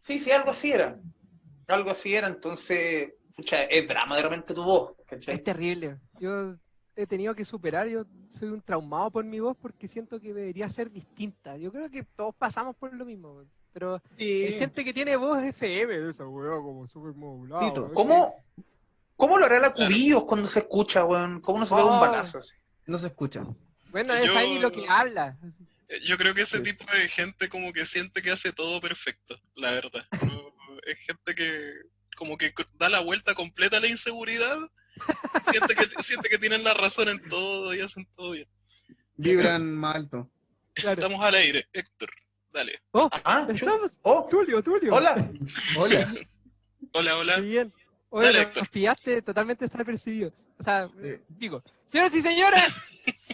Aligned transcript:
Sí, 0.00 0.18
sí, 0.18 0.30
algo 0.32 0.50
así 0.50 0.72
era. 0.72 0.98
Algo 1.68 1.90
así 1.90 2.14
era, 2.14 2.26
entonces, 2.28 3.12
pucha, 3.36 3.64
es 3.64 3.86
drama 3.86 4.16
de 4.16 4.22
repente 4.22 4.54
tu 4.54 4.64
voz, 4.64 4.94
¿cachai? 5.06 5.36
Es 5.36 5.44
terrible. 5.44 5.98
Yo 6.18 6.56
he 6.96 7.06
tenido 7.06 7.34
que 7.34 7.44
superar, 7.44 7.86
yo 7.86 8.04
soy 8.30 8.48
un 8.48 8.60
traumado 8.60 9.10
por 9.10 9.24
mi 9.24 9.38
voz 9.40 9.56
porque 9.60 9.86
siento 9.88 10.20
que 10.20 10.34
debería 10.34 10.68
ser 10.70 10.90
distinta. 10.90 11.56
Yo 11.56 11.70
creo 11.70 11.88
que 11.90 12.02
todos 12.16 12.34
pasamos 12.34 12.74
por 12.76 12.92
lo 12.92 13.04
mismo, 13.04 13.44
pero 13.72 14.02
hay 14.18 14.52
gente 14.58 14.84
que 14.84 14.92
tiene 14.92 15.16
voz 15.16 15.42
FM, 15.42 16.10
esa 16.10 16.26
weá 16.26 16.56
como 16.56 16.88
súper 16.88 17.14
modulada. 17.14 17.68
Tito, 17.68 17.92
¿cómo, 17.92 18.34
¿Cómo 19.16 19.38
lo 19.38 19.44
hará 19.44 19.60
la 19.60 19.74
Cubillos 19.74 20.24
cuando 20.24 20.48
se 20.48 20.60
escucha, 20.60 21.04
weón? 21.04 21.40
¿Cómo 21.40 21.58
no 21.60 21.66
se 21.66 21.74
ve 21.74 21.82
un 21.82 21.90
Oh. 21.90 22.00
balazo 22.00 22.38
así? 22.38 22.54
No 22.86 22.96
se 22.98 23.08
escucha. 23.08 23.44
Bueno, 23.92 24.14
es 24.14 24.26
Yo- 24.26 24.38
ahí 24.38 24.58
lo 24.58 24.72
que 24.72 24.86
habla. 24.88 25.36
Yo 26.02 26.16
creo 26.16 26.34
que 26.34 26.42
ese 26.42 26.58
Sí. 26.58 26.62
tipo 26.64 26.84
de 26.92 27.08
gente 27.08 27.48
como 27.48 27.72
que 27.72 27.84
siente 27.86 28.22
que 28.22 28.30
hace 28.30 28.52
todo 28.52 28.80
perfecto, 28.80 29.40
la 29.56 29.72
verdad. 29.72 30.06
Es 30.86 30.98
gente 31.00 31.34
que 31.34 31.72
como 32.16 32.36
que 32.36 32.52
da 32.74 32.88
la 32.88 33.00
vuelta 33.00 33.34
completa 33.34 33.78
a 33.78 33.80
la 33.80 33.88
inseguridad, 33.88 34.58
siente 35.50 35.74
que, 35.74 36.02
siente 36.02 36.28
que 36.28 36.38
tienen 36.38 36.62
la 36.64 36.74
razón 36.74 37.08
en 37.08 37.18
todo 37.28 37.74
y 37.74 37.80
hacen 37.80 38.06
todo 38.16 38.32
bien. 38.32 38.46
Vibran 39.16 39.74
más 39.74 39.96
alto. 39.96 40.30
Claro. 40.74 41.00
Estamos 41.00 41.24
al 41.24 41.34
aire, 41.34 41.66
Héctor, 41.72 42.10
dale. 42.52 42.80
Oh, 42.92 43.08
Ah, 43.24 43.46
estamos. 43.50 43.90
oh, 44.02 44.26
Tulio, 44.30 44.62
Tulio. 44.62 44.94
hola. 44.94 45.30
Hola. 45.76 46.14
Hola, 46.92 47.16
hola. 47.18 47.36
Muy 47.38 47.48
bien. 47.50 47.72
Oye, 48.08 48.26
Dale, 48.26 48.38
nos- 48.38 48.46
Héctor. 48.48 48.62
nos 48.64 48.70
pillaste 48.70 49.22
totalmente 49.22 49.64
desapercibido. 49.64 50.32
O 50.58 50.62
sea, 50.64 50.88
Sí. 50.88 51.16
digo, 51.28 51.62
señoras 51.90 52.14
y 52.16 52.22
señores, 52.22 52.74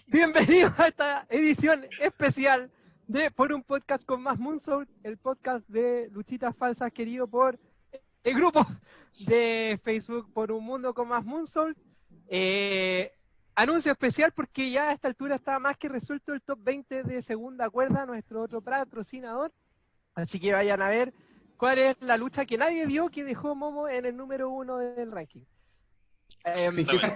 bienvenidos 0.06 0.72
a 0.78 0.88
esta 0.88 1.26
edición 1.28 1.84
especial 2.00 2.70
de 3.06 3.30
Por 3.30 3.52
un 3.52 3.62
Podcast 3.62 4.04
con 4.04 4.22
Más 4.22 4.38
Moonsoul, 4.38 4.88
el 5.02 5.16
podcast 5.16 5.68
de 5.68 6.08
Luchitas 6.12 6.56
Falsas 6.56 6.92
querido 6.92 7.26
por 7.26 7.58
el 8.24 8.34
grupo 8.34 8.66
de 9.18 9.80
Facebook 9.84 10.32
Por 10.32 10.52
un 10.52 10.64
Mundo 10.64 10.92
con 10.94 11.08
Más 11.08 11.24
Moonsoul. 11.24 11.76
Eh, 12.28 13.12
anuncio 13.54 13.92
especial 13.92 14.32
porque 14.32 14.70
ya 14.70 14.88
a 14.88 14.92
esta 14.92 15.08
altura 15.08 15.36
está 15.36 15.58
más 15.58 15.76
que 15.76 15.88
resuelto 15.88 16.32
el 16.32 16.42
top 16.42 16.58
20 16.62 17.02
de 17.04 17.22
segunda 17.22 17.70
cuerda, 17.70 18.06
nuestro 18.06 18.42
otro 18.42 18.60
patrocinador. 18.60 19.52
Así 20.14 20.40
que 20.40 20.52
vayan 20.52 20.82
a 20.82 20.88
ver 20.88 21.12
cuál 21.56 21.78
es 21.78 21.96
la 22.00 22.16
lucha 22.16 22.46
que 22.46 22.58
nadie 22.58 22.86
vio 22.86 23.08
que 23.08 23.24
dejó 23.24 23.54
Momo 23.54 23.88
en 23.88 24.06
el 24.06 24.16
número 24.16 24.50
uno 24.50 24.78
del 24.78 25.12
ranking. 25.12 25.44
Em, 26.44 26.78
¿En 26.78 26.86
qué 26.86 26.98
se- 26.98 27.12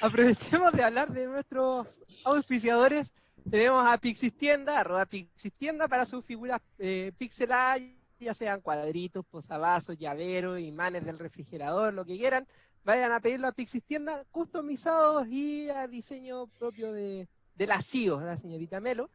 aprovechemos 0.00 0.72
de 0.72 0.82
hablar 0.84 1.10
de 1.12 1.26
nuestros 1.26 2.00
auspiciadores. 2.24 3.12
Tenemos 3.50 3.86
a 3.86 3.98
Pixistienda, 3.98 4.80
arroba 4.80 5.06
Pixistienda 5.06 5.86
para 5.86 6.04
sus 6.04 6.24
figuras 6.24 6.60
eh, 6.78 7.12
pixeladas, 7.16 7.80
ya 8.18 8.34
sean 8.34 8.60
cuadritos, 8.60 9.24
posavasos, 9.26 9.96
llaveros, 9.98 10.58
imanes 10.58 11.04
del 11.04 11.18
refrigerador, 11.18 11.92
lo 11.94 12.04
que 12.04 12.16
quieran. 12.16 12.46
Vayan 12.84 13.12
a 13.12 13.20
pedirlo 13.20 13.48
a 13.48 13.52
Pixistienda, 13.52 14.24
customizados 14.30 15.26
y 15.28 15.68
a 15.70 15.86
diseño 15.86 16.46
propio 16.58 16.92
de, 16.92 17.28
de 17.54 17.66
la 17.66 17.82
CIO, 17.82 18.20
la 18.20 18.36
señorita 18.36 18.80
Melo. 18.80 19.10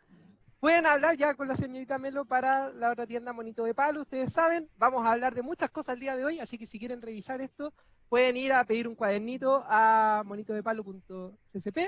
Pueden 0.61 0.85
hablar 0.85 1.17
ya 1.17 1.33
con 1.33 1.47
la 1.47 1.55
señorita 1.55 1.97
Melo 1.97 2.23
para 2.23 2.71
la 2.71 2.91
otra 2.91 3.07
tienda 3.07 3.33
Monito 3.33 3.63
de 3.63 3.73
Palo, 3.73 4.01
ustedes 4.01 4.31
saben, 4.31 4.69
vamos 4.77 5.03
a 5.03 5.11
hablar 5.11 5.33
de 5.33 5.41
muchas 5.41 5.71
cosas 5.71 5.95
el 5.95 6.01
día 6.01 6.15
de 6.15 6.23
hoy, 6.23 6.39
así 6.39 6.59
que 6.59 6.67
si 6.67 6.77
quieren 6.77 7.01
revisar 7.01 7.41
esto, 7.41 7.73
pueden 8.09 8.37
ir 8.37 8.53
a 8.53 8.63
pedir 8.63 8.87
un 8.87 8.93
cuadernito 8.93 9.63
a 9.67 10.21
monitodepalo.csp 10.23 11.79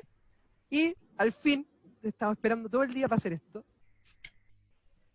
y 0.71 0.95
al 1.17 1.31
fin, 1.33 1.67
he 2.01 2.07
estado 2.07 2.31
esperando 2.31 2.67
todo 2.67 2.81
el 2.81 2.91
día 2.91 3.07
para 3.07 3.17
hacer 3.17 3.33
esto. 3.33 3.63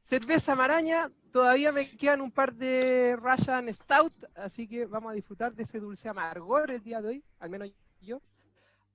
Cerveza 0.05 0.55
Maraña, 0.55 1.11
todavía 1.33 1.73
me 1.73 1.91
quedan 1.91 2.21
un 2.21 2.31
par 2.31 2.55
de 2.55 3.17
Russian 3.17 3.75
Stout, 3.75 4.15
así 4.37 4.69
que 4.69 4.87
vamos 4.87 5.11
a 5.11 5.15
disfrutar 5.15 5.53
de 5.53 5.65
ese 5.65 5.81
dulce 5.81 6.09
amargor 6.09 6.71
el 6.71 6.85
día 6.85 7.03
de 7.03 7.09
hoy, 7.09 7.25
al 7.41 7.51
menos 7.51 7.73
yo. 8.03 8.23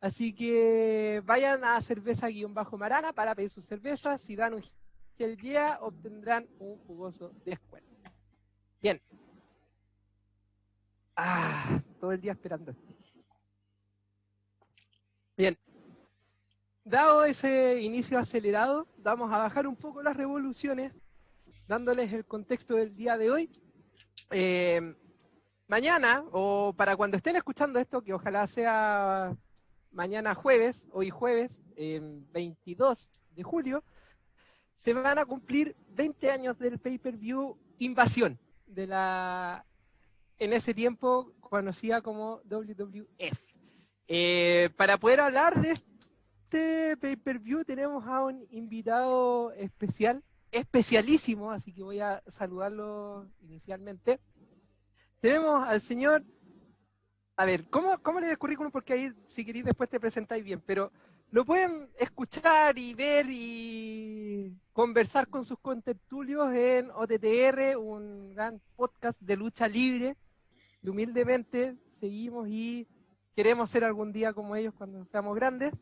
Así 0.04 0.34
que 0.34 1.22
vayan 1.24 1.64
a 1.64 1.80
cerveza-marana 1.80 3.14
para 3.14 3.34
pedir 3.34 3.50
sus 3.50 3.64
cervezas. 3.64 4.22
Si 4.22 4.36
dan 4.36 4.56
un 4.56 4.64
gel 5.18 5.38
día, 5.38 5.80
obtendrán 5.80 6.46
un 6.60 6.78
jugoso 6.80 7.32
descuento. 7.46 7.90
Bien. 8.82 9.02
Ah, 11.16 11.80
todo 12.02 12.12
el 12.12 12.20
día 12.20 12.34
esperando. 12.34 12.76
Bien. 15.38 15.58
Dado 16.84 17.24
ese 17.24 17.80
inicio 17.80 18.20
acelerado, 18.20 18.86
vamos 18.98 19.32
a 19.32 19.38
bajar 19.38 19.68
un 19.68 19.78
poco 19.78 20.04
las 20.04 20.18
revoluciones, 20.18 20.92
dándoles 21.66 22.12
el 22.12 22.26
contexto 22.26 22.76
del 22.76 22.94
día 22.94 23.18
de 23.18 23.32
hoy. 23.32 23.50
Eh, 24.32 24.82
mañana, 25.70 26.26
o 26.34 26.74
para 26.76 26.98
cuando 26.98 27.16
estén 27.16 27.38
escuchando 27.38 27.80
esto, 27.80 28.02
que 28.02 28.14
ojalá 28.14 28.46
sea 28.48 29.34
mañana 29.94 30.36
jueves, 30.36 30.88
hoy 30.92 31.10
jueves, 31.10 31.52
eh, 31.76 32.02
22 32.34 33.10
de 33.36 33.44
julio, 33.44 33.84
se 34.76 34.94
van 34.94 35.18
a 35.18 35.26
cumplir 35.26 35.76
20 35.90 36.32
años 36.32 36.60
del 36.60 36.80
pay-per-view 36.80 37.58
Invasión, 37.80 38.40
de 38.66 38.88
la 38.88 39.66
en 40.40 40.54
ese 40.54 40.74
tiempo 40.74 41.34
conocida 41.40 42.02
como 42.02 42.42
WWF. 42.44 43.40
Eh, 44.08 44.70
para 44.76 44.98
poder 44.98 45.22
hablar 45.22 45.62
de 45.62 45.72
este 45.72 46.98
pay-per-view 46.98 47.64
tenemos 47.64 48.06
a 48.06 48.24
un 48.24 48.46
invitado 48.52 49.52
especial, 49.54 50.24
especialísimo, 50.52 51.52
así 51.52 51.74
que 51.74 51.84
voy 51.84 52.00
a 52.00 52.22
saludarlo 52.28 53.28
inicialmente. 53.42 54.20
Tenemos 55.20 55.66
al 55.68 55.82
señor 55.82 56.24
a 57.36 57.46
ver, 57.46 57.68
¿cómo, 57.70 57.98
cómo 58.02 58.20
le 58.20 58.30
el 58.30 58.38
currículum? 58.38 58.72
Porque 58.72 58.94
ahí, 58.94 59.14
si 59.28 59.44
queréis, 59.44 59.66
después 59.66 59.90
te 59.90 60.00
presentáis 60.00 60.44
bien, 60.44 60.62
pero 60.66 60.92
lo 61.32 61.46
pueden 61.46 61.90
escuchar 61.98 62.78
y 62.78 62.94
ver 62.94 63.26
y 63.28 64.56
conversar 64.72 65.28
con 65.28 65.44
sus 65.44 65.58
contertulios 65.58 66.54
en 66.54 66.92
OTTR, 66.92 67.76
un 67.78 68.36
gran 68.36 68.62
podcast 68.76 69.20
de 69.20 69.36
lucha 69.36 69.68
libre. 69.68 70.16
Y 70.84 70.90
humildemente 70.90 71.76
seguimos 72.00 72.48
y 72.50 72.88
queremos 73.36 73.72
ser 73.72 73.84
algún 73.84 74.12
día 74.12 74.32
como 74.32 74.56
ellos 74.56 74.76
cuando 74.78 75.04
seamos 75.06 75.36
grandes. 75.36 75.74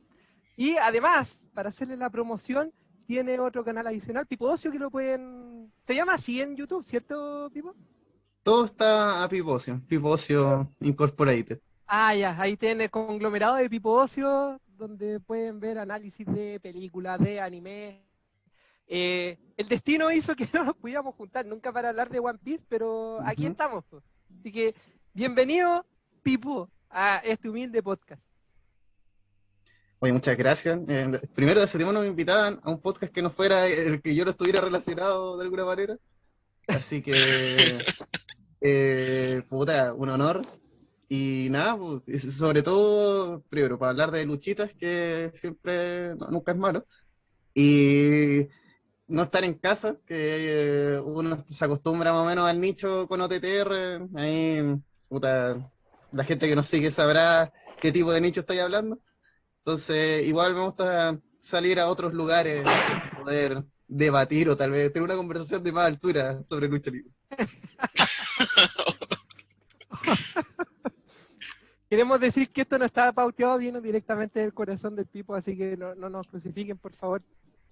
Y 0.55 0.77
además, 0.77 1.37
para 1.53 1.69
hacerle 1.69 1.97
la 1.97 2.09
promoción, 2.09 2.71
tiene 3.05 3.37
otro 3.39 3.65
canal 3.65 3.87
adicional, 3.87 4.25
Pipo 4.25 4.45
Ocio, 4.45 4.71
que 4.71 4.79
lo 4.79 4.89
pueden... 4.89 5.73
Se 5.81 5.95
llama 5.95 6.13
así 6.13 6.39
en 6.39 6.55
YouTube, 6.55 6.85
¿cierto, 6.85 7.49
Pipo? 7.53 7.75
Todo 8.43 8.65
está 8.65 9.23
a 9.23 9.29
Pipocio. 9.29 9.81
Pipocio 9.87 10.71
Incorporated. 10.79 11.59
Ah, 11.85 12.15
ya, 12.15 12.39
ahí 12.39 12.57
tienen 12.57 12.81
el 12.81 12.89
conglomerado 12.89 13.55
de 13.55 13.69
Pipo 13.69 13.91
Ocio, 13.91 14.59
donde 14.77 15.19
pueden 15.19 15.59
ver 15.59 15.77
análisis 15.77 16.25
de 16.25 16.59
películas, 16.59 17.19
de 17.19 17.39
anime. 17.39 18.01
Eh, 18.87 19.37
el 19.57 19.67
destino 19.67 20.11
hizo 20.11 20.35
que 20.35 20.47
no 20.53 20.63
nos 20.63 20.75
pudiéramos 20.75 21.13
juntar 21.15 21.45
nunca 21.45 21.71
para 21.71 21.89
hablar 21.89 22.09
de 22.09 22.19
One 22.19 22.39
Piece, 22.39 22.65
pero 22.67 23.19
aquí 23.23 23.45
estamos. 23.45 23.83
Así 24.39 24.51
que, 24.51 24.73
bienvenido, 25.13 25.85
Pipo, 26.23 26.69
a 26.89 27.17
este 27.17 27.47
humilde 27.47 27.83
podcast. 27.83 28.23
Oye, 29.99 30.13
muchas 30.13 30.35
gracias. 30.35 30.79
Eh, 30.87 31.21
primero, 31.35 31.61
hace 31.61 31.77
tiempo 31.77 31.93
no 31.93 32.01
me 32.01 32.07
invitaban 32.07 32.59
a 32.63 32.71
un 32.71 32.81
podcast 32.81 33.13
que 33.13 33.21
no 33.21 33.29
fuera 33.29 33.67
el 33.67 34.01
que 34.01 34.15
yo 34.15 34.25
no 34.25 34.31
estuviera 34.31 34.61
relacionado 34.61 35.37
de 35.37 35.43
alguna 35.43 35.65
manera. 35.65 35.97
Así 36.67 37.01
que, 37.01 37.13
eh, 38.61 39.43
puta, 39.49 39.93
un 39.93 40.09
honor. 40.09 40.41
Y 41.09 41.49
nada, 41.51 41.77
pues, 41.77 42.07
es- 42.09 42.35
sobre 42.37 42.63
todo, 42.63 43.43
primero, 43.49 43.77
para 43.79 43.91
hablar 43.91 44.11
de 44.11 44.25
luchitas, 44.25 44.73
que 44.75 45.31
siempre, 45.33 46.15
no, 46.15 46.27
nunca 46.29 46.51
es 46.53 46.57
malo. 46.57 46.85
Y 47.53 48.47
no 49.07 49.23
estar 49.23 49.43
en 49.43 49.55
casa, 49.55 49.97
que 50.05 50.95
eh, 50.95 50.99
uno 51.01 51.45
se 51.49 51.65
acostumbra 51.65 52.13
más 52.13 52.23
o 52.23 52.25
menos 52.27 52.47
al 52.49 52.59
nicho 52.61 53.07
con 53.07 53.21
OTTR. 53.21 53.99
Ahí, 54.15 54.75
puta, 55.09 55.71
la 56.11 56.23
gente 56.25 56.47
que 56.49 56.55
nos 56.55 56.67
sigue 56.67 56.91
sabrá 56.91 57.51
qué 57.79 57.91
tipo 57.91 58.11
de 58.13 58.21
nicho 58.21 58.41
estoy 58.41 58.59
hablando. 58.59 58.99
Entonces, 59.59 60.25
igual 60.27 60.55
me 60.55 60.65
gusta 60.65 61.19
salir 61.39 61.79
a 61.79 61.89
otros 61.89 62.13
lugares, 62.13 62.83
poder 63.13 63.63
debatir 63.87 64.49
o 64.49 64.57
tal 64.57 64.71
vez 64.71 64.91
tener 64.93 65.05
una 65.05 65.17
conversación 65.17 65.63
de 65.63 65.71
más 65.71 65.87
altura 65.87 66.41
sobre 66.43 66.67
lucha 66.69 66.91
libre. 66.91 67.11
Queremos 71.89 72.19
decir 72.21 72.49
que 72.49 72.61
esto 72.61 72.77
no 72.77 72.85
está 72.85 73.11
pauteado, 73.11 73.57
viene 73.57 73.81
directamente 73.81 74.39
del 74.39 74.53
corazón 74.53 74.95
del 74.95 75.05
Pipo, 75.05 75.35
así 75.35 75.57
que 75.57 75.75
no, 75.75 75.93
no 75.95 76.09
nos 76.09 76.27
crucifiquen, 76.27 76.77
por 76.77 76.93
favor. 76.93 77.21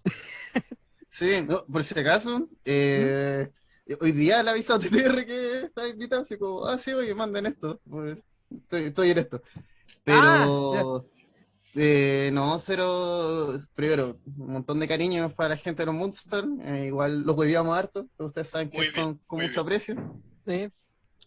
Sí, 1.12 1.42
no, 1.42 1.66
por 1.66 1.83
si 1.83 2.00
acaso, 2.00 2.48
eh, 2.63 3.50
hoy 4.00 4.12
día 4.12 4.44
le 4.44 4.51
avisado 4.51 4.80
a 4.80 4.83
TTR 4.83 5.25
que 5.25 5.62
está 5.63 5.88
invitado, 5.88 6.21
así 6.21 6.38
como, 6.38 6.68
ah, 6.68 6.77
sí, 6.77 6.94
oye, 6.94 7.16
manden 7.16 7.48
esto, 7.48 7.81
estoy, 8.51 8.83
estoy 8.83 9.10
en 9.10 9.18
esto. 9.18 9.42
Pero, 10.04 11.10
Eh, 11.75 12.30
no, 12.33 12.57
cero. 12.60 13.56
Primero, 13.75 14.18
un 14.38 14.54
montón 14.54 14.80
de 14.80 14.88
cariño 14.88 15.30
para 15.36 15.50
la 15.50 15.57
gente 15.57 15.81
de 15.81 15.88
los 15.88 15.95
Moonstars. 15.95 16.48
eh, 16.63 16.86
igual 16.88 17.24
los 17.24 17.36
huevíamos 17.36 17.77
harto, 17.77 18.07
ustedes 18.18 18.50
saben 18.50 18.69
que 18.69 18.77
Muy 18.77 18.88
bien, 18.88 18.95
son 18.95 19.18
con 19.27 19.42
mucho 19.42 19.62
aprecio. 19.62 19.95
Sí. 20.45 20.69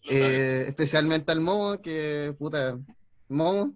Eh, 0.09 0.65
especialmente 0.67 1.31
al 1.31 1.39
Momo, 1.39 1.81
que 1.81 2.35
puta, 2.37 2.77
Momo, 3.29 3.73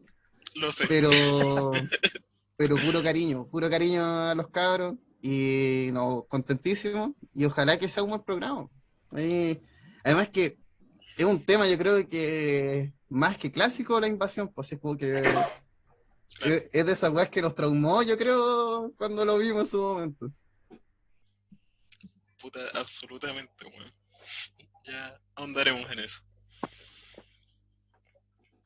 lo 0.55 0.71
sé. 0.71 0.85
pero, 0.87 1.09
pero 2.57 2.75
puro 2.75 3.01
cariño, 3.01 3.47
puro 3.47 3.69
cariño 3.69 4.03
a 4.03 4.35
los 4.35 4.49
cabros. 4.49 4.95
Y 5.21 5.89
no, 5.93 6.25
contentísimo. 6.29 7.15
Y 7.33 7.45
ojalá 7.45 7.79
que 7.79 7.89
sea 7.89 8.03
un 8.03 8.09
buen 8.09 8.23
programa. 8.23 8.69
Y, 9.17 9.59
además 10.03 10.29
que 10.29 10.57
es 11.17 11.25
un 11.25 11.43
tema, 11.43 11.67
yo 11.67 11.77
creo 11.77 12.07
que 12.07 12.93
más 13.09 13.37
que 13.37 13.51
clásico 13.51 13.99
la 13.99 14.07
invasión, 14.07 14.53
pues 14.53 14.71
es 14.71 14.79
como 14.79 14.97
que 14.97 15.19
es, 16.41 16.69
es 16.71 16.85
de 16.85 16.91
esas 16.91 17.11
weas 17.11 17.29
que 17.29 17.41
nos 17.41 17.55
traumó, 17.55 18.03
yo 18.03 18.17
creo, 18.17 18.93
cuando 18.97 19.25
lo 19.25 19.37
vimos 19.37 19.61
en 19.61 19.65
su 19.65 19.81
momento. 19.81 20.31
Puta, 22.39 22.59
absolutamente, 22.75 23.65
weón. 23.65 23.91
Ya 24.85 25.19
ahondaremos 25.37 25.89
en 25.91 25.99
eso. 25.99 26.19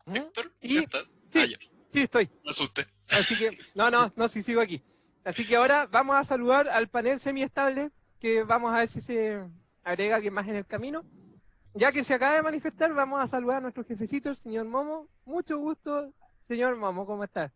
¿Mm? 0.05 0.15
Héctor, 0.15 0.51
Y- 0.61 0.75
¿ya 0.75 0.81
estás? 0.81 1.09
sí. 1.31 1.39
Ah, 1.39 1.45
ya, 1.45 1.57
Sí, 1.89 1.99
estoy. 2.01 2.29
me 2.43 2.49
asusté. 2.49 2.87
Así 3.09 3.37
que, 3.37 3.57
no, 3.75 3.91
no, 3.91 4.11
no, 4.15 4.27
sí 4.29 4.41
sigo 4.41 4.61
aquí. 4.61 4.81
Así 5.25 5.45
que 5.45 5.55
ahora 5.57 5.85
vamos 5.85 6.15
a 6.15 6.23
saludar 6.23 6.67
al 6.69 6.87
panel 6.87 7.19
semiestable, 7.19 7.91
que 8.19 8.43
vamos 8.43 8.73
a 8.73 8.77
ver 8.79 8.87
si 8.87 9.01
se 9.01 9.39
agrega 9.83 10.15
alguien 10.15 10.33
más 10.33 10.47
en 10.47 10.55
el 10.55 10.65
camino. 10.65 11.03
Ya 11.73 11.91
que 11.91 12.03
se 12.03 12.13
acaba 12.13 12.35
de 12.35 12.41
manifestar, 12.41 12.93
vamos 12.93 13.19
a 13.21 13.27
saludar 13.27 13.57
a 13.57 13.61
nuestro 13.61 13.83
jefecito, 13.85 14.29
el 14.29 14.35
señor 14.37 14.65
Momo. 14.65 15.07
Mucho 15.25 15.57
gusto, 15.57 16.13
señor 16.47 16.75
Momo, 16.77 17.05
¿cómo 17.05 17.23
está? 17.23 17.53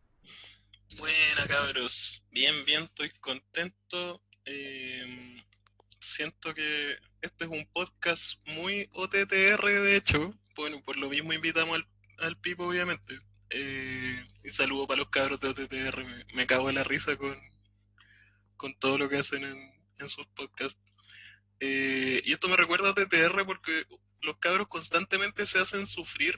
Buena, 0.98 1.48
cabros. 1.48 2.22
Bien, 2.32 2.64
bien, 2.66 2.84
estoy 2.84 3.10
contento. 3.20 4.22
Eh, 4.46 5.42
siento 6.06 6.54
que 6.54 6.98
este 7.22 7.46
es 7.46 7.50
un 7.50 7.66
podcast 7.74 8.40
muy 8.46 8.88
OTTR, 8.94 9.66
de 9.66 9.96
hecho. 9.98 10.34
Bueno, 10.56 10.82
por 10.84 10.98
lo 10.98 11.10
mismo 11.10 11.34
invitamos 11.34 11.76
al, 11.76 11.88
al 12.20 12.38
Pipo, 12.40 12.68
obviamente. 12.68 13.20
Eh, 13.50 14.26
y 14.44 14.50
saludo 14.50 14.88
para 14.88 15.00
los 15.00 15.10
cabros 15.10 15.40
de 15.40 15.50
OTTR. 15.50 16.04
Me, 16.06 16.26
me 16.34 16.48
cago 16.48 16.70
en 16.70 16.76
la 16.76 16.84
risa 16.84 17.16
con, 17.18 17.38
con 18.58 18.78
todo 18.80 18.98
lo 18.98 19.10
que 19.10 19.18
hacen 19.18 19.44
en, 19.44 19.58
en 20.00 20.10
sus 20.10 20.26
podcasts. 20.28 20.80
Eh, 21.60 22.22
y 22.26 22.32
esto 22.34 22.48
me 22.48 22.58
recuerda 22.58 22.90
a 22.90 22.92
OTTR 22.92 23.46
porque 23.46 23.86
los 24.22 24.38
cabros 24.38 24.68
constantemente 24.68 25.46
se 25.46 25.60
hacen 25.60 25.86
sufrir 25.88 26.38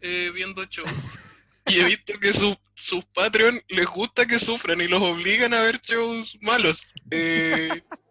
eh, 0.00 0.30
viendo 0.34 0.64
shows. 0.64 0.90
Y 1.68 1.80
he 1.80 1.84
visto 1.84 2.16
que 2.20 2.32
su- 2.32 2.56
sus 2.76 3.04
Patreon 3.06 3.60
les 3.66 3.86
gusta 3.86 4.24
que 4.24 4.38
sufran 4.38 4.80
y 4.80 4.86
los 4.86 5.02
obligan 5.02 5.52
a 5.52 5.62
ver 5.62 5.80
shows 5.80 6.38
malos. 6.40 6.86
Eh, 7.10 7.82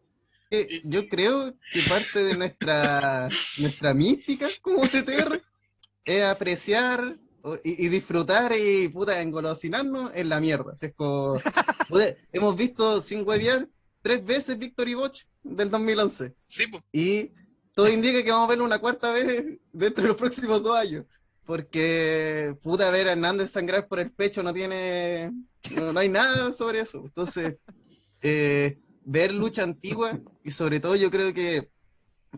Eh, 0.51 0.81
yo 0.83 1.07
creo 1.07 1.53
que 1.71 1.81
parte 1.89 2.23
de 2.23 2.37
nuestra, 2.37 3.29
nuestra 3.57 3.93
mística 3.93 4.47
como 4.61 4.87
TTR 4.87 5.41
es 6.05 6.23
apreciar 6.23 7.17
y, 7.63 7.85
y 7.85 7.89
disfrutar 7.89 8.53
y 8.55 8.87
puta 8.89 9.21
engolosinarnos 9.21 10.11
en 10.13 10.29
la 10.29 10.39
mierda. 10.39 10.75
Es 10.79 10.93
como, 10.95 11.39
puta, 11.89 12.15
hemos 12.31 12.55
visto 12.55 13.01
sin 13.01 13.27
huevear 13.27 13.67
tres 14.01 14.23
veces 14.23 14.57
Victory 14.57 14.95
Watch 14.95 15.23
del 15.41 15.69
2011 15.69 16.35
sí, 16.47 16.65
y 16.91 17.31
todo 17.73 17.89
indica 17.89 18.23
que 18.23 18.31
vamos 18.31 18.45
a 18.45 18.49
verlo 18.49 18.65
una 18.65 18.79
cuarta 18.79 19.11
vez 19.11 19.57
dentro 19.71 20.03
de 20.03 20.07
los 20.09 20.17
próximos 20.17 20.63
dos 20.63 20.77
años. 20.77 21.05
Porque 21.45 22.55
puta 22.63 22.89
ver 22.89 23.07
a 23.07 23.11
Hernández 23.11 23.51
sangrar 23.51 23.87
por 23.87 23.99
el 23.99 24.11
pecho 24.11 24.41
no 24.41 24.51
tiene, 24.51 25.31
no, 25.71 25.93
no 25.93 25.99
hay 25.99 26.09
nada 26.09 26.51
sobre 26.51 26.79
eso. 26.79 27.03
Entonces, 27.05 27.57
eh, 28.21 28.79
ver 29.05 29.33
lucha 29.33 29.63
antigua 29.63 30.19
y 30.43 30.51
sobre 30.51 30.79
todo 30.81 30.95
yo 30.97 31.09
creo 31.11 31.33
que 31.33 31.69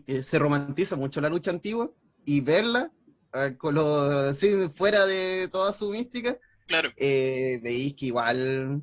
eh, 0.06 0.22
se 0.22 0.38
romantiza 0.38 0.94
mucho 0.96 1.20
la 1.20 1.28
lucha 1.28 1.50
antigua 1.50 1.90
y 2.24 2.40
verla 2.42 2.92
ah, 3.32 3.50
con 3.58 3.74
lo, 3.74 4.32
sin- 4.34 4.70
fuera 4.72 5.06
de 5.06 5.48
toda 5.50 5.72
su 5.72 5.90
mística, 5.90 6.38
claro, 6.66 6.90
eh, 6.96 7.58
veis 7.62 7.94
que 7.94 8.06
igual 8.06 8.82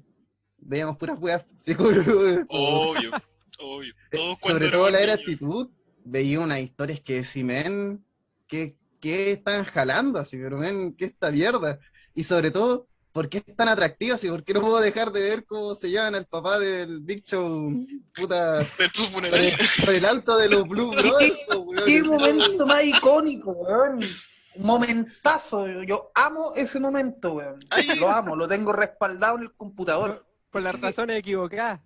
veíamos 0.58 0.98
puras 0.98 1.18
weas. 1.20 1.46
seguro. 1.58 2.46
obvio, 2.50 3.12
obvio. 3.60 3.94
Cuando 4.12 4.38
Sobre 4.60 4.70
todo 4.72 4.90
la 4.90 5.00
era 5.02 5.14
actitud, 5.14 5.70
veía 6.04 6.40
unas 6.40 6.60
historias 6.60 7.02
que 7.02 7.24
si 7.24 7.44
men, 7.44 8.04
que, 8.48 8.76
que 9.00 9.32
están 9.34 9.64
jalando 9.64 10.20
así, 10.20 10.38
pero 10.38 10.58
men, 10.58 10.94
que 10.96 11.06
esta 11.06 11.32
mierda. 11.32 11.80
Y 12.16 12.24
sobre 12.24 12.50
todo, 12.52 12.88
¿por 13.16 13.30
qué 13.30 13.38
es 13.38 13.56
tan 13.56 13.70
atractiva? 13.70 14.16
Así, 14.16 14.28
¿por 14.30 14.44
qué 14.44 14.54
no 14.54 14.60
puedo 14.60 14.78
dejar 14.82 15.10
de 15.14 15.22
ver 15.22 15.46
cómo 15.46 15.74
se 15.74 15.90
llevan 15.90 16.16
al 16.16 16.26
papá 16.26 16.60
del 16.60 17.00
Big 17.00 17.24
Show, 17.24 17.74
puta, 18.14 18.60
De 18.60 18.90
su 18.94 19.04
por 19.04 19.12
funeral. 19.14 19.40
el, 19.46 19.56
por 19.86 19.94
el 19.96 20.06
alto 20.06 20.36
de 20.38 20.50
los 20.50 20.68
Blue 20.68 20.92
Brothers, 20.96 21.38
weón? 21.50 21.86
Qué 21.86 22.04
momento 22.04 22.66
más 22.68 22.84
icónico, 22.84 23.52
weón. 23.52 24.02
Momentazo. 24.58 25.66
Yo 25.84 26.12
amo 26.14 26.54
ese 26.56 26.80
momento, 26.80 27.34
weón. 27.36 27.60
Ay. 27.70 27.88
Lo 27.98 28.10
amo, 28.12 28.36
lo 28.36 28.48
tengo 28.48 28.74
respaldado 28.74 29.38
en 29.38 29.44
el 29.44 29.54
computador. 29.54 30.26
Por 30.52 30.62
las 30.62 30.80
razones 30.80 31.18
equivocadas. 31.20 31.82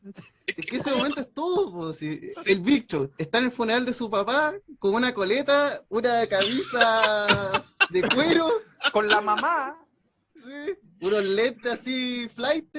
Es 0.45 0.65
que 0.65 0.77
ese 0.77 0.91
momento 0.91 1.21
es 1.21 1.33
todo, 1.33 1.71
po, 1.71 1.93
si- 1.93 2.19
el 2.45 2.59
Big 2.61 2.87
Show 2.87 3.11
está 3.17 3.37
en 3.39 3.45
el 3.45 3.51
funeral 3.51 3.85
de 3.85 3.93
su 3.93 4.09
papá 4.09 4.53
con 4.79 4.93
una 4.95 5.13
coleta, 5.13 5.81
una 5.89 6.25
camisa 6.27 7.63
de 7.89 8.01
cuero, 8.13 8.49
Con 8.93 9.07
la 9.07 9.21
mamá, 9.21 9.75
Sí, 10.45 10.77
unos 11.01 11.23
lentes 11.23 11.71
así, 11.71 12.29
flight, 12.29 12.75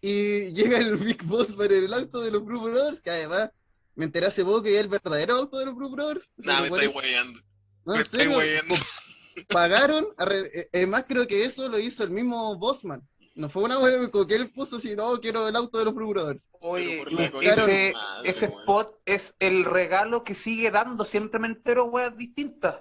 y 0.00 0.52
llega 0.52 0.78
el 0.78 0.96
Big 0.96 1.22
Boss 1.24 1.52
por 1.54 1.72
el 1.72 1.92
auto 1.94 2.20
de 2.20 2.30
los 2.30 2.44
Blue 2.44 2.60
Brothers, 2.62 3.00
que 3.00 3.10
además 3.10 3.50
me 3.94 4.04
enteré 4.04 4.26
hace 4.26 4.44
poco 4.44 4.62
que 4.62 4.74
es 4.74 4.80
el 4.80 4.88
verdadero 4.88 5.34
auto 5.36 5.58
de 5.58 5.66
los 5.66 5.74
Blue 5.74 5.90
Brothers. 5.90 6.30
O 6.38 6.42
sea, 6.42 6.54
Nah, 6.54 6.62
me 6.62 6.68
ponen- 6.70 6.94
weyando. 6.94 7.40
no, 7.86 7.94
me 7.94 8.04
serio, 8.04 8.38
weyando. 8.38 8.74
pagaron, 9.48 10.06
eh, 10.30 10.68
además 10.72 11.04
creo 11.08 11.26
que 11.26 11.44
eso 11.44 11.68
lo 11.68 11.78
hizo 11.78 12.04
el 12.04 12.10
mismo 12.10 12.56
Bossman. 12.58 13.02
No 13.34 13.48
fue 13.48 13.64
una 13.64 13.76
como 14.10 14.26
que 14.26 14.36
él 14.36 14.52
puso, 14.52 14.78
si 14.78 14.94
no, 14.94 15.20
quiero 15.20 15.48
el 15.48 15.56
auto 15.56 15.78
de 15.78 15.86
los 15.86 15.94
Blue 15.94 16.08
Brothers. 16.10 16.48
oye, 16.60 17.02
ese, 17.42 17.92
madre, 17.92 18.28
ese 18.30 18.46
spot 18.46 18.96
es 19.04 19.34
el 19.40 19.64
regalo 19.64 20.22
que 20.22 20.34
sigue 20.34 20.70
dando, 20.70 21.04
siempre 21.04 21.40
me 21.40 21.48
entero 21.48 21.86
weas 21.86 22.16
distintas. 22.16 22.76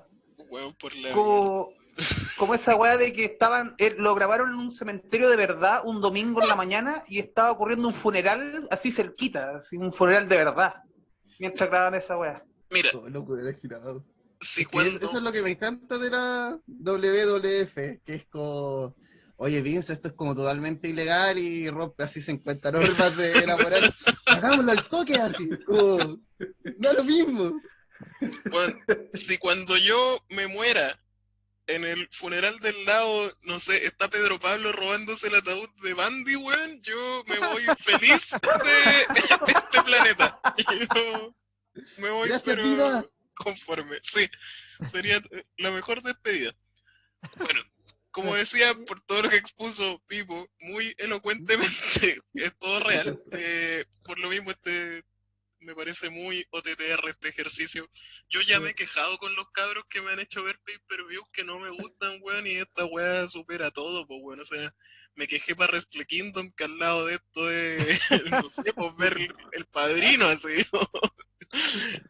Weón, 0.49 0.75
por 0.75 0.95
la 0.95 1.11
Como, 1.11 1.71
como 2.37 2.55
esa 2.55 2.75
wea 2.75 2.97
de 2.97 3.13
que 3.13 3.25
estaban, 3.25 3.75
eh, 3.77 3.95
lo 3.97 4.15
grabaron 4.15 4.49
en 4.49 4.55
un 4.55 4.71
cementerio 4.71 5.29
de 5.29 5.35
verdad 5.35 5.81
un 5.85 6.01
domingo 6.01 6.41
en 6.41 6.47
la 6.47 6.55
mañana 6.55 7.03
y 7.07 7.19
estaba 7.19 7.51
ocurriendo 7.51 7.87
un 7.87 7.93
funeral 7.93 8.67
así 8.71 8.91
cerquita, 8.91 9.57
así, 9.57 9.77
un 9.77 9.93
funeral 9.93 10.27
de 10.27 10.37
verdad, 10.37 10.73
mientras 11.39 11.69
grababan 11.69 11.95
esa 11.95 12.17
wea. 12.17 12.43
Mira, 12.71 12.89
Oh, 12.95 13.07
loco, 13.07 13.37
era 13.37 13.53
girado. 13.53 14.03
si 14.41 14.61
Es 14.61 14.67
que 14.67 14.73
cuando... 14.73 14.97
Eso 15.05 15.17
es 15.17 15.23
lo 15.23 15.31
que 15.31 15.41
me 15.41 15.51
encanta 15.51 15.97
de 15.97 16.09
la 16.09 16.59
WWF, 16.67 17.75
que 18.03 18.15
es 18.15 18.25
como, 18.25 18.95
oye 19.37 19.61
Vince, 19.61 19.93
esto 19.93 20.07
es 20.07 20.13
como 20.15 20.35
totalmente 20.35 20.87
ilegal 20.87 21.37
y 21.37 21.69
rompe 21.69 22.03
así 22.03 22.21
50 22.21 22.71
normas 22.71 23.17
de 23.17 23.31
elaborar. 23.43 23.93
Hagámoslo 24.25 24.71
al 24.71 24.87
toque 24.87 25.15
así, 25.15 25.47
como, 25.65 26.19
no 26.79 26.89
es 26.89 26.97
lo 26.97 27.03
mismo. 27.03 27.61
Bueno, 28.49 28.75
si 29.13 29.37
cuando 29.37 29.77
yo 29.77 30.19
me 30.29 30.47
muera 30.47 30.99
en 31.67 31.85
el 31.85 32.09
funeral 32.11 32.59
del 32.59 32.85
lado, 32.85 33.35
no 33.41 33.59
sé, 33.59 33.85
está 33.85 34.09
Pedro 34.09 34.39
Pablo 34.39 34.71
robándose 34.71 35.27
el 35.27 35.35
ataúd 35.35 35.69
de 35.81 35.93
Bandy, 35.93 36.35
weón, 36.35 36.81
yo 36.81 37.23
me 37.27 37.39
voy 37.39 37.63
feliz 37.79 38.31
de 38.31 39.01
este 39.47 39.83
planeta. 39.83 40.39
Yo 40.95 41.35
me 41.97 42.09
voy 42.09 42.29
Gracias, 42.29 42.55
pero 42.55 42.67
vida. 42.67 43.05
conforme. 43.33 43.99
Sí, 44.01 44.29
sería 44.91 45.21
la 45.57 45.71
mejor 45.71 46.03
despedida. 46.03 46.53
Bueno, 47.37 47.61
como 48.11 48.35
decía, 48.35 48.75
por 48.75 49.01
todo 49.01 49.23
lo 49.23 49.29
que 49.29 49.37
expuso 49.37 50.01
Pipo, 50.07 50.47
muy 50.59 50.93
elocuentemente, 50.97 52.21
es 52.33 52.57
todo 52.59 52.79
real. 52.81 53.21
Eh, 53.31 53.85
por 54.03 54.19
lo 54.19 54.29
mismo, 54.29 54.51
este 54.51 55.03
me 55.63 55.75
parece 55.75 56.09
muy 56.09 56.45
OTTR 56.51 57.09
este 57.09 57.29
ejercicio. 57.29 57.89
Yo 58.29 58.41
ya 58.41 58.59
me 58.59 58.69
he 58.71 58.75
quejado 58.75 59.17
con 59.17 59.35
los 59.35 59.49
cabros 59.51 59.85
que 59.89 60.01
me 60.01 60.11
han 60.11 60.19
hecho 60.19 60.43
ver 60.43 60.59
pay-per-views 60.65 61.25
que 61.31 61.43
no 61.43 61.59
me 61.59 61.69
gustan, 61.71 62.19
weón, 62.21 62.45
y 62.47 62.51
esta 62.55 62.85
weá 62.85 63.27
supera 63.27 63.71
todo, 63.71 64.05
pues, 64.07 64.19
weón. 64.21 64.39
O 64.41 64.45
sea, 64.45 64.73
me 65.15 65.27
quejé 65.27 65.55
para 65.55 65.71
Wrestle 65.73 66.05
Kingdom, 66.05 66.51
que 66.51 66.65
al 66.65 66.77
lado 66.77 67.05
de 67.05 67.15
esto 67.15 67.45
de, 67.45 67.99
no 68.43 68.49
sé, 68.49 68.73
pues, 68.73 68.95
ver 68.97 69.17
el, 69.51 69.65
padrino, 69.65 70.27
así. 70.27 70.65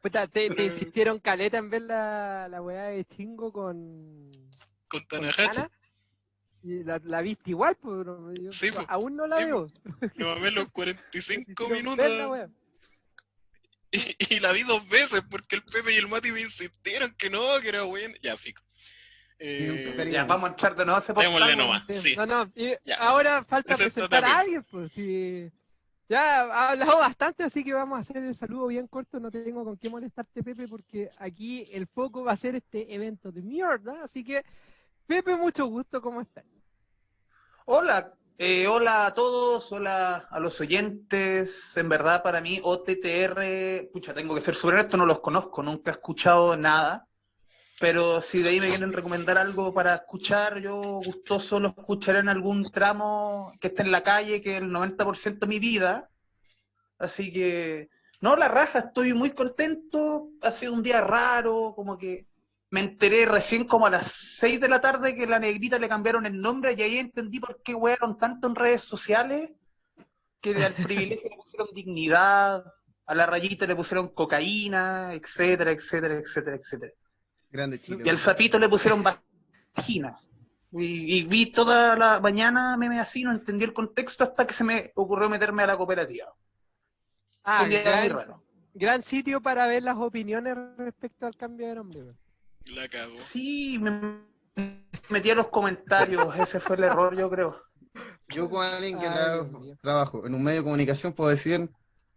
Puta, 0.01 0.27
te, 0.27 0.49
te 0.49 0.63
insistieron 0.65 1.19
caleta 1.19 1.57
en 1.57 1.69
ver 1.69 1.81
la, 1.83 2.47
la 2.49 2.61
weá 2.61 2.85
de 2.85 3.05
chingo 3.05 3.51
con. 3.51 4.31
con 4.87 5.05
Tanahashi. 5.07 5.61
La, 6.63 6.97
la 7.03 7.21
viste 7.21 7.49
igual, 7.49 7.77
pero 7.83 8.33
yo 8.35 8.49
Sí, 8.53 8.71
po. 8.71 8.85
aún 8.87 9.17
no 9.17 9.27
la 9.27 9.39
Sí, 9.39 9.45
veo. 9.45 9.67
Me 10.15 10.23
mamé 10.23 10.49
los 10.51 10.69
45 10.71 11.51
Hicieron 11.51 11.71
minutos. 11.77 12.49
Y, 13.93 14.15
y 14.35 14.39
la 14.39 14.51
vi 14.51 14.63
dos 14.63 14.87
veces 14.89 15.21
porque 15.29 15.55
el 15.55 15.63
Pepe 15.63 15.93
y 15.93 15.97
el 15.97 16.07
Mati 16.07 16.31
me 16.31 16.41
insistieron 16.41 17.15
que 17.15 17.29
no, 17.29 17.59
que 17.61 17.69
era 17.69 17.83
bueno. 17.83 18.15
Ya, 18.21 18.35
fico. 18.35 18.61
Eh. 19.39 20.09
Ya, 20.11 20.25
vamos 20.25 20.49
a 20.49 20.51
entrar 20.53 20.75
de 20.75 20.85
nuevo 20.85 20.97
a 20.97 21.01
ese 21.01 21.13
Démosle 21.13 21.39
portal, 21.39 21.57
nomás. 21.57 21.83
Sí, 21.87 21.93
Sí. 21.95 22.15
No, 22.15 22.25
no, 22.25 22.51
y 22.55 22.75
Ya. 22.85 22.95
ahora 22.97 23.43
falta 23.43 23.75
presentar 23.75 24.23
a 24.23 24.39
alguien, 24.39 24.63
pues. 24.63 24.91
Si... 24.93 25.51
Ya 26.09 26.41
ha 26.41 26.69
hablado 26.71 26.99
bastante, 26.99 27.43
así 27.43 27.63
que 27.63 27.73
vamos 27.73 27.97
a 27.97 28.01
hacer 28.01 28.17
el 28.17 28.35
saludo 28.35 28.67
bien 28.67 28.87
corto. 28.87 29.19
No 29.19 29.31
tengo 29.31 29.63
con 29.63 29.77
qué 29.77 29.89
molestarte, 29.89 30.43
Pepe, 30.43 30.67
porque 30.67 31.09
aquí 31.17 31.67
el 31.71 31.87
foco 31.87 32.23
va 32.23 32.33
a 32.33 32.37
ser 32.37 32.55
este 32.55 32.93
evento 32.93 33.31
de 33.31 33.41
mierda. 33.41 34.03
Así 34.03 34.23
que, 34.23 34.43
Pepe, 35.07 35.35
mucho 35.35 35.65
gusto, 35.65 36.01
¿cómo 36.01 36.21
estás? 36.21 36.43
Hola, 37.65 38.13
eh, 38.37 38.67
hola 38.67 39.05
a 39.05 39.13
todos, 39.13 39.71
hola 39.71 40.27
a 40.29 40.39
los 40.39 40.59
oyentes. 40.61 41.77
En 41.77 41.89
verdad, 41.89 42.23
para 42.23 42.41
mí, 42.41 42.59
OTTR, 42.63 43.89
pucha, 43.91 44.13
tengo 44.13 44.35
que 44.35 44.41
ser 44.41 44.55
súper 44.55 44.75
honesto, 44.75 44.97
no 44.97 45.05
los 45.05 45.19
conozco, 45.19 45.63
nunca 45.63 45.91
he 45.91 45.93
escuchado 45.93 46.57
nada. 46.57 47.07
Pero 47.79 48.21
si 48.21 48.41
de 48.41 48.49
ahí 48.49 48.59
me 48.59 48.69
quieren 48.69 48.93
recomendar 48.93 49.37
algo 49.37 49.73
para 49.73 49.95
escuchar, 49.95 50.59
yo 50.59 50.75
gustoso 51.03 51.59
lo 51.59 51.69
escucharé 51.69 52.19
en 52.19 52.29
algún 52.29 52.63
tramo 52.71 53.53
que 53.59 53.67
esté 53.67 53.83
en 53.83 53.91
la 53.91 54.03
calle, 54.03 54.41
que 54.41 54.57
es 54.57 54.61
el 54.61 54.69
90% 54.69 55.39
de 55.39 55.47
mi 55.47 55.59
vida. 55.59 56.09
Así 56.97 57.31
que, 57.31 57.89
no, 58.21 58.35
la 58.35 58.47
raja, 58.47 58.79
estoy 58.79 59.13
muy 59.13 59.31
contento. 59.31 60.29
Ha 60.41 60.51
sido 60.51 60.73
un 60.73 60.83
día 60.83 61.01
raro, 61.01 61.73
como 61.75 61.97
que 61.97 62.27
me 62.73 62.79
enteré 62.79 63.27
recién 63.27 63.65
como 63.65 63.85
a 63.85 63.91
las 63.91 64.07
6 64.39 64.59
de 64.59 64.67
la 64.67 64.81
tarde 64.81 65.13
que 65.13 65.27
la 65.27 65.37
negrita 65.37 65.77
le 65.77 65.87
cambiaron 65.87 66.25
el 66.25 66.41
nombre 66.41 66.73
y 66.75 66.81
ahí 66.81 66.97
entendí 66.97 67.39
por 67.39 67.61
qué 67.61 67.75
wearon 67.75 68.17
tanto 68.17 68.47
en 68.47 68.55
redes 68.55 68.81
sociales, 68.81 69.51
que 70.41 70.55
al 70.55 70.73
privilegio 70.89 71.29
le 71.29 71.35
pusieron 71.35 71.67
dignidad, 71.71 72.65
a 73.05 73.13
la 73.13 73.27
rayita 73.27 73.67
le 73.67 73.75
pusieron 73.75 74.07
cocaína, 74.07 75.13
etcétera, 75.13 75.71
etcétera, 75.71 76.15
etcétera, 76.15 76.55
etcétera. 76.55 76.93
Grande 77.51 77.79
chico. 77.79 78.01
Y 78.03 78.09
al 78.09 78.17
sapito 78.17 78.57
le 78.57 78.67
pusieron 78.67 79.03
vagina. 79.03 80.17
Y, 80.71 81.17
y 81.17 81.23
vi 81.25 81.51
toda 81.51 81.95
la 81.95 82.19
mañana 82.21 82.75
meme 82.75 82.99
así, 82.99 83.23
no 83.23 83.29
entendí 83.29 83.65
el 83.65 83.73
contexto 83.73 84.23
hasta 84.23 84.47
que 84.47 84.55
se 84.55 84.63
me 84.63 84.91
ocurrió 84.95 85.29
meterme 85.29 85.61
a 85.61 85.67
la 85.67 85.77
cooperativa. 85.77 86.33
Ah, 87.43 87.67
gran, 87.67 88.41
gran 88.73 89.03
sitio 89.03 89.41
para 89.41 89.67
ver 89.67 89.83
las 89.83 89.97
opiniones 89.97 90.57
respecto 90.75 91.27
al 91.27 91.35
cambio 91.35 91.67
de 91.67 91.75
nombre. 91.75 92.22
La. 92.65 92.87
Sí, 93.27 93.77
me 93.79 94.19
metí 95.09 95.29
a 95.31 95.35
los 95.35 95.47
comentarios, 95.47 96.35
ese 96.39 96.59
fue 96.59 96.75
el 96.77 96.83
error, 96.85 97.15
yo 97.17 97.29
creo. 97.29 97.61
Yo 98.29 98.49
con 98.49 98.65
alguien 98.65 98.97
que 98.99 99.05
Ay, 99.07 99.15
tra- 99.15 99.33
Dios 99.49 99.61
mío. 99.61 99.77
trabajo 99.81 100.25
en 100.25 100.33
un 100.33 100.43
medio 100.43 100.59
de 100.59 100.63
comunicación 100.63 101.13
puedo 101.13 101.29
decir 101.29 101.69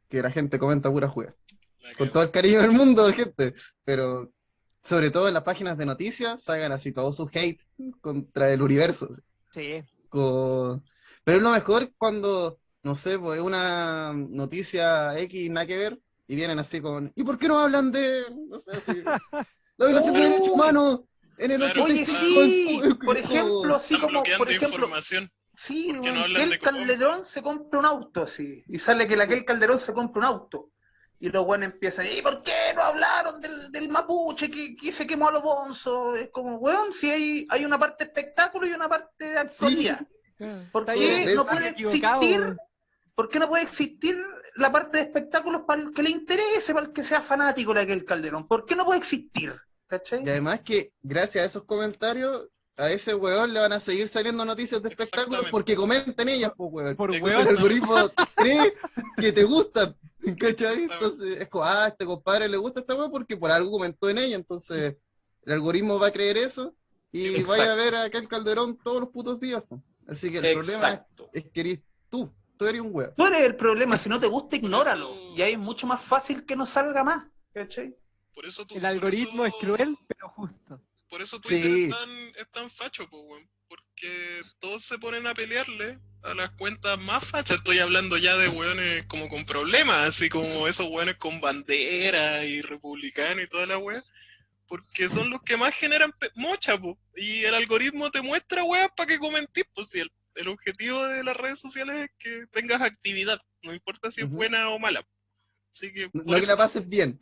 que 0.08 0.22
la 0.22 0.30
gente 0.30 0.58
comenta 0.58 0.90
pura 0.90 1.08
juega. 1.08 1.34
Con 1.98 2.10
todo 2.10 2.22
el 2.22 2.30
cariño 2.30 2.60
del 2.62 2.72
mundo, 2.72 3.12
gente. 3.12 3.54
Pero 3.84 4.32
sobre 4.82 5.10
todo 5.10 5.28
en 5.28 5.34
las 5.34 5.42
páginas 5.42 5.76
de 5.76 5.84
noticias, 5.86 6.42
salgan 6.42 6.72
así 6.72 6.92
todo 6.92 7.12
su 7.12 7.28
hate 7.32 7.60
contra 8.00 8.50
el 8.50 8.62
universo. 8.62 9.08
Sí. 9.52 9.82
con- 10.08 10.82
Pero 11.24 11.36
es 11.38 11.42
lo 11.42 11.50
mejor 11.50 11.92
cuando, 11.98 12.58
no 12.82 12.94
sé, 12.94 13.18
pues 13.18 13.40
una 13.40 14.12
noticia 14.14 15.18
X 15.18 15.50
nada 15.50 15.66
que 15.66 15.76
ver 15.76 16.00
y 16.28 16.34
vienen 16.36 16.58
así 16.58 16.80
con, 16.80 17.12
¿y 17.14 17.22
por 17.24 17.36
qué 17.38 17.48
no 17.48 17.58
hablan 17.58 17.90
de, 17.92 18.24
no 18.48 18.58
sé, 18.58 18.72
así, 18.76 19.02
la 19.78 19.86
violación 19.86 20.14
de 20.14 20.20
derechos 20.20 20.48
humanos 20.48 21.00
en 21.38 21.50
el 21.50 21.58
Claro. 21.58 21.84
Oye, 21.84 21.92
85? 22.02 22.40
sí, 22.44 22.80
en- 22.82 22.98
por 22.98 23.16
ejemplo, 23.18 23.76
así 23.76 23.94
Están 23.94 24.08
como, 24.08 24.22
por 24.38 24.50
ejemplo, 24.50 24.76
información. 24.78 25.30
sí, 25.54 25.92
¿Por 25.92 26.02
qué 26.02 26.12
no 26.12 26.24
que 26.26 26.42
el? 26.42 26.58
Calderón 26.58 27.26
se 27.26 27.42
compra 27.42 27.78
un 27.80 27.86
auto 27.86 28.22
así, 28.22 28.64
y 28.68 28.78
sale 28.78 29.06
que 29.06 29.16
la 29.16 29.24
el 29.24 29.44
Calderón 29.44 29.78
se 29.78 29.92
compra 29.92 30.20
un 30.20 30.26
auto. 30.26 30.70
Y 31.18 31.30
los 31.30 31.46
buenos 31.46 31.68
empiezan, 31.72 32.06
¿y 32.06 32.20
por 32.20 32.42
qué 32.42 32.52
no 32.74 32.82
hablaron 32.82 33.40
del, 33.40 33.72
del 33.72 33.88
mapuche 33.88 34.50
que, 34.50 34.76
que 34.76 34.92
se 34.92 35.06
quemó 35.06 35.28
a 35.28 35.32
los 35.32 35.42
bonzos? 35.42 36.18
Es 36.18 36.28
como, 36.30 36.56
weón, 36.56 36.92
si 36.92 37.10
hay, 37.10 37.46
hay 37.48 37.64
una 37.64 37.78
parte 37.78 38.04
de 38.04 38.08
espectáculo 38.10 38.66
y 38.66 38.72
una 38.72 38.86
parte 38.86 39.24
de 39.24 39.38
actualidad. 39.38 40.00
¿Por 40.70 40.82
Está 40.82 40.92
qué 40.92 40.98
bien, 41.24 41.34
no 41.36 41.46
puede 41.46 41.68
existir? 41.68 42.40
weón. 42.40 42.58
¿Por 43.14 43.28
qué 43.30 43.38
no 43.38 43.48
puede 43.48 43.62
existir 43.64 44.18
la 44.56 44.70
parte 44.70 44.98
de 44.98 45.04
espectáculos 45.04 45.62
para 45.66 45.80
el 45.80 45.94
que 45.94 46.02
le 46.02 46.10
interese, 46.10 46.74
para 46.74 46.84
el 46.86 46.92
que 46.92 47.02
sea 47.02 47.22
fanático 47.22 47.72
de 47.72 47.80
aquel 47.80 48.04
Calderón? 48.04 48.46
¿Por 48.46 48.66
qué 48.66 48.76
no 48.76 48.84
puede 48.84 48.98
existir? 48.98 49.58
¿Cachai? 49.86 50.24
Y 50.24 50.28
además 50.28 50.60
que 50.60 50.92
gracias 51.02 51.42
a 51.42 51.46
esos 51.46 51.64
comentarios, 51.64 52.48
a 52.76 52.90
ese 52.90 53.14
weón 53.14 53.54
le 53.54 53.60
van 53.60 53.72
a 53.72 53.80
seguir 53.80 54.08
saliendo 54.08 54.44
noticias 54.44 54.82
de 54.82 54.90
espectáculos 54.90 55.46
porque 55.50 55.74
comenten 55.76 56.28
ellas, 56.28 56.52
pues 56.56 56.70
weón. 56.72 56.96
Por 56.96 57.14
Entonces 57.14 57.38
weón. 57.38 57.48
el 57.48 57.56
algoritmo 57.56 57.94
cree 58.34 58.74
que 59.16 59.32
te 59.32 59.44
gusta, 59.44 59.94
¿cachai? 60.38 60.84
Entonces 60.84 61.40
es 61.40 61.48
como, 61.48 61.64
ah, 61.64 61.84
a 61.84 61.88
este 61.88 62.04
compadre 62.04 62.48
le 62.48 62.56
gusta 62.56 62.80
esta 62.80 62.94
weá 62.94 63.08
porque 63.08 63.36
por 63.36 63.50
algo 63.50 63.70
comentó 63.70 64.10
en 64.10 64.18
ella, 64.18 64.36
entonces 64.36 64.96
el 65.44 65.52
algoritmo 65.52 65.98
va 65.98 66.08
a 66.08 66.12
creer 66.12 66.36
eso 66.36 66.74
y 67.12 67.28
Exacto. 67.28 67.48
vaya 67.48 67.72
a 67.72 67.76
ver 67.76 67.94
a 67.94 68.02
aquel 68.04 68.28
Calderón 68.28 68.76
todos 68.82 69.00
los 69.00 69.10
putos 69.10 69.40
días. 69.40 69.62
Así 70.06 70.30
que 70.30 70.38
el 70.38 70.54
problema 70.54 71.06
es 71.32 71.44
que 71.50 71.60
eres 71.60 71.80
tú, 72.08 72.30
tú 72.56 72.66
eres 72.66 72.80
un 72.80 72.94
weón. 72.94 73.12
Tú 73.16 73.26
eres 73.26 73.40
el 73.40 73.56
problema, 73.56 73.96
si 73.96 74.08
no 74.08 74.20
te 74.20 74.26
gusta, 74.26 74.56
ignóralo. 74.56 75.14
Y 75.34 75.42
ahí 75.42 75.52
es 75.52 75.58
mucho 75.58 75.86
más 75.86 76.02
fácil 76.02 76.44
que 76.44 76.56
no 76.56 76.66
salga 76.66 77.02
más. 77.04 77.24
¿Cachai? 77.52 77.96
Por 78.36 78.44
eso 78.46 78.66
tú- 78.66 78.74
El 78.74 78.82
por 78.82 78.90
algoritmo 78.90 79.46
es 79.46 79.54
cruel, 79.58 79.96
pero 80.06 80.28
justo. 80.28 80.82
Por 81.08 81.22
eso 81.22 81.40
Twitter 81.40 81.62
Sí. 81.62 81.84
es, 81.84 81.90
tan, 81.90 82.10
es 82.36 82.50
tan 82.52 82.70
facho, 82.70 83.08
po, 83.08 83.20
weón. 83.22 83.48
Porque 83.66 84.42
todos 84.60 84.84
se 84.84 84.98
ponen 84.98 85.26
a 85.26 85.34
pelearle 85.34 85.98
a 86.22 86.34
las 86.34 86.50
cuentas 86.50 86.98
más 86.98 87.24
fachas. 87.24 87.56
Estoy 87.56 87.78
hablando 87.78 88.18
ya 88.18 88.36
de 88.36 88.48
weones 88.48 89.06
como 89.06 89.28
con 89.28 89.46
problemas, 89.46 90.06
así 90.08 90.28
como 90.28 90.68
esos 90.68 90.86
weones 90.88 91.16
con 91.16 91.40
bandera 91.40 92.44
y 92.44 92.60
republicano 92.60 93.40
y 93.40 93.48
toda 93.48 93.64
la 93.66 93.78
wea. 93.78 94.02
Porque 94.68 95.08
son 95.08 95.30
los 95.30 95.42
que 95.42 95.56
más 95.56 95.74
generan 95.74 96.12
mocha, 96.34 96.76
po. 96.78 96.98
Y 97.16 97.44
el 97.44 97.54
algoritmo 97.54 98.10
te 98.10 98.20
muestra 98.20 98.62
weas 98.64 98.90
para 98.94 99.06
que 99.08 99.18
comentís, 99.18 99.64
pues 99.74 99.88
si 99.88 100.00
el, 100.00 100.12
el 100.34 100.48
objetivo 100.48 101.06
de 101.06 101.24
las 101.24 101.36
redes 101.38 101.58
sociales 101.58 101.96
es 102.04 102.10
que 102.18 102.46
tengas 102.52 102.82
actividad, 102.82 103.40
no 103.62 103.72
importa 103.72 104.10
si 104.10 104.20
es 104.20 104.28
buena 104.28 104.68
o 104.68 104.78
mala. 104.78 105.06
Así 105.72 105.92
que, 105.92 106.10
No 106.12 106.38
que 106.38 106.46
la 106.46 106.56
pases 106.56 106.86
bien. 106.88 107.18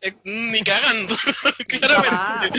Eh, 0.00 0.14
ni 0.24 0.62
cagando, 0.62 1.14
claramente. 1.68 2.58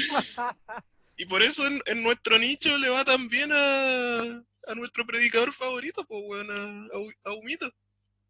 Y 1.17 1.25
por 1.25 1.43
eso 1.43 1.65
en, 1.67 1.81
en 1.85 2.01
nuestro 2.03 2.37
nicho 2.39 2.77
le 2.77 2.89
va 2.89 3.03
tan 3.05 3.27
bien 3.29 3.51
a, 3.53 4.19
a 4.21 4.75
nuestro 4.75 5.05
predicador 5.05 5.51
favorito, 5.53 6.03
pues 6.05 6.21
weón, 6.25 6.51
a, 6.51 6.95
a 6.95 6.97
Hu- 6.97 7.15
a 7.25 7.33
Humito. 7.33 7.71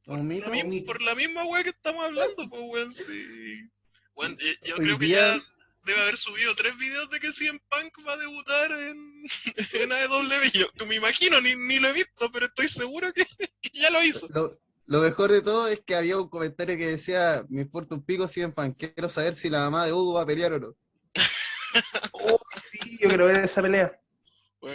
Por 0.06 0.18
la, 0.18 0.54
por 0.86 1.02
la 1.02 1.16
misma 1.16 1.44
weá 1.46 1.64
que 1.64 1.70
estamos 1.70 2.04
hablando, 2.06 2.50
pues 2.50 2.62
weón, 2.66 2.94
sí. 2.94 3.70
Weón, 4.16 4.38
eh, 4.42 4.58
yo 4.64 4.76
Hoy 4.76 4.86
creo 4.86 5.00
que 5.00 5.06
día- 5.06 5.38
ya 5.38 5.44
debe 5.84 6.02
haber 6.02 6.18
subido 6.18 6.54
tres 6.56 6.78
videos 6.78 7.10
de 7.10 7.20
que 7.20 7.32
CM 7.32 7.60
Punk 7.70 8.06
va 8.08 8.14
a 8.14 8.18
debutar 8.18 8.72
en, 8.72 9.24
en 9.74 9.92
AEW. 9.92 10.70
Yo 10.76 10.86
me 10.86 10.96
imagino, 10.96 11.40
ni, 11.40 11.56
ni 11.56 11.80
lo 11.80 11.90
he 11.90 11.94
visto, 11.94 12.30
pero 12.32 12.48
estoy 12.48 12.68
seguro 12.68 13.12
que, 13.14 13.26
que 13.62 13.70
ya 13.74 13.90
lo 13.90 14.04
hizo. 14.04 14.28
Lo, 14.30 14.60
lo 14.88 15.02
mejor 15.02 15.32
de 15.32 15.42
todo 15.42 15.68
es 15.68 15.80
que 15.86 15.96
había 15.96 16.18
un 16.18 16.30
comentario 16.30 16.78
que 16.78 16.88
decía, 16.88 17.46
me 17.50 17.62
importa 17.62 17.96
un 17.96 18.04
pico 18.04 18.28
si 18.28 18.42
en 18.42 18.52
pan, 18.52 18.74
quiero 18.74 19.10
saber 19.10 19.36
si 19.36 19.50
la 19.50 19.60
mamá 19.60 19.86
de 19.86 19.94
Hugo 19.94 20.14
va 20.16 20.24
a 20.24 20.26
pelear 20.26 20.54
o 20.54 20.60
no. 20.60 20.76
Oh, 22.12 22.38
sí, 22.70 22.98
yo 23.00 23.08
quiero 23.10 23.26
ver 23.28 23.46
esa 23.46 23.62
pelea. 23.62 23.98
No, 24.62 24.70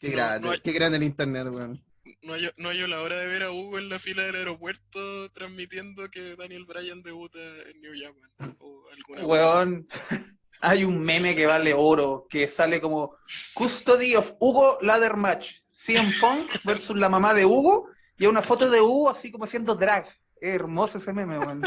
Qué 0.00 0.08
no- 0.08 0.12
grande, 0.12 0.46
no 0.46 0.52
hay- 0.52 0.60
qué 0.60 0.72
grande 0.72 0.98
el 0.98 1.02
internet, 1.04 1.48
weón. 1.50 1.82
no 2.22 2.34
hallo, 2.34 2.50
no 2.58 2.68
hallo 2.68 2.86
la 2.86 3.00
hora 3.00 3.18
de 3.18 3.26
ver 3.26 3.42
a 3.44 3.50
Hugo 3.50 3.78
en 3.78 3.88
la 3.88 3.98
fila 3.98 4.22
del 4.24 4.36
aeropuerto 4.36 5.30
transmitiendo 5.32 6.10
que 6.10 6.36
Daniel 6.36 6.64
Bryan 6.66 7.02
debuta 7.02 7.38
en 7.38 7.80
New 7.80 7.92
Japan. 7.98 8.56
O 8.60 8.84
alguna. 8.92 9.24
Weón, 9.26 9.88
hay 10.60 10.84
un 10.84 11.00
meme 11.00 11.34
que 11.34 11.46
vale 11.46 11.72
oro, 11.74 12.26
que 12.28 12.46
sale 12.46 12.80
como 12.80 13.16
Custody 13.54 14.14
of 14.14 14.32
Hugo 14.38 14.78
Ladder 14.82 15.16
Match. 15.16 15.60
CM 15.70 16.12
Punk 16.20 16.48
versus 16.64 16.96
la 16.96 17.08
mamá 17.08 17.32
de 17.34 17.44
Hugo, 17.46 17.88
y 18.22 18.26
una 18.26 18.40
foto 18.40 18.70
de 18.70 18.80
Hugo 18.80 19.10
así 19.10 19.32
como 19.32 19.42
haciendo 19.44 19.74
drag. 19.74 20.06
Es 20.40 20.54
hermoso 20.54 20.98
ese 20.98 21.12
meme, 21.12 21.40
weón. 21.40 21.62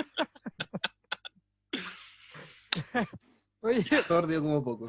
Oye, 3.60 3.84
Sordio 4.02 4.42
como 4.42 4.64
poco. 4.64 4.88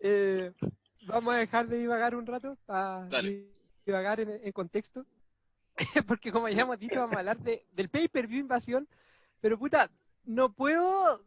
eh, 0.00 0.52
vamos 1.06 1.34
a 1.34 1.38
dejar 1.38 1.66
de 1.66 1.78
divagar 1.78 2.14
un 2.14 2.26
rato 2.26 2.58
para 2.66 3.06
Dale. 3.08 3.46
divagar 3.86 4.20
en, 4.20 4.28
en 4.44 4.52
contexto. 4.52 5.06
Porque 6.06 6.30
como 6.30 6.46
ya 6.50 6.62
hemos 6.62 6.78
dicho, 6.78 6.96
vamos 7.00 7.16
a 7.16 7.20
hablar 7.20 7.38
de, 7.38 7.64
del 7.72 7.88
pay-per-view 7.88 8.40
invasión. 8.40 8.86
Pero 9.40 9.58
puta, 9.58 9.90
no 10.24 10.52
puedo 10.52 11.22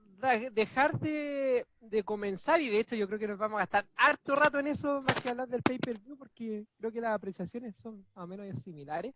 dejar 0.52 1.00
de, 1.00 1.66
de 1.80 2.04
comenzar, 2.04 2.62
y 2.62 2.70
de 2.70 2.78
hecho 2.82 2.96
yo 2.96 3.08
creo 3.08 3.18
que 3.18 3.28
nos 3.28 3.40
vamos 3.40 3.58
a 3.58 3.62
gastar 3.62 3.88
harto 3.96 4.36
rato 4.36 4.60
en 4.60 4.68
eso, 4.68 5.02
más 5.02 5.16
que 5.16 5.30
hablar 5.30 5.48
del 5.48 5.64
pay-per-view, 5.64 6.16
porque 6.18 6.66
creo 6.78 6.92
que 6.92 7.02
las 7.02 7.16
apreciaciones 7.16 7.74
son 7.82 8.06
más 8.14 8.26
o 8.26 8.28
menos 8.28 8.46
similares. 8.62 9.16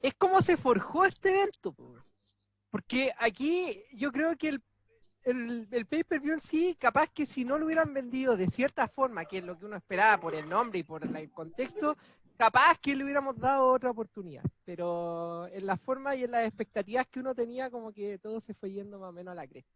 Es 0.00 0.14
cómo 0.14 0.40
se 0.40 0.56
forjó 0.56 1.04
este 1.04 1.42
evento. 1.42 1.72
po. 1.72 1.94
Porque 2.70 3.12
aquí 3.18 3.82
yo 3.92 4.12
creo 4.12 4.36
que 4.36 4.48
el 4.48 4.62
el, 5.24 5.68
el 5.70 5.86
pay-per-view 5.86 6.34
en 6.34 6.40
sí, 6.40 6.76
capaz 6.78 7.08
que 7.08 7.26
si 7.26 7.44
no 7.44 7.58
lo 7.58 7.66
hubieran 7.66 7.92
vendido 7.92 8.36
de 8.36 8.48
cierta 8.48 8.88
forma, 8.88 9.24
que 9.24 9.38
es 9.38 9.44
lo 9.44 9.58
que 9.58 9.66
uno 9.66 9.76
esperaba 9.76 10.18
por 10.18 10.34
el 10.34 10.48
nombre 10.48 10.78
y 10.78 10.82
por 10.82 11.04
el 11.04 11.30
contexto, 11.30 11.96
capaz 12.36 12.78
que 12.78 12.96
le 12.96 13.04
hubiéramos 13.04 13.38
dado 13.38 13.68
otra 13.68 13.90
oportunidad. 13.90 14.44
Pero 14.64 15.46
en 15.48 15.66
la 15.66 15.76
forma 15.76 16.14
y 16.16 16.24
en 16.24 16.30
las 16.30 16.46
expectativas 16.46 17.06
que 17.08 17.20
uno 17.20 17.34
tenía, 17.34 17.70
como 17.70 17.92
que 17.92 18.18
todo 18.18 18.40
se 18.40 18.54
fue 18.54 18.72
yendo 18.72 18.98
más 18.98 19.10
o 19.10 19.12
menos 19.12 19.32
a 19.32 19.36
la 19.36 19.46
cresta. 19.46 19.72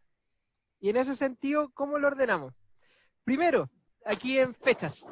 Y 0.81 0.91
en 0.91 0.97
ese 0.97 1.15
sentido, 1.15 1.71
¿cómo 1.75 1.99
lo 1.99 2.09
ordenamos? 2.09 2.55
Primero, 3.25 3.71
aquí 4.05 4.39
en 4.39 4.55
fechas. 4.55 5.07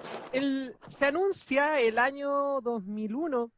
Se 0.89 1.07
anuncia 1.07 1.81
el 1.81 1.99
año 1.99 2.61
2001 2.61 3.51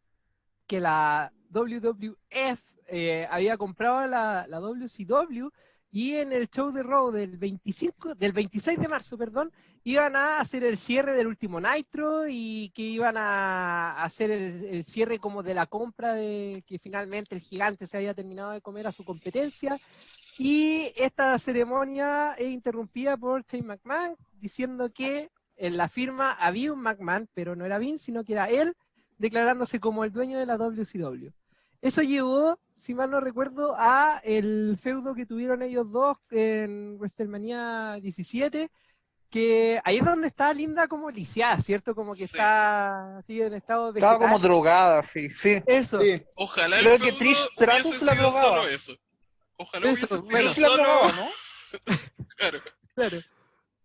que 0.67 0.81
la 0.81 1.33
WWF 1.51 2.61
eh, 2.89 3.27
había 3.31 3.57
comprado 3.57 4.07
la, 4.07 4.47
la 4.49 4.61
WCW 4.61 5.49
y 5.91 6.17
en 6.17 6.33
el 6.33 6.51
show 6.51 6.73
de 6.73 6.83
Raw 6.83 7.13
del 7.13 7.39
25, 7.39 8.17
del 8.17 8.33
26 8.33 8.81
de 8.81 8.89
marzo, 8.89 9.17
perdón, 9.17 9.53
iban 9.85 10.17
a 10.17 10.41
hacer 10.41 10.65
el 10.65 10.77
cierre 10.77 11.13
del 11.13 11.29
último 11.29 11.61
Nitro 11.61 12.25
y 12.29 12.73
que 12.75 12.83
iban 12.83 13.17
a 13.17 14.03
hacer 14.03 14.33
el, 14.33 14.65
el, 14.65 14.85
cierre 14.85 15.21
como 15.21 15.45
de 15.45 15.55
la 15.55 15.67
compra 15.67 16.15
de 16.15 16.65
que 16.67 16.81
finalmente 16.81 17.37
el 17.37 17.43
gigante 17.43 17.87
se 17.87 17.97
había 17.97 18.13
terminado 18.13 18.51
de 18.51 18.61
comer 18.61 18.89
a 18.89 18.93
su 18.93 19.05
competencia. 19.05 19.79
Y 20.37 20.93
esta 20.97 21.39
ceremonia 21.39 22.35
es 22.39 22.49
interrumpida 22.49 23.17
por 23.17 23.45
Shane 23.45 23.63
McMahon 23.63 24.17
diciendo 24.41 24.91
que 24.93 25.31
en 25.57 25.77
la 25.77 25.89
firma 25.89 26.33
había 26.33 26.73
un 26.73 26.81
McMahon, 26.81 27.29
pero 27.35 27.55
no 27.55 27.65
era 27.65 27.79
Vince, 27.79 28.07
sino 28.07 28.25
que 28.25 28.33
era 28.33 28.51
él, 28.51 28.75
declarándose 29.19 29.81
como 29.81 30.05
el 30.05 30.13
dueño 30.13 30.39
de 30.39 30.47
la 30.47 30.57
WCW. 30.57 31.29
Eso 31.83 32.03
llevó, 32.03 32.59
si 32.75 32.95
mal 32.95 33.11
no 33.11 33.21
recuerdo, 33.21 33.75
a 33.79 34.21
el 34.25 34.77
feudo 34.81 35.15
que 35.15 35.27
tuvieron 35.27 35.63
ellos 35.63 35.91
dos 35.91 36.17
en 36.31 36.97
WrestleMania 36.99 37.99
17, 38.01 38.71
que 39.31 39.81
ahí 39.85 39.99
es 39.99 40.05
donde 40.05 40.29
está 40.29 40.55
Linda 40.55 40.87
como 40.89 41.11
lisiada, 41.11 41.61
¿cierto? 41.61 41.95
Como 41.95 42.13
que 42.15 42.21
Sí. 42.27 42.35
está 42.35 43.19
así 43.19 43.43
en 43.43 43.53
estado 43.55 43.93
de... 43.93 43.99
Estaba 44.01 44.19
como 44.19 44.39
drogada, 44.39 45.03
sí, 45.03 45.29
sí. 45.31 45.61
Eso, 45.67 46.01
Sí, 46.01 46.23
Ojalá 46.37 46.79
Creo 46.79 46.95
el 46.95 47.03
que 47.03 47.13
Trish 47.13 47.37
Stratus 47.53 48.01
la 48.03 48.15
drogaba. 48.15 48.49
solo 48.57 48.69
eso. 48.69 48.97
Ojalá 49.57 49.91
Eso, 49.91 50.17
hubiese 50.21 50.39
sido. 50.41 50.53
Trish 50.55 50.59
la 50.59 50.69
solo... 50.69 50.83
drogaba, 50.83 51.13
¿no? 51.13 51.29
Claro. 52.37 52.61
claro. 52.95 53.19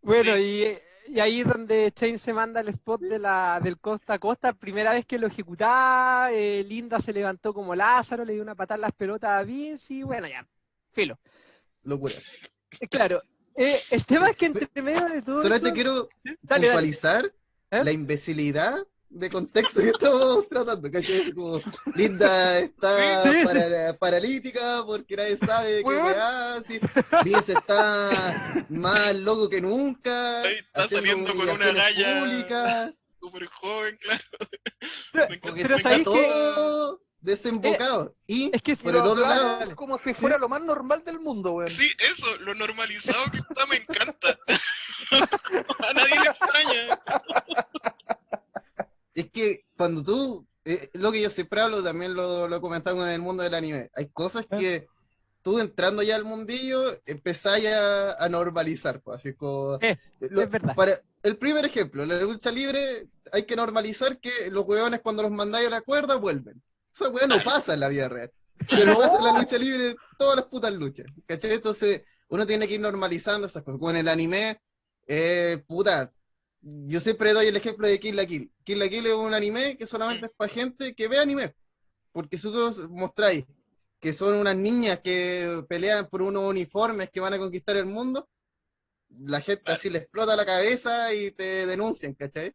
Bueno, 0.01 0.35
Sí. 0.35 0.39
y, 0.41 0.77
y 1.09 1.19
ahí 1.19 1.41
es 1.41 1.47
donde 1.47 1.91
Shane 1.95 2.17
se 2.17 2.33
manda 2.33 2.61
el 2.61 2.69
spot 2.69 3.01
de 3.01 3.19
la, 3.19 3.59
del 3.63 3.77
costa 3.79 4.13
a 4.13 4.19
costa, 4.19 4.53
primera 4.53 4.93
vez 4.93 5.05
que 5.05 5.17
lo 5.19 5.27
ejecutaba, 5.27 6.31
eh, 6.31 6.63
Linda 6.67 6.99
se 6.99 7.13
levantó 7.13 7.53
como 7.53 7.75
Lázaro, 7.75 8.23
le 8.25 8.33
dio 8.33 8.41
una 8.43 8.55
patada 8.55 8.75
en 8.75 8.81
las 8.81 8.93
pelotas 8.93 9.31
a 9.31 9.43
Vince 9.43 9.93
y 9.95 10.03
bueno, 10.03 10.27
ya, 10.27 10.45
filo. 10.91 11.17
locura. 11.83 12.15
Eh, 12.79 12.87
Claro, 12.87 13.21
eh, 13.55 13.79
el 13.89 14.05
tema 14.05 14.29
es 14.29 14.35
que 14.37 14.45
entre 14.47 14.81
medio 14.81 15.07
de 15.09 15.21
todo 15.21 15.41
Solamente 15.41 15.69
eso- 15.69 15.75
quiero 15.75 15.93
Dale, 16.23 16.37
dale. 16.43 16.65
puntualizar 16.67 17.25
¿Eh? 17.71 17.83
la 17.83 17.91
imbecilidad 17.91 18.85
de 19.09 19.29
contexto 19.29 19.81
que 19.81 19.89
estamos 19.89 20.47
tratando, 20.49 20.91
¿cachai? 20.91 21.31
Como, 21.33 21.59
Linda 21.95 22.59
está 22.59 23.23
Sí, 23.23 23.29
sí, 23.31 23.39
sí. 23.39 23.45
para- 23.45 23.93
paralítica 23.97 24.83
porque 24.85 25.15
nadie 25.15 25.35
sabe 25.37 25.83
qué 25.83 26.61
sí. 26.65 26.79
Vince 27.23 27.53
está 27.53 28.63
más 28.69 29.15
loco 29.15 29.49
que 29.49 29.61
nunca, 29.61 30.41
Ahí 30.43 30.55
está 30.57 30.87
saliendo 30.87 31.33
con 31.33 31.49
una 31.49 31.71
galla. 31.73 32.93
Súper 33.19 33.45
joven, 33.47 33.97
claro. 33.99 34.23
Pero- 35.11 35.27
pero 35.55 35.75
está 35.75 35.89
¿sabéis 35.89 36.07
que- 36.07 36.27
todo 36.27 37.01
desembocado. 37.21 38.15
y 38.27 38.49
es 38.55 38.61
que 38.61 38.75
si 38.77 38.83
por 38.83 38.95
el 38.95 39.01
otro 39.01 39.21
lado, 39.27 39.75
como 39.75 39.97
si 39.97 40.13
fuera 40.13 40.37
lo 40.37 40.47
más 40.47 40.61
normal 40.61 41.03
del 41.03 41.19
mundo, 41.19 41.51
weón. 41.51 41.69
Sí, 41.69 41.91
eso, 41.99 42.37
lo 42.37 42.55
normalizado 42.55 43.25
que 43.31 43.39
está 43.39 43.65
me 43.65 43.77
encanta. 43.77 44.39
A 45.89 45.93
nadie 45.93 46.15
le 46.19 46.29
extraña. 46.29 46.99
Es 49.21 49.31
que 49.31 49.65
cuando 49.77 50.03
tú, 50.03 50.47
eh, 50.65 50.89
lo 50.93 51.11
que 51.11 51.21
yo 51.21 51.29
siempre 51.29 51.61
hablo, 51.61 51.83
también 51.83 52.13
lo, 52.13 52.47
lo 52.47 52.55
he 52.55 52.61
comentado 52.61 52.97
con 52.97 53.07
el 53.09 53.19
mundo 53.21 53.43
del 53.43 53.53
anime, 53.53 53.89
hay 53.95 54.07
cosas 54.09 54.45
que 54.47 54.87
tú 55.41 55.59
entrando 55.59 56.03
ya 56.03 56.15
al 56.15 56.25
mundillo 56.25 56.99
empezáis 57.05 57.67
a, 57.67 58.13
a 58.13 58.29
normalizar, 58.29 59.01
pues, 59.01 59.19
así 59.19 59.33
como... 59.33 59.77
Eh, 59.81 59.97
lo- 60.29 60.41
es 60.41 60.49
verdad. 60.49 60.75
Para, 60.75 61.01
el 61.23 61.37
primer 61.37 61.65
ejemplo, 61.65 62.05
la 62.05 62.19
lucha 62.21 62.51
libre, 62.51 63.07
hay 63.31 63.45
que 63.45 63.55
normalizar 63.55 64.19
que 64.19 64.49
los 64.51 64.65
hueones 64.65 65.01
cuando 65.01 65.23
los 65.23 65.31
mandáis 65.31 65.67
a 65.67 65.71
la 65.71 65.81
cuerda 65.81 66.15
vuelven. 66.15 66.61
Esa 66.93 67.09
hueá 67.09 67.27
no 67.27 67.41
pasa 67.43 67.73
en 67.73 67.79
la 67.81 67.89
vida 67.89 68.09
real. 68.09 68.31
Pero 68.69 68.97
pasa 68.97 69.17
en 69.17 69.23
la 69.25 69.39
lucha 69.39 69.57
libre 69.57 69.95
todas 70.17 70.35
las 70.35 70.45
putas 70.45 70.73
luchas. 70.73 71.05
¿Cachai? 71.25 71.53
Entonces, 71.53 72.03
uno 72.27 72.45
tiene 72.45 72.67
que 72.67 72.75
ir 72.75 72.81
normalizando 72.81 73.47
esas 73.47 73.63
cosas. 73.63 73.79
Con 73.79 73.95
el 73.95 74.07
anime, 74.07 74.61
eh, 75.07 75.63
puta, 75.65 76.11
yo 76.61 76.99
siempre 76.99 77.33
doy 77.33 77.47
el 77.47 77.55
ejemplo 77.55 77.87
de 77.87 77.99
Kill 77.99 78.15
la 78.15 78.25
Kill. 78.25 78.51
Kill 78.63 78.79
la 78.79 78.89
Kill 78.89 79.05
es 79.05 79.13
un 79.13 79.33
anime 79.33 79.77
que 79.77 79.85
solamente 79.85 80.25
es 80.27 80.31
para 80.35 80.51
gente 80.51 80.93
que 80.93 81.07
ve 81.07 81.17
anime. 81.19 81.53
Porque 82.11 82.37
si 82.37 82.47
vosotros 82.47 82.89
mostráis 82.89 83.45
que 83.99 84.13
son 84.13 84.35
unas 84.35 84.55
niñas 84.55 84.99
que 84.99 85.63
pelean 85.67 86.07
por 86.07 86.21
unos 86.21 86.43
uniformes 86.49 87.09
que 87.11 87.19
van 87.19 87.33
a 87.33 87.37
conquistar 87.37 87.75
el 87.77 87.85
mundo, 87.85 88.27
la 89.25 89.41
gente 89.41 89.71
así 89.71 89.89
le 89.89 89.99
explota 89.99 90.35
la 90.35 90.45
cabeza 90.45 91.13
y 91.13 91.31
te 91.31 91.65
denuncian, 91.65 92.13
¿cachai? 92.13 92.53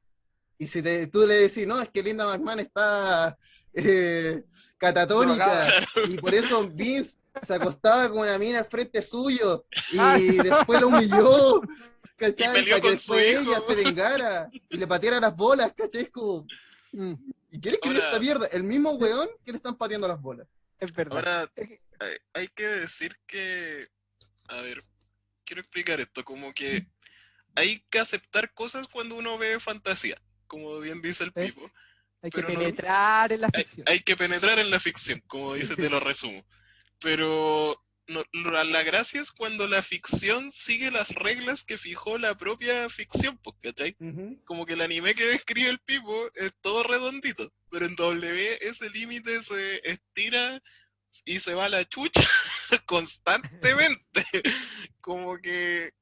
Y 0.58 0.66
si 0.68 0.82
te- 0.82 1.06
tú 1.08 1.26
le 1.26 1.34
decís, 1.34 1.66
no, 1.66 1.80
es 1.80 1.88
que 1.90 2.02
Linda 2.02 2.26
McMahon 2.26 2.60
está 2.60 3.36
eh, 3.72 4.44
catatónica 4.78 5.86
y 6.08 6.16
por 6.18 6.32
eso 6.34 6.68
Vince 6.68 7.16
se 7.40 7.54
acostaba 7.54 8.08
con 8.08 8.18
una 8.20 8.38
mina 8.38 8.60
al 8.60 8.66
frente 8.66 9.02
suyo 9.02 9.66
y 9.92 9.98
Ah. 9.98 10.16
después 10.18 10.80
lo 10.80 10.88
humilló, 10.88 11.60
Y 12.04 12.16
¿cachai? 12.16 12.52
peleó 12.52 12.76
Para 12.76 12.80
que 12.82 12.88
con 12.88 12.98
su 12.98 13.14
después 13.14 13.32
hijo. 13.32 13.50
ella 13.50 13.60
se 13.60 13.74
vengara 13.74 14.48
y 14.70 14.76
le 14.76 14.86
pateara 14.86 15.20
las 15.20 15.34
bolas, 15.36 15.72
¿cachai? 15.76 16.02
Es 16.02 16.10
como, 16.10 16.46
mm, 16.92 17.12
¿y 17.50 17.60
quiere 17.60 17.76
escribir 17.76 17.98
Ahora- 17.98 18.08
esta 18.10 18.20
mierda? 18.20 18.46
El 18.46 18.62
mismo 18.62 18.92
weón 18.92 19.28
que 19.44 19.50
le 19.52 19.56
están 19.56 19.76
pateando 19.76 20.06
las 20.08 20.20
bolas. 20.20 20.46
es 20.78 20.92
verdad. 20.92 21.16
Ahora, 21.16 21.50
que- 21.54 21.80
hay, 21.98 22.16
hay 22.34 22.48
que 22.48 22.66
decir 22.66 23.16
que, 23.26 23.88
a 24.48 24.56
ver, 24.60 24.84
quiero 25.44 25.60
explicar 25.62 26.00
esto, 26.00 26.24
como 26.24 26.52
que 26.52 26.86
hay 27.54 27.80
que 27.90 27.98
aceptar 28.00 28.52
cosas 28.52 28.86
cuando 28.88 29.14
uno 29.16 29.38
ve 29.38 29.58
fantasía, 29.60 30.20
como 30.46 30.78
bien 30.80 31.00
dice 31.02 31.24
el 31.24 31.30
Eh, 31.36 31.46
Pipo. 31.46 31.70
hay 32.22 32.30
que 32.30 32.42
no- 32.42 32.48
penetrar 32.48 33.32
en 33.32 33.40
la 33.40 33.48
ficción. 33.50 33.88
hay 33.88 34.00
que 34.00 34.16
penetrar 34.16 34.58
en 34.58 34.70
la 34.70 34.78
ficción, 34.80 35.20
como 35.26 35.54
dice, 35.54 35.74
te 35.76 35.88
lo 35.90 36.00
resumo. 36.00 36.44
Pero 37.00 37.80
no- 38.06 38.22
la, 38.32 38.64
la 38.64 38.82
gracia 38.82 39.20
es 39.20 39.32
cuando 39.32 39.66
la 39.66 39.82
ficción 39.82 40.52
sigue 40.52 40.90
las 40.90 41.10
reglas 41.14 41.62
que 41.64 41.78
fijó 41.78 42.18
la 42.18 42.36
propia 42.36 42.88
ficción, 42.88 43.38
pues, 43.38 43.56
¿cachai? 43.62 43.96
Como 44.44 44.66
que 44.66 44.74
el 44.74 44.80
anime 44.82 45.14
que 45.14 45.26
describe 45.26 45.70
el 45.70 45.78
Pipo 45.80 46.30
es 46.34 46.52
todo 46.60 46.82
redondito, 46.82 47.52
pero 47.70 47.86
en 47.86 47.96
W 47.96 48.58
ese 48.60 48.90
límite 48.90 49.42
se 49.42 49.80
estira 49.88 50.62
y 51.24 51.40
se 51.40 51.54
va 51.54 51.66
a 51.66 51.68
la 51.70 51.84
chucha 51.88 52.20
constantemente. 52.86 54.24
Como 55.00 55.38
que 55.38 55.92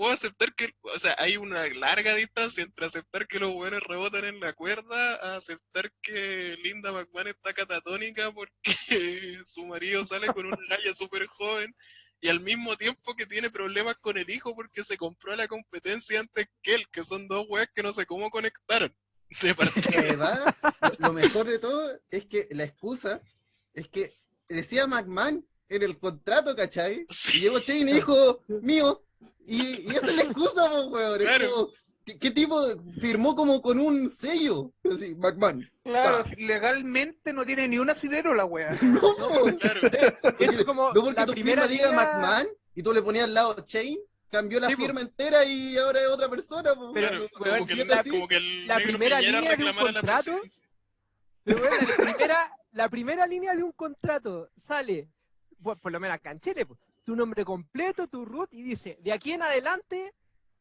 puedo 0.00 0.14
aceptar 0.14 0.54
que, 0.54 0.74
o 0.80 0.98
sea, 0.98 1.14
hay 1.18 1.36
una 1.36 1.68
larga 1.68 2.14
distancia 2.14 2.62
entre 2.62 2.86
aceptar 2.86 3.26
que 3.28 3.38
los 3.38 3.52
buenos 3.52 3.82
rebotan 3.82 4.24
en 4.24 4.40
la 4.40 4.54
cuerda 4.54 5.16
a 5.16 5.36
aceptar 5.36 5.92
que 6.00 6.56
Linda 6.64 6.90
McMahon 6.90 7.28
está 7.28 7.52
catatónica 7.52 8.32
porque 8.32 8.72
su 9.44 9.66
marido 9.66 10.02
sale 10.06 10.28
con 10.28 10.46
una 10.46 10.56
galla 10.70 10.94
súper 10.94 11.26
joven 11.26 11.76
y 12.18 12.30
al 12.30 12.40
mismo 12.40 12.78
tiempo 12.78 13.14
que 13.14 13.26
tiene 13.26 13.50
problemas 13.50 13.96
con 14.00 14.16
el 14.16 14.30
hijo 14.30 14.54
porque 14.54 14.82
se 14.84 14.96
compró 14.96 15.36
la 15.36 15.46
competencia 15.48 16.18
antes 16.20 16.46
que 16.62 16.76
él, 16.76 16.88
que 16.90 17.04
son 17.04 17.28
dos 17.28 17.44
weas 17.50 17.68
que 17.70 17.82
no 17.82 17.92
sé 17.92 18.06
cómo 18.06 18.30
conectaron. 18.30 18.94
De. 19.42 19.54
Lo- 20.16 21.08
Lo 21.08 21.12
mejor 21.12 21.46
de 21.46 21.58
todo 21.58 21.92
es 22.10 22.24
que 22.24 22.48
la 22.52 22.64
excusa 22.64 23.20
es 23.74 23.86
que 23.88 24.10
decía 24.48 24.86
McMahon 24.86 25.46
en 25.68 25.82
el 25.82 25.98
contrato, 25.98 26.56
¿cachai? 26.56 27.04
Sí. 27.10 27.36
Y 27.36 27.40
llegó 27.42 27.58
Shane 27.58 27.80
y 27.90 27.94
dijo, 27.94 28.42
mío. 28.48 29.04
Y, 29.46 29.80
y 29.90 29.96
esa 29.96 30.06
es 30.06 30.16
la 30.16 30.22
excusa, 30.22 30.70
po, 30.70 30.86
weón. 30.88 31.20
Es 31.20 31.26
Claro. 31.26 31.50
como, 31.52 31.68
¿qué, 32.04 32.18
qué 32.18 32.30
tipo 32.30 32.62
firmó 33.00 33.34
como 33.34 33.60
con 33.60 33.78
un 33.80 34.08
sello? 34.08 34.72
Así, 34.90 35.14
McMahon. 35.16 35.68
Claro, 35.82 36.24
Ah. 36.24 36.30
legalmente 36.38 37.32
no 37.32 37.44
tiene 37.44 37.66
ni 37.68 37.78
un 37.78 37.90
asidero 37.90 38.34
la 38.34 38.44
wea. 38.44 38.70
No, 38.82 39.00
po. 39.00 39.44
Claro. 39.58 39.80
Es 40.38 40.64
como 40.64 40.92
no 40.92 41.00
porque 41.02 41.20
la 41.20 41.26
tu 41.26 41.32
primera 41.32 41.66
firma 41.68 41.90
diga 41.90 41.92
McMahon 41.92 42.46
y 42.74 42.82
tú 42.82 42.92
le 42.92 43.02
ponías 43.02 43.24
al 43.24 43.34
lado 43.34 43.56
Shane, 43.66 43.98
cambió 44.30 44.60
la 44.60 44.68
Sí, 44.68 44.76
po. 44.76 44.82
firma 44.82 45.00
entera 45.00 45.44
y 45.44 45.76
ahora 45.76 46.00
es 46.00 46.08
otra 46.08 46.28
persona, 46.28 46.74
po. 46.74 46.92
Pero, 46.92 47.08
Claro, 47.08 47.28
como, 47.32 47.66
que 47.66 47.72
el, 47.82 47.92
así, 47.92 48.10
como 48.10 48.28
que 48.28 48.36
el 48.36 48.66
la 48.68 48.76
primera 48.76 49.20
línea 49.20 49.40
de 49.56 49.56
un 49.56 49.64
la 49.64 49.74
contrato. 49.74 50.40
Pero 51.42 51.58
bueno, 51.58 51.76
la 51.88 52.04
primera, 52.14 52.52
la 52.72 52.88
primera 52.88 53.26
línea 53.26 53.54
de 53.56 53.62
un 53.64 53.72
contrato 53.72 54.48
sale, 54.56 55.08
por, 55.62 55.78
por 55.80 55.90
lo 55.90 55.98
menos 55.98 56.14
acá 56.16 56.30
en 56.30 56.40
Chile, 56.40 56.66
pues, 56.66 56.78
tu 57.10 57.16
nombre 57.16 57.44
completo, 57.44 58.06
tu 58.06 58.24
root, 58.24 58.54
y 58.54 58.62
dice, 58.62 58.96
de 59.02 59.12
aquí 59.12 59.32
en 59.32 59.42
adelante, 59.42 60.14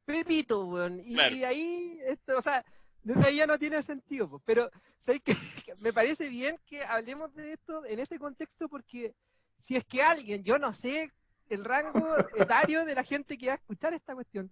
Pepito, 0.04 0.66
weón. 0.66 1.00
Y, 1.06 1.14
Claro. 1.14 1.36
y 1.36 1.44
ahí, 1.44 2.00
esto, 2.08 2.40
o 2.40 2.42
sea, 2.42 2.66
desde 3.04 3.28
ahí 3.28 3.36
ya 3.36 3.46
no 3.46 3.60
tiene 3.60 3.84
sentido, 3.84 4.28
pues. 4.28 4.42
Pero, 4.48 4.72
¿sabes 5.00 5.22
qué? 5.24 5.34
Me 5.78 5.94
parece 5.94 6.28
bien 6.28 6.58
que 6.66 6.84
hablemos 6.84 7.36
de 7.36 7.54
esto 7.54 7.86
en 7.86 8.00
este 8.00 8.18
contexto 8.18 8.68
porque 8.68 9.14
si 9.60 9.76
es 9.76 9.86
que 9.86 10.02
alguien, 10.02 10.44
yo 10.44 10.58
no 10.58 10.74
sé 10.74 11.12
el 11.50 11.64
rango 11.64 12.16
etario 12.36 12.84
de 12.84 12.96
la 12.96 13.04
gente 13.04 13.38
que 13.38 13.46
va 13.46 13.54
a 13.54 13.58
escuchar 13.58 13.94
esta 13.94 14.16
cuestión, 14.16 14.52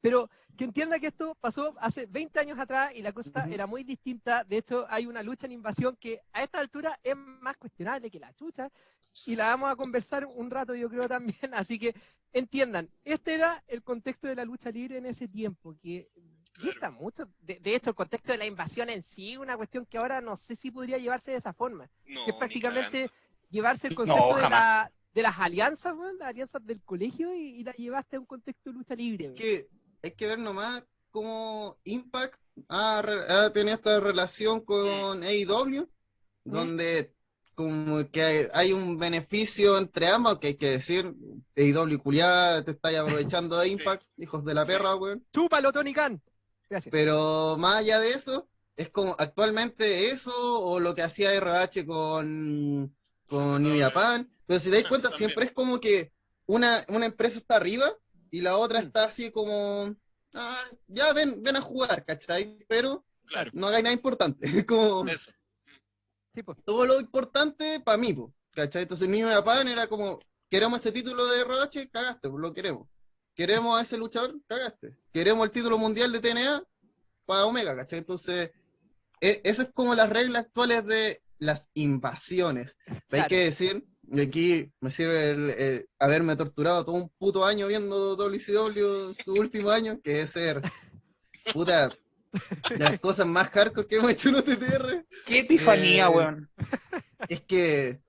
pero 0.00 0.30
que 0.56 0.64
entienda 0.64 0.98
que 0.98 1.08
esto 1.08 1.36
pasó 1.38 1.74
hace 1.78 2.06
20 2.06 2.40
años 2.40 2.58
atrás 2.58 2.92
y 2.94 3.02
la 3.02 3.12
cosa 3.12 3.46
era 3.50 3.66
muy 3.66 3.84
distinta. 3.84 4.44
De 4.44 4.56
hecho, 4.56 4.86
hay 4.88 5.04
una 5.04 5.22
lucha 5.22 5.44
en 5.46 5.52
invasión 5.52 5.94
que 5.96 6.22
a 6.32 6.42
esta 6.42 6.58
altura 6.58 6.98
es 7.02 7.14
más 7.14 7.58
cuestionable 7.58 8.10
que 8.10 8.18
la 8.18 8.32
chucha, 8.32 8.70
y 9.26 9.36
la 9.36 9.46
vamos 9.46 9.70
a 9.70 9.76
conversar 9.76 10.24
un 10.26 10.50
rato, 10.50 10.74
yo 10.74 10.88
creo 10.88 11.08
también. 11.08 11.36
Así 11.54 11.78
que 11.78 11.94
entiendan, 12.32 12.90
este 13.04 13.34
era 13.34 13.62
el 13.68 13.82
contexto 13.82 14.26
de 14.28 14.36
la 14.36 14.44
lucha 14.44 14.70
libre 14.70 14.98
en 14.98 15.06
ese 15.06 15.28
tiempo, 15.28 15.74
que 15.82 16.08
Claro. 16.52 16.72
dista 16.72 16.90
mucho. 16.90 17.28
De, 17.40 17.60
de 17.60 17.76
hecho, 17.76 17.90
el 17.90 17.96
contexto 17.96 18.32
de 18.32 18.38
la 18.38 18.46
invasión 18.46 18.90
en 18.90 19.04
sí, 19.04 19.36
una 19.36 19.56
cuestión 19.56 19.86
que 19.86 19.96
ahora 19.98 20.20
no 20.20 20.36
sé 20.36 20.56
si 20.56 20.72
podría 20.72 20.98
llevarse 20.98 21.30
de 21.30 21.36
esa 21.36 21.52
forma. 21.52 21.88
No, 22.04 22.24
que 22.24 22.30
es 22.32 22.36
prácticamente 22.36 23.10
llevarse 23.48 23.86
el 23.86 23.92
No, 23.92 23.96
concepto 23.96 24.34
de, 24.36 24.42
jamás. 24.42 24.50
la- 24.60 24.92
de 25.14 25.22
las 25.22 25.38
alianzas, 25.38 25.94
weón, 25.96 26.18
las 26.18 26.28
alianzas 26.28 26.64
del 26.66 26.82
colegio 26.82 27.32
y, 27.32 27.60
y 27.60 27.62
la 27.64 27.72
llevaste 27.74 28.16
a 28.16 28.20
un 28.20 28.26
contexto 28.26 28.70
de 28.70 28.74
lucha 28.76 28.94
libre. 28.96 29.26
Es 29.26 29.32
que 29.34 29.68
hay 30.02 30.10
que 30.12 30.26
ver 30.26 30.38
nomás 30.40 30.82
cómo 31.10 31.78
Impact 31.84 32.40
ha, 32.68 32.98
ha 33.46 33.52
tenido 33.52 33.76
esta 33.76 34.00
relación 34.00 34.60
con 34.60 35.22
AEW, 35.22 35.88
donde 36.44 37.14
como 37.58 38.08
que 38.12 38.22
hay, 38.22 38.46
hay 38.54 38.72
un 38.72 38.96
beneficio 38.96 39.76
entre 39.78 40.06
ambos, 40.06 40.38
que 40.38 40.46
hay 40.46 40.54
que 40.54 40.70
decir, 40.70 41.12
AEW 41.56 41.98
culiada, 42.00 42.62
te 42.62 42.70
estáis 42.70 42.98
aprovechando 43.32 43.58
de 43.58 43.66
Impact, 43.66 44.04
hijos 44.16 44.44
de 44.44 44.54
la 44.54 44.64
perra, 44.64 44.94
weón. 44.94 45.26
¡Chúpalo, 45.32 45.72
Tony 45.72 45.92
Khan! 45.92 46.22
Gracias. 46.70 46.92
Pero 46.92 47.56
más 47.58 47.78
allá 47.78 47.98
de 47.98 48.12
eso, 48.12 48.48
es 48.76 48.90
como 48.90 49.16
actualmente 49.18 50.10
eso 50.12 50.32
o 50.36 50.78
lo 50.78 50.94
que 50.94 51.02
hacía 51.02 51.34
RH 51.34 51.84
con, 51.84 52.94
con 53.26 53.60
New 53.60 53.76
Japan. 53.76 54.30
Pero 54.46 54.60
si 54.60 54.70
te 54.70 54.76
das 54.76 54.88
cuenta, 54.88 55.08
También. 55.08 55.30
siempre 55.30 55.46
es 55.46 55.50
como 55.52 55.80
que 55.80 56.12
una, 56.46 56.84
una 56.86 57.06
empresa 57.06 57.38
está 57.38 57.56
arriba 57.56 57.92
y 58.30 58.40
la 58.40 58.56
otra 58.56 58.80
Mm. 58.80 58.84
está 58.84 59.04
así 59.06 59.32
como, 59.32 59.96
ah, 60.34 60.62
ya 60.86 61.12
ven, 61.12 61.42
ven 61.42 61.56
a 61.56 61.60
jugar, 61.60 62.04
¿cachai? 62.04 62.56
Pero 62.68 63.04
Claro, 63.26 63.50
no 63.52 63.66
hagáis 63.66 63.82
nada 63.82 63.94
importante. 63.94 64.46
Como 64.66 65.06
eso. 65.08 65.32
Sí, 66.38 66.44
pues. 66.44 66.58
todo 66.64 66.86
lo 66.86 67.00
importante 67.00 67.80
para 67.80 67.98
mí, 67.98 68.14
po, 68.14 68.32
¿cachai? 68.52 68.82
Entonces 68.82 69.08
New 69.08 69.28
Japan 69.28 69.66
era 69.66 69.88
como, 69.88 70.20
queremos 70.48 70.78
ese 70.78 70.92
título 70.92 71.26
de 71.26 71.40
RH, 71.40 71.90
cagaste, 71.90 72.28
pues 72.28 72.40
lo 72.40 72.54
queremos. 72.54 72.88
Queremos 73.34 73.76
a 73.76 73.82
ese 73.82 73.98
luchador, 73.98 74.36
cagaste. 74.46 74.96
Queremos 75.12 75.44
el 75.44 75.50
título 75.50 75.78
mundial 75.78 76.12
de 76.12 76.20
TNA 76.20 76.62
para 77.26 77.44
Omega, 77.44 77.74
¿cachai? 77.74 77.98
Entonces, 77.98 78.52
e- 79.20 79.40
eso 79.42 79.62
es 79.62 79.70
como 79.74 79.96
las 79.96 80.10
reglas 80.10 80.44
actuales 80.44 80.86
de 80.86 81.22
las 81.40 81.70
invasiones. 81.74 82.76
Hay 83.10 83.26
que 83.26 83.38
decir, 83.46 83.84
y 84.04 84.20
aquí 84.20 84.72
me 84.78 84.92
sirve 84.92 85.30
el, 85.30 85.88
haberme 85.98 86.36
torturado 86.36 86.84
todo 86.84 86.94
un 86.94 87.08
puto 87.18 87.44
año 87.44 87.66
viendo 87.66 88.14
WCW 88.14 89.12
su 89.12 89.32
último 89.34 89.70
año, 89.70 90.00
que 90.04 90.20
es 90.20 90.30
ser, 90.30 90.62
puta, 91.52 91.90
las 92.78 92.98
cosas 93.00 93.26
más 93.26 93.48
hardcore 93.50 93.86
que 93.86 93.96
hemos 93.96 94.10
hecho 94.10 94.28
en 94.28 94.36
OTTR 94.36 95.06
Qué 95.26 95.38
epifanía, 95.40 96.06
Eh, 96.06 96.08
weón. 96.08 96.50
es 97.28 97.40
que 97.42 98.00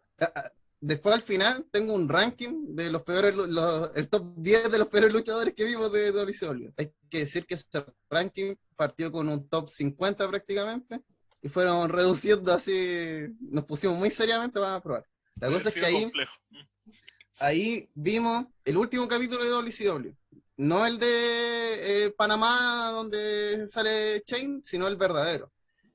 después 0.81 1.15
al 1.15 1.21
final 1.21 1.65
tengo 1.71 1.93
un 1.93 2.07
ranking 2.09 2.75
de 2.75 2.91
los 2.91 3.03
peores, 3.03 3.35
los- 3.35 3.91
el 3.95 4.07
top 4.09 4.33
10 4.37 4.71
de 4.71 4.77
los 4.79 4.87
peores 4.87 5.11
luchadores 5.13 5.53
que 5.53 5.63
vimos 5.65 5.91
de 5.91 6.11
WCW. 6.11 6.71
Hay 6.77 6.91
que 7.09 7.19
decir 7.19 7.45
que 7.45 7.55
ese 7.55 7.67
ranking 8.09 8.55
partió 8.75 9.11
con 9.11 9.29
un 9.29 9.47
top 9.49 9.69
50 9.69 10.27
prácticamente 10.27 11.01
y 11.41 11.49
fueron 11.49 11.89
reduciendo 11.89 12.53
así, 12.53 13.27
nos 13.39 13.65
pusimos 13.65 13.97
muy 13.97 14.11
seriamente 14.11 14.59
para 14.59 14.81
probar. 14.81 15.05
La 15.39 15.49
cosa 15.49 15.69
es 15.69 15.75
que 15.75 15.85
ahí, 15.85 16.01
complejo. 16.03 16.33
ahí 17.39 17.89
vimos 17.93 18.45
el 18.65 18.75
último 18.77 19.07
capítulo 19.07 19.43
de 19.43 19.49
WCW. 19.51 20.13
No 20.59 20.85
el 20.85 20.99
de 20.99 22.05
eh, 22.05 22.11
Panamá 22.11 22.89
donde 22.91 23.65
sale 23.69 24.21
Chain, 24.25 24.61
sino 24.61 24.89
el 24.89 24.97
verdadero. 24.97 25.53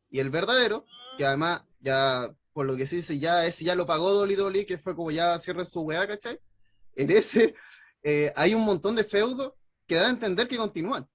Y 0.08 0.20
el 0.20 0.30
verdadero, 0.30 0.86
que 1.18 1.26
además 1.26 1.64
ya, 1.80 2.34
por 2.54 2.64
lo 2.64 2.74
que 2.74 2.86
se 2.86 2.96
dice, 2.96 3.18
ya 3.18 3.44
ese 3.44 3.62
ya 3.66 3.74
lo 3.74 3.84
pagó 3.84 4.22
WWE, 4.22 4.64
que 4.64 4.78
fue 4.78 4.96
como 4.96 5.10
ya 5.10 5.38
cierre 5.38 5.66
su 5.66 5.82
weá, 5.82 6.08
¿cachai? 6.08 6.40
En 6.96 7.10
ese 7.10 7.54
eh, 8.02 8.32
hay 8.34 8.54
un 8.54 8.64
montón 8.64 8.96
de 8.96 9.04
feudos 9.04 9.52
que 9.86 9.96
dan 9.96 10.06
a 10.06 10.14
entender 10.14 10.48
que 10.48 10.56
continúan. 10.56 11.06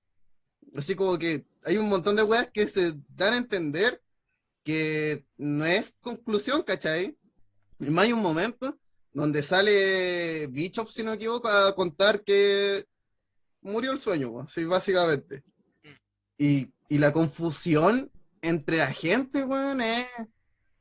Así 0.76 0.94
como 0.94 1.18
que 1.18 1.48
hay 1.64 1.78
un 1.78 1.90
montón 1.90 2.16
de 2.16 2.22
weas 2.22 2.52
que 2.54 2.68
se 2.68 2.94
dan 3.16 3.34
a 3.34 3.38
entender 3.38 4.00
que 4.64 5.26
no 5.38 5.66
es 5.66 5.98
conclusión, 6.02 6.62
¿cachai? 6.62 7.18
Y 7.80 7.90
más 7.90 8.06
hay 8.06 8.14
un 8.14 8.22
momento 8.22 8.78
donde 9.12 9.42
sale 9.42 10.46
Bishop, 10.52 10.88
si 10.90 11.02
no 11.02 11.10
me 11.10 11.16
equivoco, 11.16 11.48
a 11.48 11.74
contar 11.74 12.24
que 12.24 12.86
murió 13.62 13.91
el 13.91 14.00
sueño, 14.00 14.30
weón, 14.30 14.48
sí, 14.50 14.65
básicamente. 14.65 15.43
Y, 16.38 16.74
y 16.88 16.98
la 16.98 17.12
confusión 17.13 18.12
entre 18.41 18.78
la 18.78 18.93
gente, 18.93 19.43
weón, 19.43 19.82
es 19.82 20.08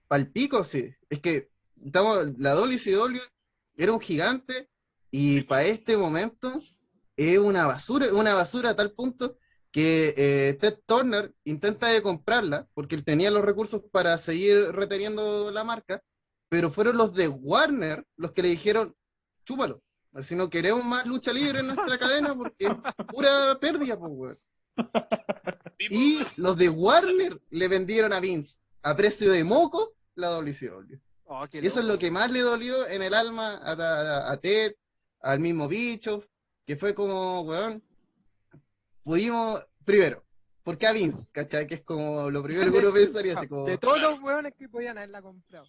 palpico, 0.07 0.65
sí. 0.65 0.95
Es 1.09 1.21
que 1.21 1.51
estamos, 1.85 2.39
la 2.39 2.55
WCW 2.55 3.19
era 3.77 3.93
un 3.93 4.01
gigante 4.01 4.69
y 5.11 5.43
para 5.43 5.65
este 5.65 5.97
momento 5.97 6.61
es 7.17 7.39
una 7.39 7.67
basura, 7.67 8.13
una 8.13 8.35
basura 8.35 8.71
a 8.71 8.77
tal 8.77 8.93
punto 8.93 9.39
que 9.71 10.15
eh, 10.17 10.55
Ted 10.61 10.79
Turner 10.87 11.35
intenta 11.45 11.89
de 11.89 12.03
comprarla 12.03 12.69
porque 12.75 12.95
él 12.95 13.05
tenía 13.05 13.31
los 13.31 13.45
recursos 13.45 13.83
para 13.93 14.17
seguir 14.19 14.73
reteniendo 14.73 15.51
la 15.51 15.65
marca, 15.65 16.03
pero 16.49 16.71
fueron 16.71 16.97
los 16.97 17.15
de 17.15 17.29
Warner 17.29 18.05
los 18.17 18.33
que 18.33 18.43
le 18.43 18.49
dijeron, 18.49 18.95
chúpalo, 19.45 19.83
así 20.15 20.35
no 20.35 20.49
queremos 20.51 20.85
más 20.85 21.07
lucha 21.07 21.33
libre 21.33 21.61
en 21.61 21.69
nuestra 21.69 21.99
cadena 21.99 22.35
porque 22.35 22.67
es 22.67 22.73
pura 23.09 23.57
pérdida, 23.61 23.99
pues, 23.99 24.13
weón. 24.15 24.39
Y 25.79 26.21
los 26.37 26.57
de 26.57 26.69
Warner 26.69 27.41
le 27.51 27.69
vendieron 27.69 28.13
a 28.13 28.21
Vince 28.21 28.61
a 28.83 28.97
precio 28.97 29.31
de 29.33 29.45
moco 29.45 29.95
la 30.15 30.29
WCW. 30.31 30.97
Oh, 31.25 31.45
Y 31.53 31.67
eso 31.67 31.81
es 31.81 31.87
lo 31.87 31.99
que 31.99 32.11
más 32.11 32.31
le 32.31 32.41
dolió 32.41 32.87
en 32.89 33.03
el 33.03 33.13
alma 33.15 33.57
a, 33.63 33.73
a- 33.73 34.33
a 34.33 34.37
Ted, 34.39 34.75
al 35.21 35.41
mismo 35.41 35.69
Bicho, 35.69 36.25
que 36.67 36.77
fue 36.77 36.95
como, 36.95 37.43
weón, 37.43 37.83
pudimos, 39.03 39.65
primero, 39.85 40.25
¿por 40.63 40.79
qué 40.79 40.87
a 40.87 40.93
Vince? 40.93 41.27
¿Cachai? 41.33 41.67
Que 41.67 41.77
es 41.77 41.83
como 41.83 42.31
lo 42.31 42.43
primero 42.43 42.71
que 42.73 42.79
uno 42.79 42.93
pensaría, 42.93 43.37
así 43.37 43.47
como, 43.49 43.67
De 43.67 43.79
todos 43.79 44.01
los 44.01 44.21
weones 44.23 44.55
que 44.55 44.69
podían 44.69 44.97
haberla 44.99 45.23
comprado. 45.23 45.67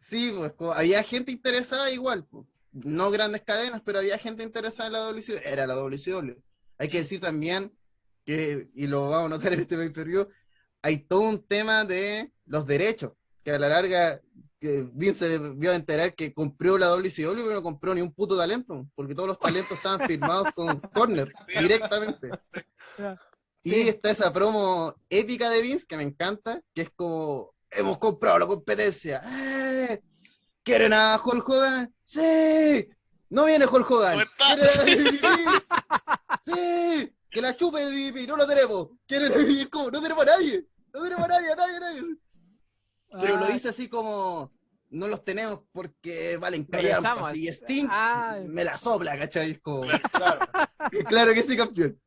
sí, 0.00 0.32
pues 0.36 0.52
como 0.54 0.72
había 0.72 1.02
gente 1.02 1.30
interesada 1.32 1.90
igual, 1.90 2.24
pues. 2.24 2.46
No 2.72 3.10
grandes 3.10 3.42
cadenas, 3.42 3.82
pero 3.84 3.98
había 3.98 4.18
gente 4.18 4.42
interesada 4.42 4.86
en 4.86 4.92
la 4.94 5.00
WCW, 5.00 5.40
era 5.44 5.66
la 5.66 5.74
WCW. 5.74 6.36
Hay 6.78 6.88
que 6.88 6.98
decir 6.98 7.20
también 7.20 7.72
que, 8.24 8.68
y 8.74 8.86
lo 8.86 9.10
vamos 9.10 9.26
a 9.26 9.36
notar 9.36 9.52
en 9.52 9.60
este 9.60 9.76
pay-per-view, 9.76 10.28
hay 10.82 10.98
todo 10.98 11.20
un 11.20 11.46
tema 11.46 11.84
de 11.84 12.32
los 12.46 12.66
derechos, 12.66 13.12
que 13.44 13.52
a 13.52 13.58
la 13.58 13.68
larga 13.68 14.20
que 14.62 14.88
Vince 14.92 15.26
se 15.26 15.38
vio 15.38 15.72
a 15.72 15.74
enterar 15.74 16.14
que 16.14 16.32
compró 16.32 16.78
la 16.78 16.86
WCW, 16.90 17.34
pero 17.34 17.54
no 17.54 17.62
compró 17.62 17.94
ni 17.94 18.00
un 18.00 18.12
puto 18.12 18.36
talento, 18.36 18.86
porque 18.94 19.14
todos 19.14 19.28
los 19.28 19.38
talentos 19.38 19.76
estaban 19.76 20.00
firmados 20.06 20.52
con 20.54 20.78
Corner 20.78 21.32
directamente. 21.58 22.30
Y 23.64 23.88
está 23.88 24.10
esa 24.10 24.32
promo 24.32 24.94
épica 25.10 25.50
de 25.50 25.62
Vince 25.62 25.86
que 25.88 25.96
me 25.96 26.04
encanta, 26.04 26.60
que 26.74 26.82
es 26.82 26.90
como, 26.90 27.54
hemos 27.70 27.98
comprado 27.98 28.38
la 28.38 28.46
competencia. 28.46 29.22
¡Eh! 29.26 30.00
¿Quieren 30.62 30.92
a 30.92 31.20
Hulk 31.22 31.48
Hogan? 31.48 31.94
¡Sí! 32.12 32.88
No 33.30 33.46
viene 33.46 33.64
Hulk 33.66 33.90
Hogan. 33.90 34.26
¡Sí! 36.46 37.12
Que 37.30 37.40
la 37.40 37.56
chupe 37.56 37.80
DDP, 37.86 38.28
no 38.28 38.36
lo 38.36 38.46
tenemos. 38.46 38.88
¿Quieren 39.06 39.32
es 39.32 39.66
como, 39.68 39.90
no 39.90 40.02
tenemos 40.02 40.22
a 40.24 40.26
nadie. 40.32 40.66
No 40.92 41.02
tenemos 41.02 41.24
a 41.24 41.28
nadie, 41.28 41.52
a 41.52 41.56
nadie, 41.56 41.76
a 41.76 41.80
nadie. 41.80 42.02
Pero 43.20 43.36
lo 43.38 43.44
Ah, 43.46 43.48
dice 43.48 43.68
así 43.70 43.88
como, 43.88 44.52
no 44.90 45.08
los 45.08 45.24
tenemos 45.24 45.62
porque 45.72 46.36
valen 46.36 46.64
callampas. 46.64 47.34
Y 47.34 47.48
Sting 47.48 47.86
Ah. 47.90 48.38
me 48.46 48.64
la 48.64 48.76
sopla, 48.76 49.16
¿cachai? 49.18 49.52
Es 49.52 49.60
como, 49.60 49.80
Claro. 50.12 50.40
claro 51.08 51.32
que 51.34 51.42
sí, 51.42 51.56
campeón. 51.56 51.98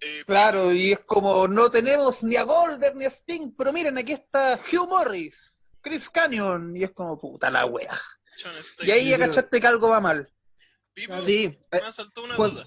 Eh, 0.00 0.22
Claro, 0.26 0.72
y 0.72 0.92
es 0.92 1.00
como, 1.00 1.48
no 1.48 1.70
tenemos 1.72 2.22
ni 2.22 2.36
a 2.36 2.44
Golder 2.44 2.94
ni 2.94 3.04
a 3.06 3.10
Sting, 3.10 3.52
pero 3.58 3.72
miren, 3.72 3.98
aquí 3.98 4.12
está 4.12 4.60
Hugh 4.72 4.88
Morris, 4.88 5.64
Chris 5.80 6.08
Canyon, 6.08 6.76
y 6.76 6.84
es 6.84 6.92
como, 6.92 7.18
puta 7.18 7.50
la 7.50 7.66
wea. 7.66 7.98
Y 8.82 8.90
ahí 8.90 9.08
ya 9.10 9.18
cachaste 9.18 9.60
que 9.60 9.66
algo 9.66 9.88
va 9.90 10.00
mal. 10.00 10.32
Pipo, 10.94 11.16
Sí. 11.16 11.44
eh, 11.70 11.80
me 11.82 11.92
saltó 11.92 12.24
una 12.24 12.36
cuan- 12.36 12.50
duda. 12.54 12.66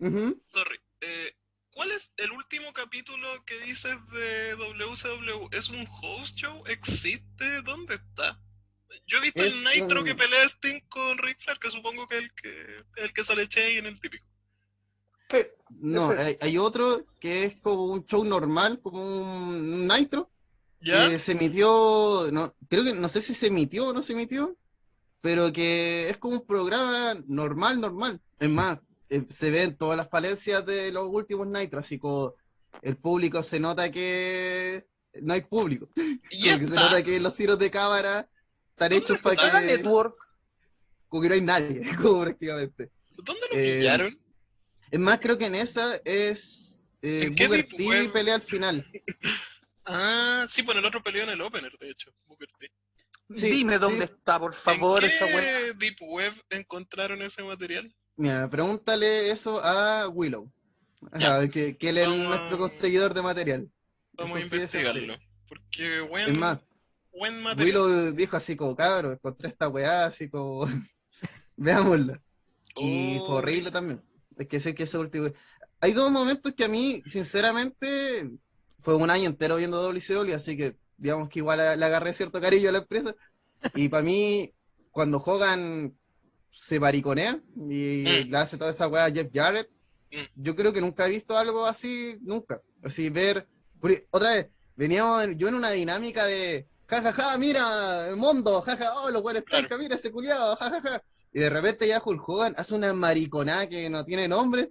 ujú. 0.00 0.42
Sorry. 0.46 0.78
Eh, 1.00 1.34
¿Cuál 1.70 1.92
es 1.92 2.12
el 2.18 2.30
último 2.32 2.72
capítulo 2.74 3.28
que 3.46 3.58
dices 3.60 3.96
de 4.12 4.54
WCW? 4.56 5.48
¿Es 5.52 5.70
un 5.70 5.86
host 6.02 6.36
show? 6.36 6.62
¿Existe? 6.66 7.62
¿Dónde 7.62 7.94
está? 7.94 8.38
Yo 9.06 9.18
he 9.18 9.20
visto 9.22 9.42
Es 9.42 9.56
el 9.56 9.64
Nitro 9.64 10.04
que 10.04 10.14
pelea 10.14 10.44
Sting 10.48 10.80
con 10.88 11.16
Ric 11.18 11.40
Flair, 11.40 11.58
que 11.58 11.70
supongo 11.70 12.06
que 12.06 12.18
es 12.18 12.22
el 12.24 12.32
que, 12.34 12.76
el 12.96 13.12
que 13.14 13.24
sale 13.24 13.48
Che 13.48 13.78
en 13.78 13.86
el 13.86 13.98
típico. 14.00 14.26
No, 15.70 16.12
Ese. 16.12 16.22
hay, 16.22 16.36
hay 16.42 16.58
otro 16.58 17.06
que 17.18 17.44
es 17.46 17.56
como 17.60 17.86
un 17.86 18.04
show 18.06 18.22
normal, 18.22 18.80
como 18.82 19.02
un 19.02 19.86
Nitro, 19.88 20.30
¿Ya? 20.82 21.08
que 21.08 21.18
se 21.18 21.32
emitió, 21.32 22.28
no, 22.30 22.54
creo 22.68 22.84
que 22.84 22.92
no 22.92 23.08
sé 23.08 23.22
si 23.22 23.32
se 23.32 23.46
emitió 23.46 23.88
o 23.88 23.92
no 23.94 24.02
se 24.02 24.12
emitió, 24.12 24.54
pero 25.22 25.50
que 25.52 26.10
es 26.10 26.18
como 26.18 26.34
un 26.36 26.46
programa 26.46 27.14
normal, 27.26 27.80
normal. 27.80 28.20
Es 28.38 28.50
más, 28.50 28.78
eh, 29.08 29.24
se 29.30 29.50
ven 29.50 29.76
todas 29.76 29.96
las 29.96 30.10
falencias 30.10 30.66
de 30.66 30.92
los 30.92 31.08
últimos 31.08 31.46
Nitro, 31.46 31.80
así 31.80 31.98
como 31.98 32.34
el 32.82 32.96
público 32.96 33.42
se 33.42 33.60
nota 33.60 33.90
que 33.90 34.84
no 35.22 35.32
hay 35.32 35.42
público, 35.42 35.88
Y 36.30 36.42
se 36.42 36.58
nota 36.58 37.02
que 37.02 37.20
los 37.20 37.36
tiros 37.36 37.58
de 37.58 37.70
cámara 37.70 38.28
están 38.70 38.92
hechos 38.92 39.18
para 39.20 39.36
que... 39.36 39.66
Network. 39.66 40.16
como 41.08 41.22
que 41.22 41.28
no 41.28 41.34
hay 41.34 41.40
nadie, 41.40 41.82
como 42.02 42.22
prácticamente. 42.22 42.90
¿Dónde 43.16 43.42
lo 43.50 43.56
Eh, 43.56 43.78
pillaron? 43.78 44.18
Es 44.90 45.00
más, 45.00 45.20
creo 45.20 45.38
que 45.38 45.46
en 45.46 45.54
esa 45.54 45.96
es 46.04 46.84
eh, 47.00 47.24
¿En 47.26 47.34
qué 47.34 47.46
Booker 47.46 47.68
T 47.68 48.08
pelea 48.12 48.34
al 48.34 48.42
final. 48.42 48.84
Ah, 49.84 50.46
sí, 50.48 50.62
pues 50.62 50.78
el 50.78 50.84
otro 50.84 51.02
peleó 51.02 51.24
en 51.24 51.30
el 51.30 51.40
opener, 51.40 51.76
de 51.76 51.90
hecho. 51.90 52.12
Booker 52.28 52.46
T. 52.56 52.70
Sí, 53.30 53.50
Dime 53.50 53.74
sí. 53.74 53.78
dónde 53.80 54.04
está, 54.04 54.38
por 54.38 54.54
favor, 54.54 55.02
¿En 55.04 55.10
esa 55.10 55.26
qué 55.26 55.34
weá. 55.34 55.72
Deep 55.74 55.96
Web 56.02 56.34
encontraron 56.50 57.22
ese 57.22 57.42
material? 57.42 57.94
Mira, 58.16 58.48
pregúntale 58.50 59.30
eso 59.30 59.62
a 59.64 60.08
Willow. 60.08 60.52
Ajá, 61.10 61.48
que, 61.48 61.76
que 61.76 61.88
él 61.88 61.98
es 61.98 62.08
Vamos 62.08 62.26
a- 62.26 62.28
nuestro 62.28 62.58
conseguidor 62.58 63.14
de 63.14 63.22
material. 63.22 63.70
Vamos 64.12 64.36
a 64.36 64.40
Entonces, 64.42 64.74
investigarlo. 64.74 65.16
Porque 65.48 66.00
buen, 66.02 66.30
Es 66.30 66.38
más, 66.38 66.60
buen 67.12 67.42
material. 67.42 67.66
Willow 67.82 68.12
dijo 68.12 68.36
así 68.36 68.54
como, 68.56 68.76
cabrón, 68.76 69.12
encontré 69.14 69.48
esta 69.48 69.68
weá, 69.68 70.06
así 70.06 70.28
como, 70.28 70.66
veámosla. 71.56 72.20
Y 72.76 73.18
fue 73.26 73.36
horrible 73.36 73.70
también. 73.70 74.02
Es 74.36 74.46
que 74.46 74.60
sé 74.60 74.74
que 74.74 74.84
ese 74.84 74.98
último... 74.98 75.30
Hay 75.80 75.92
dos 75.92 76.10
momentos 76.10 76.54
que 76.54 76.64
a 76.64 76.68
mí, 76.68 77.02
sinceramente, 77.06 78.30
fue 78.80 78.94
un 78.94 79.10
año 79.10 79.28
entero 79.28 79.56
viendo 79.56 79.82
WCW, 79.82 80.34
así 80.34 80.56
que 80.56 80.76
digamos 81.02 81.28
que 81.28 81.40
igual 81.40 81.58
le 81.58 81.84
agarré 81.84 82.12
cierto 82.12 82.40
cariño 82.40 82.68
a 82.68 82.72
la 82.72 82.78
empresa. 82.78 83.14
Y 83.74 83.88
para 83.88 84.04
mí, 84.04 84.52
cuando 84.90 85.18
Hogan 85.18 85.92
se 86.50 86.78
mariconea 86.78 87.40
y 87.56 88.04
Mm. 88.26 88.30
le 88.30 88.36
hace 88.36 88.56
toda 88.56 88.70
esa 88.70 88.86
weá 88.88 89.06
a 89.06 89.10
Jeff 89.10 89.28
Jarrett, 89.34 89.68
Mm. 90.12 90.26
yo 90.36 90.54
creo 90.54 90.72
que 90.72 90.80
nunca 90.80 91.06
he 91.06 91.10
visto 91.10 91.36
algo 91.36 91.66
así, 91.66 92.16
nunca. 92.22 92.60
Así 92.82 93.10
ver... 93.10 93.46
otra 94.12 94.34
vez, 94.34 94.46
veníamos 94.76 95.24
en- 95.24 95.36
yo 95.38 95.48
en 95.48 95.54
una 95.56 95.70
dinámica 95.70 96.24
de... 96.26 96.68
Ja, 96.86 97.02
ja, 97.02 97.12
ja, 97.12 97.36
mira, 97.38 98.14
Mondo, 98.16 98.60
ja, 98.62 98.76
ja, 98.76 98.92
oh, 99.00 99.10
los 99.10 99.22
buenos 99.22 99.42
Claro. 99.44 99.62
penca, 99.66 99.76
mira 99.82 99.96
ese 99.96 100.12
culiado, 100.12 100.54
ja, 100.56 100.70
ja, 100.70 100.80
ja. 100.80 101.02
Y 101.32 101.40
de 101.40 101.50
repente 101.50 101.88
ya 101.88 102.00
Hulk 102.04 102.28
Hogan 102.28 102.54
hace 102.58 102.74
una 102.76 102.92
mariconada 102.92 103.66
que 103.68 103.88
no 103.90 104.04
tiene 104.04 104.28
nombre, 104.28 104.70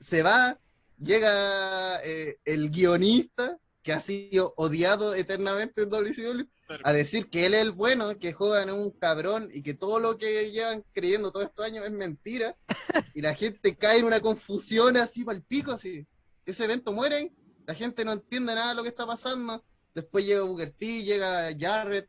se 0.00 0.22
va, 0.24 0.58
llega 0.98 2.00
eh, 2.02 2.38
el 2.44 2.70
guionista 2.70 3.56
que 3.82 3.92
ha 3.92 4.00
sido 4.00 4.54
odiado 4.56 5.14
eternamente 5.14 5.82
en 5.82 5.90
WCW 5.90 6.44
Claro. 6.66 6.82
a 6.86 6.92
decir 6.92 7.28
que 7.28 7.46
él 7.46 7.54
es 7.54 7.62
el 7.62 7.72
bueno, 7.72 8.16
que 8.16 8.34
Hogan 8.38 8.68
es 8.68 8.74
un 8.74 8.90
cabrón 8.92 9.50
y 9.52 9.62
que 9.62 9.74
todo 9.74 9.98
lo 9.98 10.18
que 10.18 10.52
llevan 10.52 10.84
creyendo 10.92 11.32
todos 11.32 11.46
estos 11.46 11.64
años 11.66 11.84
es 11.84 11.90
mentira 11.90 12.56
y 13.14 13.20
la 13.22 13.34
gente 13.34 13.74
cae 13.76 13.98
en 13.98 14.04
una 14.04 14.20
confusión 14.20 14.96
así 14.96 15.24
para 15.24 15.36
el 15.36 15.42
pico, 15.42 15.72
así. 15.72 16.06
Ese 16.46 16.64
evento 16.64 16.92
muere, 16.92 17.32
la 17.66 17.74
gente 17.74 18.04
no 18.04 18.12
entiende 18.12 18.54
nada 18.54 18.68
de 18.68 18.74
lo 18.76 18.82
que 18.84 18.88
está 18.88 19.04
pasando, 19.04 19.64
después 19.94 20.24
llega 20.24 20.42
Booker 20.42 20.72
T, 20.72 21.02
llega 21.02 21.50
Jarrett, 21.58 22.08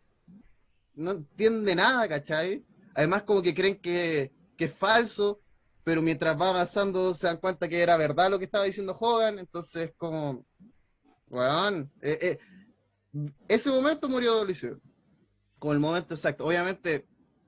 no 0.94 1.12
entiende 1.12 1.74
nada, 1.74 2.08
¿cachai? 2.08 2.64
Además 2.94 3.24
como 3.24 3.42
que 3.42 3.56
creen 3.56 3.80
que, 3.80 4.32
que 4.58 4.66
es 4.66 4.74
falso, 4.76 5.40
pero 5.84 6.04
mientras 6.04 6.40
va 6.40 6.50
avanzando 6.50 7.16
se 7.16 7.26
dan 7.26 7.38
cuenta 7.38 7.68
que 7.68 7.82
era 7.82 7.98
verdad 7.98 8.30
lo 8.30 8.38
que 8.38 8.46
estaba 8.46 8.66
diciendo 8.66 8.96
Hogan, 9.00 9.40
entonces 9.40 9.92
como, 9.98 10.46
weón, 11.32 11.92
eh, 12.02 12.20
eh, 12.22 12.40
ese 13.48 13.70
momento 13.72 14.08
murió 14.08 14.40
WCW, 14.46 14.80
como 15.60 15.74
el 15.74 15.80
momento 15.80 16.14
exacto. 16.14 16.46
Obviamente 16.46 17.08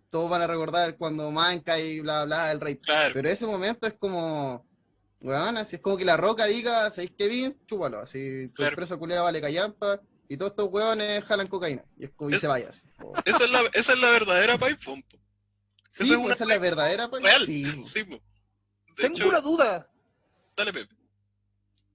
todos 0.10 0.30
van 0.30 0.42
a 0.42 0.48
recordar 0.48 0.98
cuando 0.98 1.30
Manca 1.32 1.80
y 1.80 2.00
bla 2.00 2.26
bla 2.26 2.52
el 2.52 2.60
rey, 2.60 2.78
Claro. 2.78 3.14
pero 3.14 3.30
ese 3.30 3.46
momento 3.46 3.88
es 3.88 3.94
como, 3.94 4.66
weón, 5.22 5.58
así 5.58 5.76
es 5.78 5.82
como 5.82 5.98
que 5.98 6.06
la 6.06 6.18
roca 6.18 6.46
diga, 6.46 6.90
¿sabéis 6.92 7.12
qué 7.18 7.28
Vince? 7.28 7.60
Chúpalo, 7.66 8.00
así 8.00 8.48
tu 8.50 8.56
Claro. 8.56 8.72
empresa 8.72 8.98
culiada 8.98 9.22
vale 9.24 9.42
callampa 9.42 10.00
y 10.30 10.38
todos 10.38 10.52
estos 10.52 10.70
weones 10.72 11.24
jalan 11.26 11.48
cocaína 11.48 11.84
y, 11.98 12.06
es 12.06 12.12
como, 12.12 12.30
y 12.30 12.36
Es- 12.36 12.42
se 12.42 12.48
vaya 12.48 12.70
así. 12.70 12.82
Esa 13.26 13.44
es 13.44 13.50
la, 13.50 13.62
esa 13.74 13.94
es 13.94 14.00
la 14.00 14.10
verdadera 14.12 14.58
pipe 14.58 14.80
bomb. 14.86 15.04
po. 15.04 15.18
Sí, 15.90 16.04
Esa 16.04 16.04
es 16.04 16.10
pues, 16.10 16.20
una 16.26 16.34
esa 16.34 16.44
es 16.44 16.48
la 16.48 16.58
verdadera. 16.58 17.08
Real. 17.22 17.46
Sí, 17.46 17.84
Sí, 17.86 18.04
Tengo 18.96 19.16
hecho, 19.16 19.28
una 19.30 19.42
duda. 19.42 19.88
dale, 20.58 20.74
Pepe. 20.74 20.96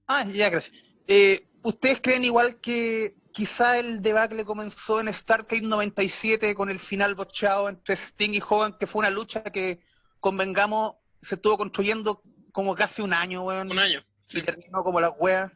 Ah, 0.07 0.25
ya, 0.25 0.49
gracias. 0.51 0.77
Eh, 1.09 1.48
¿Ustedes 1.63 2.01
creen 2.01 2.25
igual 2.25 2.61
que 2.61 3.17
quizá 3.33 3.79
el 3.79 4.03
debacle 4.03 4.45
comenzó 4.45 5.01
en 5.01 5.13
Starcade 5.13 5.63
97 5.63 6.55
con 6.55 6.71
el 6.71 6.81
final 6.81 7.15
bochado 7.15 7.69
entre 7.69 7.95
Sting 7.95 8.35
y 8.35 8.41
Hogan, 8.41 8.77
que 8.79 8.87
fue 8.87 9.01
una 9.01 9.11
lucha 9.11 9.43
que, 9.45 9.81
convengamos, 10.21 10.97
se 11.23 11.37
estuvo 11.37 11.57
construyendo 11.59 12.23
como 12.53 12.75
casi 12.75 13.03
un 13.03 13.13
año, 13.13 13.43
weón, 13.43 13.71
Un 13.71 13.79
año. 13.79 14.05
Sí, 14.27 14.39
y 14.39 14.43
terminó 14.43 14.83
como 14.83 15.01
la 15.01 15.11
wea? 15.11 15.53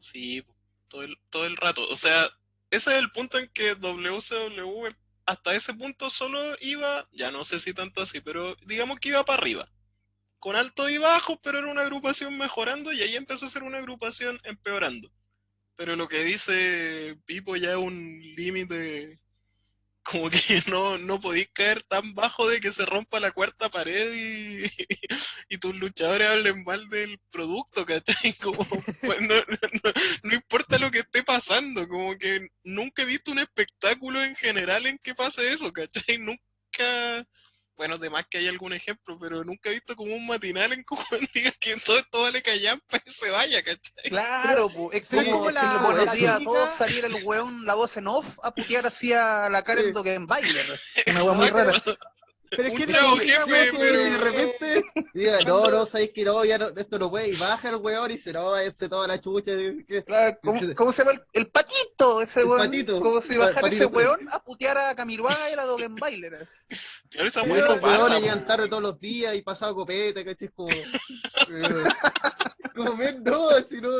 sí 0.00 0.44
todo, 0.88 1.02
el, 1.02 1.16
todo 1.30 1.46
el 1.46 1.56
rato. 1.56 1.88
O 1.88 1.96
sea, 1.96 2.28
ese 2.70 2.92
es 2.92 2.98
el 2.98 3.10
punto 3.10 3.38
en 3.38 3.48
que 3.48 3.74
WCW 3.74 4.88
hasta 5.26 5.54
ese 5.54 5.74
punto 5.74 6.08
solo 6.08 6.40
iba, 6.60 7.08
ya 7.12 7.32
no 7.32 7.44
sé 7.44 7.58
si 7.58 7.74
tanto 7.74 8.00
así, 8.02 8.20
pero 8.20 8.56
digamos 8.64 9.00
que 9.00 9.08
iba 9.08 9.24
para 9.24 9.40
arriba. 9.40 9.68
Con 10.38 10.54
alto 10.54 10.88
y 10.88 10.98
bajo, 10.98 11.40
pero 11.40 11.58
era 11.58 11.70
una 11.70 11.82
agrupación 11.82 12.36
mejorando 12.38 12.92
y 12.92 13.02
ahí 13.02 13.16
empezó 13.16 13.46
a 13.46 13.50
ser 13.50 13.64
una 13.64 13.78
agrupación 13.78 14.40
empeorando. 14.44 15.10
Pero 15.76 15.96
lo 15.96 16.08
que 16.08 16.24
dice 16.24 17.16
Pipo 17.26 17.56
ya 17.56 17.70
es 17.72 17.76
un 17.76 18.18
límite, 18.36 19.20
como 20.02 20.30
que 20.30 20.62
no, 20.68 20.98
no 20.98 21.20
podéis 21.20 21.48
caer 21.52 21.82
tan 21.84 22.14
bajo 22.14 22.48
de 22.48 22.60
que 22.60 22.72
se 22.72 22.86
rompa 22.86 23.20
la 23.20 23.32
cuarta 23.32 23.70
pared 23.70 24.12
y, 24.14 24.64
y 25.50 25.58
tus 25.58 25.74
luchadores 25.76 26.28
hablen 26.28 26.64
mal 26.64 26.88
del 26.90 27.18
producto, 27.30 27.84
¿cachai? 27.86 28.32
Como, 28.42 28.64
pues, 29.02 29.20
no, 29.22 29.34
no- 29.36 29.92
no 30.22 30.34
importa 30.34 30.78
lo 30.78 30.90
que 30.90 31.00
esté 31.00 31.22
pasando, 31.24 31.88
como 31.88 32.16
que 32.18 32.48
nunca 32.64 33.02
he 33.02 33.06
visto 33.06 33.30
un 33.32 33.38
espectáculo 33.40 34.22
en 34.24 34.36
general 34.36 34.86
en 34.86 34.98
que 34.98 35.14
pase 35.14 35.52
eso, 35.52 35.72
¿cachai? 35.72 36.18
Nunca, 36.18 37.26
bueno, 37.76 37.96
además 37.96 38.24
que 38.30 38.38
hay 38.38 38.48
algún 38.48 38.72
ejemplo, 38.72 39.18
pero 39.20 39.44
nunca 39.44 39.68
he 39.70 39.74
visto 39.74 39.94
como 39.96 40.14
un 40.14 40.26
matinal 40.26 40.72
en 40.72 40.84
que 40.84 40.94
uno 40.94 41.04
diga 41.34 41.52
que 41.60 41.76
todo 41.76 41.98
esto 41.98 42.22
vale 42.22 42.42
callampa 42.42 42.98
y 43.04 43.10
se 43.10 43.30
vaya, 43.30 43.62
¿cachai? 43.62 44.08
Claro, 44.10 44.68
po, 44.70 44.90
es 44.92 45.06
Sí, 45.06 45.16
como 45.24 45.50
la- 45.50 45.78
buenos 45.78 46.06
la 46.06 46.12
días 46.14 46.36
a 46.36 46.40
todos 46.40 46.74
saliera 46.76 47.08
el 47.08 47.16
weón, 47.24 47.64
la 47.66 47.74
voz 47.74 47.96
en 47.96 48.08
off, 48.08 48.38
a 48.42 48.54
putear 48.54 48.86
hacia 48.86 49.48
la 49.50 49.62
Karen 49.62 49.86
Sí. 49.86 49.92
Dogenbailer. 49.92 50.66
Una 51.08 51.24
wea 51.24 51.32
muy 51.34 51.48
rara. 51.50 51.82
Pero 52.50 52.68
es 52.68 52.74
que 52.74 52.86
la 52.86 52.98
jefe, 53.18 53.52
weón, 53.52 53.76
pero- 53.78 53.98
de 53.98 54.18
repente 54.18 54.84
diga, 55.14 55.38
no, 55.46 55.70
no, 55.70 55.84
sabéis 55.84 56.10
que 56.12 56.24
no, 56.24 56.44
ya 56.44 56.58
no, 56.58 56.68
esto 56.68 56.98
no 56.98 57.10
puede, 57.10 57.28
y 57.30 57.36
baja 57.36 57.68
el 57.70 57.76
weón 57.76 58.10
y 58.10 58.18
se 58.18 58.32
no, 58.32 58.56
ese 58.56 58.88
toda 58.88 59.06
la 59.08 59.20
chucha. 59.20 59.52
y 59.52 59.84
que- 59.84 60.04
Claro, 60.04 60.38
¿Cómo, 60.42 60.60
cómo 60.76 60.92
se 60.92 61.02
llama? 61.02 61.12
El, 61.12 61.22
el 61.32 61.46
patito, 61.50 62.22
ese 62.22 62.40
El 62.40 62.46
weón. 62.46 62.58
patito. 62.60 63.00
Como 63.00 63.20
si 63.20 63.36
bajara 63.36 63.60
patito. 63.62 63.84
ese 63.84 63.86
weón 63.86 64.28
a 64.30 64.42
putear 64.42 64.78
a 64.78 64.94
Camiruaga 64.94 65.50
y 65.50 65.54
a 65.54 65.56
la 65.56 65.64
Dogenbailer. 65.64 66.48
Esa 67.10 67.24
estos 67.26 67.46
no 67.46 67.80
pasa, 67.80 67.98
weones 67.98 68.22
llegan 68.22 68.44
tarde 68.46 68.68
todos 68.68 68.82
los 68.82 69.00
días 69.00 69.34
y 69.34 69.42
pasado 69.42 69.74
copete, 69.74 70.24
¿cachai? 70.24 70.48
Como, 70.48 70.70
eh, 70.70 71.84
como 72.74 72.96
men, 72.96 73.22
no, 73.22 73.50
así 73.50 73.80
no. 73.80 73.90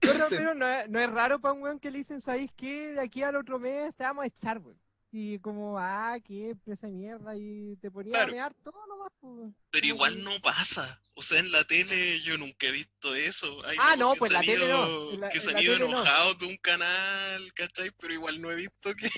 Pero, 0.00 0.26
pero 0.30 0.54
no, 0.54 0.66
es, 0.66 0.88
no 0.88 0.98
es 1.00 1.10
raro 1.10 1.40
para 1.40 1.52
un 1.52 1.62
weón 1.62 1.78
que 1.78 1.90
le 1.90 1.98
dicen, 1.98 2.20
¿sabéis 2.20 2.50
qué? 2.56 2.92
De 2.92 3.00
aquí 3.00 3.22
al 3.22 3.36
otro 3.36 3.58
mes 3.58 3.94
te 3.96 4.02
vamos 4.04 4.24
a 4.24 4.26
echar, 4.28 4.58
weón. 4.58 4.78
Y 5.12 5.40
como, 5.40 5.76
ah, 5.78 6.16
qué 6.24 6.50
empresa 6.50 6.86
de 6.86 6.92
mierda. 6.92 7.36
Y 7.36 7.76
te 7.80 7.90
ponía 7.90 8.12
Claro. 8.12 8.28
a 8.28 8.34
mear 8.34 8.54
todo 8.62 8.86
nomás, 8.88 9.12
pues. 9.20 9.52
Pero 9.72 9.86
igual 9.86 10.22
no 10.22 10.40
pasa. 10.40 11.00
O 11.14 11.22
sea, 11.22 11.40
en 11.40 11.50
la 11.50 11.64
tele 11.64 12.20
yo 12.20 12.38
nunca 12.38 12.68
he 12.68 12.70
visto 12.70 13.14
eso. 13.16 13.64
Hay 13.66 13.76
Ah, 13.80 13.96
no, 13.98 14.14
pues 14.14 14.30
la 14.30 14.40
tele 14.40 14.68
no. 14.68 14.86
ido- 14.86 15.12
En 15.14 15.20
la- 15.20 15.28
que 15.30 15.40
se 15.40 15.50
han 15.50 15.58
ido 15.58 15.78
no. 15.80 15.86
enojados 15.86 16.38
de 16.38 16.46
un 16.46 16.56
canal, 16.58 17.52
¿cachai? 17.54 17.90
Pero 17.98 18.14
igual 18.14 18.40
no 18.40 18.52
he 18.52 18.54
visto 18.54 18.94
que, 18.94 19.08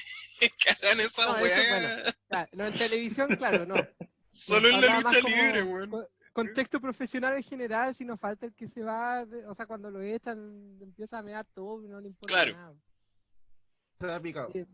que 0.58 0.70
hagan 0.70 1.00
esa 1.00 1.26
No, 1.26 1.36
es 1.36 1.42
weá. 1.42 1.78
bueno. 1.80 2.12
Claro, 2.28 2.48
no, 2.54 2.66
en 2.66 2.72
televisión, 2.72 3.28
claro, 3.38 3.66
no. 3.66 3.74
Solo 4.30 4.68
en 4.70 4.80
la 4.80 4.98
lucha 5.00 5.20
libre, 5.20 5.62
weón. 5.62 5.90
co- 5.90 6.08
Contexto 6.32 6.80
profesional 6.80 7.36
en 7.36 7.42
general, 7.42 7.94
si 7.94 8.06
nos 8.06 8.18
falta 8.18 8.46
el 8.46 8.54
que 8.54 8.66
se 8.66 8.82
va, 8.82 9.26
o 9.46 9.54
sea, 9.54 9.66
cuando 9.66 9.90
lo 9.90 10.00
echan, 10.00 10.78
empieza 10.80 11.18
a 11.18 11.22
mear 11.22 11.44
todo 11.54 11.84
y 11.84 11.88
no 11.88 12.00
le 12.00 12.08
importa 12.08 12.32
Claro. 12.34 12.52
nada. 12.56 12.74
Se 14.00 14.10
ha 14.10 14.18
picado. 14.18 14.50
Sí, 14.50 14.64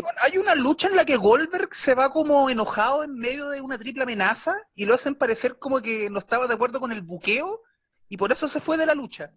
bueno, 0.00 0.18
hay 0.22 0.38
una 0.38 0.54
lucha 0.54 0.88
en 0.88 0.96
la 0.96 1.04
que 1.04 1.16
Goldberg 1.16 1.74
se 1.74 1.94
va 1.94 2.10
como 2.10 2.48
enojado 2.50 3.04
en 3.04 3.14
medio 3.14 3.48
de 3.50 3.60
una 3.60 3.78
triple 3.78 4.02
amenaza 4.02 4.54
y 4.74 4.86
lo 4.86 4.94
hacen 4.94 5.14
parecer 5.14 5.58
como 5.58 5.80
que 5.80 6.08
no 6.10 6.18
estaba 6.18 6.46
de 6.46 6.54
acuerdo 6.54 6.80
con 6.80 6.92
el 6.92 7.02
buqueo 7.02 7.62
y 8.08 8.16
por 8.16 8.32
eso 8.32 8.48
se 8.48 8.60
fue 8.60 8.76
de 8.76 8.86
la 8.86 8.94
lucha. 8.94 9.32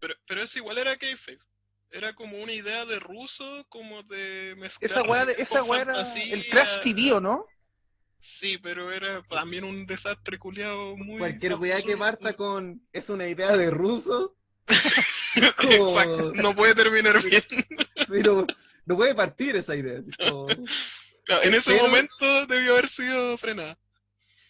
Pero, 0.00 0.14
pero 0.26 0.42
eso 0.42 0.58
igual 0.58 0.78
era 0.78 0.96
kayfabe. 0.96 1.38
Era 1.90 2.14
como 2.14 2.42
una 2.42 2.52
idea 2.52 2.84
de 2.84 2.98
ruso, 2.98 3.64
como 3.70 4.02
de 4.02 4.54
mezclar 4.58 4.90
Esa 4.90 5.02
weá, 5.02 5.22
esa 5.38 5.62
weá 5.62 5.82
era 5.82 6.02
el 6.02 6.48
Trash 6.50 6.80
TV, 6.82 7.12
¿o 7.12 7.20
no? 7.20 7.46
Sí, 8.20 8.58
pero 8.58 8.92
era 8.92 9.22
también 9.22 9.64
un 9.64 9.86
desastre 9.86 10.38
culiado 10.38 10.96
muy... 10.96 11.18
Cualquier 11.18 11.54
weá 11.54 11.80
que 11.80 11.96
parta 11.96 12.34
con 12.34 12.86
es 12.92 13.08
una 13.08 13.26
idea 13.26 13.56
de 13.56 13.70
ruso, 13.70 14.36
Exacto, 15.34 16.32
no 16.34 16.54
puede 16.54 16.74
terminar 16.74 17.22
bien. 17.22 17.42
sí, 18.06 18.22
no, 18.88 18.96
puede 18.96 19.14
partir 19.14 19.54
esa 19.56 19.76
idea. 19.76 20.00
como- 20.18 20.48
en 21.42 21.54
ese 21.54 21.72
Pero- 21.72 21.84
momento 21.86 22.46
debió 22.46 22.72
haber 22.72 22.88
sido 22.88 23.36
frenada. 23.38 23.78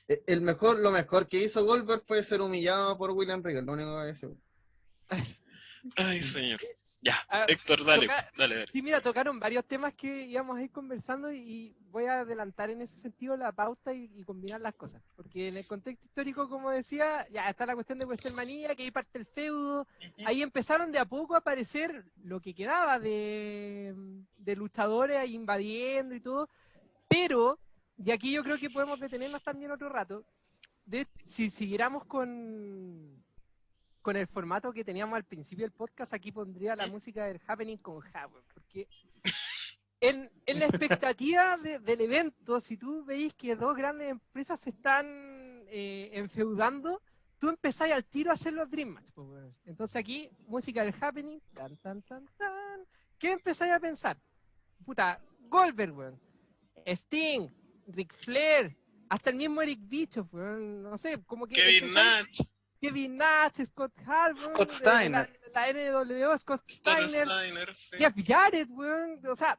Eh, 0.08 0.22
El 0.26 0.40
mejor, 0.40 0.78
lo 0.78 0.90
mejor 0.90 1.28
que 1.28 1.42
hizo 1.42 1.64
Goldberg 1.64 2.02
fue 2.06 2.22
ser 2.22 2.40
humillado 2.40 2.96
por 2.96 3.10
William 3.10 3.42
Regal, 3.42 3.66
lo 3.66 3.72
único 3.72 3.98
que 3.98 4.06
decir. 4.06 4.30
Ay, 5.96 6.22
señor. 6.22 6.60
Ya, 7.00 7.16
Ah, 7.28 7.44
Héctor, 7.46 7.84
dale, 7.84 8.06
toca- 8.06 8.30
dale, 8.36 8.54
dale. 8.56 8.66
Sí, 8.72 8.82
mira, 8.82 9.00
tocaron 9.00 9.38
varios 9.38 9.64
temas 9.64 9.94
que 9.94 10.26
íbamos 10.26 10.58
a 10.58 10.62
ir 10.62 10.70
conversando 10.70 11.32
y, 11.32 11.74
voy 11.90 12.04
a 12.04 12.20
adelantar 12.20 12.68
en 12.68 12.82
ese 12.82 13.00
sentido 13.00 13.34
la 13.36 13.50
pauta 13.50 13.94
y, 13.94 14.10
y 14.14 14.22
combinar 14.22 14.60
las 14.60 14.74
cosas. 14.74 15.02
Porque 15.16 15.48
en 15.48 15.56
el 15.56 15.66
contexto 15.66 16.04
histórico, 16.04 16.48
como 16.48 16.70
decía, 16.70 17.26
ya 17.30 17.48
está 17.48 17.64
la 17.64 17.74
cuestión 17.74 17.98
de 17.98 18.04
Westermanía, 18.04 18.74
que 18.74 18.82
ahí 18.82 18.90
parte 18.90 19.18
el 19.18 19.26
feudo. 19.26 19.86
Ahí 20.26 20.42
empezaron 20.42 20.92
de 20.92 20.98
a 20.98 21.06
poco 21.06 21.34
a 21.34 21.38
aparecer 21.38 22.04
lo 22.22 22.40
que 22.40 22.54
quedaba 22.54 22.98
de, 22.98 23.94
de 24.36 24.56
luchadores 24.56 25.16
ahí 25.16 25.34
invadiendo 25.34 26.14
y 26.14 26.20
todo. 26.20 26.50
Pero, 27.08 27.58
y 27.96 28.10
aquí 28.10 28.32
yo 28.32 28.42
creo 28.42 28.58
que 28.58 28.68
podemos 28.68 29.00
detenernos 29.00 29.42
también 29.42 29.70
otro 29.70 29.88
rato, 29.88 30.24
de, 30.84 31.06
si 31.24 31.48
siguiéramos 31.48 32.04
con, 32.04 33.22
con 34.08 34.16
el 34.16 34.26
formato 34.26 34.72
que 34.72 34.84
teníamos 34.84 35.16
al 35.18 35.24
principio 35.24 35.66
del 35.66 35.70
podcast, 35.72 36.14
aquí 36.14 36.32
pondría 36.32 36.74
la 36.74 36.86
música 36.86 37.26
del 37.26 37.38
Happening 37.46 37.76
con 37.76 37.96
Howard, 37.96 38.42
porque 38.54 38.88
en, 40.00 40.30
en 40.46 40.58
la 40.58 40.64
expectativa 40.64 41.58
de- 41.58 41.78
del 41.78 42.00
evento, 42.00 42.58
si 42.58 42.78
tú 42.78 43.04
veis 43.04 43.34
que 43.34 43.54
dos 43.54 43.76
grandes 43.76 44.08
empresas 44.10 44.58
se 44.60 44.70
están 44.70 45.04
eh, 45.66 46.08
enfeudando, 46.14 47.02
tú 47.38 47.50
empezáis 47.50 47.92
al 47.92 48.06
tiro 48.06 48.30
a 48.30 48.34
hacer 48.34 48.54
los 48.54 48.70
Dream 48.70 48.88
Match. 48.94 49.10
weón. 49.14 49.54
Entonces 49.66 49.96
aquí, 49.96 50.30
música 50.46 50.82
del 50.82 50.94
Happening, 50.98 51.40
tan, 51.52 51.76
tan, 51.76 52.00
tan, 52.00 52.26
tan. 52.38 52.86
¿Qué 53.18 53.32
empezáis 53.32 53.72
a 53.72 53.78
pensar? 53.78 54.16
Puta, 54.86 55.20
Goldberg, 55.50 55.92
weón. 55.94 56.20
Sting, 56.86 57.46
Ric 57.88 58.14
Flair, 58.14 58.74
hasta 59.10 59.28
el 59.28 59.36
mismo 59.36 59.60
Eric 59.60 59.80
Bischoff, 59.82 60.32
weón. 60.32 60.82
No 60.82 60.96
sé, 60.96 61.22
como 61.26 61.46
que... 61.46 61.56
Kevin 61.56 61.92
Nash, 61.92 62.40
Kevin 62.80 63.16
Nash, 63.16 63.64
Scott 63.66 63.92
Hall, 64.06 64.34
weón, 64.34 64.54
Scott 64.54 64.70
Steiner. 64.70 65.30
La, 65.54 65.72
la 65.72 65.72
NWO, 65.72 66.38
Scott 66.38 66.60
Scott 66.60 66.70
Steiner, 66.70 67.26
Steiner, 67.26 67.74
sí. 67.74 67.96
Jeff 67.98 68.14
Jarrett, 68.24 68.68
weón. 68.70 69.20
O 69.26 69.36
sea, 69.36 69.58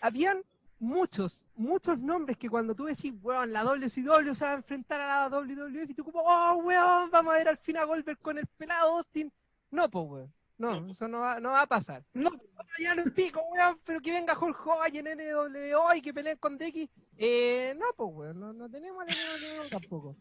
habían 0.00 0.42
muchos, 0.78 1.46
muchos 1.56 1.98
nombres 1.98 2.36
que 2.36 2.48
cuando 2.48 2.74
tú 2.74 2.84
decís, 2.84 3.14
weón, 3.22 3.52
la 3.52 3.62
WCW 3.64 4.34
se 4.34 4.44
va 4.44 4.52
a 4.52 4.54
enfrentar 4.54 5.00
a 5.00 5.28
la 5.28 5.36
WWF 5.36 5.90
y 5.90 5.94
tú 5.94 6.04
como, 6.04 6.20
oh, 6.20 6.56
weón, 6.56 7.10
vamos 7.10 7.34
a 7.34 7.38
ver 7.38 7.48
al 7.48 7.58
fin 7.58 7.76
a 7.78 7.84
Goldberg 7.84 8.18
con 8.20 8.38
el 8.38 8.46
pelado 8.46 8.98
Austin. 8.98 9.32
No, 9.70 9.88
pues, 9.90 10.04
weón. 10.06 10.32
No, 10.56 10.88
eso 10.88 11.08
no 11.08 11.20
va, 11.20 11.40
no 11.40 11.50
va 11.50 11.62
a 11.62 11.66
pasar. 11.66 12.04
No. 12.12 12.30
Ya 12.78 12.94
no 12.94 13.02
es 13.02 13.12
pico, 13.12 13.40
weón, 13.52 13.78
pero 13.84 14.00
que 14.00 14.12
venga 14.12 14.38
Hulk 14.38 14.66
Hogan 14.66 14.94
en 14.94 15.18
NWO 15.18 15.94
y 15.94 16.02
que 16.02 16.14
peleen 16.14 16.38
con 16.38 16.56
Decky. 16.56 16.88
Eh, 17.16 17.74
no, 17.76 17.86
pues, 17.96 18.10
weón, 18.12 18.40
no, 18.40 18.52
no 18.52 18.70
tenemos 18.70 19.02
a 19.02 19.06
la 19.06 19.12
NWO 19.12 19.68
tampoco. 19.68 20.16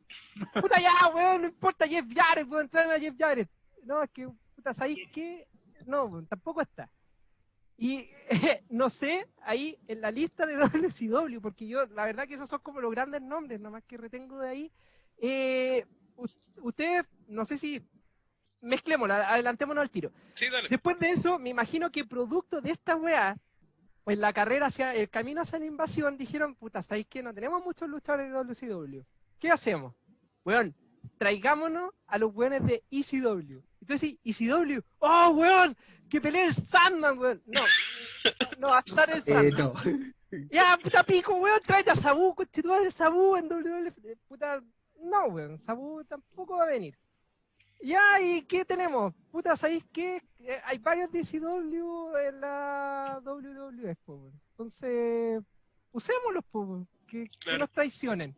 Puta 0.53 0.79
ya, 0.79 1.07
weón, 1.13 1.41
no 1.41 1.47
importa 1.47 1.87
Jeff 1.87 2.05
Jarrett, 2.13 2.47
weón, 2.47 2.69
tráeme 2.69 2.95
a 2.95 2.99
Jeff 2.99 3.15
Jarrett. 3.17 3.49
No, 3.83 4.01
es 4.01 4.09
que, 4.09 4.27
puta, 4.55 4.73
¿sabéis 4.73 5.07
qué? 5.11 5.47
No, 5.85 6.05
weón, 6.05 6.25
tampoco 6.25 6.61
está. 6.61 6.89
Y 7.77 8.09
no 8.69 8.89
sé, 8.89 9.27
ahí 9.41 9.79
en 9.87 10.01
la 10.01 10.11
lista 10.11 10.45
de 10.45 10.55
WCW, 10.55 11.41
porque 11.41 11.67
yo, 11.67 11.85
la 11.87 12.05
verdad 12.05 12.27
que 12.27 12.35
esos 12.35 12.49
son 12.49 12.59
como 12.61 12.81
los 12.81 12.91
grandes 12.91 13.21
nombres, 13.21 13.59
nomás 13.59 13.83
que 13.83 13.97
retengo 13.97 14.39
de 14.39 14.49
ahí. 14.49 14.71
Eh, 15.17 15.85
ustedes, 16.61 17.05
no 17.27 17.45
sé 17.45 17.57
si 17.57 17.85
mezclémoslo, 18.63 19.13
adelantémonos 19.13 19.81
al 19.83 19.89
tiro. 19.91 20.11
Sí, 20.33 20.49
dale. 20.49 20.69
Después 20.69 20.97
de 20.99 21.11
eso, 21.11 21.37
me 21.37 21.49
imagino 21.49 21.91
que 21.91 22.05
producto 22.05 22.61
de 22.61 22.71
esta 22.71 22.95
weá, 22.95 23.37
en 24.05 24.19
la 24.21 24.33
carrera 24.33 24.67
hacia 24.67 24.93
el 24.95 25.09
camino 25.09 25.41
hacia 25.41 25.59
la 25.59 25.65
invasión, 25.65 26.17
dijeron, 26.17 26.55
puta, 26.55 26.81
¿sabéis 26.81 27.07
qué? 27.09 27.21
No 27.23 27.33
tenemos 27.33 27.63
muchos 27.63 27.87
luchadores 27.87 28.27
de 28.27 28.33
WCW. 28.33 29.01
¿Qué 29.39 29.51
hacemos? 29.51 29.93
Weón, 30.43 30.75
traigámonos 31.17 31.91
a 32.07 32.17
los 32.17 32.33
weones 32.33 32.65
de 32.65 32.83
ECW. 32.91 33.61
Y 33.81 33.85
tú 33.85 33.93
decís, 33.93 34.17
ECW, 34.23 34.81
¡oh, 34.99 35.29
weón! 35.29 35.75
¡Que 36.09 36.19
pelee 36.21 36.45
el 36.47 36.55
Sandman, 36.55 37.17
weón! 37.17 37.41
No, 37.45 37.61
no 38.59 38.67
va 38.69 38.77
a 38.77 38.83
estar 38.85 39.09
el 39.09 39.19
Eh, 39.19 39.23
Sandman. 39.25 39.57
no. 39.57 39.73
Ya, 40.49 40.75
puta 40.81 41.03
pico, 41.03 41.35
weón, 41.35 41.59
tráete 41.63 41.91
a 41.91 41.95
Sabu, 41.95 42.33
coche, 42.33 42.63
tú 42.63 42.73
el 42.73 42.91
Sabu 42.91 43.35
en 43.35 43.47
WWF. 43.47 44.17
Puta, 44.27 44.63
no, 44.99 45.25
weón, 45.27 45.59
Sabu 45.59 46.03
tampoco 46.05 46.57
va 46.57 46.63
a 46.63 46.67
venir. 46.69 46.97
Ya, 47.83 48.21
¿y 48.21 48.43
qué 48.43 48.63
tenemos? 48.63 49.13
Puta, 49.29 49.57
¿sabéis 49.57 49.83
qué? 49.91 50.21
Eh, 50.39 50.59
hay 50.63 50.77
varios 50.77 51.11
DCW 51.11 52.15
en 52.29 52.39
la 52.39 53.19
WWF, 53.23 53.97
po. 54.05 54.31
Entonces, 54.51 55.43
usémoslos, 55.91 56.45
po, 56.49 56.87
que, 57.07 57.25
que 57.27 57.37
Claro. 57.39 57.59
nos 57.59 57.71
traicionen. 57.71 58.33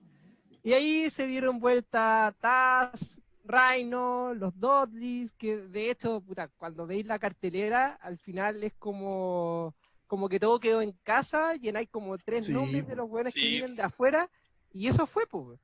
Y 0.63 0.73
ahí 0.73 1.10
se 1.12 1.27
dieron 1.27 1.60
vuelta 1.60 2.36
Taz, 2.39 3.21
Rhino, 3.43 4.34
los 4.34 4.60
Dudleys, 4.60 5.31
que 5.34 5.58
de 5.58 5.91
hecho, 5.91 6.21
puta, 6.21 6.47
cuando 6.58 6.88
veis 6.88 7.05
la 7.05 7.19
cartelera, 7.19 7.93
al 8.01 8.17
final 8.17 8.63
es 8.63 8.73
como 8.73 9.75
como 10.08 10.29
que 10.29 10.39
todo 10.39 10.60
quedó 10.60 10.81
en 10.84 10.91
casa, 11.03 11.55
llenáis 11.55 11.89
como 11.89 12.15
tres 12.19 12.45
Sí, 12.45 12.53
nombres 12.53 12.88
de 12.88 12.95
los 12.95 13.10
buenos 13.10 13.34
que 13.34 13.39
Sí. 13.39 13.47
vienen 13.49 13.75
de 13.75 13.81
afuera, 13.84 14.29
y 14.71 14.88
eso 14.88 15.05
fue, 15.08 15.25
pues. 15.27 15.60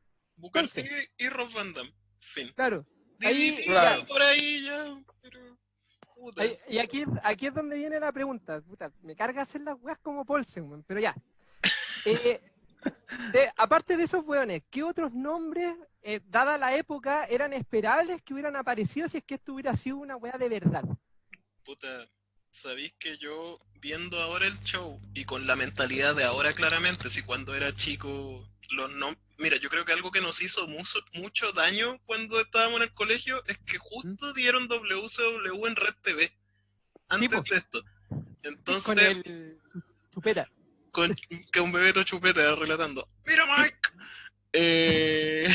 T 0.74 1.10
y 1.18 1.28
Rob 1.30 1.52
Van 1.54 1.72
Damme. 1.74 1.94
Fin. 2.20 2.52
claro. 2.56 2.86
Ahí- 3.24 3.52
DDP, 3.58 3.66
Claro. 3.66 4.06
por 4.08 4.22
ahí 4.22 4.64
ya, 4.64 5.02
pero... 5.22 5.58
Puta. 6.16 6.42
Ahí- 6.44 6.58
y 6.70 6.78
aquí, 6.78 7.04
aquí 7.24 7.48
es 7.48 7.54
donde 7.54 7.76
viene 7.78 8.00
la 8.00 8.12
pregunta. 8.12 8.62
Puta, 8.62 8.92
me 9.02 9.16
carga 9.16 9.42
hacer 9.42 9.62
las 9.62 9.76
weas 9.82 9.98
como 10.00 10.24
Paulsen, 10.26 10.84
pero 10.84 11.00
ya. 11.00 11.16
Eh, 12.06 12.42
de- 13.32 13.52
aparte 13.58 13.96
de 13.96 14.04
esos 14.06 14.26
weones, 14.26 14.64
¿qué 14.72 14.82
otros 14.82 15.14
nombres, 15.14 15.76
eh, 16.02 16.20
dada 16.26 16.58
la 16.58 16.76
época, 16.76 17.26
eran 17.26 17.54
esperables 17.54 18.22
que 18.24 18.34
hubieran 18.34 18.56
aparecido 18.56 19.08
si 19.08 19.20
es 19.20 19.24
que 19.24 19.36
esto 19.36 19.54
hubiera 19.54 19.76
sido 19.76 19.98
una 19.98 20.16
wea 20.18 20.36
de 20.38 20.50
verdad? 20.50 20.84
Puta, 21.64 22.08
sabéis 22.50 22.94
que 23.00 23.18
yo 23.20 23.60
viendo 23.80 24.20
ahora 24.20 24.48
el 24.48 24.60
show 24.64 25.00
y 25.14 25.26
con 25.26 25.46
la 25.46 25.56
mentalidad 25.56 26.16
de 26.16 26.24
ahora 26.24 26.54
claramente, 26.54 27.10
si 27.12 27.22
cuando 27.22 27.54
era 27.56 27.72
chico 27.76 28.44
los 28.72 28.92
no 28.94 29.16
Mira, 29.42 29.58
yo 29.58 29.70
creo 29.70 29.84
que 29.86 29.92
algo 29.94 30.12
que 30.12 30.22
nos 30.22 30.42
hizo 30.42 30.68
mucho, 30.68 31.00
mucho 31.14 31.52
daño 31.52 32.00
cuando 32.06 32.40
estábamos 32.40 32.78
en 32.78 32.84
el 32.84 32.94
colegio 32.94 33.44
es 33.48 33.58
que 33.66 33.78
justo 33.80 34.34
dieron 34.34 34.68
WCW 34.68 35.66
en 35.68 35.76
Red 35.76 35.96
TV 36.04 36.32
antes 37.10 37.30
po. 37.30 37.44
de 37.50 37.58
esto. 37.58 37.84
Entonces, 38.44 38.84
Con 38.86 39.00
el 39.00 39.58
chupeta. 40.14 40.50
con 40.92 41.16
que 41.52 41.60
un 41.60 41.72
bebeto 41.72 42.04
chupete 42.04 42.56
relatando. 42.56 43.08
¡Mira, 43.26 43.46
Mike! 43.58 43.78
Eh, 44.54 45.48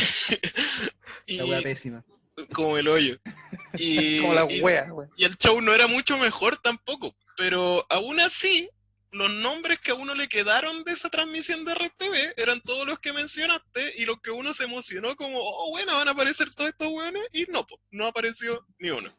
y 1.26 1.36
La 1.38 1.44
wea 1.44 1.62
pésima. 1.62 2.04
como 2.52 2.76
el 2.78 2.88
hoyo. 2.88 3.18
Y, 3.78 4.20
Como 4.22 4.32
la 4.34 4.46
y- 4.50 4.60
wea, 4.62 4.90
wea. 4.92 5.08
y 5.16 5.24
el 5.24 5.36
show 5.36 5.60
no 5.60 5.74
era 5.74 5.86
mucho 5.86 6.16
mejor 6.16 6.56
tampoco. 6.58 7.14
Pero 7.36 7.84
aún 7.90 8.20
así, 8.20 8.70
los 9.16 9.30
nombres 9.30 9.78
que 9.80 9.90
a 9.92 9.94
uno 9.94 10.14
le 10.14 10.28
quedaron 10.28 10.84
de 10.84 10.92
esa 10.92 11.08
transmisión 11.08 11.64
de 11.64 11.74
Red 11.74 11.92
TV 11.96 12.34
eran 12.36 12.60
todos 12.60 12.86
los 12.86 12.98
que 12.98 13.12
mencionaste 13.12 13.94
y 13.96 14.04
los 14.04 14.20
que 14.20 14.30
uno 14.30 14.52
se 14.52 14.64
emocionó 14.64 15.16
como, 15.16 15.38
oh, 15.40 15.70
bueno, 15.70 15.92
van 15.92 16.08
a 16.08 16.12
aparecer 16.12 16.52
todos 16.54 16.70
estos 16.70 16.88
weones. 16.88 17.22
Y 17.32 17.44
no, 17.50 17.66
po, 17.66 17.80
no 17.90 18.06
apareció 18.06 18.66
ni 18.78 18.90
uno. 18.90 19.12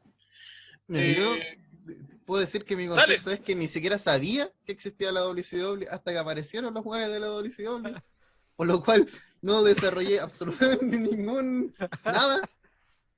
Eh, 0.94 1.58
puedo 2.26 2.42
decir 2.42 2.64
que 2.64 2.76
mi 2.76 2.88
dale. 2.88 3.02
concepto 3.02 3.32
es 3.32 3.40
que 3.40 3.56
ni 3.56 3.68
siquiera 3.68 3.98
sabía 3.98 4.52
que 4.66 4.72
existía 4.72 5.12
la 5.12 5.22
WCW 5.22 5.86
hasta 5.90 6.12
que 6.12 6.18
aparecieron 6.18 6.74
los 6.74 6.84
jugadores 6.84 7.14
de 7.14 7.20
la 7.20 7.28
WCW. 7.28 7.98
Por 8.56 8.68
lo 8.68 8.84
cual 8.84 9.08
no 9.42 9.64
desarrollé 9.64 10.20
absolutamente 10.20 10.98
ningún 11.00 11.76
nada. 12.04 12.50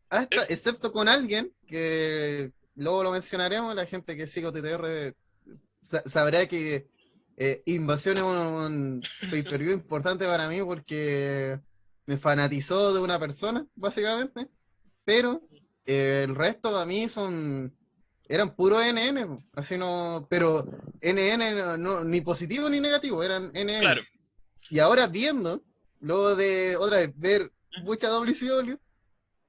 Hasta, 0.10 0.44
excepto 0.46 0.92
con 0.92 1.08
alguien 1.08 1.54
que 1.68 2.52
luego 2.76 3.04
lo 3.04 3.12
mencionaremos, 3.12 3.76
la 3.76 3.86
gente 3.86 4.15
que 4.18 4.26
sigue 4.28 4.48
OTTR 4.48 5.13
sa- 5.13 5.29
sabrá 5.84 6.48
que 6.48 6.88
eh, 7.38 7.62
Invasión 7.65 8.18
es 8.18 8.24
un, 8.24 8.36
un 8.38 9.02
pay-per-view 9.30 9.74
importante 9.74 10.26
para 10.26 10.48
mí 10.50 10.62
porque 10.62 11.60
me 12.06 12.18
fanatizó 12.18 12.94
de 12.94 13.00
una 13.02 13.20
persona, 13.20 13.65
básicamente. 13.76 14.48
Pero 15.06 15.42
eh, 15.86 16.22
el 16.26 16.36
resto 16.36 16.72
para 16.72 16.86
mí 16.86 17.08
son 17.10 17.74
eran 18.28 18.56
puro 18.56 18.80
NN, 18.80 19.36
así 19.54 19.76
no, 19.78 20.28
pero 20.30 20.63
NN 21.02 21.56
no, 21.56 21.78
no- 21.78 22.04
ni 22.04 22.22
positivo 22.22 22.70
ni 22.70 22.80
negativo, 22.80 23.24
eran 23.24 23.50
NN. 23.56 23.80
claro. 23.80 24.02
Y 24.70 24.78
ahora 24.78 25.08
viendo, 25.08 25.63
luego 26.00 26.36
de 26.36 26.76
otra 26.78 26.98
vez 27.00 27.12
ver 27.18 27.52
mucha 27.84 28.08
WCW, 28.10 28.78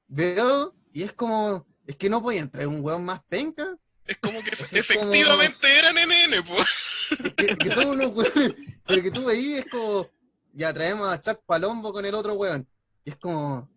veo 0.08 0.74
y 0.92 1.02
es 1.02 1.12
como, 1.12 1.66
es 1.86 1.96
que 1.96 2.08
no 2.08 2.22
podía 2.22 2.40
entrar 2.40 2.66
un 2.66 2.80
weón 2.82 3.04
más 3.04 3.20
penca, 3.28 3.76
Es 4.10 4.18
como 4.18 4.42
que 4.42 4.50
es 4.50 4.72
efectivamente 4.72 5.78
eran 5.78 5.94
NN, 5.94 6.42
pues. 6.44 6.68
que, 7.36 7.56
que 7.56 7.70
son 7.70 7.90
unos 7.90 8.08
weones, 8.12 8.54
pero 8.84 9.02
que 9.02 9.10
tú 9.12 9.24
veías 9.26 9.64
es 9.64 9.70
como, 9.70 10.10
ya 10.52 10.74
traemos 10.74 11.08
a 11.08 11.22
Chuck 11.22 11.40
Palombo 11.46 11.92
con 11.92 12.04
el 12.04 12.14
otro 12.16 12.34
weón. 12.34 12.66
Y 13.04 13.10
es 13.10 13.16
como, 13.16 13.70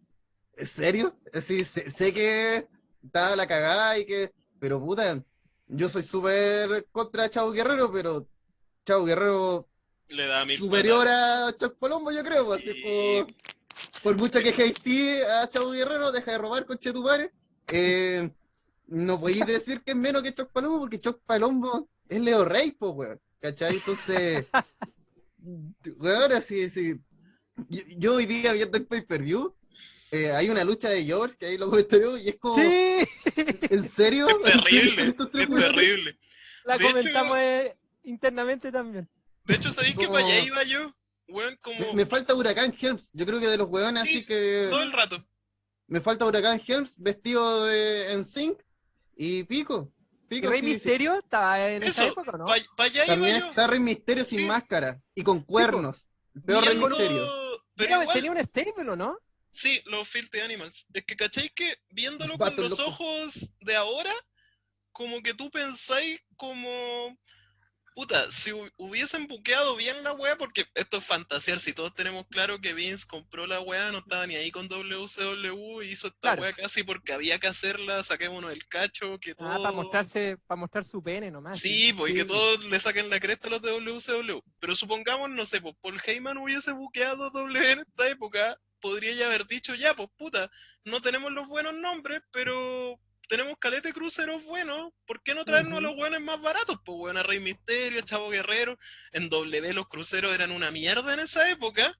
¿en 0.57 0.65
serio? 0.65 1.15
Sí, 1.39 1.63
sé, 1.63 1.91
sé 1.91 2.11
que 2.11 2.67
está 3.03 3.36
la 3.36 3.45
cagada 3.45 3.95
y 3.99 4.05
que, 4.07 4.34
pero 4.59 4.79
puta, 4.79 5.23
yo 5.67 5.88
soy 5.88 6.01
súper 6.01 6.88
contra 6.91 7.29
Chavo 7.29 7.51
Guerrero, 7.51 7.91
pero 7.91 8.27
Chavo 8.88 9.05
Guerrero 9.05 9.69
Le 10.07 10.25
da 10.25 10.45
mil 10.45 10.57
superior 10.57 11.07
a 11.07 11.55
Chuck 11.55 11.77
Palombo, 11.77 12.11
yo 12.11 12.23
creo, 12.23 12.43
pues, 12.45 12.61
así 12.61 12.73
Sí. 12.73 12.81
por, 14.01 14.01
por 14.01 14.19
mucho 14.19 14.39
que 14.41 14.49
hatee 14.49 15.23
a 15.25 15.47
Chavo 15.47 15.69
Guerrero, 15.69 16.11
deja 16.11 16.31
de 16.31 16.38
robar 16.39 16.65
con 16.65 16.79
Chetumare. 16.79 17.31
Eh, 17.67 18.31
no 18.93 19.19
podéis 19.19 19.45
decir 19.45 19.81
que 19.81 19.91
es 19.91 19.97
menos 19.97 20.21
que 20.23 20.33
Choc 20.33 20.51
Palombo, 20.51 20.79
porque 20.79 20.99
Choc 20.99 21.21
Palombo 21.25 21.89
es 22.09 22.21
Leo 22.21 22.45
Rey, 22.45 22.71
po, 22.71 22.89
weón. 22.91 23.19
¿Cachai? 23.41 23.75
Entonces, 23.75 24.45
weón, 25.97 26.31
así, 26.31 26.69
sí. 26.69 26.95
Yo, 27.69 27.81
yo 27.97 28.15
hoy 28.15 28.25
día 28.25 28.53
viendo 28.53 28.77
el 28.77 28.85
pay-per-view, 28.85 29.53
eh, 30.11 30.31
hay 30.31 30.49
una 30.49 30.63
lucha 30.63 30.89
de 30.89 31.03
George 31.03 31.35
que 31.37 31.47
ahí 31.47 31.57
lo 31.57 31.69
comentarios 31.69 32.21
y 32.21 32.29
es 32.29 32.35
como, 32.37 32.55
Sí, 32.55 33.07
¿en 33.35 33.81
serio? 33.83 34.27
Es 34.45 34.53
¿En 34.55 34.61
serio 34.61 35.15
terrible, 35.15 35.65
es 35.65 35.71
terrible. 35.71 36.19
la 36.65 36.77
De 36.77 36.83
hecho- 36.83 36.93
comentamos 36.93 37.37
eh, 37.39 37.77
internamente 38.03 38.71
también. 38.71 39.09
De 39.45 39.55
hecho, 39.55 39.71
¿sabéis 39.71 39.95
que 39.95 40.07
para 40.07 40.25
allá 40.25 40.39
iba 40.39 40.63
yo? 40.63 40.93
Weón, 41.27 41.57
como 41.61 41.79
Me, 41.79 41.93
me 41.93 42.05
falta 42.05 42.33
Huracán 42.35 42.73
Helms. 42.79 43.09
Yo 43.13 43.25
creo 43.25 43.39
que 43.39 43.47
de 43.47 43.57
los 43.57 43.69
weones 43.69 44.03
Sí, 44.03 44.17
así 44.19 44.25
que 44.25 44.67
todo 44.69 44.83
el 44.83 44.91
rato. 44.91 45.25
me 45.87 45.99
falta 45.99 46.25
Huracán 46.25 46.61
Helms 46.65 46.95
vestido 46.99 47.65
de 47.65 48.13
en 48.13 48.23
sync 48.23 48.59
y 49.16 49.43
Pico. 49.43 49.93
¿Y 50.30 50.41
Pico 50.41 50.49
Rey 50.49 50.61
sí, 50.61 50.66
sí. 50.68 50.74
Misterio 50.74 51.16
estaba 51.16 51.70
en 51.70 51.84
esa 51.84 52.03
Eso, 52.03 52.11
época 52.11 52.32
o 52.32 52.38
no? 52.38 52.45
para 52.45 52.89
allá 52.89 53.05
iba 53.05 53.05
También 53.05 53.39
yo. 53.39 53.49
está 53.49 53.68
Rey 53.68 53.80
Misterio 53.80 54.24
sin 54.24 54.39
Sí. 54.39 54.45
máscara 54.45 55.01
y 55.16 55.24
con 55.24 55.41
cuernos. 55.41 56.07
El 56.36 56.41
peor 56.43 56.66
Rey 56.66 56.78
Misterio. 56.78 57.32
Pero 57.76 58.01
igual, 58.01 58.16
tenía 58.16 58.32
un 58.32 58.43
stable, 58.43 58.89
¿o 58.89 58.95
no? 58.95 59.18
sí, 59.51 59.82
los 59.86 60.07
Filthy 60.07 60.39
Animals. 60.39 60.86
Es 60.93 61.05
que, 61.05 61.16
¿cachai? 61.16 61.49
Que 61.49 61.78
viéndolo 61.89 62.38
con 62.38 62.55
los 62.55 62.80
ojos 62.80 63.49
de 63.61 63.76
ahora, 63.76 64.14
como 64.91 65.22
que 65.22 65.34
tú 65.34 65.49
pensáis 65.51 66.20
como... 66.38 67.18
Puta, 67.95 68.31
si 68.31 68.51
hu- 68.51 68.71
hubiesen 68.77 69.27
buqueado 69.27 69.75
bien 69.75 70.03
la 70.03 70.13
weá, 70.13 70.35
porque 70.37 70.65
esto 70.73 70.97
es 70.97 71.03
fantasear, 71.05 71.59
si 71.59 71.73
todos 71.73 71.93
tenemos 71.93 72.25
claro 72.27 72.59
que 72.59 72.73
Vince 72.73 73.05
compró 73.07 73.45
la 73.45 73.59
weá, 73.59 73.91
no 73.91 73.99
estaba 73.99 74.25
ni 74.25 74.35
ahí 74.35 74.49
con 74.51 74.67
WCW, 74.67 75.81
hizo 75.83 76.07
esta 76.07 76.19
Claro. 76.19 76.41
weá 76.41 76.53
casi 76.53 76.83
porque 76.83 77.13
había 77.13 77.39
que 77.39 77.47
hacerla, 77.47 78.01
saquémonos 78.03 78.51
el 78.51 78.67
cacho, 78.67 79.19
que 79.19 79.35
todo... 79.35 79.47
Ah, 79.49 79.57
para 79.57 79.71
mostrarse, 79.71 80.37
para 80.47 80.59
mostrar 80.59 80.83
su 80.83 81.03
pene 81.03 81.29
nomás. 81.29 81.59
Sí, 81.59 81.93
pues 81.93 82.11
y 82.11 82.13
Sí, 82.13 82.19
que 82.19 82.23
sí. 82.25 82.33
todos 82.33 82.63
le 82.65 82.79
saquen 82.79 83.09
la 83.09 83.19
cresta 83.19 83.47
a 83.47 83.51
los 83.51 83.61
de 83.61 83.71
WCW. 83.71 84.39
Pero 84.59 84.75
supongamos, 84.75 85.29
no 85.29 85.45
sé, 85.45 85.61
pues 85.61 85.75
Paul 85.81 86.01
Heyman 86.03 86.37
hubiese 86.37 86.71
buqueado 86.71 87.29
W 87.29 87.71
en 87.71 87.79
esta 87.79 88.09
época, 88.09 88.57
podría 88.81 89.13
ya 89.13 89.27
haber 89.27 89.45
dicho, 89.47 89.75
ya, 89.75 89.93
pues 89.95 90.09
puta, 90.17 90.49
no 90.83 90.99
tenemos 91.01 91.31
los 91.31 91.47
buenos 91.47 91.73
nombres, 91.75 92.21
pero 92.31 92.99
tenemos 93.38 93.57
calete 93.57 93.91
cruceros 93.93 94.43
buenos, 94.43 94.93
¿por 95.07 95.23
qué 95.23 95.34
no 95.34 95.43
traernos 95.43 95.79
a 95.79 95.81
los 95.81 95.95
buenos 95.95 96.21
más 96.21 96.39
baratos? 96.39 96.77
Pues 96.86 96.95
bueno, 96.99 97.19
a 97.19 97.23
Rey 97.23 97.39
Misterio, 97.39 97.99
a 97.99 98.05
Chavo 98.05 98.29
Guerrero, 98.29 98.77
en 99.11 99.27
W 99.27 99.73
los 99.73 99.88
cruceros 99.88 100.36
eran 100.36 100.51
una 100.51 100.69
mierda 100.69 101.15
en 101.15 101.19
esa 101.21 101.49
época. 101.49 101.97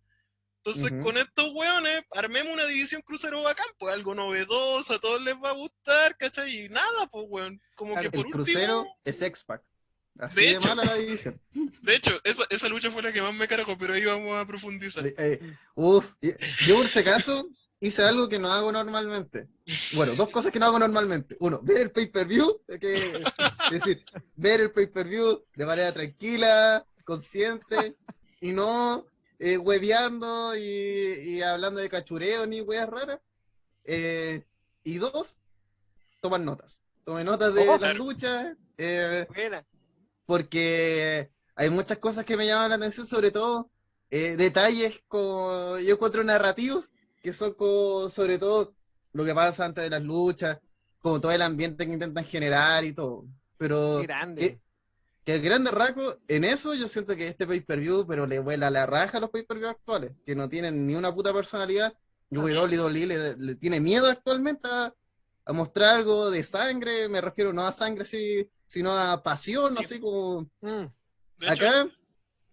Entonces, 0.64 0.94
con 1.02 1.18
estos 1.18 1.50
weones, 1.52 2.04
armemos 2.12 2.54
una 2.54 2.68
división 2.68 3.02
crucero 3.02 3.42
bacán, 3.42 3.66
pues 3.80 3.92
algo 3.96 4.14
novedoso, 4.14 4.94
a 4.94 5.00
todos 5.00 5.20
les 5.24 5.34
va 5.34 5.50
a 5.50 5.54
gustar, 5.54 6.16
¿cachai? 6.18 6.66
Y 6.66 6.70
nada, 6.70 7.08
pues 7.12 7.26
weón. 7.28 7.60
Como 7.74 7.94
Claro. 7.94 8.12
que 8.12 8.16
por 8.18 8.28
El 8.28 8.32
crucero 8.32 8.78
último. 8.82 9.00
es 9.04 9.22
X-Pac. 9.24 9.64
Así 10.20 10.40
De 10.40 10.46
de, 10.46 10.52
hecho. 10.52 10.68
mala 10.68 10.84
la 10.86 10.94
división. 10.96 11.42
De 11.82 11.96
hecho, 11.96 12.22
esa, 12.24 12.44
esa 12.52 12.68
lucha 12.70 12.92
fue 12.92 13.02
la 13.02 13.12
que 13.12 13.24
más 13.24 13.34
me 13.34 13.48
cargó, 13.48 13.76
pero 13.76 13.96
ahí 13.96 14.06
vamos 14.06 14.40
a 14.40 14.46
profundizar. 14.46 15.06
Eh, 15.08 15.16
eh, 15.18 15.40
uf, 15.74 16.14
yo 16.68 16.76
por 16.76 16.88
si 16.88 17.00
acaso 17.00 17.50
hice 17.88 18.04
algo 18.04 18.30
que 18.30 18.40
no 18.40 18.48
hago 18.52 18.72
normalmente. 18.72 19.48
Bueno, 19.94 20.16
dos 20.16 20.30
cosas 20.30 20.52
que 20.52 20.60
no 20.60 20.66
hago 20.68 20.80
normalmente. 20.80 21.36
Uno, 21.40 21.60
ver 21.62 21.82
el 21.82 21.92
pay-per-view, 21.92 22.62
que, 22.80 23.24
es 23.66 23.72
decir, 23.72 24.06
ver 24.36 24.62
el 24.62 24.72
pay-per-view 24.72 25.44
de 25.56 25.66
manera 25.66 25.92
tranquila, 25.94 26.86
consciente, 27.04 27.96
y 28.40 28.52
no 28.52 29.06
eh, 29.40 29.58
hueveando 29.58 30.56
y, 30.56 30.62
y 30.62 31.42
hablando 31.42 31.80
de 31.82 31.90
cachureo 31.90 32.46
ni 32.46 32.62
weas 32.62 32.90
raras. 32.90 33.20
Eh, 33.84 34.44
y 34.84 34.98
dos, 34.98 35.40
tomar 36.22 36.40
notas. 36.40 36.78
Tomé 37.04 37.24
notas 37.24 37.54
de 37.54 37.68
Oh, 37.68 37.78
las 37.78 37.96
luchas. 37.96 38.56
eh, 38.78 39.28
porque 40.26 41.30
hay 41.56 41.70
muchas 41.70 41.98
cosas 41.98 42.26
que 42.26 42.38
me 42.38 42.48
llaman 42.48 42.70
la 42.70 42.76
atención, 42.78 43.06
sobre 43.06 43.32
todo 43.32 43.70
eh, 44.10 44.36
detalles 44.38 45.02
como 45.08 45.78
yo 45.80 45.96
encuentro 45.96 46.24
narrativos, 46.24 46.92
que 47.24 47.34
son 47.34 47.54
como, 47.54 48.10
sobre 48.10 48.38
todo 48.38 48.76
lo 49.14 49.24
que 49.26 49.34
pasa 49.34 49.66
antes 49.66 49.84
de 49.84 49.90
las 49.90 50.02
luchas, 50.04 50.60
como 51.00 51.20
todo 51.22 51.32
el 51.32 51.42
ambiente 51.42 51.86
que 51.88 51.94
intentan 51.94 52.26
generar 52.26 52.84
y 52.84 52.94
todo. 52.94 53.26
Pero 53.58 54.02
grande. 54.02 54.42
que, 54.42 54.62
que 55.24 55.36
el 55.36 55.42
grande 55.42 55.72
rasgo, 55.72 56.18
en 56.28 56.44
eso 56.44 56.74
yo 56.74 56.88
siento 56.88 57.16
que 57.16 57.28
este 57.28 57.48
pay-per-view, 57.48 58.06
pero 58.06 58.28
le 58.28 58.40
vuela 58.40 58.70
la 58.70 58.86
raja 58.86 59.18
a 59.18 59.22
los 59.22 59.30
pay-per-view 59.30 59.70
actuales, 59.70 60.12
que 60.26 60.36
no 60.36 60.50
tienen 60.50 60.86
ni 60.86 60.96
una 60.96 61.14
puta 61.16 61.34
personalidad. 61.34 61.94
Y 62.30 62.38
WWE 62.38 63.06
le, 63.06 63.38
le 63.38 63.56
tiene 63.56 63.80
miedo 63.80 64.08
actualmente 64.08 64.68
a, 64.70 64.94
a 65.46 65.54
mostrar 65.54 65.96
algo 65.98 66.30
de 66.32 66.44
sangre, 66.44 67.08
me 67.08 67.22
refiero 67.22 67.54
no 67.54 67.66
a 67.66 67.72
sangre 67.72 68.06
sí, 68.06 68.50
sino 68.66 68.92
a 68.92 69.22
pasión, 69.24 69.76
Sí. 69.78 69.84
así 69.84 70.00
como 70.00 70.50
Mm. 70.62 70.86
Hecho, 71.42 71.52
Acá, 71.52 71.88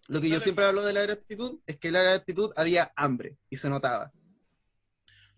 lo 0.07 0.21
que 0.21 0.29
yo 0.29 0.39
siempre 0.39 0.65
hablo 0.65 0.83
de 0.83 0.93
la 0.93 1.03
era 1.03 1.13
actitud 1.13 1.59
es 1.65 1.77
que 1.77 1.87
en 1.87 1.93
la 1.93 2.01
era 2.01 2.13
actitud 2.13 2.51
había 2.55 2.91
hambre 2.95 3.37
y 3.49 3.57
se 3.57 3.69
notaba. 3.69 4.11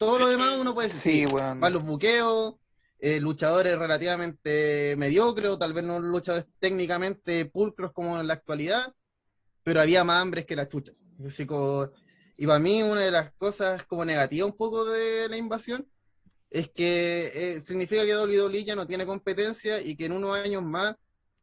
Todo 0.06 0.20
lo 0.20 0.28
demás 0.28 0.58
uno 0.60 0.74
puede 0.74 0.88
decir, 0.90 1.02
Sí, 1.02 1.26
weón. 1.34 1.60
malos 1.60 1.84
buqueos, 1.84 2.56
eh, 3.00 3.20
luchadores 3.20 3.78
relativamente 3.78 4.96
mediocres 4.98 5.52
o 5.52 5.58
tal 5.58 5.74
vez 5.74 5.84
no 5.84 6.00
luchadores 6.00 6.46
técnicamente 6.60 7.46
pulcros 7.46 7.92
como 7.94 8.20
en 8.20 8.28
la 8.28 8.34
actualidad, 8.36 8.94
pero 9.64 9.82
había 9.82 10.04
más 10.04 10.22
hambres 10.22 10.46
que 10.46 10.56
las 10.56 10.70
chuchas. 10.70 11.04
Así 11.26 11.46
como- 11.46 11.90
y 12.38 12.46
para 12.48 12.60
mí 12.60 12.82
una 12.84 13.02
de 13.02 13.12
las 13.12 13.32
cosas 13.34 13.84
como 13.86 14.04
negativa 14.06 14.46
un 14.46 14.58
poco 14.58 14.86
de 14.86 15.30
la 15.30 15.38
invasión 15.38 15.88
es 16.50 16.70
que 16.70 17.32
eh, 17.34 17.60
significa 17.62 18.06
que 18.06 18.16
WWE 18.16 18.64
ya 18.64 18.76
no 18.76 18.86
tiene 18.86 19.06
competencia 19.06 19.82
y 19.82 19.96
que 19.96 20.06
en 20.06 20.12
unos 20.14 20.36
años 20.38 20.64
más 20.64 20.96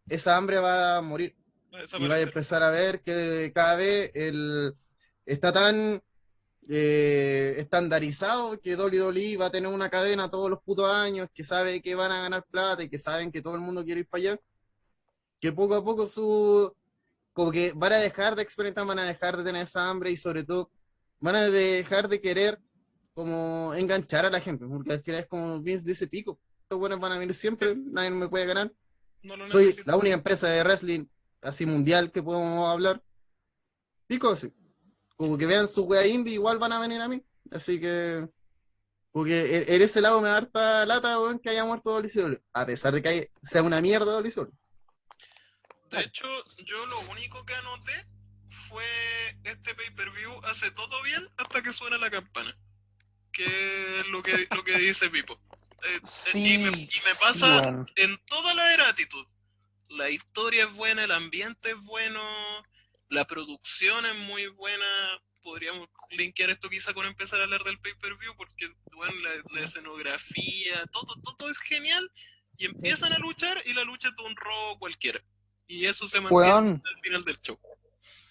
esa 0.08 0.36
hambre 0.36 0.58
va 0.58 0.96
a 0.98 1.02
morir 1.02 1.34
va 1.74 1.78
a 1.80 1.98
y 1.98 2.08
va 2.08 2.14
a 2.16 2.20
empezar 2.20 2.62
a 2.62 2.70
ver 2.70 3.00
que 3.02 3.52
cada 3.54 3.76
vez 3.76 4.11
el, 4.14 4.74
está 5.26 5.52
tan 5.52 6.02
eh, 6.68 7.54
estandarizado 7.58 8.61
que 8.61 8.76
WWE 8.76 9.36
va 9.36 9.46
a 9.46 9.50
tener 9.50 9.72
una 9.72 9.88
cadena 9.88 10.30
todos 10.30 10.50
los 10.50 10.62
putos 10.62 10.90
años, 10.90 11.28
que 11.34 11.44
sabe 11.44 11.82
que 11.82 11.94
van 11.94 12.12
a 12.12 12.20
ganar 12.20 12.44
plata 12.44 12.82
y 12.82 12.88
que 12.88 12.98
saben 12.98 13.32
que 13.32 13.42
todo 13.42 13.54
el 13.54 13.61
mundo 13.61 13.84
quiere 13.84 14.00
ir 14.00 14.08
para 14.08 14.20
allá, 14.20 14.40
que 15.40 15.52
poco 15.52 15.74
a 15.74 15.84
poco 15.84 16.06
su 16.06 16.74
como 17.32 17.52
que 17.52 17.72
van 17.72 17.92
a 17.92 17.98
dejar 17.98 18.36
de 18.36 18.42
experimentar, 18.42 18.86
van 18.86 18.98
a 18.98 19.04
dejar 19.04 19.36
de 19.36 19.44
tener 19.44 19.62
esa 19.62 19.88
hambre 19.88 20.11
y 20.11 20.16
sobre 20.16 20.44
todo 20.44 20.70
van 21.20 21.36
a 21.36 21.48
dejar 21.48 22.08
de 22.08 22.20
querer 22.20 22.61
como 23.14 23.74
enganchar 23.74 24.26
a 24.26 24.30
la 24.30 24.40
gente, 24.40 24.66
porque 24.66 24.92
al 24.92 25.02
final 25.02 25.20
es 25.22 25.26
como 25.26 25.61
Vince 25.61 25.86
dice 25.86 26.06
pico, 26.06 26.38
estos 26.62 26.78
buenos 26.78 27.00
van 27.00 27.12
a 27.12 27.18
venir 27.18 27.34
siempre, 27.34 27.74
nadie 27.76 28.11
me 28.11 28.28
puede 28.28 28.46
ganar 28.46 28.72
No 29.22 29.44
soy 29.44 29.76
la 29.84 29.96
única 29.96 30.14
empresa 30.14 30.48
de 30.48 30.62
wrestling 30.62 31.06
así 31.42 31.66
mundial 31.66 32.11
que 32.12 32.22
podemos 32.22 32.68
hablar. 32.68 33.02
Pico, 34.06 34.34
sí. 34.36 34.52
Como 35.20 35.36
que 35.36 35.44
vean 35.44 35.68
su 35.68 35.84
wea 35.84 36.06
indie, 36.06 36.32
igual 36.32 36.58
van 36.58 36.72
a 36.72 36.80
venir 36.80 36.98
a 37.02 37.06
mí. 37.06 37.22
Así 37.50 37.78
que. 37.78 38.26
Porque 39.12 39.56
en, 39.56 39.74
en 39.74 39.82
ese 39.82 40.00
lado 40.00 40.18
me 40.22 40.28
da 40.28 40.38
harta 40.38 40.86
lata, 40.86 41.20
weón, 41.20 41.38
que 41.38 41.50
haya 41.50 41.62
muerto 41.66 41.90
WCW. 41.90 42.38
A 42.54 42.64
pesar 42.64 42.94
de 42.94 43.02
que 43.02 43.08
hay- 43.10 43.28
sea 43.42 43.62
una 43.62 43.82
mierda 43.82 44.12
WCW. 44.18 44.50
De 45.90 46.00
hecho, 46.00 46.26
yo 46.64 46.86
lo 46.86 47.00
único 47.00 47.44
que 47.44 47.54
anoté 47.54 48.06
fue 48.70 48.82
este 49.44 49.74
pay-per-view 49.74 50.40
hace 50.44 50.70
todo 50.70 51.02
bien 51.02 51.28
hasta 51.36 51.60
que 51.60 51.74
suena 51.74 51.98
la 51.98 52.10
campana. 52.10 52.56
Que 53.30 53.98
es 53.98 54.08
lo 54.08 54.22
que, 54.22 54.48
lo 54.50 54.64
que 54.64 54.78
dice 54.78 55.10
Pipo. 55.10 55.34
Eh, 55.82 55.96
eh, 55.96 56.00
Sí, 56.32 56.54
y, 56.54 56.58
me, 56.58 56.70
y 56.70 56.86
me 56.86 56.88
sí, 56.88 57.18
pasa 57.20 57.84
en 57.96 58.18
toda 58.24 58.54
la 58.54 58.72
era 58.72 58.88
actitud. 58.88 59.26
La 59.90 60.08
historia 60.08 60.64
es 60.64 60.72
buena, 60.72 61.04
el 61.04 61.10
ambiente 61.12 61.72
es 61.72 61.80
bueno, 61.84 62.22
la 63.11 63.26
producción 63.26 64.06
es 64.06 64.14
muy 64.16 64.46
buena. 64.48 64.84
Podríamos 65.42 65.88
linkear 66.11 66.50
esto 66.50 66.68
quizá 66.68 66.92
con 66.92 67.06
empezar 67.06 67.40
a 67.40 67.44
hablar 67.44 67.64
del 67.64 67.78
pay-per-view 67.80 68.34
porque 68.36 68.68
bueno, 68.94 69.14
la, 69.20 69.30
la 69.58 69.64
escenografía, 69.64 70.84
todo, 70.92 71.14
todo 71.36 71.50
es 71.50 71.58
genial. 71.58 72.11
Y 72.56 72.66
empiezan 72.66 73.12
a 73.12 73.18
luchar 73.18 73.62
y 73.64 73.72
la 73.72 73.84
lucha 73.84 74.08
es 74.08 74.16
de 74.16 74.22
un 74.22 74.36
robo 74.36 74.78
cualquiera. 74.78 75.22
Y 75.66 75.86
eso 75.86 76.06
se 76.06 76.20
mantiene 76.20 76.44
Weón, 76.46 76.82
al 76.84 77.00
final 77.00 77.24
del 77.24 77.40
show. 77.40 77.58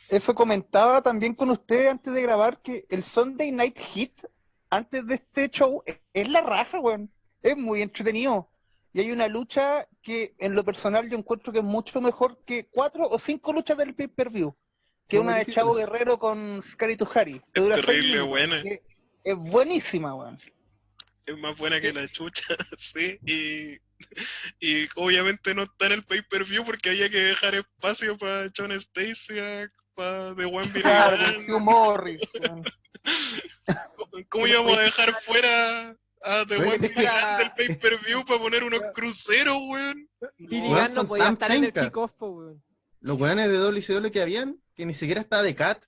eso 0.07 0.35
comentaba 0.35 1.01
también 1.01 1.33
con 1.33 1.49
ustedes 1.49 1.89
antes 1.89 2.13
de 2.13 2.21
grabar 2.21 2.61
que 2.61 2.85
el 2.89 3.03
Sunday 3.03 3.51
Night 3.51 3.77
Hit, 3.93 4.21
antes 4.69 5.05
de 5.07 5.15
este 5.15 5.49
show, 5.49 5.81
es- 5.85 5.99
es 6.13 6.29
la 6.29 6.41
raja, 6.41 6.79
weón. 6.79 7.11
Es 7.41 7.57
muy 7.57 7.81
entretenido. 7.81 8.51
Y 8.93 8.99
hay 8.99 9.11
una 9.11 9.27
lucha 9.27 9.87
que 10.03 10.35
en 10.39 10.53
lo 10.55 10.63
personal 10.63 11.09
yo 11.09 11.17
encuentro 11.17 11.51
que 11.51 11.59
es 11.59 11.65
mucho 11.65 11.99
mejor 12.01 12.43
que 12.45 12.67
cuatro 12.69 13.07
o 13.09 13.17
cinco 13.17 13.51
luchas 13.53 13.77
del 13.77 13.95
pay-per-view. 13.95 14.55
Que 15.09 15.17
¿Cómo 15.17 15.29
una 15.29 15.39
de? 15.39 15.45
Chavo 15.47 15.73
Guerrero 15.73 16.17
con 16.19 16.61
Scary 16.61 16.95
Tuhari. 16.95 17.41
Que 17.53 17.61
Es 17.67 17.85
terrible 17.85 18.21
buena. 18.21 18.61
que 18.63 18.81
Es 19.23 19.35
buenísima, 19.35 20.15
weón. 20.15 20.37
Es 21.25 21.37
más 21.37 21.57
buena 21.57 21.81
que 21.81 21.91
la 21.91 22.07
chucha, 22.07 22.43
sí. 22.77 23.19
Y, 23.25 23.77
y 24.59 24.87
obviamente 24.95 25.53
no 25.53 25.63
está 25.63 25.87
en 25.87 25.91
el 25.93 26.05
pay-per-view 26.05 26.63
porque 26.63 26.89
había 26.91 27.09
que 27.09 27.17
dejar 27.17 27.55
espacio 27.55 28.17
para 28.17 28.49
John 28.55 28.71
Stacy, 28.71 29.35
para 29.95 30.33
The 30.35 30.45
One 30.45 30.71
Claro, 30.71 31.17
Hugh 31.47 31.59
Morris, 31.59 32.21
weón. 32.39 32.63
¿Cómo 34.29 34.47
íbamos 34.47 34.77
a 34.77 34.81
dejar 34.81 35.13
fuera 35.21 35.95
Ah, 36.21 36.43
de 36.45 36.57
Bueno, 36.57 36.71
weón 36.71 36.83
es 36.85 36.91
que- 36.91 37.01
grande 37.03 37.43
el 37.43 37.51
pay-per-view 37.77 38.25
para 38.25 38.39
poner 38.39 38.63
unos 38.63 38.81
cruceros, 38.93 39.57
weón. 39.67 40.09
Gunn 40.37 40.93
no 40.95 41.07
podía 41.07 41.29
estar 41.29 41.51
en 41.51 41.63
el 41.63 41.73
kickoff, 41.73 42.11
weón. 42.21 42.63
Los 43.01 43.19
weones 43.19 43.49
de 43.49 43.57
WCW 43.57 44.11
que 44.11 44.21
habían, 44.21 44.61
que 44.75 44.85
ni 44.85 44.93
siquiera 44.93 45.21
está 45.21 45.41
de 45.41 45.55
Cat, 45.55 45.83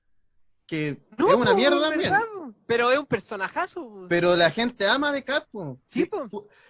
que 0.65 1.01
No, 1.17 1.29
es 1.29 1.35
una 1.35 1.51
po, 1.51 1.57
mierda 1.57 1.89
¿verdad, 1.89 2.19
también. 2.21 2.55
Pero 2.65 2.91
es 2.91 2.99
un 2.99 3.05
personajazo, 3.05 3.81
po. 3.81 4.05
Pero 4.07 4.35
la 4.35 4.51
gente 4.51 4.87
ama 4.87 5.11
de 5.11 5.23
Cat, 5.23 5.47
po. 5.51 5.79
Sí, 5.89 6.05
po. 6.05 6.29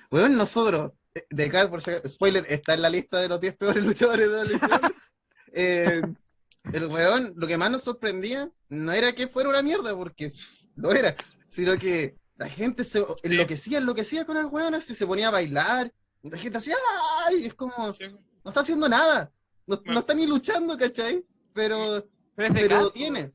Weón, 0.09 0.35
nosotros, 0.35 0.91
de 1.29 1.49
Cat, 1.51 1.69
por 1.69 1.81
si 1.81 1.91
spoiler, 2.07 2.45
está 2.49 2.73
en 2.73 2.81
la 2.81 2.89
lista 2.89 3.19
de 3.19 3.29
los 3.29 3.39
10 3.39 3.55
peores 3.57 3.83
luchadores 3.85 4.29
de 4.31 4.37
WCW. 4.37 4.95
Eh, 5.53 6.01
el 6.73 6.85
weón, 6.87 7.33
lo 7.35 7.47
que 7.47 7.57
más 7.57 7.71
nos 7.71 7.83
sorprendía 7.83 8.49
no 8.69 8.91
era 8.91 9.13
que 9.13 9.27
fuera 9.27 9.49
una 9.49 9.61
mierda, 9.61 9.95
porque 9.95 10.29
pff, 10.29 10.65
lo 10.75 10.93
era, 10.93 11.15
sino 11.47 11.77
que 11.77 12.15
la 12.37 12.49
gente 12.49 12.83
se 12.83 13.05
enloquecía, 13.23 13.79
enloquecía 13.79 14.25
con 14.25 14.37
el 14.37 14.45
weón, 14.45 14.75
así 14.75 14.93
se 14.93 15.05
ponía 15.05 15.27
a 15.27 15.31
bailar, 15.31 15.91
la 16.23 16.37
gente 16.37 16.57
hacía, 16.57 16.75
¡ay! 17.27 17.45
Es 17.45 17.53
como, 17.53 17.73
no 17.77 18.49
está 18.49 18.61
haciendo 18.61 18.87
nada, 18.87 19.31
no, 19.85 19.93
no 19.93 19.99
está 19.99 20.13
ni 20.13 20.25
luchando, 20.27 20.77
¿cachai? 20.77 21.23
Pero, 21.53 22.07
Pero 22.35 22.79
lo 22.81 22.91
tiene, 22.91 23.31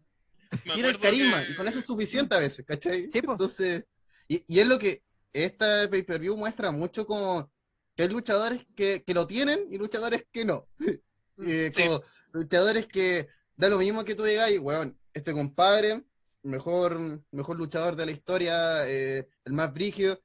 tiene 0.75 0.89
el 0.89 0.99
carisma, 1.01 1.45
que- 1.45 1.53
y 1.53 1.55
con 1.55 1.69
eso 1.69 1.79
es 1.79 1.85
suficiente 1.87 2.35
a 2.35 2.39
veces, 2.39 2.65
¿cachai? 2.65 3.11
Sí. 3.11 3.19
Entonces, 3.19 3.85
y, 4.29 4.45
y 4.47 4.61
es 4.61 4.67
lo 4.67 4.79
que 4.79 5.03
esta 5.33 5.89
pay-per-view 5.91 6.37
muestra 6.37 6.71
mucho 6.71 7.07
como 7.07 7.51
que 7.95 8.05
hay 8.05 8.09
luchadores 8.09 8.67
que, 8.75 9.03
que 9.05 9.15
lo 9.15 9.27
tienen 9.27 9.67
y 9.71 9.79
luchadores 9.79 10.25
que 10.33 10.45
no. 10.45 10.69
Eh, 11.39 11.71
Sí. 11.75 11.83
como 11.83 12.03
luchadores 12.33 12.87
que 12.87 13.29
da 13.57 13.69
lo 13.69 13.77
mismo 13.77 14.03
que 14.07 14.15
tú 14.15 14.23
digas, 14.25 14.51
y 14.51 14.57
weón, 14.57 14.99
este 15.13 15.35
compadre, 15.35 16.03
mejor, 16.43 17.23
mejor 17.31 17.57
luchador 17.57 17.95
de 17.95 18.07
la 18.07 18.13
historia, 18.13 18.89
eh, 18.89 19.29
el 19.45 19.53
más 19.53 19.71
brígido, 19.75 20.19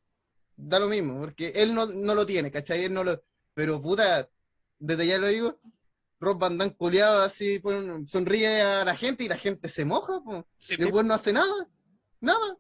da 0.55 0.79
lo 0.79 0.87
mismo, 0.87 1.19
porque 1.19 1.49
él 1.55 1.73
no, 1.73 1.85
no 1.87 2.15
lo 2.15 2.25
tiene, 2.25 2.49
¿cachai? 2.49 2.85
Él 2.85 2.93
no 2.93 3.03
lo, 3.03 3.21
pero 3.53 3.81
puta, 3.81 4.29
desde 4.79 5.05
ya 5.07 5.17
lo 5.17 5.27
digo, 5.27 5.59
Rob 6.21 6.39
Van 6.39 6.57
Dam 6.57 6.69
culiado 6.69 7.21
así, 7.23 7.59
pon- 7.59 8.07
sonríe 8.07 8.61
a 8.61 8.85
la 8.85 8.95
gente 8.95 9.23
y 9.25 9.27
la 9.27 9.37
gente 9.37 9.67
se 9.67 9.83
moja, 9.83 10.21
po. 10.23 10.47
Sí, 10.59 10.75
Y 10.75 10.77
después 10.77 11.03
no 11.05 11.13
hace 11.15 11.33
nada, 11.33 11.67
nada, 12.21 12.55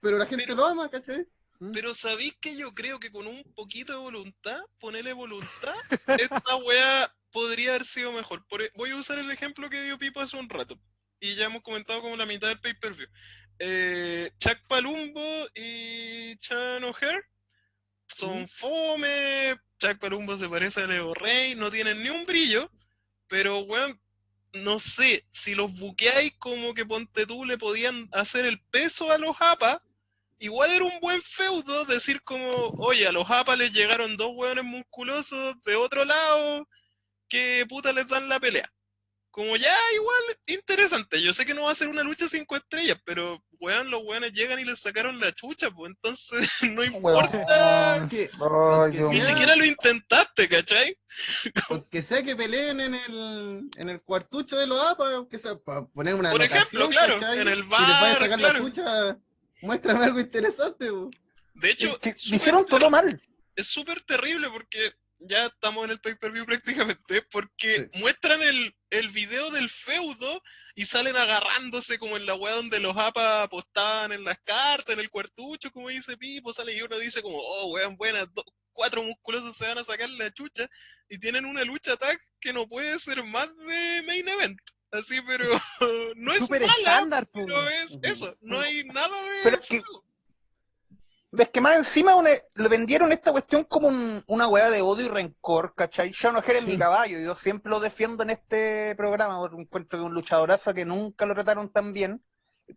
pero 0.00 0.16
la 0.16 0.24
gente 0.26 0.44
Pero- 0.46 0.56
lo 0.56 0.66
ama, 0.66 0.88
¿cachai? 0.88 1.26
Pero 1.74 1.92
sabéis 1.92 2.36
que 2.40 2.56
yo 2.56 2.72
creo 2.72 2.98
que 2.98 3.10
con 3.12 3.26
un 3.26 3.42
poquito 3.54 3.92
de 3.92 3.98
voluntad, 3.98 4.60
ponerle 4.78 5.12
voluntad, 5.12 5.74
esta 6.46 6.56
wea 6.56 7.12
podría 7.30 7.70
haber 7.70 7.84
sido 7.84 8.12
mejor. 8.12 8.46
Por 8.48 8.62
e- 8.62 8.70
voy 8.76 8.92
a 8.92 8.96
usar 8.96 9.18
el 9.18 9.30
ejemplo 9.30 9.68
que 9.68 9.82
dio 9.82 9.98
Pipo 9.98 10.20
hace 10.20 10.38
un 10.38 10.48
rato. 10.48 10.80
Y 11.20 11.34
ya 11.34 11.44
hemos 11.44 11.62
comentado 11.62 12.00
como 12.00 12.16
la 12.16 12.24
mitad 12.24 12.48
del 12.48 12.60
pay-per-view. 12.60 13.06
Eh, 13.58 14.30
Chuck 14.38 14.56
Palumbo 14.68 15.20
y 15.54 16.34
Chan 16.38 16.82
O'Hare 16.82 17.24
son 18.08 18.48
fome. 18.48 19.54
Chuck 19.78 19.98
Palumbo 19.98 20.38
se 20.38 20.48
parece 20.48 20.80
a 20.80 20.86
Leo 20.86 21.12
Rey, 21.12 21.56
no 21.56 21.70
tienen 21.70 22.02
ni 22.02 22.08
un 22.08 22.24
brillo. 22.24 22.70
Pero, 23.30 23.60
weón, 23.60 23.98
no 24.52 24.80
sé, 24.80 25.24
si 25.30 25.54
los 25.54 25.72
buqueáis 25.72 26.34
como 26.38 26.74
que 26.74 26.84
ponte 26.84 27.24
tú 27.26 27.44
le 27.44 27.56
podían 27.56 28.08
hacer 28.12 28.44
el 28.44 28.60
peso 28.60 29.12
a 29.12 29.18
los 29.18 29.36
APA, 29.38 29.82
igual 30.40 30.72
era 30.72 30.84
un 30.84 30.98
buen 31.00 31.22
feudo 31.22 31.84
decir 31.84 32.20
como, 32.22 32.50
oye, 32.78 33.06
a 33.06 33.12
los 33.12 33.30
APA 33.30 33.54
les 33.54 33.72
llegaron 33.72 34.16
dos 34.16 34.32
hueones 34.34 34.64
musculosos 34.64 35.62
de 35.62 35.76
otro 35.76 36.04
lado 36.04 36.68
que 37.28 37.64
puta 37.68 37.92
les 37.92 38.08
dan 38.08 38.28
la 38.28 38.40
pelea. 38.40 38.68
Como 39.32 39.54
ya, 39.56 39.72
igual, 39.94 40.38
interesante. 40.46 41.22
Yo 41.22 41.32
sé 41.32 41.46
que 41.46 41.54
no 41.54 41.62
va 41.62 41.70
a 41.70 41.74
ser 41.76 41.86
una 41.88 42.02
lucha 42.02 42.28
cinco 42.28 42.56
estrellas, 42.56 42.98
pero 43.04 43.40
weón, 43.60 43.88
los 43.88 44.02
weones 44.04 44.32
llegan 44.32 44.58
y 44.58 44.64
les 44.64 44.80
sacaron 44.80 45.20
la 45.20 45.32
chucha, 45.32 45.70
pues 45.70 45.90
entonces 45.90 46.48
no 46.62 46.82
importa. 46.82 48.08
Que, 48.10 48.28
Aunque 48.40 48.98
Ni 49.12 49.20
sea- 49.20 49.30
siquiera 49.30 49.54
lo 49.54 49.64
intentaste, 49.64 50.48
¿cachai? 50.48 50.96
aunque 51.68 52.02
sea 52.02 52.22
que 52.24 52.34
peleen 52.34 52.80
en 52.80 52.94
el, 52.94 53.70
en 53.76 53.88
el 53.88 54.00
cuartucho 54.02 54.56
de 54.58 54.66
los 54.66 54.80
APA, 54.80 55.14
aunque 55.14 55.38
sea 55.38 55.56
para 55.56 55.84
poner 55.86 56.14
una 56.14 56.30
Por 56.32 56.42
ejemplo, 56.42 56.88
claro, 56.88 57.14
¿cachai? 57.20 57.38
en 57.40 57.48
el 57.48 57.54
Si 57.54 57.60
les 57.60 57.68
vaya 57.68 57.98
a 57.98 58.02
bar, 58.02 58.18
sacar 58.18 58.38
claro. 58.38 58.58
la 58.58 58.64
chucha, 58.64 59.18
muéstrame 59.62 60.04
algo 60.04 60.20
interesante. 60.20 60.88
De 61.54 61.70
hecho, 61.70 61.98
Que 62.00 62.10
súper 62.12 62.34
hicieron 62.36 62.66
todo 62.66 62.90
mal. 62.90 63.20
es 63.54 63.66
súper 63.68 64.00
terrible 64.00 64.48
porque 64.50 64.92
ya 65.20 65.46
estamos 65.46 65.84
en 65.84 65.90
el 65.90 66.00
pay-per-view 66.00 66.46
prácticamente, 66.46 67.22
porque 67.30 67.76
Sí. 67.92 67.98
muestran 68.00 68.42
el, 68.42 68.74
el 68.90 69.08
video 69.10 69.50
del 69.50 69.68
feudo 69.68 70.42
y 70.74 70.86
salen 70.86 71.16
agarrándose 71.16 71.98
como 71.98 72.16
en 72.16 72.26
la 72.26 72.34
weá 72.34 72.54
donde 72.54 72.80
los 72.80 72.96
APA 72.96 73.42
apostaban 73.42 74.12
en 74.12 74.24
las 74.24 74.38
cartas, 74.40 74.94
en 74.94 75.00
el 75.00 75.10
cuartucho, 75.10 75.70
como 75.70 75.88
dice 75.90 76.16
Pipo, 76.16 76.52
sale 76.52 76.74
y 76.74 76.82
uno 76.82 76.98
dice 76.98 77.22
como, 77.22 77.38
oh, 77.38 77.66
weón, 77.72 77.96
buenas, 77.96 78.28
cuatro 78.72 79.02
musculosos 79.02 79.56
se 79.56 79.66
van 79.66 79.78
a 79.78 79.84
sacar 79.84 80.08
la 80.10 80.32
chucha 80.32 80.68
y 81.08 81.18
tienen 81.18 81.44
una 81.44 81.64
lucha 81.64 81.96
tag 81.96 82.18
que 82.40 82.52
no 82.52 82.66
puede 82.68 82.98
ser 82.98 83.22
más 83.22 83.48
de 83.58 84.02
main 84.06 84.26
event. 84.28 84.58
Así, 84.92 85.20
pero 85.26 85.44
no 86.16 86.32
es 86.32 86.40
Súper 86.40 86.62
mala, 86.62 86.72
estándar, 86.78 87.28
pero 87.32 87.68
es 87.68 87.98
eso, 88.02 88.36
no 88.40 88.60
hay 88.60 88.84
nada 88.84 89.22
de 89.22 89.40
Pero 89.44 89.56
es 89.60 89.66
que- 89.66 89.80
fuego. 89.80 90.04
Ves 91.32 91.48
que 91.50 91.60
más 91.60 91.76
encima 91.76 92.16
una- 92.16 92.30
le 92.54 92.68
vendieron 92.68 93.12
esta 93.12 93.30
cuestión 93.30 93.62
como 93.64 93.86
un- 93.86 94.22
una 94.26 94.48
weá 94.48 94.68
de 94.68 94.82
odio 94.82 95.06
y 95.06 95.08
rencor, 95.08 95.74
¿cachai? 95.76 96.12
Sean 96.12 96.34
O'Hare 96.34 96.58
es 96.58 96.66
mi 96.66 96.76
caballo, 96.76 97.20
yo 97.20 97.36
siempre 97.36 97.70
lo 97.70 97.78
defiendo 97.78 98.24
en 98.24 98.30
este 98.30 98.94
programa, 98.96 99.38
porque 99.38 99.60
encuentro 99.62 99.98
que 100.00 100.04
un 100.04 100.12
luchadorazo 100.14 100.74
que 100.74 100.84
nunca 100.84 101.26
lo 101.26 101.34
trataron 101.34 101.68
tan 101.70 101.92
bien. 101.92 102.20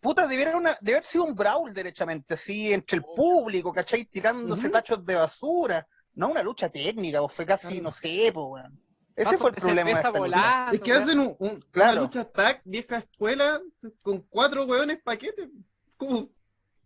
Puta, 0.02 0.28
debiera 0.28 0.56
una, 0.56 0.78
de 0.82 0.92
haber 0.94 1.04
sido 1.06 1.24
un 1.24 1.34
brawl 1.36 1.74
derechamente, 1.74 2.36
así, 2.36 2.72
entre 2.74 2.98
el 2.98 3.04
público, 3.04 3.72
¿cachai? 3.74 4.06
Tirándose 4.06 4.64
Ujú. 4.68 4.72
tachos 4.72 5.04
de 5.06 5.16
basura. 5.16 5.88
No 6.14 6.30
una 6.30 6.44
lucha 6.44 6.70
técnica, 6.70 7.22
pues 7.22 7.34
fue 7.34 7.46
casi, 7.48 7.82
no 7.82 7.92
sé, 7.92 8.30
pues, 8.34 8.46
weón. 8.48 8.80
Ese 9.16 9.38
fue 9.38 9.50
el 9.50 9.56
problema 9.56 9.90
de 9.90 9.96
esta 9.96 10.08
lucha. 10.10 10.20
volando, 10.20 10.72
Es 10.76 10.82
que 10.82 10.92
hacen 10.94 11.20
un, 11.20 11.36
un- 11.40 11.60
Claro. 11.72 11.92
una 11.94 12.02
lucha 12.02 12.26
tag, 12.26 12.62
vieja 12.66 12.98
escuela, 12.98 13.60
con 14.04 14.22
cuatro 14.30 14.66
hueones 14.66 15.00
paquetes. 15.04 15.50
Como, 15.98 16.30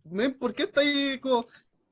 men, 0.09 0.33
¿por 0.37 0.53
qué 0.53 0.63
está 0.63 0.81
ahí? 0.81 1.19
Como, 1.19 1.47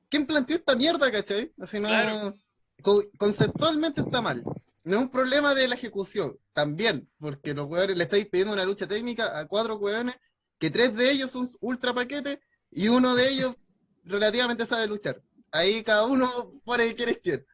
¿Quién 0.10 0.26
planteó 0.26 0.56
esta 0.58 0.76
mierda, 0.76 1.12
cachai? 1.12 1.52
Así 1.60 1.80
no. 1.80 1.88
Claro. 1.90 2.36
co- 2.82 3.04
conceptualmente 3.18 4.02
está 4.02 4.22
mal. 4.22 4.44
No 4.84 4.98
es 4.98 5.02
un 5.04 5.10
problema 5.10 5.56
de 5.56 5.68
la 5.68 5.76
ejecución, 5.76 6.38
también, 6.54 7.10
porque 7.20 7.54
los 7.54 7.66
hueones 7.68 7.98
le 7.98 8.04
estáis 8.04 8.28
pidiendo 8.28 8.54
una 8.54 8.64
lucha 8.66 8.88
técnica 8.88 9.38
a 9.40 9.48
cuatro 9.48 9.78
hueones, 9.78 10.16
que 10.60 10.70
tres 10.70 10.96
de 10.96 11.10
ellos 11.12 11.32
son 11.32 11.48
ultra 11.60 11.94
paquetes 11.94 12.40
y 12.72 12.88
uno 12.88 13.16
de 13.16 13.30
ellos 13.30 13.56
relativamente 14.04 14.66
sabe 14.66 14.86
luchar. 14.88 15.22
Ahí 15.52 15.84
cada 15.84 16.06
uno 16.06 16.54
pone 16.64 16.94
quién 16.96 17.10
es 17.10 17.18
quién. 17.18 17.46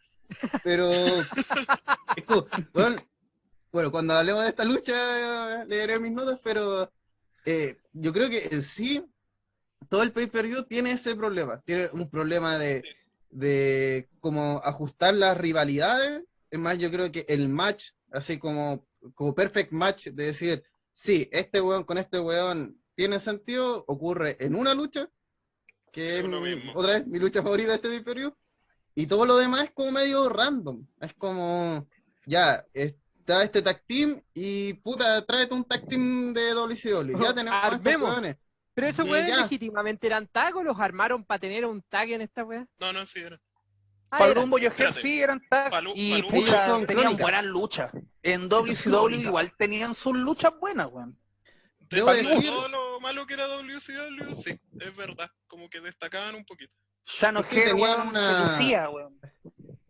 Pero, 0.63 0.89
weón, 2.73 2.95
bueno, 3.71 3.91
cuando 3.91 4.13
hablemos 4.13 4.43
de 4.43 4.49
esta 4.49 4.63
lucha, 4.65 5.63
leeré 5.65 5.99
mis 5.99 6.11
notas, 6.11 6.39
pero 6.43 6.91
eh, 7.45 7.77
yo 7.93 8.11
creo 8.13 8.29
que 8.29 8.49
en 8.51 8.61
sí, 8.61 9.03
todo 9.91 10.03
el 10.03 10.13
pay-per-view 10.13 10.63
tiene 10.63 10.93
ese 10.93 11.15
problema. 11.17 11.59
Tiene 11.65 11.89
un 11.91 12.09
problema 12.09 12.57
de, 12.57 12.81
de 13.29 14.07
como 14.21 14.61
ajustar 14.63 15.13
las 15.13 15.37
rivalidades. 15.37 16.23
Es 16.49 16.57
más, 16.59 16.77
yo 16.77 16.89
creo 16.89 17.11
que 17.11 17.25
el 17.27 17.49
match, 17.49 17.89
así 18.09 18.37
como, 18.39 18.87
como 19.15 19.35
perfect 19.35 19.73
match, 19.73 20.07
de 20.07 20.27
decir, 20.27 20.63
sí, 20.93 21.27
este 21.33 21.59
weón 21.59 21.83
con 21.83 21.97
este 21.97 22.21
weón 22.21 22.81
tiene 22.95 23.19
sentido, 23.19 23.83
ocurre 23.85 24.37
en 24.39 24.55
una 24.55 24.73
lucha, 24.73 25.09
que 25.91 26.19
es 26.19 26.23
mi- 26.39 26.51
otra 26.73 26.93
vez 26.93 27.07
mi 27.07 27.19
lucha 27.19 27.43
favorita 27.43 27.71
de 27.71 27.75
este 27.75 27.89
pay-per-view. 27.89 28.33
Y 28.95 29.07
todo 29.07 29.25
lo 29.25 29.35
demás 29.35 29.65
es 29.65 29.71
como 29.71 29.91
medio 29.91 30.29
random. 30.29 30.87
Es 31.01 31.13
como, 31.15 31.85
ya, 32.25 32.65
está 32.73 33.43
este 33.43 33.61
tag 33.61 33.83
team 33.85 34.21
y 34.33 34.73
puta, 34.75 35.25
tráete 35.25 35.53
un 35.53 35.65
tag 35.65 35.85
team 35.85 36.33
de 36.33 36.53
WCW. 36.53 37.21
Ya 37.21 37.33
tenemos 37.35 37.59
Armemos. 37.61 38.09
Pero 38.73 38.87
esos 38.87 39.07
weones 39.07 39.29
ya. 39.35 39.41
legítimamente 39.43 40.07
eran 40.07 40.27
tag 40.27 40.55
o 40.55 40.63
los 40.63 40.79
armaron 40.79 41.23
para 41.25 41.39
tener 41.39 41.65
un 41.65 41.81
tag 41.83 42.09
en 42.11 42.21
esta 42.21 42.43
weá. 42.43 42.65
No, 42.79 42.93
no, 42.93 43.05
sí 43.05 43.19
era. 43.19 43.39
Ah, 44.09 44.19
Palumbo 44.19 44.57
y 44.57 44.63
O'Hare 44.65 44.69
Espérate. 44.89 45.01
sí 45.01 45.21
eran 45.21 45.41
tag 45.49 45.71
Palu- 45.71 45.93
y 45.95 46.21
pucha, 46.23 46.65
son 46.67 46.85
tenían 46.85 47.05
crónica. 47.15 47.23
buenas 47.23 47.45
luchas. 47.45 47.91
En 48.23 48.49
WCW 48.49 49.15
igual 49.21 49.53
tenían 49.57 49.95
sus 49.95 50.15
luchas 50.17 50.53
buenas, 50.59 50.87
weón. 50.91 51.17
Debo 51.89 52.11
decir- 52.13 52.45
todo 52.49 52.67
lo 52.69 52.99
malo 53.01 53.25
que 53.25 53.33
era 53.33 53.47
WCW, 53.47 54.33
sí, 54.35 54.59
es 54.79 54.95
verdad. 54.95 55.29
Como 55.47 55.69
que 55.69 55.81
destacaban 55.81 56.35
un 56.35 56.45
poquito. 56.45 56.73
Sean 57.05 57.37
Es 57.37 57.45
que 57.47 57.61
tenían 57.61 58.07
una- 58.09 58.47
se 58.47 58.51
lucía, 58.63 58.89
weón. 58.89 59.19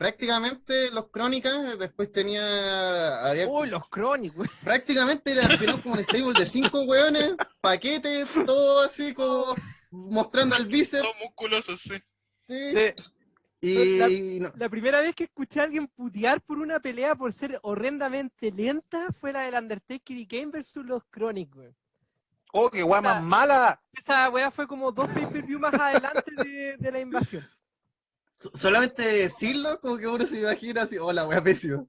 Prácticamente 0.01 0.89
los 0.89 1.09
crónicas, 1.11 1.77
después 1.77 2.11
tenía, 2.11 3.23
había, 3.23 3.47
Uy, 3.47 3.69
los 3.69 3.87
crónicos. 3.87 4.47
prácticamente 4.63 5.31
era 5.31 5.47
como 5.83 5.93
un 5.93 6.03
stable 6.03 6.33
de 6.39 6.45
cinco 6.47 6.81
hueones, 6.81 7.35
paquetes, 7.61 8.27
todo 8.47 8.81
así 8.81 9.13
como 9.13 9.53
mostrando 9.91 10.55
al 10.55 10.65
bíceps. 10.65 11.03
Todos 11.03 11.15
musculosos, 11.23 11.81
sí. 11.81 12.01
Sí. 12.39 12.73
Sí. 13.61 14.37
Y 14.37 14.39
no- 14.39 14.51
La 14.55 14.69
primera 14.69 15.01
vez 15.01 15.13
que 15.13 15.25
escuché 15.25 15.59
a 15.59 15.65
alguien 15.65 15.87
putear 15.87 16.41
por 16.41 16.57
una 16.57 16.79
pelea 16.79 17.13
por 17.13 17.31
ser 17.31 17.59
horrendamente 17.61 18.51
lenta 18.51 19.13
fue 19.19 19.31
la 19.31 19.41
del 19.41 19.53
Undertaker 19.53 20.17
y 20.17 20.25
Kane 20.25 20.47
versus 20.47 20.83
los 20.83 21.03
Chronic, 21.11 21.55
weón. 21.55 21.75
Oh, 22.53 22.71
qué 22.71 22.81
weá 22.83 23.01
más 23.01 23.21
mala. 23.21 23.79
Esa 23.93 24.31
weá 24.31 24.49
fue 24.49 24.65
como 24.65 24.91
dos 24.91 25.07
pay-per-view 25.11 25.59
más 25.59 25.75
adelante 25.75 26.31
de, 26.43 26.75
de 26.77 26.91
la 26.91 26.99
invasión. 26.99 27.47
So- 28.41 28.51
Solamente 28.55 29.03
decirlo, 29.03 29.79
como 29.79 29.97
que 29.97 30.07
uno 30.07 30.25
se 30.25 30.41
imagina 30.41 30.81
así, 30.81 30.97
hola, 30.97 31.27
wea 31.27 31.41
pésima. 31.43 31.85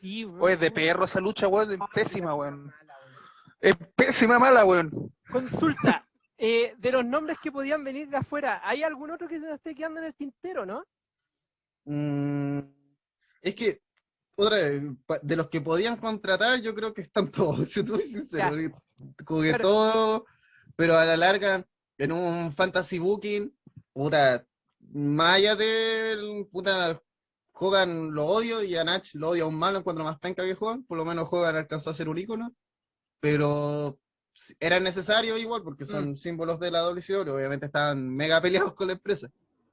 Sí, 0.00 0.24
weón. 0.24 0.42
Oye, 0.42 0.56
de 0.56 0.70
perro 0.70 1.04
esa 1.04 1.20
lucha, 1.20 1.48
weón, 1.48 1.72
es 1.72 1.78
pésima, 1.92 2.34
weón. 2.34 2.72
Es 3.60 3.74
pésima 3.96 4.38
mala, 4.38 4.64
weón. 4.64 5.12
Consulta. 5.30 6.04
eh, 6.40 6.74
de 6.78 6.92
los 6.92 7.04
nombres 7.04 7.36
que 7.42 7.50
podían 7.50 7.82
venir 7.82 8.08
de 8.08 8.16
afuera, 8.16 8.60
¿hay 8.62 8.84
algún 8.84 9.10
otro 9.10 9.26
que 9.26 9.40
se 9.40 9.46
nos 9.46 9.56
esté 9.56 9.74
quedando 9.74 9.98
en 9.98 10.06
el 10.06 10.14
tintero, 10.14 10.64
no? 10.64 10.84
Mm, 11.84 12.60
es 13.42 13.54
que, 13.56 13.82
otra 14.36 14.56
vez, 14.58 14.82
de 15.22 15.34
los 15.36 15.48
que 15.48 15.60
podían 15.60 15.96
contratar, 15.96 16.60
yo 16.60 16.74
creo 16.76 16.94
que 16.94 17.00
están 17.02 17.28
todos, 17.32 17.68
si 17.68 17.82
tú 17.82 17.96
eres 17.96 18.12
sincero. 18.12 18.50
Como 19.24 19.42
que 19.42 19.48
Claro. 19.48 19.62
todo, 19.64 20.26
pero 20.76 20.96
a 20.96 21.04
la 21.04 21.16
larga, 21.16 21.66
en 21.98 22.12
un 22.12 22.52
fantasy 22.52 23.00
booking, 23.00 23.52
puta, 23.92 24.46
más 24.92 25.36
allá 25.36 25.56
del, 25.56 26.46
puta, 26.50 27.00
Hogan 27.52 28.14
lo 28.14 28.26
odio 28.26 28.62
y 28.62 28.76
a 28.76 28.84
Nach 28.84 29.06
lo 29.14 29.30
odio 29.30 29.44
aún 29.44 29.58
más, 29.58 29.72
lo 29.72 29.80
encuentro 29.80 30.04
más 30.04 30.18
penca 30.18 30.44
que 30.44 30.56
Hogan, 30.58 30.84
por 30.84 30.96
lo 30.96 31.04
menos 31.04 31.28
Hogan 31.30 31.56
alcanzó 31.56 31.90
a 31.90 31.94
ser 31.94 32.08
un 32.08 32.18
ícono, 32.18 32.54
pero 33.20 33.98
era 34.60 34.78
necesario 34.78 35.36
igual, 35.36 35.62
porque 35.62 35.84
son 35.84 36.16
símbolos 36.16 36.60
de 36.60 36.70
la 36.70 36.82
WCW, 36.82 37.30
obviamente 37.30 37.66
estaban 37.66 38.08
mega 38.08 38.40
peleados 38.40 38.74
con 38.74 38.86
la 38.86 38.92
empresa. 38.92 39.28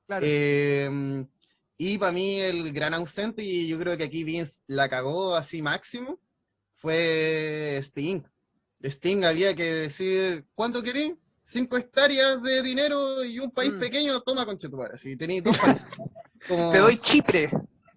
Claro. 0.08 0.26
Eh, 0.28 1.26
y 1.78 1.98
para 1.98 2.12
mí 2.12 2.40
el 2.40 2.72
gran 2.72 2.94
ausente, 2.94 3.44
y 3.44 3.68
yo 3.68 3.78
creo 3.78 3.98
que 3.98 4.06
aquí 4.06 4.24
Vince 4.24 4.62
la 4.68 4.90
cagó 4.90 5.36
así 5.36 5.62
máximo, 5.62 6.20
fue 6.76 7.78
Sting. 7.82 8.22
Sting 8.82 9.24
había 9.26 9.56
que 9.56 9.74
decir, 9.74 10.46
¿cuánto 10.54 10.82
querés? 10.82 11.14
Cinco 11.48 11.78
hectáreas 11.78 12.42
de 12.42 12.64
dinero 12.64 13.24
y 13.24 13.38
un 13.38 13.52
país 13.52 13.72
Mm. 13.74 13.80
pequeño, 13.80 14.20
toma 14.22 14.46
conchetumare. 14.48 14.98
Si 14.98 15.16
tenéis 15.16 15.44
dos 15.44 15.58
países. 15.60 15.88
Como- 16.48 16.72
Te 16.72 16.80
doy 16.80 16.98
Chipre. 16.98 17.52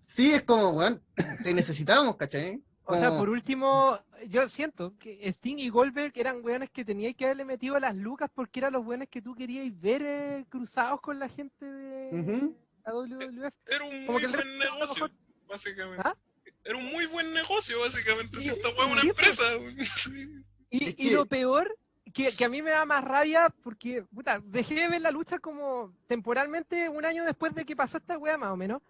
Sí, 0.07 0.33
es 0.33 0.43
como, 0.43 0.71
weón, 0.71 1.03
te 1.43 1.55
necesitábamos, 1.55 2.17
¿cachai? 2.17 2.63
O 2.85 2.97
sea, 2.97 3.11
por 3.17 3.29
último, 3.31 3.99
yo 4.27 4.49
siento 4.49 4.95
que 4.99 5.19
Sting 5.33 5.59
y 5.59 5.69
Goldberg 5.71 6.13
eran 6.15 6.43
weones 6.45 6.71
que 6.71 6.85
teníais 6.85 7.15
que 7.17 7.25
haberle 7.27 7.45
metido 7.45 7.79
las 7.79 7.95
lucas 7.97 8.31
porque 8.35 8.61
eran 8.61 8.73
los 8.73 8.85
weones 8.87 9.09
que 9.11 9.21
tú 9.23 9.35
queríais 9.35 9.79
ver 9.81 10.03
eh, 10.03 10.45
cruzados 10.49 11.01
con 11.03 11.19
la 11.19 11.29
gente 11.29 11.65
de 11.67 12.21
Ujú. 12.21 12.57
la 12.85 12.93
WWF. 12.95 13.53
Era 13.67 13.85
un 13.85 14.07
Como 14.07 14.13
muy 14.13 14.21
que 14.21 14.27
el 14.27 14.33
buen 14.33 14.49
a 14.49 14.65
negocio, 14.65 14.95
mejor- 15.05 15.13
básicamente. 15.47 16.03
¿Ah? 16.07 16.17
Era 16.65 16.77
un 16.79 16.87
muy 16.87 17.07
buen 17.07 17.33
negocio, 17.35 17.81
básicamente. 17.81 18.41
Si 18.41 18.49
esta 18.49 18.69
weá 18.71 18.87
es 18.87 18.93
una 18.93 19.01
sí, 19.03 19.09
empresa. 19.09 19.43
Sí. 19.97 20.29
Y, 20.71 21.07
y 21.09 21.11
lo 21.11 21.25
peor, 21.27 21.75
que, 22.13 22.35
que 22.37 22.45
a 22.45 22.49
mí 22.49 22.63
me 22.63 22.71
da 22.71 22.85
más 22.85 23.05
rabia 23.05 23.53
porque, 23.63 24.03
puta, 24.15 24.41
dejé 24.45 24.75
de 24.75 24.89
ver 24.89 25.01
la 25.03 25.11
lucha 25.11 25.39
como 25.39 25.93
temporalmente 26.07 26.89
un 26.89 27.05
año 27.05 27.25
después 27.25 27.55
de 27.55 27.65
que 27.65 27.77
pasó 27.77 27.99
esta 27.99 28.19
weá, 28.19 28.37
más 28.39 28.51
o 28.51 28.57
menos. 28.57 28.83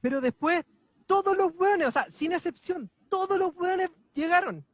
Pero 0.00 0.20
después, 0.20 0.64
todos 1.06 1.36
los 1.36 1.52
weones, 1.56 1.88
o 1.88 1.90
sea, 1.90 2.06
sin 2.10 2.32
excepción, 2.32 2.90
todos 3.08 3.38
los 3.38 3.54
weones 3.56 3.90
llegaron. 4.14 4.64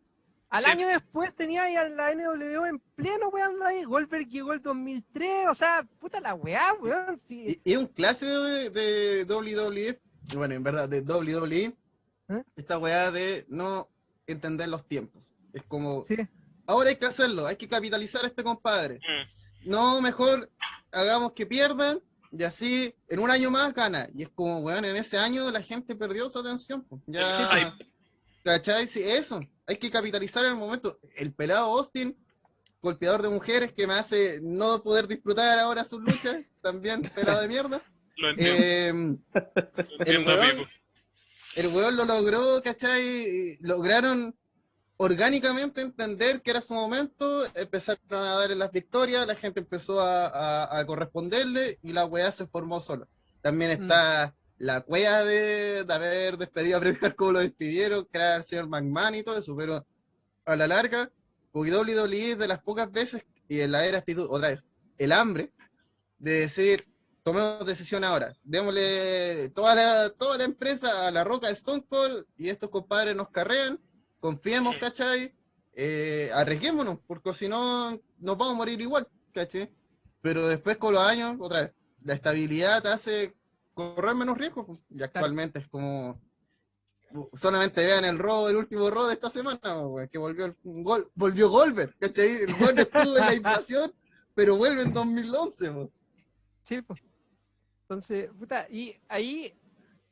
Al 0.51 0.63
Sí. 0.65 0.71
año 0.71 0.89
después 0.89 1.35
tenía 1.35 1.65
ahí 1.65 1.77
a 1.77 1.89
la 1.91 2.11
NWO 2.15 2.65
en 2.67 2.79
pleno 2.95 3.29
weón 3.29 3.63
ahí. 3.63 3.85
Goldberg 3.85 4.27
llegó 4.29 4.55
el 4.55 4.63
2003, 4.63 5.47
o 5.51 5.55
sea, 5.55 5.87
puta 5.99 6.21
la 6.21 6.35
weá, 6.35 6.73
weón. 6.81 7.21
Sí. 7.29 7.61
Es 7.65 7.77
un 7.77 7.87
clásico 7.87 8.33
de, 8.45 8.71
de 8.71 9.25
WWE, 9.25 10.01
bueno, 10.37 10.55
en 10.55 10.63
verdad, 10.63 10.89
de 10.89 11.03
WWE, 11.03 11.77
¿Eh? 12.31 12.45
esta 12.57 12.79
weá 12.79 13.11
de 13.11 13.45
no 13.49 13.89
entender 14.27 14.69
los 14.69 14.87
tiempos. 14.87 15.35
Es 15.53 15.63
como, 15.65 16.05
sí. 16.07 16.17
Ahora 16.69 16.91
hay 16.91 16.97
que 16.97 17.07
hacerlo, 17.07 17.47
hay 17.47 17.57
que 17.57 17.67
capitalizar 17.69 18.23
a 18.25 18.29
este 18.29 18.45
compadre. 18.45 19.01
Mm. 19.01 19.69
No, 19.71 20.01
mejor 20.01 20.49
hagamos 20.93 21.33
que 21.33 21.45
pierdan 21.47 22.01
y 22.31 22.45
así 22.45 22.95
en 23.09 23.19
un 23.19 23.31
año 23.31 23.51
más 23.51 23.75
gana. 23.75 24.09
Y 24.15 24.23
es 24.23 24.29
como, 24.29 24.59
weón, 24.61 24.85
en 24.85 24.95
ese 24.97 25.19
año 25.19 25.51
la 25.51 25.63
gente 25.63 25.97
perdió 25.97 26.29
su 26.29 26.39
atención. 26.39 26.85
po. 26.85 27.01
Ya, 27.07 27.49
El. 27.59 27.73
¿cachai? 28.45 28.87
Sí, 28.87 29.03
eso, 29.03 29.41
hay 29.67 29.77
que 29.77 29.91
capitalizar 29.91 30.45
el 30.45 30.55
momento. 30.55 30.99
El 31.17 31.33
pelado 31.33 31.67
Austin, 31.77 32.17
golpeador 32.81 33.23
de 33.23 33.31
mujeres 33.31 33.73
que 33.73 33.87
me 33.87 33.95
hace 33.95 34.41
no 34.43 34.83
poder 34.83 35.09
disfrutar 35.09 35.59
ahora 35.59 35.85
sus 35.85 36.01
luchas, 36.01 36.39
también 36.63 37.03
pelado 37.03 37.41
de 37.41 37.49
mierda. 37.49 37.83
Lo 38.17 38.31
entiendo, 38.31 38.63
Eh, 38.65 38.93
lo 38.93 39.99
entiendo, 40.01 40.31
weón- 40.33 40.51
amigo. 40.51 40.67
el 41.55 41.67
weón 41.69 41.97
lo 41.97 42.05
logró, 42.05 42.61
¿cachai? 42.63 43.57
Lograron 43.61 44.35
orgánicamente 44.99 45.81
entender 45.81 46.43
que 46.43 46.51
era 46.51 46.61
su 46.61 46.75
momento, 46.75 47.47
empezaron 47.55 48.01
a 48.11 48.35
darle 48.35 48.57
las 48.57 48.73
victorias, 48.73 49.27
la 49.27 49.37
gente 49.37 49.61
empezó 49.61 50.01
a, 50.01 50.27
a- 50.27 50.79
a 50.81 50.87
corresponderle 50.87 51.79
y 51.83 51.93
la 51.93 52.05
weá 52.05 52.31
se 52.33 52.47
formó 52.47 52.81
sola. 52.81 53.07
También 53.41 53.71
está 53.71 54.35
la 54.59 54.81
cueva 54.81 55.25
de, 55.25 55.85
de 55.85 55.95
haber 55.95 56.37
despedido 56.37 56.77
a 56.77 56.81
Bret 56.81 57.15
como 57.15 57.33
lo 57.33 57.41
despidieron, 57.41 58.05
crear 58.11 58.33
al 58.35 58.45
señor 58.45 58.69
McMahon 58.69 59.15
y 59.15 59.23
todo 59.23 59.39
eso, 59.39 59.57
pero 59.57 59.87
a 60.45 60.57
la 60.57 60.67
larga, 60.67 61.11
WWE 61.53 62.33
es 62.33 62.39
de 62.39 62.49
las 62.49 62.61
pocas 62.61 62.91
veces, 62.91 63.25
y 63.49 63.61
en 63.61 63.71
la 63.73 63.87
era 63.87 63.99
actitud, 63.99 64.27
otra 64.29 64.49
vez, 64.51 64.65
el 64.99 65.13
hambre 65.13 65.53
de 66.19 66.41
decir, 66.41 66.89
tomemos 67.23 67.65
decisión 67.65 68.03
ahora, 68.03 68.35
démosle 68.43 69.51
toda 69.51 69.77
la, 69.77 70.11
toda 70.11 70.39
la 70.39 70.45
empresa 70.45 71.07
a 71.07 71.11
la 71.13 71.23
roca 71.23 71.47
de 71.47 71.53
Stone 71.53 71.85
Cold 71.89 72.25
y 72.37 72.49
estos 72.49 72.69
compadres 72.71 73.15
nos 73.15 73.29
carrean, 73.31 73.79
confiemos. 74.21 74.77
¿cachai? 74.81 75.33
Eh, 75.81 76.31
arriesguémonos, 76.35 76.99
porque 77.07 77.33
si 77.33 77.49
no, 77.49 77.93
nos 78.19 78.37
vamos 78.37 78.55
a 78.55 78.57
morir 78.57 78.81
igual, 78.81 79.07
¿cachai? 79.33 79.71
Pero 80.21 80.49
después 80.49 80.77
con 80.77 80.95
los 80.95 81.03
años, 81.03 81.37
otra 81.39 81.61
vez, 81.61 81.73
la 82.03 82.15
estabilidad 82.15 82.83
te 82.83 82.89
hace 82.89 83.35
correr 83.75 84.17
menos 84.17 84.37
riesgo, 84.37 84.67
pues, 84.67 84.79
y 84.91 85.03
actualmente 85.03 85.61
es 85.61 85.69
como... 85.69 86.21
Solamente 87.33 87.87
vean 87.87 88.05
el 88.05 88.19
robo, 88.19 88.49
el 88.49 88.57
último 88.57 88.91
robo 88.91 89.07
de 89.07 89.15
esta 89.15 89.31
semana, 89.31 89.61
pues, 89.89 90.11
que 90.11 90.19
volvió 90.19 90.47
el 90.47 90.57
gol, 90.65 91.11
volvió 91.15 91.49
Goldberg, 91.49 91.97
¿cachai? 91.97 92.43
El 92.43 92.55
gol 92.55 92.77
estuvo 92.77 93.17
en 93.17 93.27
la 93.27 93.35
invasión, 93.35 93.95
pero 94.35 94.57
vuelve 94.57 94.83
en 94.83 94.93
2011, 94.93 95.71
pues. 95.71 95.89
Sí, 96.65 96.83
po. 96.83 96.97
Entonces, 97.83 98.31
puta, 98.37 98.69
y 98.69 98.97
ahí, 99.09 99.57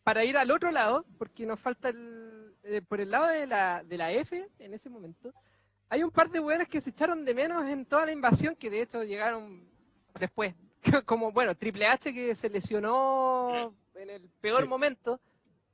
para 0.05 0.25
ir 0.25 0.37
al 0.37 0.53
otro 0.53 0.71
lado, 0.71 1.05
porque 1.19 1.45
nos 1.45 1.59
falta 1.59 1.89
el, 1.89 2.36
eh, 2.67 2.83
por 2.83 3.01
el 3.01 3.11
lado 3.11 3.27
de 3.29 3.47
la, 3.47 3.83
de 3.85 3.97
la 3.99 4.13
F 4.13 4.49
en 4.59 4.75
ese 4.75 4.91
momento, 4.91 5.33
hay 5.89 6.03
un 6.03 6.11
par 6.11 6.29
de 6.31 6.41
hueones 6.41 6.69
que 6.69 6.81
se 6.81 6.91
echaron 6.91 7.25
de 7.25 7.35
menos 7.35 7.69
en 7.69 7.87
toda 7.87 8.05
la 8.07 8.13
invasión, 8.13 8.57
que 8.57 8.71
de 8.71 8.83
hecho 8.83 9.03
llegaron 9.05 9.69
después. 10.19 10.55
Como, 11.07 11.33
bueno, 11.33 11.55
Triple 11.57 11.87
H 11.87 12.13
que 12.13 12.35
se 12.35 12.49
lesionó 12.49 13.75
en 13.95 14.11
el 14.11 14.29
peor 14.41 14.63
Sí. 14.63 14.69
momento, 14.69 15.21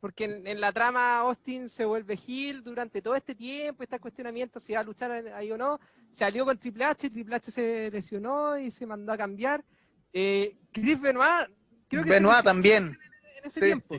porque 0.00 0.24
en, 0.24 0.46
en 0.46 0.60
la 0.60 0.72
trama 0.72 1.20
Austin 1.20 1.68
se 1.68 1.84
vuelve 1.84 2.18
heel 2.26 2.62
durante 2.62 3.00
todo 3.00 3.14
este 3.14 3.34
tiempo, 3.34 3.82
este 3.82 3.98
cuestionamiento 4.00 4.58
si 4.60 4.72
va 4.72 4.80
a 4.80 4.84
luchar 4.84 5.10
ahí 5.12 5.50
o 5.52 5.56
no, 5.58 5.78
se 6.10 6.24
alió 6.24 6.44
con 6.44 6.58
Triple 6.58 6.84
H, 6.84 7.10
Triple 7.10 7.36
H 7.36 7.50
se 7.50 7.90
lesionó 7.90 8.58
y 8.58 8.70
se 8.70 8.86
mandó 8.86 9.12
a 9.12 9.16
cambiar. 9.16 9.64
Eh, 10.12 10.56
Chris 10.72 11.00
Benoit, 11.00 11.48
creo 11.88 12.04
que 12.04 12.10
Benoit 12.10 12.42
también. 12.44 12.98
en 13.38 13.44
ese 13.44 13.60
sí, 13.60 13.66
tiempo. 13.66 13.94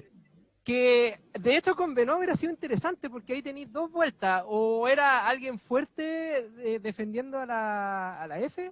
Que 0.64 1.20
de 1.38 1.58
hecho 1.58 1.76
con 1.76 1.94
Benoit 1.94 2.18
hubiera 2.20 2.36
sido 2.36 2.52
interesante 2.52 3.10
porque 3.10 3.34
ahí 3.34 3.42
tenéis 3.42 3.72
dos 3.72 3.92
vueltas. 3.92 4.44
O 4.48 4.88
era 4.88 5.28
alguien 5.28 5.60
fuerte 5.60 6.50
eh, 6.60 6.80
defendiendo 6.80 7.38
a 7.40 7.46
la, 7.46 8.22
a 8.22 8.28
la 8.28 8.40
F, 8.40 8.72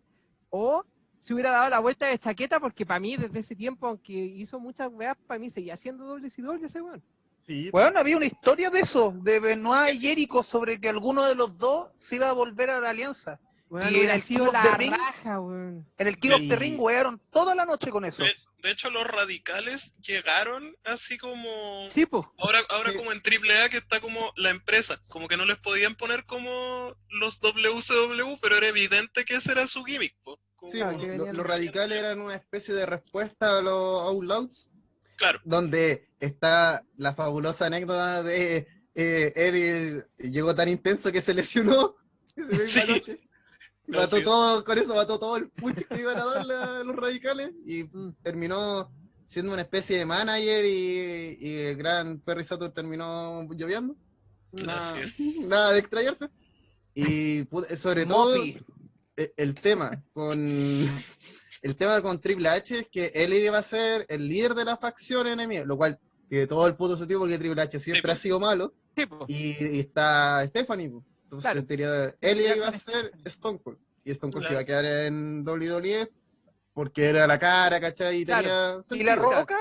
o 0.49 0.85
se 1.19 1.33
hubiera 1.33 1.51
dado 1.51 1.69
la 1.69 1.79
vuelta 1.79 2.07
de 2.07 2.17
chaqueta 2.17 2.59
porque 2.59 2.85
para 2.85 2.99
mí 2.99 3.15
desde 3.17 3.39
ese 3.39 3.55
tiempo, 3.55 3.87
aunque 3.87 4.13
hizo 4.13 4.59
muchas 4.59 4.89
weas, 4.91 5.17
para 5.27 5.39
mí 5.39 5.49
seguía 5.49 5.73
haciendo 5.73 6.05
dobles 6.05 6.37
y 6.39 6.41
dobles 6.41 6.63
ese 6.63 6.81
weón. 6.81 7.03
Sí, 7.45 7.69
Bueno, 7.71 7.99
había 7.99 8.17
una 8.17 8.25
historia 8.27 8.69
de 8.69 8.79
eso, 8.81 9.13
de 9.21 9.39
Benoit 9.39 9.95
y 9.95 9.99
Jericho, 9.99 10.43
sobre 10.43 10.79
que 10.79 10.89
alguno 10.89 11.23
de 11.25 11.35
los 11.35 11.57
dos 11.57 11.89
se 11.97 12.15
iba 12.17 12.29
a 12.29 12.33
volver 12.33 12.69
a 12.69 12.79
la 12.79 12.91
alianza. 12.91 13.39
Y 13.69 13.73
hubiera 13.73 14.15
el 14.15 14.21
sido 14.21 14.43
King 14.43 14.47
of 14.47 14.53
la 14.53 14.61
the 14.63 14.77
Ring. 14.77 14.91
raja. 14.91 15.39
En 15.97 16.07
el 16.07 16.19
King 16.19 16.31
of 16.31 16.41
the 16.47 16.55
Ring 16.55 16.79
wearon 16.79 17.19
toda 17.29 17.55
la 17.55 17.65
noche 17.65 17.89
con 17.89 18.05
eso. 18.05 18.23
De, 18.61 18.71
hecho, 18.71 18.89
los 18.89 19.05
radicales 19.05 19.93
llegaron 20.01 20.75
así 20.83 21.17
como. 21.17 21.87
Sí, 21.89 22.05
po. 22.05 22.33
Ahora, 22.37 22.59
ahora 22.69 22.91
Sí. 22.91 22.97
como 22.97 23.11
en 23.11 23.21
AAA 23.21 23.69
que 23.69 23.77
está 23.77 23.99
como 23.99 24.31
la 24.35 24.49
empresa, 24.49 25.01
como 25.07 25.27
que 25.27 25.37
no 25.37 25.45
les 25.45 25.57
podían 25.57 25.95
poner 25.95 26.25
como 26.25 26.95
los 27.09 27.39
WCW, 27.41 28.37
pero 28.41 28.57
era 28.57 28.67
evidente 28.67 29.25
que 29.25 29.35
ese 29.35 29.51
era 29.51 29.67
su 29.67 29.83
gimmick. 29.83 30.15
po. 30.23 30.39
Como- 30.55 30.71
Sí, 30.71 30.77
Claro, 30.79 30.97
pues, 30.99 31.11
que 31.23 31.33
los 31.33 31.45
radicales 31.47 31.97
eran 31.97 32.21
una 32.21 32.35
especie 32.35 32.73
de 32.75 32.85
respuesta 32.85 33.57
a 33.57 33.61
los 33.61 34.01
Outlaws, 34.07 34.69
Claro, 35.15 35.39
donde 35.43 36.07
está 36.19 36.83
la 36.97 37.15
fabulosa 37.15 37.65
anécdota 37.65 38.21
de 38.23 38.67
eh, 38.93 39.31
Eddie 39.35 40.03
llegó 40.29 40.53
tan 40.53 40.67
intenso 40.69 41.11
que 41.11 41.21
se 41.21 41.33
lesionó 41.33 41.95
esa 42.35 42.51
misma 42.85 42.95
Sí. 43.05 43.19
Mató 43.91 44.21
todo, 44.23 44.63
con 44.63 44.77
eso 44.77 44.95
mató 44.95 45.19
todo 45.19 45.37
el 45.37 45.49
push 45.49 45.73
que 45.89 45.99
iban 45.99 46.17
a 46.17 46.25
darle 46.25 46.53
a 46.55 46.83
los 46.83 46.95
radicales 46.95 47.51
y 47.65 47.83
Mm. 47.83 48.13
terminó 48.23 48.91
siendo 49.27 49.53
una 49.53 49.61
especie 49.61 49.97
de 49.97 50.05
manager 50.05 50.65
y, 50.65 51.37
y 51.39 51.55
el 51.57 51.75
gran 51.77 52.19
Perry 52.19 52.43
Saturn 52.43 52.73
terminó 52.73 53.43
lloviendo. 53.51 53.95
Nada, 54.51 54.95
Así 55.03 55.29
es. 55.39 55.39
nada 55.47 55.71
de 55.71 55.79
extrañarse. 55.79 56.27
Y 56.93 57.43
pu- 57.43 57.73
sobre 57.75 58.05
todo 58.05 58.35
e- 58.35 59.33
el 59.37 59.55
tema 59.55 60.03
con, 60.13 60.37
el 61.61 61.75
tema 61.75 62.01
con 62.01 62.19
Triple 62.19 62.49
H 62.49 62.79
es 62.79 62.87
que 62.89 63.11
él 63.15 63.33
iba 63.33 63.57
a 63.57 63.63
ser 63.63 64.05
el 64.09 64.27
líder 64.27 64.53
de 64.55 64.65
la 64.65 64.77
facción 64.77 65.27
enemiga, 65.27 65.63
lo 65.63 65.77
cual 65.77 65.97
tiene 66.27 66.47
todo 66.47 66.67
el 66.67 66.75
puto 66.75 66.97
sentido 66.97 67.19
porque 67.21 67.37
Triple 67.37 67.61
H 67.61 67.79
siempre 67.79 68.11
Sí, 68.11 68.13
ha 68.13 68.21
sido 68.21 68.39
malo 68.39 68.73
Sí, 68.97 69.03
y, 69.27 69.77
y 69.77 69.79
está 69.79 70.45
Stephanie. 70.47 70.89
po. 70.89 71.05
Entonces, 71.31 71.43
Claro. 71.49 71.59
en 71.61 71.67
teoría, 71.67 72.15
él 72.19 72.41
iba 72.57 72.67
a 72.67 72.73
ser 72.73 73.11
Stone 73.23 73.59
Cold 73.63 73.77
y 74.03 74.11
Stone 74.11 74.33
Cold 74.33 74.45
se 74.45 74.51
iba 74.51 74.61
a 74.61 74.65
quedar 74.65 74.83
en 74.85 75.45
WWE 75.45 76.11
porque 76.73 77.05
era 77.09 77.25
la 77.25 77.39
cara, 77.39 77.79
¿cachai? 77.79 78.17
Y 78.21 78.25
Claro. 78.25 78.81
tenía 78.83 79.01
¿Y 79.01 79.05
la 79.05 79.15
roca? 79.15 79.57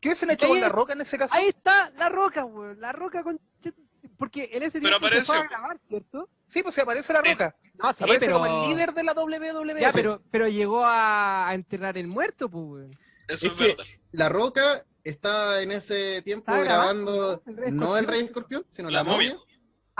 ¿Qué 0.00 0.08
hubiesen 0.08 0.30
hecho 0.30 0.48
con 0.48 0.60
la 0.60 0.68
roca 0.70 0.94
en 0.94 1.02
ese 1.02 1.18
caso? 1.18 1.34
Ahí 1.34 1.48
está 1.48 1.90
la 1.98 2.08
roca, 2.08 2.44
weón. 2.44 2.80
La 2.80 2.92
roca 2.92 3.22
con. 3.22 3.38
Porque 4.16 4.48
en 4.52 4.62
ese 4.62 4.80
tiempo 4.80 5.08
se 5.08 5.24
fue 5.24 5.36
a 5.38 5.42
grabar, 5.42 5.78
¿cierto? 5.86 6.28
Sí, 6.48 6.62
pues 6.62 6.74
se 6.74 6.80
aparece 6.82 7.12
la 7.12 7.20
Sí. 7.22 7.32
roca. 7.32 7.54
No, 7.74 7.92
sí, 7.92 8.04
aparece 8.04 8.26
pero. 8.26 8.40
como 8.40 8.46
el 8.64 8.70
líder 8.70 8.94
de 8.94 9.02
la 9.04 9.12
WWE. 9.12 9.80
Ya, 9.80 9.92
pero, 9.92 10.22
pero 10.30 10.48
llegó 10.48 10.84
a, 10.84 11.48
a 11.48 11.54
enterrar 11.54 11.98
el 11.98 12.06
muerto, 12.08 12.48
pues, 12.48 12.64
weón. 12.64 12.90
Eso 13.28 13.46
Es 13.46 13.52
es, 13.52 13.52
que- 13.52 13.66
verdad. 13.68 13.84
La 14.12 14.28
Roca 14.30 14.84
estaba 15.04 15.60
en 15.60 15.70
ese 15.72 16.22
tiempo 16.22 16.50
grabando, 16.52 17.42
grabando, 17.42 17.42
¿no? 17.46 17.50
El 17.52 17.56
Rey 17.58 17.72
no 17.72 17.96
el 17.96 18.04
Escorpión. 18.04 18.06
Rey 18.08 18.20
Escorpión, 18.24 18.64
sino 18.68 18.88
La 18.90 18.98
la, 18.98 19.04
momia. 19.04 19.34
momia. 19.34 19.44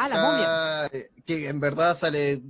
Ah, 0.01 0.09
la 0.09 0.21
momia. 0.23 0.87
Eh, 0.93 1.11
Que 1.27 1.49
en 1.49 1.59
verdad 1.61 1.97
sale 1.97 2.41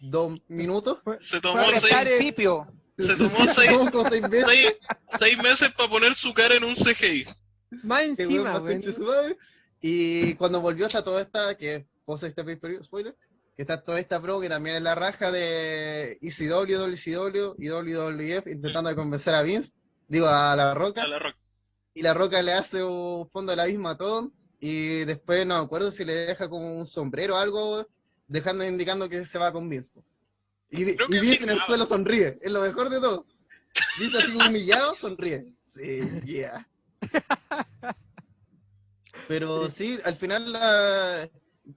dos 0.00 0.38
minutos. 0.48 0.98
Se 1.20 1.40
tomó 1.40 1.62
seis, 1.80 1.94
principio. 2.02 2.66
se 2.98 3.14
tomó 3.14 3.28
Sí, 3.28 3.46
seis, 3.48 3.70
seis 4.08 4.22
meses. 4.28 4.46
seis, 4.48 4.72
seis 5.18 5.38
meses 5.42 5.70
para 5.76 5.88
poner 5.88 6.14
su 6.14 6.34
cara 6.34 6.56
en 6.56 6.64
un 6.64 6.74
CGI. 6.74 7.26
Más 7.84 8.02
encima, 8.02 8.52
madre. 8.60 8.80
Y 9.80 10.34
cuando 10.34 10.60
volvió 10.60 10.86
hasta 10.86 11.04
toda 11.04 11.22
esta, 11.22 11.56
que 11.56 11.86
posa 12.04 12.26
este 12.26 12.42
spoiler, 12.82 13.16
que 13.54 13.62
está 13.62 13.82
toda 13.82 14.00
esta 14.00 14.20
pro 14.20 14.40
que 14.40 14.48
también 14.48 14.76
es 14.76 14.82
la 14.82 14.94
raja 14.94 15.30
de 15.30 16.18
ECW, 16.22 16.76
WCW 16.90 17.54
y 17.58 17.68
WWF 17.68 18.46
intentando 18.48 18.90
de 18.90 18.96
convencer 18.96 19.34
a 19.34 19.42
Vince, 19.42 19.70
digo 20.08 20.26
a 20.28 20.54
la 20.56 20.74
Roca, 20.74 21.02
A 21.02 21.06
la 21.08 21.18
roca. 21.18 21.38
y 21.94 22.02
la 22.02 22.14
Roca 22.14 22.42
le 22.42 22.52
hace 22.52 22.82
un 22.82 23.28
fondo 23.30 23.50
del 23.52 23.60
abismo 23.60 23.88
a 23.88 23.96
todo, 23.96 24.32
y 24.60 25.04
después 25.04 25.46
no 25.46 25.58
me 25.58 25.64
acuerdo 25.64 25.90
si 25.92 26.04
le 26.04 26.12
deja 26.14 26.48
como 26.48 26.78
un 26.78 26.86
sombrero 26.86 27.34
o 27.34 27.38
algo, 27.38 27.86
dejando 28.28 28.64
indicando 28.64 29.08
que 29.08 29.24
se 29.24 29.38
va 29.38 29.52
con 29.52 29.68
Vince. 29.68 29.90
po. 29.92 30.02
Y, 30.70 30.82
y 30.90 31.18
Vince 31.20 31.44
en 31.44 31.50
el 31.50 31.60
suelo 31.60 31.86
sonríe, 31.86 32.38
es 32.40 32.50
lo 32.52 32.60
mejor 32.62 32.88
de 32.90 33.00
todo. 33.00 33.24
Vince 33.98 34.18
así 34.18 34.34
humillado, 34.34 34.94
sonríe. 34.94 35.52
Sí, 35.64 36.00
yeah. 36.24 36.66
Pero 39.28 39.68
sí, 39.70 39.98
al 40.04 40.16
final 40.16 40.52
la- 40.52 41.28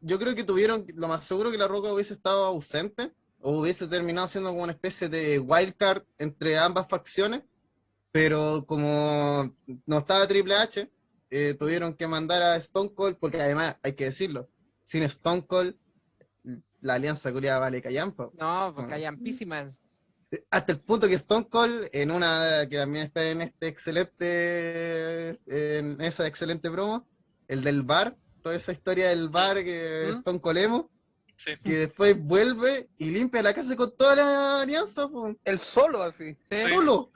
yo 0.01 0.19
creo 0.19 0.35
que 0.35 0.43
tuvieron, 0.43 0.85
lo 0.95 1.07
más 1.07 1.25
seguro 1.25 1.51
que 1.51 1.57
la 1.57 1.67
Roca 1.67 1.91
hubiese 1.91 2.13
estado 2.13 2.45
ausente 2.45 3.11
o 3.41 3.59
hubiese 3.59 3.87
terminado 3.87 4.27
siendo 4.27 4.49
como 4.51 4.63
una 4.63 4.73
especie 4.73 5.09
de 5.09 5.39
wildcard 5.39 6.03
entre 6.17 6.57
ambas 6.57 6.87
facciones, 6.87 7.41
pero 8.11 8.63
como 8.65 9.55
no 9.85 9.97
estaba 9.99 10.27
Triple 10.27 10.55
H, 10.55 10.89
eh, 11.29 11.55
tuvieron 11.57 11.93
que 11.93 12.07
mandar 12.07 12.41
a 12.41 12.55
Stone 12.57 12.93
Cold, 12.93 13.17
porque 13.19 13.41
además 13.41 13.77
hay 13.83 13.93
que 13.93 14.05
decirlo, 14.05 14.49
sin 14.83 15.03
Stone 15.03 15.45
Cold 15.45 15.75
la 16.81 16.93
alianza 16.95 17.31
culiada 17.31 17.59
vale 17.59 17.81
callampa. 17.81 18.29
No, 18.37 18.73
porque 18.75 18.93
hay 18.93 19.05
ampísimas. 19.05 19.73
Hasta 20.51 20.71
el 20.73 20.79
punto 20.79 21.07
que 21.07 21.15
Stone 21.15 21.47
Cold, 21.49 21.89
en 21.91 22.11
una 22.11 22.67
que 22.69 22.77
también 22.77 23.05
está 23.07 23.23
en 23.29 23.41
este 23.41 23.67
excelente, 23.67 25.29
en 25.47 25.99
esa 26.01 26.27
excelente 26.27 26.69
promo, 26.69 27.07
el 27.47 27.63
del 27.63 27.81
bar, 27.83 28.15
toda 28.43 28.55
esa 28.55 28.71
historia 28.71 29.09
del 29.09 29.29
bar 29.29 29.63
que 29.63 30.05
¿Mm? 30.07 30.11
Stone 30.11 30.39
Cold 30.41 30.57
emo, 30.59 30.89
Sí. 31.35 31.51
que 31.63 31.73
después 31.77 32.21
vuelve 32.21 32.89
y 32.97 33.11
limpia 33.11 33.41
la 33.41 33.53
casa 33.53 33.73
con 33.77 33.95
toda 33.95 34.13
la 34.17 34.61
alianza, 34.61 35.07
po, 35.07 35.33
El 35.45 35.57
solo 35.59 36.03
así. 36.03 36.35
Sí. 36.51 36.57
solo. 36.69 37.11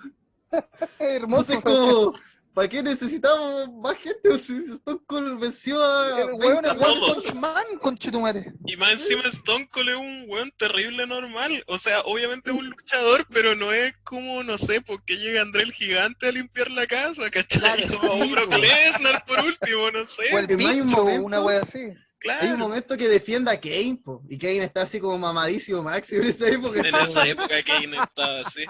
Hermoso. 1.00 1.54
Entonces, 1.54 1.64
como, 1.64 2.14
¿para 2.54 2.68
qué 2.68 2.84
necesitamos 2.84 3.70
más 3.74 3.96
gente? 3.98 4.30
Stone 4.36 5.00
Cold 5.06 5.40
venció 5.40 5.82
a. 5.84 6.22
El 6.22 6.34
weón 6.34 6.66
es 6.66 6.72
20 6.74 6.86
One 6.86 7.00
todos. 7.00 7.24
Punch 7.24 7.34
Man, 7.36 7.64
conchetumare. 7.82 8.54
Y 8.66 8.78
más 8.78 8.94
encima 8.94 9.24
Stone 9.30 9.68
Cold 9.72 9.90
es 9.90 9.96
un 9.96 10.26
weón 10.28 10.52
terrible 10.58 11.06
normal. 11.08 11.64
O 11.68 11.78
sea, 11.78 12.02
obviamente 12.02 12.52
es 12.52 12.56
un 12.58 12.70
luchador, 12.70 13.26
pero 13.32 13.56
no 13.56 13.72
es 13.74 13.94
como, 14.04 14.44
no 14.44 14.58
sé, 14.58 14.82
porque 14.82 15.18
llega 15.18 15.42
André 15.42 15.64
el 15.64 15.74
Gigante 15.74 16.28
a 16.28 16.32
limpiar 16.32 16.72
la 16.72 16.86
casa, 16.88 17.30
¿cachai? 17.30 17.60
Claro, 17.60 18.00
Como 18.00 18.28
Brock. 18.30 18.54
Lesnar 18.58 19.26
por 19.26 19.40
último, 19.40 19.92
no 19.92 20.06
sé. 20.08 20.24
O 20.34 20.40
el 20.40 20.48
bicho, 20.48 20.86
momento- 20.86 21.24
una 21.24 21.42
wea 21.42 21.62
así. 21.62 21.80
claro. 22.20 22.42
Hay 22.42 22.52
un 22.52 22.60
momento 22.60 22.96
que 22.98 23.08
defienda 23.08 23.52
a 23.52 23.60
Kane, 23.60 24.00
po, 24.04 24.24
y 24.30 24.38
Kane 24.38 24.64
está 24.64 24.84
así 24.84 25.00
como 25.00 25.18
mamadísimo, 25.18 25.84
máximo 25.84 26.24
en 26.24 26.30
esa 26.30 26.48
época. 26.50 26.80
En 26.80 26.96
esa 26.96 27.28
época 27.28 27.64
Kane 27.64 27.98
estaba 28.02 28.42
así. 28.42 28.66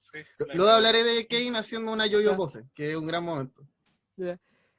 Sí, 0.00 0.18
claro. 0.36 0.52
Luego 0.54 0.70
hablaré 0.72 1.04
de 1.04 1.26
Kane 1.26 1.56
haciendo 1.58 1.92
una 1.92 2.06
yo-yo 2.06 2.36
pose, 2.36 2.64
que 2.74 2.90
es 2.90 2.96
un 2.96 3.06
gran 3.06 3.24
momento. 3.24 3.62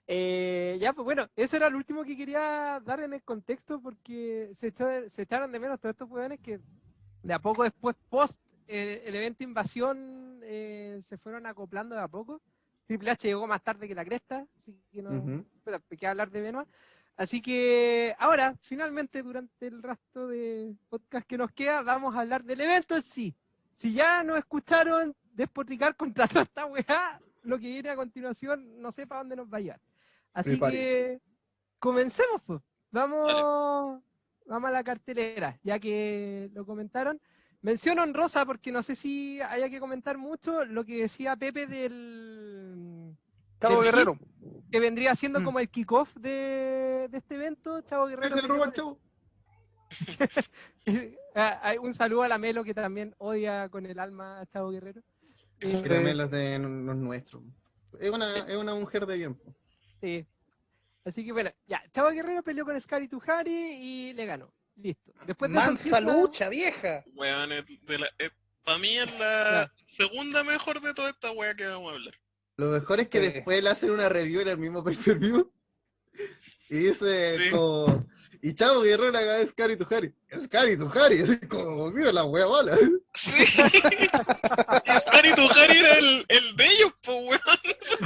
Eh, 0.08 0.78
ya, 0.82 0.92
pues 0.94 1.06
bueno, 1.06 1.30
eso 1.36 1.56
era 1.56 1.70
lo 1.70 1.78
último 1.78 2.04
que 2.04 2.18
quería 2.18 2.82
dar 2.84 3.00
en 3.00 3.14
el 3.14 3.24
contexto 3.24 3.82
porque 3.82 4.52
se, 4.56 4.68
echó- 4.74 5.10
se 5.10 5.22
echaron 5.22 5.52
de 5.52 5.60
menos 5.60 5.80
todos 5.80 5.94
estos 5.94 6.10
weones 6.10 6.40
que 6.42 6.60
de 7.24 7.34
a 7.34 7.40
poco 7.40 7.64
después, 7.64 7.96
post 8.10 8.38
eh, 8.68 9.04
el 9.06 9.16
evento 9.16 9.44
Invasión, 9.44 10.40
eh, 10.44 11.00
se 11.04 11.18
fueron 11.18 11.46
acoplando 11.46 11.96
de 11.96 12.02
a 12.02 12.08
poco. 12.08 12.42
Triple 12.88 13.12
H 13.12 13.28
llegó 13.28 13.48
más 13.48 13.64
tarde 13.64 13.88
que 13.88 13.96
la 13.96 14.04
cresta, 14.04 14.46
así 14.58 14.76
que 14.92 15.02
no, 15.02 15.12
espera, 15.56 15.82
hay 15.90 15.98
que 15.98 16.08
hablar 16.08 16.30
de 16.30 16.42
Benoit. 16.42 16.68
Así 17.16 17.42
que 17.42 18.14
ahora, 18.20 18.56
finalmente, 18.62 19.22
durante 19.22 19.68
el 19.68 19.82
resto 19.82 20.28
de 20.28 20.74
podcast 20.90 21.26
que 21.28 21.38
nos 21.38 21.52
queda, 21.52 21.84
vamos 21.84 22.16
a 22.16 22.22
hablar 22.22 22.44
del 22.44 22.60
evento 22.62 22.96
en 22.98 23.04
sí. 23.04 23.36
Si 23.82 23.94
ya 23.94 24.24
nos 24.24 24.38
escucharon 24.38 25.16
despotricar 25.34 25.96
contra 25.96 26.28
toda 26.28 26.44
esta 26.44 26.66
weá, 26.66 27.20
lo 27.44 27.58
que 27.58 27.68
viene 27.68 27.90
a 27.90 27.96
continuación, 27.96 28.80
no 28.80 28.92
sé 28.92 29.08
para 29.08 29.22
dónde 29.22 29.36
nos 29.36 29.48
va 29.52 29.58
a 29.58 29.62
llevar. 29.62 29.82
Así 30.34 30.60
que 30.60 31.20
comencemos, 31.80 32.42
pues. 32.46 32.62
Vamos, 32.92 34.02
vamos 34.46 34.68
a 34.68 34.72
la 34.72 34.84
cartelera, 34.84 35.58
ya 35.64 35.80
que 35.80 36.50
lo 36.54 36.66
comentaron. 36.66 37.20
Mención 37.62 38.00
honrosa, 38.00 38.46
porque 38.46 38.72
no 38.72 38.82
sé 38.84 38.96
si 38.96 39.40
haya 39.42 39.70
que 39.70 39.80
comentar 39.80 40.18
mucho 40.18 40.66
lo 40.66 40.84
que 40.84 41.02
decía 41.02 41.36
Pepe 41.36 41.68
del 41.68 43.16
del 43.60 43.82
Guerrero. 43.82 44.18
que 44.72 44.80
vendría 44.80 45.14
siendo 45.16 45.40
Mm. 45.40 45.44
como 45.46 45.60
el 45.60 45.70
kickoff 45.70 46.16
de, 46.16 47.08
de 47.10 47.18
este 47.18 47.36
evento, 47.36 47.82
Chavo 47.82 48.08
Guerrero. 48.08 48.36
Chavo. 48.72 48.98
Ah, 51.34 51.60
hay 51.64 51.78
un 51.78 51.94
saludo 51.94 52.24
a 52.24 52.28
la 52.28 52.38
Melo 52.38 52.64
que 52.64 52.74
también 52.74 53.16
odia 53.18 53.70
con 53.70 53.86
el 53.86 53.98
alma 54.00 54.42
a 54.42 54.46
Chavo 54.48 54.70
Guerrero. 54.72 55.02
Que 55.60 55.68
también 55.88 56.18
los 56.18 56.30
de 56.30 56.60
los 56.60 56.96
nuestros. 56.98 57.44
Es 58.00 58.10
una, 58.10 58.40
es 58.40 58.56
una 58.58 58.76
mujer 58.76 59.06
de 59.06 59.16
bien. 59.16 59.42
Sí. 60.02 60.26
Así 61.06 61.24
que 61.26 61.32
bueno, 61.32 61.52
ya, 61.68 61.82
Chavo 61.94 62.10
Guerrero 62.10 62.44
peleó 62.44 62.66
con 62.66 62.80
Scary 62.82 63.08
Tuhari 63.08 63.52
y 63.80 64.14
le 64.14 64.26
ganó. 64.26 64.54
Listo. 64.76 65.14
Después 65.26 65.50
de 65.52 65.56
Mansa 65.56 66.02
lucha, 66.02 66.50
vieja. 66.50 67.04
Weón, 67.16 67.52
es 67.54 67.66
la- 67.88 68.10
es- 68.18 68.32
para 68.64 68.78
mí 68.78 68.98
es 68.98 69.12
la 69.20 69.72
segunda 69.98 70.44
mejor 70.44 70.82
de 70.82 70.94
toda 70.94 71.12
esta 71.12 71.32
wea 71.32 71.54
que 71.56 71.66
vamos 71.68 71.92
a 71.92 71.96
hablar. 71.96 72.14
Lo 72.58 72.68
mejor 72.72 73.00
es 73.00 73.08
que 73.08 73.22
Sí. 73.26 73.32
después 73.34 73.64
le 73.64 73.70
hacen 73.70 73.92
una 73.92 74.10
review 74.10 74.42
en 74.42 74.48
el 74.50 74.58
mismo 74.58 74.84
pay-per-view. 74.84 75.52
Y 76.72 76.78
dice 76.78 77.38
Sí. 77.38 77.52
como... 77.52 78.10
Y 78.44 78.56
Chavo 78.56 78.82
Guerrero 78.82 79.16
acá 79.16 79.40
es 79.40 79.54
Cari 79.54 79.76
Tujari. 79.78 80.12
Es 80.30 80.48
Cari 80.48 80.76
Tujari. 80.76 81.22
Es 81.22 81.38
como, 81.48 81.92
mira 81.92 82.12
la 82.12 82.24
wea 82.24 82.48
mala. 82.48 82.76
Sí. 83.14 83.32
y 83.36 85.02
Scary 85.02 85.36
Tuhari 85.36 85.78
era 85.78 85.94
el, 85.98 86.26
el 86.28 86.56
de 86.56 86.66
ellos, 86.66 86.94
po, 87.04 87.18
weón. 87.18 87.40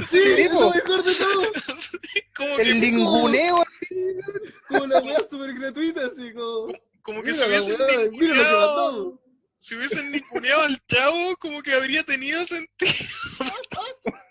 Sí, 0.06 0.18
es 0.36 0.50
po. 0.50 0.60
lo 0.60 0.70
mejor 0.72 1.02
de 1.04 1.14
todo. 1.14 1.42
como, 2.36 2.58
El 2.58 2.80
linguneo 2.80 3.62
así. 3.62 3.86
Como 4.68 4.86
la 4.88 4.98
wea 5.00 5.20
súper 5.30 5.54
gratuita, 5.54 6.06
así 6.06 6.34
como... 6.34 6.72
como 7.00 7.22
que 7.22 7.32
la 7.32 7.46
hubiesen 7.46 7.76
wea, 7.80 7.88
mira 7.88 7.94
lo 7.94 8.10
que 8.10 8.10
ninguneado, 8.10 9.22
si 9.58 9.74
hubiesen 9.76 10.10
ninguneado 10.10 10.62
al 10.62 10.82
chavo, 10.86 11.36
como 11.38 11.62
que 11.62 11.72
habría 11.72 12.02
tenido 12.04 12.46
sentido. 12.46 12.92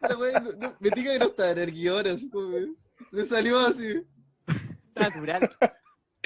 La 0.00 0.16
wea, 0.16 0.40
no- 0.40 0.52
no- 0.52 0.76
me 0.80 0.90
diga 0.90 1.12
que 1.12 1.18
no 1.18 1.26
está 1.26 1.50
en 1.50 1.58
el 1.58 1.72
guion, 1.72 2.06
así 2.06 2.28
como... 2.28 2.56
Le 3.10 3.24
salió 3.24 3.58
así. 3.60 4.02
natural. 4.94 5.50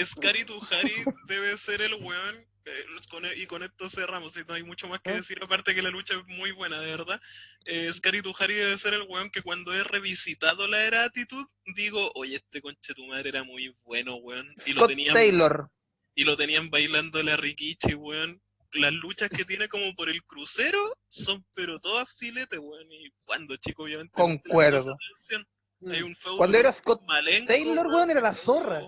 Scary 0.04 0.44
Tuhari 0.44 1.04
debe 1.26 1.56
ser 1.56 1.82
el 1.82 1.94
weón. 1.94 2.36
eh, 2.64 2.84
con- 3.10 3.24
y 3.34 3.46
con 3.46 3.62
esto 3.62 3.88
cerramos, 3.88 4.36
y 4.36 4.40
no 4.46 4.52
hay 4.54 4.62
mucho 4.62 4.88
más 4.88 5.00
que 5.00 5.10
¿Eh? 5.10 5.14
decir, 5.16 5.38
aparte 5.42 5.74
que 5.74 5.80
la 5.82 5.88
lucha 5.90 6.14
es 6.14 6.26
muy 6.26 6.52
buena, 6.52 6.78
de 6.80 6.86
verdad. 6.88 7.20
Eh, 7.64 7.90
Scary 7.94 8.20
Tuhari 8.22 8.54
debe 8.54 8.76
ser 8.76 8.92
el 8.94 9.02
weón 9.08 9.30
que 9.30 9.40
cuando 9.42 9.72
he 9.72 9.82
revisitado 9.82 10.66
la 10.68 10.82
era 10.84 11.04
Attitude, 11.04 11.46
digo, 11.74 12.10
oye, 12.14 12.36
este 12.36 12.60
conche 12.60 12.92
tu 12.94 13.06
madre 13.06 13.30
era 13.30 13.42
muy 13.42 13.74
bueno, 13.84 14.16
weón. 14.16 14.54
Y 14.66 14.72
lo 14.72 14.80
Scott 14.80 14.90
tenían, 14.90 15.14
Taylor. 15.14 15.70
y 16.14 16.24
lo 16.24 16.36
tenían 16.36 16.68
bailando 16.70 17.22
la 17.22 17.36
Rikichi, 17.36 17.94
weón. 17.94 18.40
Las 18.72 18.92
luchas 18.92 19.30
que 19.30 19.44
tiene 19.44 19.68
como 19.68 19.94
por 19.94 20.08
el 20.10 20.22
crucero 20.24 20.96
son 21.08 21.44
pero 21.54 21.80
todas 21.80 22.10
filetes, 22.16 22.58
weón. 22.58 22.90
Y 22.92 23.10
cuando 23.24 23.56
chico, 23.56 23.84
obviamente. 23.84 24.12
Concuerdo. 24.12 24.94
atención. 24.94 25.46
Hay 25.90 26.02
un 26.02 26.14
feudo 26.16 26.38
Cuando 26.38 26.58
era 26.58 26.72
Scott 26.72 27.02
Malenko, 27.06 27.46
Taylor, 27.46 27.86
weón, 27.86 28.10
era 28.10 28.20
la 28.20 28.34
zorra. 28.34 28.82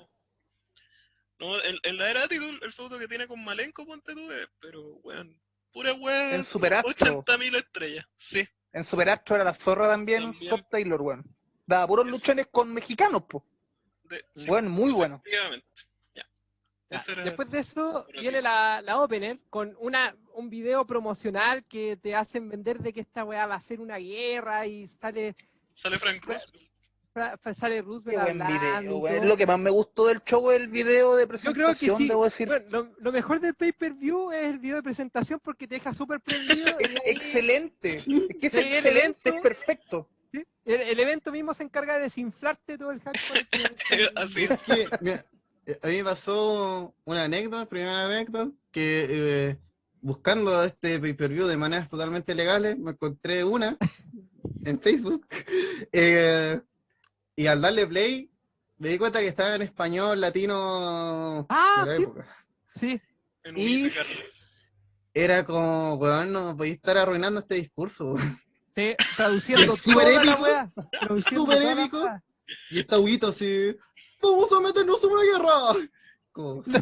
No, 1.38 1.62
en, 1.62 1.78
en 1.84 1.96
la 1.96 2.10
era 2.10 2.24
Attitude, 2.24 2.58
el 2.62 2.72
feudo 2.72 2.98
que 2.98 3.08
tiene 3.08 3.26
con 3.26 3.42
Malenko, 3.42 3.86
ponte 3.86 4.12
tú, 4.12 4.30
eh, 4.30 4.46
pero, 4.60 4.82
weón, 5.02 5.40
Pura 5.72 5.94
weá. 5.94 6.34
En 6.34 6.44
Super 6.44 6.74
Astro. 6.74 7.22
80.000 7.24 7.56
estrellas. 7.56 8.04
Sí. 8.18 8.46
En 8.72 8.84
Super 8.84 9.08
Astro 9.10 9.36
era 9.36 9.44
la 9.44 9.54
zorra 9.54 9.86
también, 9.88 10.24
También. 10.24 10.52
Scott 10.52 10.66
Taylor, 10.70 11.00
weón. 11.00 11.24
Daba 11.64 11.86
puros 11.86 12.06
luchones 12.08 12.48
con 12.50 12.74
mexicanos, 12.74 13.22
po. 13.22 13.44
de- 14.04 14.24
sí, 14.34 14.46
Bueno, 14.46 14.68
muy 14.68 14.90
bueno. 14.92 15.22
Efectivamente. 15.24 15.66
Era- 16.90 17.22
Después 17.24 17.48
de 17.50 17.60
eso 17.60 18.06
viene 18.20 18.42
la, 18.42 18.82
la 18.82 19.00
Opener 19.00 19.38
con 19.48 19.76
una, 19.78 20.16
un 20.34 20.50
video 20.50 20.84
promocional 20.84 21.64
que 21.64 21.96
te 21.96 22.14
hacen 22.16 22.48
vender 22.48 22.80
de 22.80 22.92
que 22.92 23.00
esta 23.00 23.24
weá 23.24 23.46
va 23.46 23.54
a 23.54 23.60
ser 23.60 23.80
una 23.80 23.96
guerra 23.98 24.66
y 24.66 24.88
sale, 24.88 25.36
Sale 25.74 25.98
Frank 26.00 26.24
Roosevelt. 26.24 26.68
fra- 27.12 27.38
fra- 27.38 27.54
sale 27.54 27.76
Qué 27.76 27.82
Roosevelt 27.82 28.22
buen 28.22 28.42
hablando 28.42 29.00
video. 29.02 29.24
Lo 29.24 29.36
que 29.36 29.46
más 29.46 29.58
me 29.60 29.70
gustó 29.70 30.06
del 30.08 30.20
show 30.24 30.50
es 30.50 30.60
el 30.60 30.68
video 30.68 31.14
de 31.14 31.22
Yo 31.22 31.28
creo 31.28 31.68
que 31.68 31.74
presentación, 31.74 31.96
sí. 31.98 32.08
debo 32.08 32.24
decir. 32.24 32.48
Bueno, 32.48 32.66
lo, 32.70 32.92
lo 32.98 33.12
mejor 33.12 33.38
del 33.40 33.54
pay-per-view 33.54 34.32
es 34.32 34.46
el 34.48 34.58
video 34.58 34.76
de 34.76 34.82
presentación 34.82 35.38
porque 35.42 35.68
te 35.68 35.76
deja 35.76 35.94
súper 35.94 36.20
prendido. 36.20 36.76
Es 36.80 36.90
ahí- 36.90 36.96
excelente. 37.06 37.94
Es 37.94 38.04
que 38.04 38.46
es 38.48 38.52
Sí, 38.52 38.58
excelente, 38.58 38.88
evento- 38.90 39.34
es 39.36 39.40
perfecto. 39.42 40.08
¿sí? 40.32 40.44
el, 40.64 40.80
el 40.80 40.98
evento 41.00 41.30
mismo 41.30 41.54
se 41.54 41.62
encarga 41.62 41.94
de 41.94 42.00
desinflarte 42.02 42.76
todo 42.78 42.90
el 42.90 43.00
hardcore. 43.00 43.46
que- 43.46 44.10
Así 44.16 44.44
Es 44.44 44.62
que, 44.64 44.88
mira, 45.00 45.24
a 45.82 45.86
mí 45.88 45.96
me 45.98 46.04
pasó 46.04 46.94
una 47.04 47.24
anécdota, 47.24 47.66
primera 47.68 48.06
anécdota, 48.06 48.50
que 48.70 49.06
eh, 49.08 49.58
buscando 50.00 50.62
este 50.64 50.98
pay-per-view 50.98 51.46
de 51.46 51.56
maneras 51.56 51.88
totalmente 51.88 52.34
legales, 52.34 52.78
me 52.78 52.92
encontré 52.92 53.44
una 53.44 53.76
en 54.64 54.80
Facebook, 54.80 55.26
eh, 55.92 56.60
y 57.36 57.46
al 57.46 57.60
darle 57.60 57.86
play, 57.86 58.30
me 58.78 58.88
di 58.88 58.98
cuenta 58.98 59.20
que 59.20 59.28
estaba 59.28 59.54
en 59.54 59.62
español, 59.62 60.20
latino, 60.20 61.46
Ah, 61.48 61.84
de 61.84 61.90
la 61.90 61.96
sí. 61.96 62.02
época. 62.02 62.36
Sí, 62.74 63.00
En 63.44 63.58
Y-. 63.58 63.90
Era 65.12 65.44
como, 65.44 65.94
weón, 65.94 66.32
no 66.32 66.56
podéis 66.56 66.76
estar 66.76 66.96
arruinando 66.96 67.40
este 67.40 67.56
discurso. 67.56 68.16
sí, 68.74 68.94
traduciendo 69.16 69.72
Es 69.74 69.80
súper 69.80 70.08
épico, 70.08 70.46
súper 71.16 71.62
épico. 71.62 72.06
Y 72.70 72.80
esta 72.80 72.98
huguito 72.98 73.28
así, 73.28 73.76
vamos 74.22 74.52
a 74.52 74.60
meternos 74.60 75.02
en 75.04 75.10
una 75.10 75.22
guerra. 75.22 75.88
Como, 76.32 76.62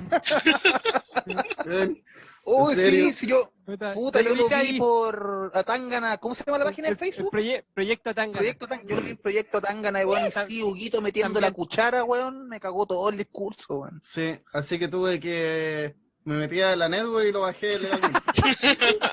Uy, 2.50 2.72
¿En 2.72 2.78
sí, 2.90 3.12
sí, 3.12 3.26
yo, 3.26 3.52
Puta, 3.66 3.92
puta, 3.92 4.22
yo 4.22 4.34
lo 4.34 4.48
vi 4.48 4.54
ahí. 4.54 4.78
por 4.78 5.50
Atangana, 5.54 6.16
¿cómo 6.16 6.34
se 6.34 6.42
llama 6.44 6.58
la 6.58 6.64
página 6.64 6.88
el 6.88 6.96
Facebook? 6.96 7.30
proye- 7.30 7.62
proyecto 7.74 8.14
Tangana. 8.14 8.38
Proyecto 8.38 8.66
Tangana, 8.66 8.88
yo 8.88 8.96
lo 8.96 9.02
vi 9.02 9.10
en 9.10 9.16
Proyecto 9.18 9.60
Tangana, 9.60 10.06
weón, 10.06 10.26
y 10.26 10.30
sí, 10.30 10.62
Huguito 10.62 11.02
metiendo 11.02 11.34
También. 11.34 11.50
la 11.52 11.54
cuchara, 11.54 12.04
weón, 12.04 12.48
me 12.48 12.58
cagó 12.58 12.86
todo 12.86 13.10
el 13.10 13.18
discurso, 13.18 13.80
weón. 13.80 14.00
Sí, 14.02 14.40
así 14.54 14.78
que 14.78 14.88
tuve 14.88 15.20
que 15.20 15.94
me 16.24 16.36
metí 16.38 16.62
a 16.62 16.74
la 16.76 16.88
network 16.88 17.26
y 17.26 17.32
lo 17.32 17.40
bajé 17.42 17.78
legalmente. 17.78 18.20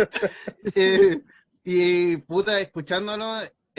Eh, 0.74 1.20
y 1.64 2.16
puta, 2.18 2.58
escuchándolo, 2.60 3.26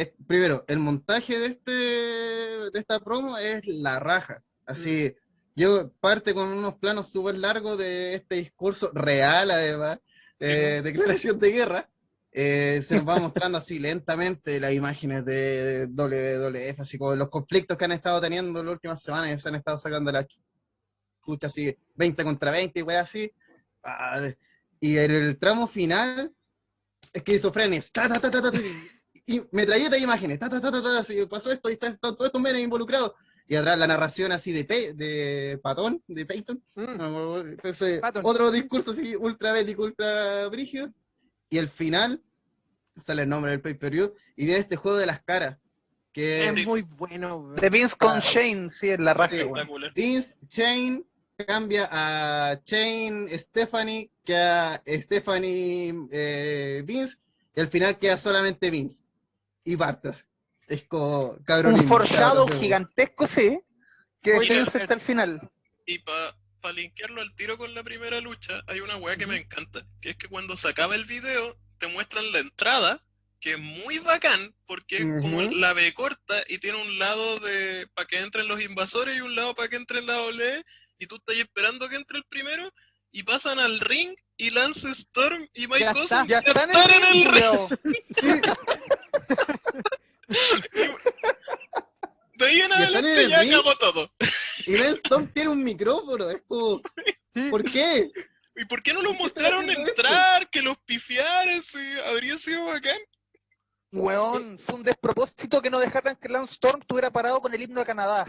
es- 0.02 0.12
primero, 0.28 0.64
el 0.68 0.80
montaje 0.80 1.40
de 1.40 1.46
este 1.48 1.72
de 1.72 2.80
esta 2.80 3.00
promo 3.00 3.38
es 3.38 3.66
la 3.68 4.00
raja. 4.00 4.44
Así, 4.66 5.14
yo 5.56 5.92
parte 6.00 6.34
con 6.34 6.48
unos 6.48 6.76
planos 6.76 7.12
súper 7.12 7.36
largos 7.36 7.78
de 7.78 8.16
este 8.16 8.36
discurso 8.36 8.92
real, 8.94 9.52
además, 9.52 10.00
de 10.40 10.82
declaración 10.82 11.40
de 11.40 11.52
guerra. 11.52 11.90
Eh, 12.34 12.82
se 12.86 12.96
nos 12.96 13.08
va 13.08 13.20
mostrando 13.20 13.58
así 13.58 13.78
lentamente 13.80 14.60
las 14.60 14.74
imágenes 14.74 15.26
de 15.26 15.88
WWF, 15.88 16.82
así 16.82 16.98
como 16.98 17.16
los 17.16 17.30
conflictos 17.30 17.78
que 17.78 17.86
han 17.86 17.92
estado 17.92 18.22
teniendo 18.22 18.64
las 18.64 18.74
últimas 18.74 19.02
semanas, 19.02 19.34
y 19.34 19.42
se 19.42 19.50
han 19.50 19.56
estado 19.56 19.78
sacando 19.78 20.12
la 20.12 20.26
chucha 21.20 21.48
así, 21.48 21.76
20 21.96 22.24
contra 22.24 22.52
20 22.52 22.80
y 22.80 22.92
así. 22.94 23.32
Ah, 23.84 24.30
y 24.80 24.98
en 24.98 25.12
el 25.12 25.38
tramo 25.38 25.68
final, 25.68 26.34
esquizofrenias, 27.14 27.92
ta, 27.92 28.08
ta, 28.08 28.20
ta, 28.20 28.32
ta, 28.32 28.42
ta, 28.42 28.52
ta, 28.52 28.60
y 29.26 29.42
metralleta 29.52 29.96
de 29.96 30.02
imágenes, 30.02 30.40
ta, 30.40 30.50
ta, 30.50 30.60
ta, 30.62 30.72
ta, 30.72 30.82
ta, 30.82 31.00
así, 31.00 31.26
pasó 31.26 31.52
esto, 31.52 31.70
y 31.70 31.74
está, 31.74 31.88
están 31.88 32.16
todos 32.16 32.28
estos 32.28 32.42
menes 32.42 32.62
involucrados. 32.62 33.14
Y 33.48 33.56
atrás 33.56 33.78
la 33.78 33.88
narración 33.88 34.32
así 34.32 34.52
de, 34.54 34.64
Pe- 34.64 34.94
de 34.94 35.60
Patón, 35.62 36.02
de 36.08 36.26
Peyton. 36.26 36.64
Mm. 36.76 37.48
Entonces, 37.50 38.00
Patton. 38.00 38.22
otro 38.26 38.50
discurso 38.52 38.92
así, 38.92 39.16
ultra 39.16 39.52
bélico, 39.52 39.84
ultra 39.84 40.48
brígido. 40.48 40.90
Y 41.50 41.58
el 41.58 41.68
final, 41.68 42.22
sale 42.96 43.24
el 43.24 43.30
nombre 43.30 43.52
del 43.52 43.62
pay-per-view, 43.62 44.14
y 44.38 44.46
de 44.46 44.58
este 44.58 44.76
juego 44.78 44.98
de 44.98 45.06
las 45.06 45.22
caras, 45.22 45.58
que 46.14 46.48
Es 46.48 46.66
muy 46.66 46.82
bueno. 46.82 47.54
De 47.56 47.70
Vince 47.70 47.96
con 47.98 48.18
Ah. 48.18 48.20
Shane, 48.22 48.70
sí, 48.70 48.90
es 48.90 49.00
la 49.00 49.14
raja, 49.14 49.32
Sí. 49.32 49.38
Espectacular. 49.40 49.94
Vince 49.94 50.36
Chain 50.48 51.06
cambia 51.48 51.90
a 51.92 52.62
Chain 52.64 53.28
Stephanie, 53.38 54.12
que 54.24 54.36
a 54.38 54.82
Stephanie 54.86 55.94
eh, 56.12 56.84
Vince, 56.86 57.18
y 57.56 57.60
al 57.60 57.68
final 57.68 57.98
queda 58.00 58.16
solamente 58.18 58.70
Vince. 58.70 59.04
Y 59.64 59.76
Bartas. 59.76 60.28
Es 60.68 60.84
como 60.84 61.38
cabrón. 61.46 61.74
Un 61.76 61.88
cabrón. 61.88 62.60
gigantesco, 62.60 63.28
sí, 63.28 63.60
que 64.22 64.40
Vince 64.40 64.82
hasta 64.82 64.94
el 64.94 65.02
final. 65.02 65.52
Y 65.86 66.00
para 66.00 66.34
linkearlo 66.74 67.22
al 67.22 67.36
tiro 67.36 67.58
con 67.58 67.74
la 67.74 67.84
primera 67.84 68.22
lucha, 68.22 68.62
hay 68.68 68.80
una 68.80 68.96
weá 68.98 69.18
que 69.18 69.28
me 69.28 69.38
encanta, 69.38 69.86
que 70.00 70.12
es 70.12 70.16
que 70.16 70.28
cuando 70.28 70.56
se 70.56 70.70
acaba 70.70 70.96
el 70.96 71.06
video, 71.06 71.58
te 71.80 71.88
muestran 71.88 72.32
la 72.32 72.40
entrada, 72.40 73.04
que 73.40 73.54
es 73.54 73.60
muy 73.60 74.00
bacán, 74.00 74.56
porque 74.68 74.98
es 74.98 75.22
como 75.22 75.42
la 75.42 75.74
B 75.74 75.94
corta 75.94 76.36
y 76.48 76.60
tiene 76.60 76.82
un 76.82 77.00
lado 77.00 77.40
de 77.40 77.88
para 77.94 78.08
que 78.08 78.20
entren 78.20 78.48
los 78.48 78.62
invasores 78.62 79.18
y 79.18 79.22
un 79.22 79.36
lado 79.36 79.56
para 79.56 79.68
que 79.68 79.76
entre 79.76 80.02
la 80.02 80.22
OLE, 80.22 80.64
y 81.00 81.08
tú 81.08 81.16
estás 81.16 81.36
esperando 81.36 81.90
que 81.90 81.96
entre 81.96 82.20
el 82.20 82.24
primero, 82.26 82.72
y 83.12 83.24
pasan 83.24 83.60
al 83.60 83.80
ring, 83.80 84.16
y 84.38 84.50
Lance 84.52 84.90
Storm 84.92 85.48
y 85.54 85.68
Mike 85.68 85.80
Ya 85.80 85.92
Awesome 85.92 86.28
Ya 86.28 86.40
están 86.40 86.70
en 86.70 86.76
están 86.76 86.90
el 86.90 86.96
en 86.96 87.04
el 87.04 87.12
ring. 87.14 87.34
video. 87.34 87.70
De 92.38 92.46
ahí 92.48 92.62
en 92.62 92.74
adelante 92.74 93.24
el 93.24 93.30
ya 93.30 93.42
ring. 93.42 93.54
acabó 93.54 93.76
todo. 93.78 94.12
Y 94.66 94.74
Ben 94.74 94.94
Storm 94.94 95.28
tiene 95.32 95.50
un 95.50 95.64
micrófono. 95.64 96.30
Es 96.30 96.42
como. 96.48 96.82
¿por 97.50 97.64
qué? 97.72 98.12
¿Y 98.56 98.66
por 98.66 98.82
qué 98.84 98.94
no 98.94 99.02
los 99.02 99.16
¿Por 99.16 99.32
qué 99.34 99.40
están 99.40 99.44
mostraron 99.44 99.70
esto? 99.70 99.90
entrar? 99.90 100.50
Que 100.50 100.62
los 100.62 100.78
pifiaran, 100.86 101.62
sí, 101.64 101.80
habría 102.06 102.38
sido 102.38 102.66
bacán. 102.66 102.98
Weón, 103.94 104.58
fue 104.60 104.76
un 104.76 104.84
despropósito 104.84 105.62
que 105.62 105.70
no 105.70 105.80
dejaran 105.80 106.16
que 106.16 106.30
Lance 106.30 106.54
Storm 106.54 106.80
estuviera 106.82 107.12
parado 107.12 107.42
con 107.42 107.54
el 107.54 107.62
himno 107.62 107.82
de 107.82 107.86
Canadá. 107.86 108.26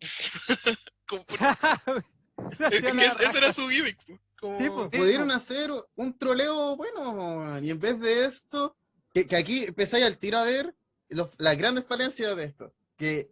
Es 2.70 2.80
que 2.82 2.88
ese, 2.88 3.38
era 3.38 3.52
su 3.52 3.68
gimmick. 3.68 3.98
Como- 4.40 4.58
Sí. 4.90 4.98
Pudieron 4.98 5.30
hacer 5.30 5.70
un 5.94 6.18
troleo 6.18 6.76
bueno. 6.76 7.58
Y 7.62 7.70
en 7.70 7.78
vez 7.80 7.98
de 8.00 8.24
esto, 8.26 8.76
que, 9.14 9.26
que 9.26 9.36
aquí 9.36 9.64
empezáis 9.64 10.04
al 10.04 10.18
tiro 10.18 10.36
a 10.38 10.44
ver 10.44 10.74
los- 11.08 11.30
las 11.38 11.56
grandes 11.56 11.84
falencias 11.86 12.36
de 12.36 12.44
esto. 12.44 12.74
Que 12.96 13.30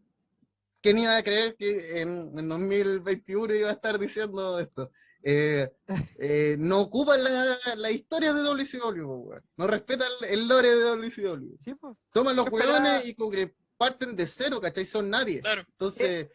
¿Quién 0.81 0.99
iba 0.99 1.17
a 1.17 1.23
creer 1.23 1.55
que 1.57 2.01
en, 2.01 2.33
en 2.37 2.49
2021 2.49 3.55
iba 3.55 3.69
a 3.69 3.75
estar 3.75 3.99
diciendo 3.99 4.59
esto? 4.59 4.91
Eh, 5.23 5.71
eh, 6.19 6.57
no 6.59 6.81
ocupan 6.81 7.23
la, 7.23 7.57
la 7.77 7.91
historia 7.93 8.35
de 8.35 8.43
WCW, 8.43 9.07
weón. 9.07 9.43
no 9.57 9.67
respetan 9.69 10.09
el 10.29 10.49
lore 10.49 10.75
de 10.75 10.83
WCW. 10.83 11.57
Sí, 11.63 11.75
po. 11.77 11.97
Toman 12.13 12.35
los 12.35 12.49
hueones 12.51 13.07
y 13.07 13.15
como 13.15 13.31
que 13.31 13.55
parten 13.77 14.17
de 14.17 14.27
cero, 14.27 14.61
¿cachai? 14.61 14.85
Son 14.85 15.09
nadie. 15.09 15.41
Claro. 15.41 15.63
Entonces, 15.69 16.29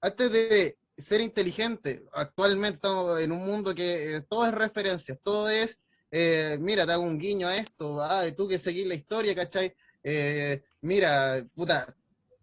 antes 0.00 0.30
de 0.30 0.78
ser 0.96 1.20
inteligente, 1.20 2.04
actualmente 2.12 2.76
estamos 2.76 3.18
en 3.20 3.32
un 3.32 3.44
mundo 3.44 3.74
que 3.74 4.14
eh, 4.14 4.20
todo 4.20 4.46
es 4.46 4.54
referencias, 4.54 5.18
todo 5.24 5.48
es, 5.48 5.80
eh, 6.10 6.56
mira, 6.60 6.86
te 6.86 6.92
hago 6.92 7.02
un 7.02 7.18
guiño 7.18 7.48
a 7.48 7.54
esto, 7.54 8.00
ah, 8.00 8.24
tú 8.36 8.48
que 8.48 8.58
seguís 8.58 8.86
la 8.86 8.94
historia, 8.94 9.34
¿cachai? 9.34 9.74
Eh, 10.02 10.62
mira, 10.80 11.44
puta, 11.54 11.94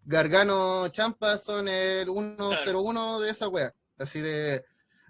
Gargano 0.04 0.88
Champa 0.88 1.36
son 1.36 1.68
el 1.68 2.06
101 2.06 3.20
de 3.20 3.30
esa 3.30 3.48
wea. 3.48 3.74
Así 3.98 4.20
de, 4.20 4.64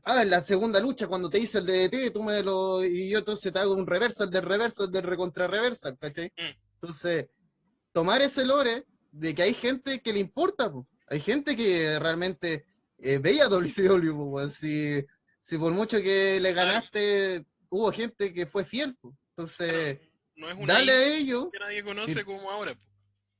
ah, 0.04 0.22
en 0.22 0.30
la 0.30 0.40
segunda 0.40 0.80
lucha, 0.80 1.06
cuando 1.06 1.28
te 1.28 1.38
hice 1.38 1.58
el 1.58 1.66
DDT, 1.66 2.12
tú 2.12 2.22
me 2.22 2.42
lo, 2.42 2.82
y 2.82 3.10
yo 3.10 3.18
entonces 3.18 3.52
te 3.52 3.58
hago 3.58 3.74
un 3.74 3.86
reversal 3.86 4.30
del 4.30 4.42
reversal 4.42 4.90
del 4.90 5.02
recontra 5.02 5.46
reversal, 5.46 5.98
¿cachai? 5.98 6.32
Mm. 6.36 6.56
Entonces, 6.80 7.26
tomar 7.92 8.22
ese 8.22 8.46
lore 8.46 8.86
de 9.12 9.34
que 9.34 9.42
hay 9.42 9.54
gente 9.54 10.00
que 10.00 10.12
le 10.12 10.20
importa, 10.20 10.70
po. 10.70 10.86
hay 11.08 11.20
gente 11.20 11.56
que 11.56 11.98
realmente 11.98 12.64
eh, 12.98 13.18
veía 13.18 13.48
WCW, 13.48 14.12
po, 14.12 14.24
weón. 14.24 14.50
si, 14.50 15.04
si 15.42 15.58
por 15.58 15.72
mucho 15.72 16.00
que 16.00 16.40
le 16.40 16.52
ganaste, 16.54 17.44
hubo 17.70 17.90
gente 17.92 18.32
que 18.32 18.46
fue 18.46 18.64
fiel, 18.64 18.96
po. 18.96 19.16
entonces, 19.36 19.98
No 20.36 20.48
es 20.50 20.56
una 20.58 20.74
dale 20.74 20.92
a 20.92 21.06
ellos 21.16 21.48
que 21.52 21.58
nadie 21.58 21.82
conoce 21.84 22.14
Sí. 22.14 22.24
como 22.24 22.50
ahora. 22.50 22.74
po. 22.74 22.80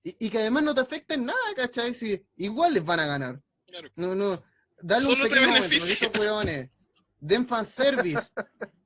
y, 0.04 0.16
y 0.26 0.30
que 0.30 0.38
además 0.38 0.62
no 0.62 0.74
te 0.74 0.80
afecta 0.82 1.14
en 1.14 1.24
nada, 1.26 1.38
¿cachai? 1.56 1.92
Si 1.94 2.24
igual 2.36 2.74
les 2.74 2.84
van 2.84 3.00
a 3.00 3.06
ganar. 3.06 3.40
Claro. 3.66 3.88
No, 3.96 4.14
no, 4.14 4.42
dale 4.80 5.06
un 5.06 5.12
Solo 5.14 5.24
te 5.28 5.30
pequeño 5.34 5.52
momento, 5.52 6.20
hueones. 6.20 6.70
Den 7.18 7.46
fanservice, 7.48 8.30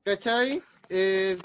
¿cachai? 0.02 0.62
Eh, 0.88 1.36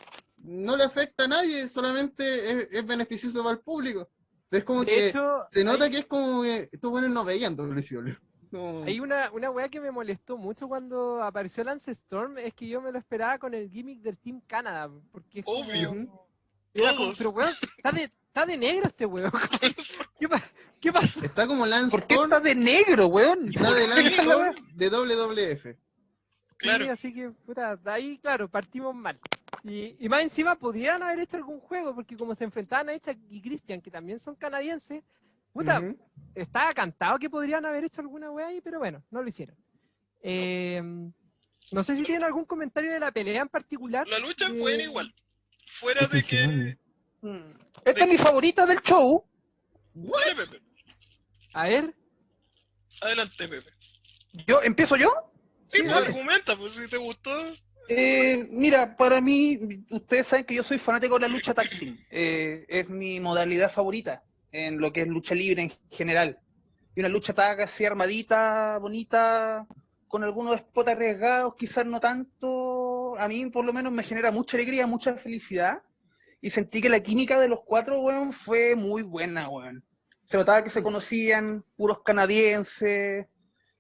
no 0.44 0.78
le 0.78 0.84
afecta 0.84 1.26
a 1.26 1.28
nadie, 1.28 1.68
solamente 1.68 2.52
es, 2.52 2.68
es 2.72 2.86
beneficioso 2.86 3.44
para 3.44 3.56
el 3.56 3.62
público. 3.62 4.10
Es 4.52 4.64
como 4.64 4.82
De 4.82 4.86
que 4.86 5.08
hecho, 5.10 5.40
se 5.52 5.64
nota 5.64 5.86
hay- 5.86 5.92
que 5.92 5.98
es 6.00 6.06
como 6.06 6.44
que 6.44 6.70
estos 6.72 6.90
buenos 6.92 7.10
no 7.12 7.26
veían 7.26 7.56
WCW. 7.56 8.14
No. 8.52 8.84
Hay 8.84 9.00
una, 9.00 9.32
una 9.32 9.50
weá 9.52 9.70
que 9.70 9.80
me 9.80 9.92
molestó 9.92 10.38
mucho 10.38 10.68
cuando 10.68 11.22
apareció 11.24 11.64
Lance 11.64 11.92
Storm, 11.92 12.38
es 12.38 12.54
que 12.54 12.68
yo 12.68 12.82
me 12.82 12.92
lo 12.92 12.98
esperaba 13.00 13.38
con 13.40 13.54
el 13.54 13.70
gimmick 13.70 14.02
del 14.02 14.18
Team 14.18 14.42
Canada, 14.48 14.90
porque 15.12 15.40
es 15.40 15.46
como- 15.46 15.60
Obvio. 15.60 16.28
era 16.74 16.96
como, 16.96 17.14
pero 17.18 17.30
weón, 17.32 17.54
está 17.78 17.92
de, 17.92 18.04
está 18.04 18.46
de 18.46 18.58
negro 18.58 18.88
este 18.88 19.06
weón. 19.06 19.32
¿Qué, 20.20 20.28
pa- 20.30 20.44
qué 20.80 20.92
pasó? 20.94 21.24
Está 21.24 21.48
como 21.48 21.66
Lance 21.66 21.92
¿Por 21.92 22.06
qué 22.08 22.16
Storm, 22.16 22.32
está 22.34 22.44
de 22.44 22.56
negro, 22.56 23.08
weón? 23.08 23.48
está 23.50 23.74
de 23.74 23.88
Lance 23.88 24.08
Storm 24.22 24.56
de 24.74 24.90
WWF. 24.90 25.78
Claro. 26.58 26.86
Sí, 26.86 26.90
así 26.92 27.14
que, 27.14 27.30
puta, 27.32 27.76
de 27.76 27.92
ahí, 27.92 28.18
claro, 28.18 28.48
partimos 28.50 28.96
mal. 28.96 29.20
Y, 29.64 29.96
y 30.00 30.08
más 30.08 30.22
encima 30.24 30.56
podrían 30.56 31.04
haber 31.04 31.20
hecho 31.20 31.36
algún 31.38 31.60
juego, 31.60 31.94
porque 31.94 32.16
como 32.16 32.34
se 32.34 32.46
enfrentaban 32.46 32.88
a 32.90 32.94
Echa 32.94 33.14
y 33.30 33.42
Christian, 33.42 33.82
que 33.82 33.92
también 33.92 34.20
son 34.20 34.36
canadienses, 34.36 35.04
puta, 35.56 35.82
estaba 36.36 36.74
cantado 36.74 37.18
que 37.18 37.30
podrían 37.30 37.66
haber 37.66 37.86
hecho 37.86 38.02
alguna 38.02 38.30
wea 38.30 38.48
ahí, 38.48 38.60
pero 38.62 38.80
bueno, 38.80 39.02
no 39.10 39.22
lo 39.24 39.30
hicieron. 39.30 39.56
Eh, 40.22 40.82
no 41.72 41.84
sé 41.84 41.96
si 41.96 42.04
tienen 42.04 42.26
algún 42.26 42.46
comentario 42.46 42.92
de 42.92 43.00
la 43.00 43.12
pelea 43.12 43.42
en 43.44 43.48
particular. 43.50 44.06
La 44.08 44.20
lucha 44.20 44.48
Eh, 44.48 44.52
buena 44.60 44.84
igual. 44.84 45.14
Fuera 45.68 46.08
de 46.08 46.22
que. 46.24 46.78
Mm. 47.22 47.38
Esta 47.86 48.04
es 48.04 48.10
mi 48.10 48.18
favorita 48.18 48.66
del 48.66 48.82
show. 48.82 49.24
Pepe. 49.94 50.62
A 51.54 51.68
ver, 51.70 51.96
Adelante, 53.02 53.48
Pepe. 53.48 53.70
Yo, 54.48 54.62
¿Empiezo 54.64 54.98
yo? 54.98 55.10
Sí, 55.70 55.78
Sí, 55.78 55.84
pues 55.84 55.94
dale. 55.94 56.08
argumenta, 56.08 56.58
pues 56.58 56.74
si 56.74 56.88
te 56.88 56.98
gustó. 56.98 57.32
Eh, 57.88 58.48
mira, 58.52 58.98
para 58.98 59.22
mí, 59.22 59.60
ustedes 59.90 60.28
saben 60.28 60.46
que 60.46 60.56
yo 60.56 60.64
soy 60.64 60.78
fanático 60.80 61.16
de 61.18 61.28
la 61.28 61.34
lucha 61.34 61.54
team. 61.54 61.98
Eh, 62.10 62.66
es 62.68 62.90
mi 62.90 63.20
modalidad 63.20 63.72
favorita 63.72 64.24
en 64.56 64.80
lo 64.80 64.94
que 64.94 65.02
es 65.02 65.08
lucha 65.08 65.36
libre 65.36 65.62
en 65.64 65.72
general. 65.92 66.40
Y 66.96 67.02
una 67.02 67.10
lucha 67.10 67.34
tag 67.34 67.62
así 67.62 67.84
armadita, 67.86 68.78
bonita, 68.80 69.68
con 70.08 70.24
algunos 70.24 70.58
spots 70.58 70.90
arriesgados, 70.92 71.56
quizás 71.56 71.86
no 71.86 72.00
tanto. 72.00 73.18
A 73.20 73.28
mí, 73.28 73.48
por 73.48 73.66
lo 73.66 73.74
menos, 73.74 73.92
me 73.92 74.04
genera 74.04 74.32
mucha 74.32 74.56
alegría, 74.56 74.88
mucha 74.88 75.16
felicidad. 75.16 75.82
Y 76.42 76.50
sentí 76.52 76.82
que 76.82 76.90
la 76.90 77.02
química 77.02 77.40
de 77.40 77.50
los 77.50 77.60
cuatro, 77.66 78.00
weón, 78.00 78.32
fue 78.32 78.76
muy 78.76 79.02
buena, 79.04 79.50
weón. 79.50 79.84
Se 80.24 80.38
notaba 80.38 80.64
que 80.64 80.70
se 80.70 80.82
conocían, 80.82 81.64
puros 81.76 82.02
canadienses. 82.04 83.26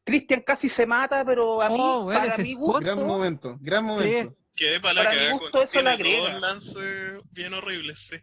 Christian 0.04 0.42
casi 0.42 0.68
se 0.70 0.86
mata, 0.86 1.24
pero 1.26 1.62
a 1.62 1.70
mí, 1.70 1.78
Oh, 1.80 2.06
para 2.08 2.38
mi 2.38 2.54
gusto, 2.54 2.80
Gran 2.80 3.06
momento, 3.06 3.58
gran 3.62 3.86
momento. 3.86 4.36
Que 4.56 4.80
para 4.80 4.94
la 4.94 5.04
Para 5.06 5.16
mi 5.20 5.26
que 5.26 5.32
gusto 5.34 5.64
eso 5.64 5.82
le 5.82 5.90
agrega. 5.90 6.32
dos 6.34 6.42
lances 6.42 7.22
bien 7.32 7.54
horribles, 7.54 8.08
sí. 8.10 8.18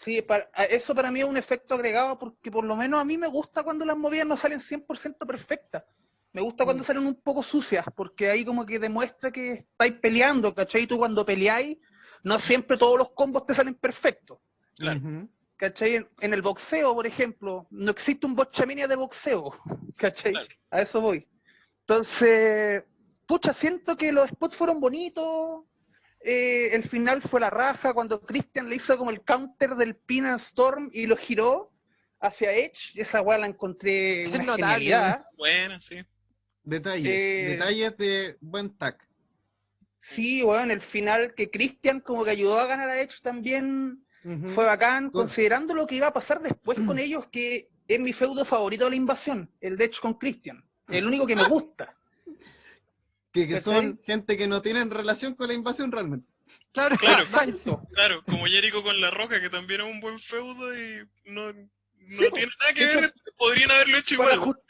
Sí, 0.00 0.22
para- 0.22 0.48
eso 0.70 0.94
para 0.94 1.10
mí 1.10 1.18
es 1.20 1.26
un 1.26 1.36
efecto 1.36 1.74
agregado 1.74 2.16
porque 2.20 2.52
por 2.52 2.64
lo 2.64 2.76
menos 2.76 3.00
a 3.00 3.04
mí 3.04 3.18
me 3.18 3.26
gusta 3.26 3.64
cuando 3.64 3.84
las 3.84 3.96
movidas 3.96 4.28
no 4.28 4.36
salen 4.36 4.60
100% 4.60 5.26
perfectas. 5.26 5.82
Me 6.32 6.40
gusta 6.40 6.64
cuando 6.64 6.84
salen 6.84 7.04
un 7.04 7.16
poco 7.20 7.42
sucias, 7.42 7.84
porque 7.96 8.30
ahí 8.30 8.44
como 8.44 8.64
que 8.64 8.78
demuestra 8.78 9.32
que 9.32 9.52
estáis 9.54 9.94
peleando, 9.94 10.54
¿cachai? 10.54 10.86
Tú 10.86 10.98
cuando 10.98 11.26
peleáis, 11.26 11.78
no 12.22 12.38
siempre 12.38 12.76
todos 12.76 12.96
los 12.96 13.10
combos 13.10 13.44
te 13.44 13.54
salen 13.54 13.74
perfectos, 13.74 14.38
Claro. 14.76 15.00
¿cachai? 15.56 15.96
En, 15.96 16.08
en 16.20 16.32
el 16.32 16.42
boxeo, 16.42 16.94
por 16.94 17.06
ejemplo, 17.08 17.66
no 17.70 17.90
existe 17.90 18.24
un 18.24 18.36
bochamina 18.36 18.86
de 18.86 18.94
boxeo, 18.94 19.50
¿cachai? 19.96 20.30
Claro. 20.30 20.48
A 20.70 20.82
eso 20.82 21.00
voy. 21.00 21.26
Entonces, 21.80 22.84
pucha, 23.26 23.52
siento 23.52 23.96
que 23.96 24.12
los 24.12 24.28
spots 24.28 24.54
fueron 24.54 24.80
bonitos. 24.80 25.64
Eh, 26.20 26.70
el 26.74 26.82
final 26.84 27.22
fue 27.22 27.40
la 27.40 27.50
raja 27.50 27.94
cuando 27.94 28.20
Christian 28.20 28.68
le 28.68 28.76
hizo 28.76 28.96
como 28.98 29.10
el 29.10 29.22
counter 29.22 29.74
del 29.76 29.96
Pin 29.96 30.26
and 30.26 30.40
Storm 30.40 30.90
y 30.92 31.06
lo 31.06 31.16
giró 31.16 31.72
hacia 32.20 32.52
Edge. 32.52 32.92
Esa 32.94 33.22
weá 33.22 33.38
la 33.38 33.46
encontré 33.46 34.24
Es 34.24 34.28
una 34.30 34.38
notable, 34.38 34.56
genialidad. 34.64 35.24
Buena, 35.36 35.80
sí. 35.80 35.96
Detalles, 36.64 37.06
Eh, 37.12 37.46
detalles 37.50 37.96
de 37.96 38.36
buen 38.40 38.76
tac. 38.76 39.06
Sí, 40.00 40.42
weón, 40.42 40.70
el 40.70 40.80
final 40.80 41.34
que 41.34 41.50
Christian 41.50 42.00
como 42.00 42.24
que 42.24 42.30
ayudó 42.30 42.58
a 42.60 42.66
ganar 42.66 42.88
a 42.88 43.00
Edge 43.00 43.20
también 43.22 44.04
fue 44.54 44.64
bacán, 44.66 45.04
Bueno. 45.10 45.12
considerando 45.12 45.74
lo 45.74 45.86
que 45.86 45.94
iba 45.96 46.08
a 46.08 46.12
pasar 46.12 46.40
después 46.42 46.78
con 46.80 46.98
ellos, 46.98 47.26
que 47.30 47.68
es 47.86 48.00
mi 48.00 48.12
feudo 48.12 48.44
favorito 48.44 48.84
de 48.84 48.90
la 48.90 48.96
invasión, 48.96 49.50
el 49.60 49.76
de 49.76 49.84
Edge 49.86 50.00
con 50.00 50.14
Christian. 50.14 50.62
El 50.88 51.06
único 51.06 51.26
que 51.26 51.36
me 51.36 51.46
gusta. 51.48 51.94
que, 53.32 53.46
que 53.48 53.60
son 53.60 54.00
gente 54.04 54.36
que 54.36 54.46
no 54.46 54.62
tienen 54.62 54.90
relación 54.90 55.34
con 55.34 55.48
la 55.48 55.54
invasión 55.54 55.92
realmente. 55.92 56.26
claro, 56.72 56.96
Claro. 56.96 57.22
Exacto. 57.22 57.82
Claro, 57.92 58.22
como 58.24 58.46
Jericho 58.46 58.82
con 58.82 59.00
la 59.00 59.10
roja, 59.10 59.40
que 59.40 59.50
también 59.50 59.82
es 59.82 59.86
un 59.92 60.00
buen 60.00 60.18
feudo 60.18 60.76
y 60.76 61.06
no, 61.26 61.52
no 61.52 61.68
Sí, 62.10 62.28
tiene 62.32 62.52
nada 62.60 62.72
que 62.74 62.84
ver. 62.86 63.14
Podrían 63.36 63.70
haberlo 63.70 63.98
hecho 63.98 64.16
Para, 64.16 64.34
igual. 64.34 64.48
ju- 64.50 64.60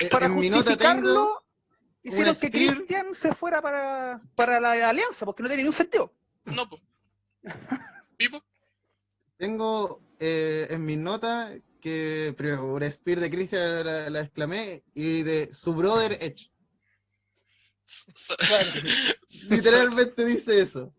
Eh, 0.00 0.08
para 0.10 0.26
en 0.26 0.34
justificarlo, 0.34 1.44
hicieron 2.02 2.34
que 2.38 2.48
spear. 2.48 2.74
Christian 2.76 3.14
se 3.14 3.32
fuera 3.32 3.62
para, 3.62 4.20
para 4.34 4.60
la 4.60 4.72
alianza, 4.88 5.24
porque 5.24 5.42
no 5.42 5.48
tiene 5.48 5.62
ningún 5.62 5.72
sentido. 5.74 6.12
No, 6.44 6.68
pues. 6.68 6.82
Pipo, 8.16 8.42
Tengo 9.36 10.00
eh, 10.20 10.66
en 10.70 10.84
mis 10.84 10.98
notas 10.98 11.52
que 11.80 12.34
primero 12.36 12.78
spear 12.90 13.20
de 13.20 13.30
Christian 13.30 13.84
la, 13.84 14.08
la 14.10 14.20
exclamé 14.20 14.82
y 14.94 15.22
de 15.22 15.52
su 15.52 15.74
brother 15.74 16.16
Edge. 16.20 16.50
Literalmente 19.50 20.24
dice 20.24 20.60
eso. 20.60 20.94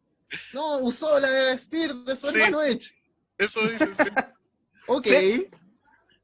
No, 0.53 0.79
usó 0.79 1.19
la 1.19 1.57
spear 1.57 1.93
de 1.95 2.15
su 2.15 2.29
Sí. 2.29 2.37
hermano 2.37 2.63
Edge. 2.63 2.91
eso 3.37 3.61
dice. 3.67 3.87
sí. 3.97 4.09
Ok. 4.87 5.07
Sí. 5.07 5.47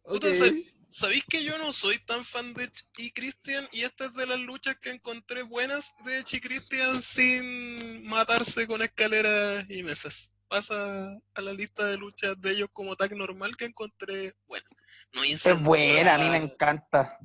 Ok. 0.03 0.13
Puta, 0.13 0.35
sal- 0.35 0.65
¿Sabéis 0.91 1.23
que 1.27 1.43
yo 1.43 1.57
no 1.57 1.71
soy 1.73 1.97
tan 1.99 2.23
fan 2.25 2.53
de 2.53 2.65
Edge 2.65 2.83
y 2.97 3.11
Christian? 3.11 3.67
Y 3.71 3.83
esta 3.83 4.05
es 4.05 4.13
de 4.13 4.27
las 4.27 4.39
luchas 4.39 4.75
que 4.81 4.89
encontré 4.91 5.41
buenas 5.41 5.93
de 6.05 6.17
Edge 6.19 6.35
y 6.37 6.41
Christian 6.41 7.01
sin 7.01 8.03
matarse 8.05 8.67
con 8.67 8.81
escaleras 8.81 9.65
y 9.69 9.81
mesas. 9.83 10.29
Pasa 10.49 11.17
a 11.33 11.41
la 11.41 11.53
lista 11.53 11.85
de 11.87 11.95
luchas 11.97 12.39
de 12.41 12.51
ellos 12.51 12.67
como 12.73 12.95
tag 12.97 13.15
normal 13.15 13.55
que 13.55 13.65
encontré 13.65 14.35
buenas. 14.47 14.69
No 15.13 15.23
incendiara- 15.23 16.35
encanta. 16.37 17.17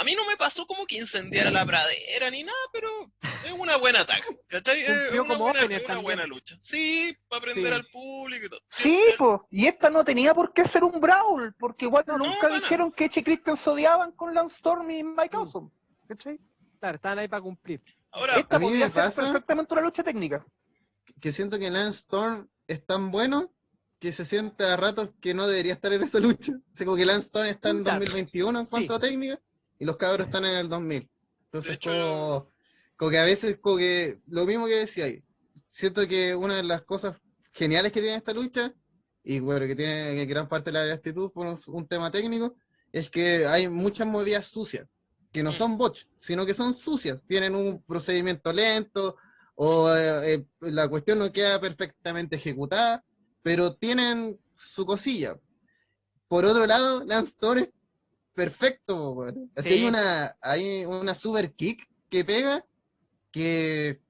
A 0.00 0.04
mí 0.04 0.14
no 0.14 0.24
me 0.26 0.36
pasó 0.36 0.66
como 0.66 0.86
que 0.86 0.96
incendiara 0.96 1.50
la 1.50 1.66
pradera 1.66 2.30
ni 2.30 2.44
nada, 2.44 2.56
pero 2.72 2.88
es 3.44 3.52
una 3.52 3.76
buena 3.76 4.06
tag. 4.06 4.22
¿Cachai? 4.48 4.80
Es 4.82 4.86
Cumplió 4.86 5.22
una, 5.24 5.34
como 5.34 5.44
buena, 5.44 5.60
es 5.60 5.66
una 5.66 5.78
también. 5.86 6.02
buena 6.04 6.26
lucha. 6.26 6.56
Sí, 6.60 7.16
para 7.28 7.40
aprender 7.40 7.72
Sí. 7.72 7.74
al 7.74 7.86
público 7.86 8.46
y 8.46 8.48
todo. 8.48 8.60
Sí, 8.68 9.00
pues, 9.18 9.40
y 9.50 9.66
esta 9.66 9.90
no 9.90 10.04
tenía 10.04 10.34
por 10.34 10.52
qué 10.52 10.64
ser 10.66 10.84
un 10.84 11.00
Brawl, 11.00 11.54
porque 11.58 11.86
igual 11.86 12.04
No, 12.06 12.16
nunca 12.16 12.48
dijeron 12.48 12.92
que 12.92 13.06
y 13.06 13.22
Christian 13.24 13.56
se 13.56 13.70
odiaban 13.70 14.12
con 14.12 14.32
Lance 14.34 14.54
Storm 14.56 14.88
y 14.90 15.02
Mike 15.02 15.36
Awesome. 15.36 15.70
¿cachai? 16.06 16.38
Claro, 16.78 16.94
estaban 16.96 17.18
ahí 17.18 17.28
para 17.28 17.42
cumplir. 17.42 17.82
Ahora, 18.12 18.36
Esta 18.36 18.56
a 18.56 18.58
mí 18.60 18.66
podría 18.66 18.86
me 18.86 18.92
ser 18.92 19.04
pasa- 19.04 19.22
perfectamente 19.24 19.74
una 19.74 19.82
lucha 19.82 20.02
técnica. 20.04 20.46
que 21.20 21.32
siento 21.32 21.58
que 21.58 21.70
Lance 21.70 21.98
Storm 22.00 22.48
es 22.68 22.86
tan 22.86 23.10
bueno 23.10 23.52
que 23.98 24.12
se 24.12 24.24
siente 24.24 24.62
a 24.64 24.76
ratos 24.76 25.10
que 25.20 25.34
no 25.34 25.48
debería 25.48 25.72
estar 25.72 25.92
en 25.92 26.04
esa 26.04 26.20
lucha. 26.20 26.52
O 26.52 26.74
sea, 26.74 26.86
como 26.86 26.96
que 26.96 27.04
Lance 27.04 27.26
Storm 27.26 27.46
está 27.48 27.70
en 27.70 27.82
Claro. 27.82 27.98
2021 27.98 28.60
en 28.60 28.66
cuanto 28.66 28.92
Sí. 28.94 28.96
a 28.96 29.00
técnica 29.00 29.40
y 29.78 29.84
los 29.84 29.96
cabros 29.96 30.26
están 30.26 30.44
en 30.44 30.56
el 30.56 30.68
2000. 30.68 31.08
Entonces, 31.46 31.74
hecho- 31.74 31.90
como, 31.90 32.50
como 32.96 33.10
que 33.10 33.18
a 33.18 33.24
veces, 33.24 33.58
como 33.58 33.76
que 33.76 34.20
lo 34.26 34.44
mismo 34.44 34.66
que 34.66 34.76
decía 34.76 35.04
ahí, 35.06 35.22
siento 35.70 36.06
que 36.06 36.34
una 36.34 36.56
de 36.56 36.62
las 36.62 36.82
cosas 36.82 37.20
geniales 37.52 37.92
que 37.92 38.00
tiene 38.00 38.16
esta 38.16 38.32
lucha, 38.32 38.74
y 39.22 39.40
bueno, 39.40 39.66
que 39.66 39.76
tiene 39.76 40.24
gran 40.26 40.48
parte 40.48 40.70
de 40.72 40.86
la 40.86 40.94
actitud 40.94 41.30
por 41.32 41.46
un, 41.46 41.56
un 41.66 41.86
tema 41.86 42.10
técnico, 42.10 42.56
es 42.92 43.10
que 43.10 43.46
hay 43.46 43.68
muchas 43.68 44.06
movidas 44.06 44.46
sucias, 44.46 44.86
que 45.32 45.42
no 45.42 45.50
Mm. 45.50 45.54
son 45.54 45.76
bots, 45.78 46.06
sino 46.16 46.46
que 46.46 46.54
son 46.54 46.72
sucias, 46.72 47.22
tienen 47.26 47.54
un 47.54 47.82
procedimiento 47.82 48.52
lento, 48.52 49.16
o 49.54 49.92
eh, 49.94 50.34
eh, 50.34 50.44
la 50.60 50.88
cuestión 50.88 51.18
no 51.18 51.30
queda 51.32 51.60
perfectamente 51.60 52.36
ejecutada, 52.36 53.04
pero 53.42 53.74
tienen 53.74 54.38
su 54.56 54.86
cosilla. 54.86 55.38
Por 56.28 56.44
otro 56.44 56.66
lado, 56.66 57.04
Lance 57.04 57.32
Storm 57.32 57.60
es 57.60 57.68
perfecto, 58.38 59.12
weón. 59.14 59.50
Así 59.56 59.68
Sí. 59.70 59.74
hay 59.74 59.84
una, 59.84 60.36
hay 60.40 60.84
una 60.86 61.14
super 61.14 61.52
kick 61.54 61.88
que 62.08 62.24
pega 62.24 62.64
que, 63.32 64.00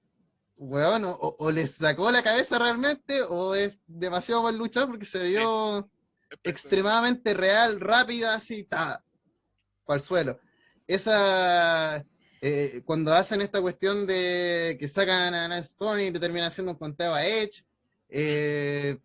weón, 0.57 1.07
o, 1.07 1.37
o 1.39 1.51
le 1.51 1.67
sacó 1.67 2.11
la 2.11 2.23
cabeza 2.23 2.59
realmente 2.59 3.23
o 3.23 3.55
es 3.55 3.79
demasiado 3.87 4.43
buen 4.43 4.59
luchador 4.59 4.91
porque 4.91 5.07
se 5.07 5.25
vio 5.31 5.91
extremadamente 6.45 7.33
real, 7.33 7.81
rápida, 7.81 8.35
así, 8.35 8.65
ta, 8.65 9.03
para 9.87 9.97
el 9.97 10.03
suelo. 10.03 10.39
Esa, 10.87 12.05
eh, 12.43 12.83
cuando 12.85 13.15
hacen 13.15 13.41
esta 13.41 13.63
cuestión 13.63 14.07
de 14.07 14.77
que 14.79 14.89
sacan 14.89 15.33
a 15.35 15.49
Lance 15.49 15.71
Storm 15.71 16.01
y 16.01 16.11
le 16.11 16.21
terminan 16.21 16.49
haciendo 16.49 16.73
un 16.73 16.79
conteo 16.79 17.15
a 17.15 17.25
Edge, 17.27 17.65
eh, 18.11 18.99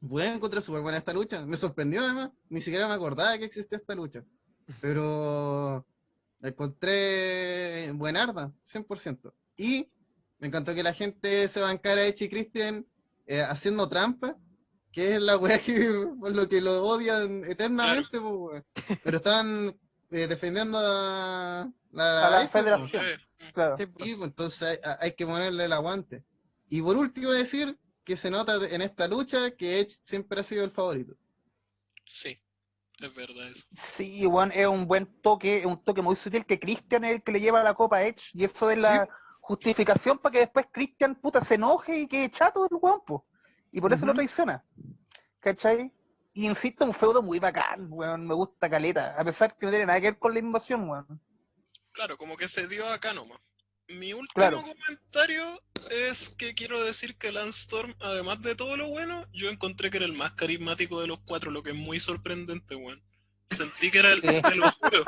bueno, 0.00 0.34
encontré 0.34 0.60
súper 0.60 0.82
buena 0.82 0.98
esta 0.98 1.12
lucha. 1.12 1.46
Me 1.46 1.56
sorprendió 1.56 2.00
además, 2.02 2.30
ni 2.48 2.60
siquiera 2.60 2.88
me 2.88 2.94
acordaba 2.94 3.38
que 3.38 3.44
existía 3.44 3.78
esta 3.78 3.94
lucha. 3.94 4.24
Pero 4.80 5.86
la 6.40 6.48
encontré 6.48 7.90
buenarda, 7.92 8.52
100%. 8.64 9.32
Y 9.56 9.90
me 10.38 10.48
encantó 10.48 10.74
que 10.74 10.82
la 10.82 10.94
gente 10.94 11.48
se 11.48 11.60
bancara 11.60 12.02
a 12.02 12.06
Edge 12.06 12.26
y 12.26 12.28
Christian 12.28 12.86
eh, 13.26 13.42
haciendo 13.42 13.88
trampa, 13.88 14.36
que 14.92 15.14
es 15.14 15.22
la 15.22 15.36
weá 15.36 15.58
que 15.58 15.90
por 16.20 16.34
lo 16.34 16.48
que 16.48 16.60
lo 16.60 16.84
odian 16.84 17.44
eternamente, 17.44 18.20
pues, 18.20 18.64
pero 19.02 19.16
estaban 19.16 19.76
eh, 20.10 20.26
defendiendo 20.26 20.78
a, 20.78 21.62
A 21.62 21.70
la 21.92 22.42
F, 22.44 22.58
federación. 22.58 23.04
Claro. 23.52 23.76
Pues, 23.76 24.10
entonces 24.22 24.80
hay, 24.84 24.96
hay 25.00 25.12
que 25.12 25.26
ponerle 25.26 25.64
el 25.64 25.72
aguante. 25.72 26.24
Y 26.68 26.82
por 26.82 26.96
último 26.96 27.30
decir 27.30 27.78
que 28.04 28.16
se 28.16 28.30
nota 28.30 28.56
en 28.70 28.82
esta 28.82 29.08
lucha 29.08 29.50
que 29.52 29.80
Edge 29.80 29.96
siempre 30.00 30.40
ha 30.40 30.44
sido 30.44 30.64
el 30.64 30.70
favorito. 30.70 31.16
Sí, 32.06 32.40
es 33.00 33.14
verdad 33.14 33.48
eso. 33.48 33.66
Sí, 33.76 34.24
Juan, 34.24 34.52
es 34.52 34.66
un 34.66 34.86
buen 34.86 35.06
toque, 35.20 35.58
es 35.58 35.66
un 35.66 35.82
toque 35.82 36.02
muy 36.02 36.16
sutil 36.16 36.44
que 36.44 36.58
Christian 36.58 37.04
es 37.04 37.12
el 37.12 37.22
que 37.22 37.32
le 37.32 37.40
lleva 37.40 37.62
la 37.62 37.74
copa 37.74 37.98
a 37.98 38.02
Edge 38.04 38.30
y 38.34 38.44
eso 38.44 38.70
es 38.70 38.78
la 38.78 39.08
justificación 39.40 40.18
para 40.18 40.32
que 40.32 40.38
después 40.40 40.66
Christian 40.72 41.14
puta 41.14 41.40
se 41.40 41.54
enoje 41.54 42.00
y 42.00 42.08
quede 42.08 42.30
chato 42.30 42.66
el 42.70 42.76
guapo. 42.76 43.26
Y 43.70 43.80
por 43.80 43.92
eso 43.92 44.06
lo 44.06 44.14
traiciona. 44.14 44.64
¿Cachai? 45.40 45.92
Y 46.34 46.46
insisto, 46.46 46.84
un 46.84 46.94
feudo 46.94 47.22
muy 47.22 47.38
bacán, 47.38 47.88
weón, 47.90 48.26
me 48.26 48.34
gusta 48.34 48.70
caleta, 48.70 49.14
a 49.18 49.24
pesar 49.24 49.56
que 49.56 49.66
no 49.66 49.70
tiene 49.70 49.86
nada 49.86 50.00
que 50.00 50.10
ver 50.10 50.18
con 50.18 50.32
la 50.32 50.38
invasión, 50.38 50.88
weón. 50.88 51.20
Claro, 51.92 52.16
como 52.16 52.36
que 52.36 52.46
se 52.46 52.68
dio 52.68 52.88
acá 52.88 53.12
nomás. 53.12 53.40
Mi 53.88 54.12
último 54.12 54.34
Claro. 54.34 54.62
comentario 54.62 55.62
es 55.90 56.28
que 56.36 56.54
quiero 56.54 56.84
decir 56.84 57.16
que 57.16 57.32
Lance 57.32 57.60
Storm, 57.62 57.94
además 58.00 58.42
de 58.42 58.54
todo 58.54 58.76
lo 58.76 58.88
bueno, 58.88 59.26
yo 59.32 59.48
encontré 59.48 59.90
que 59.90 59.96
era 59.96 60.06
el 60.06 60.12
más 60.12 60.32
carismático 60.32 61.00
de 61.00 61.06
los 61.06 61.20
cuatro, 61.20 61.50
lo 61.50 61.62
que 61.62 61.70
es 61.70 61.76
muy 61.76 61.98
sorprendente, 61.98 62.74
weón. 62.74 63.02
Sentí 63.50 63.90
que 63.90 63.98
era 64.00 64.12
el, 64.12 64.20
te 64.20 64.54
lo 64.56 64.70
juro. 64.72 65.04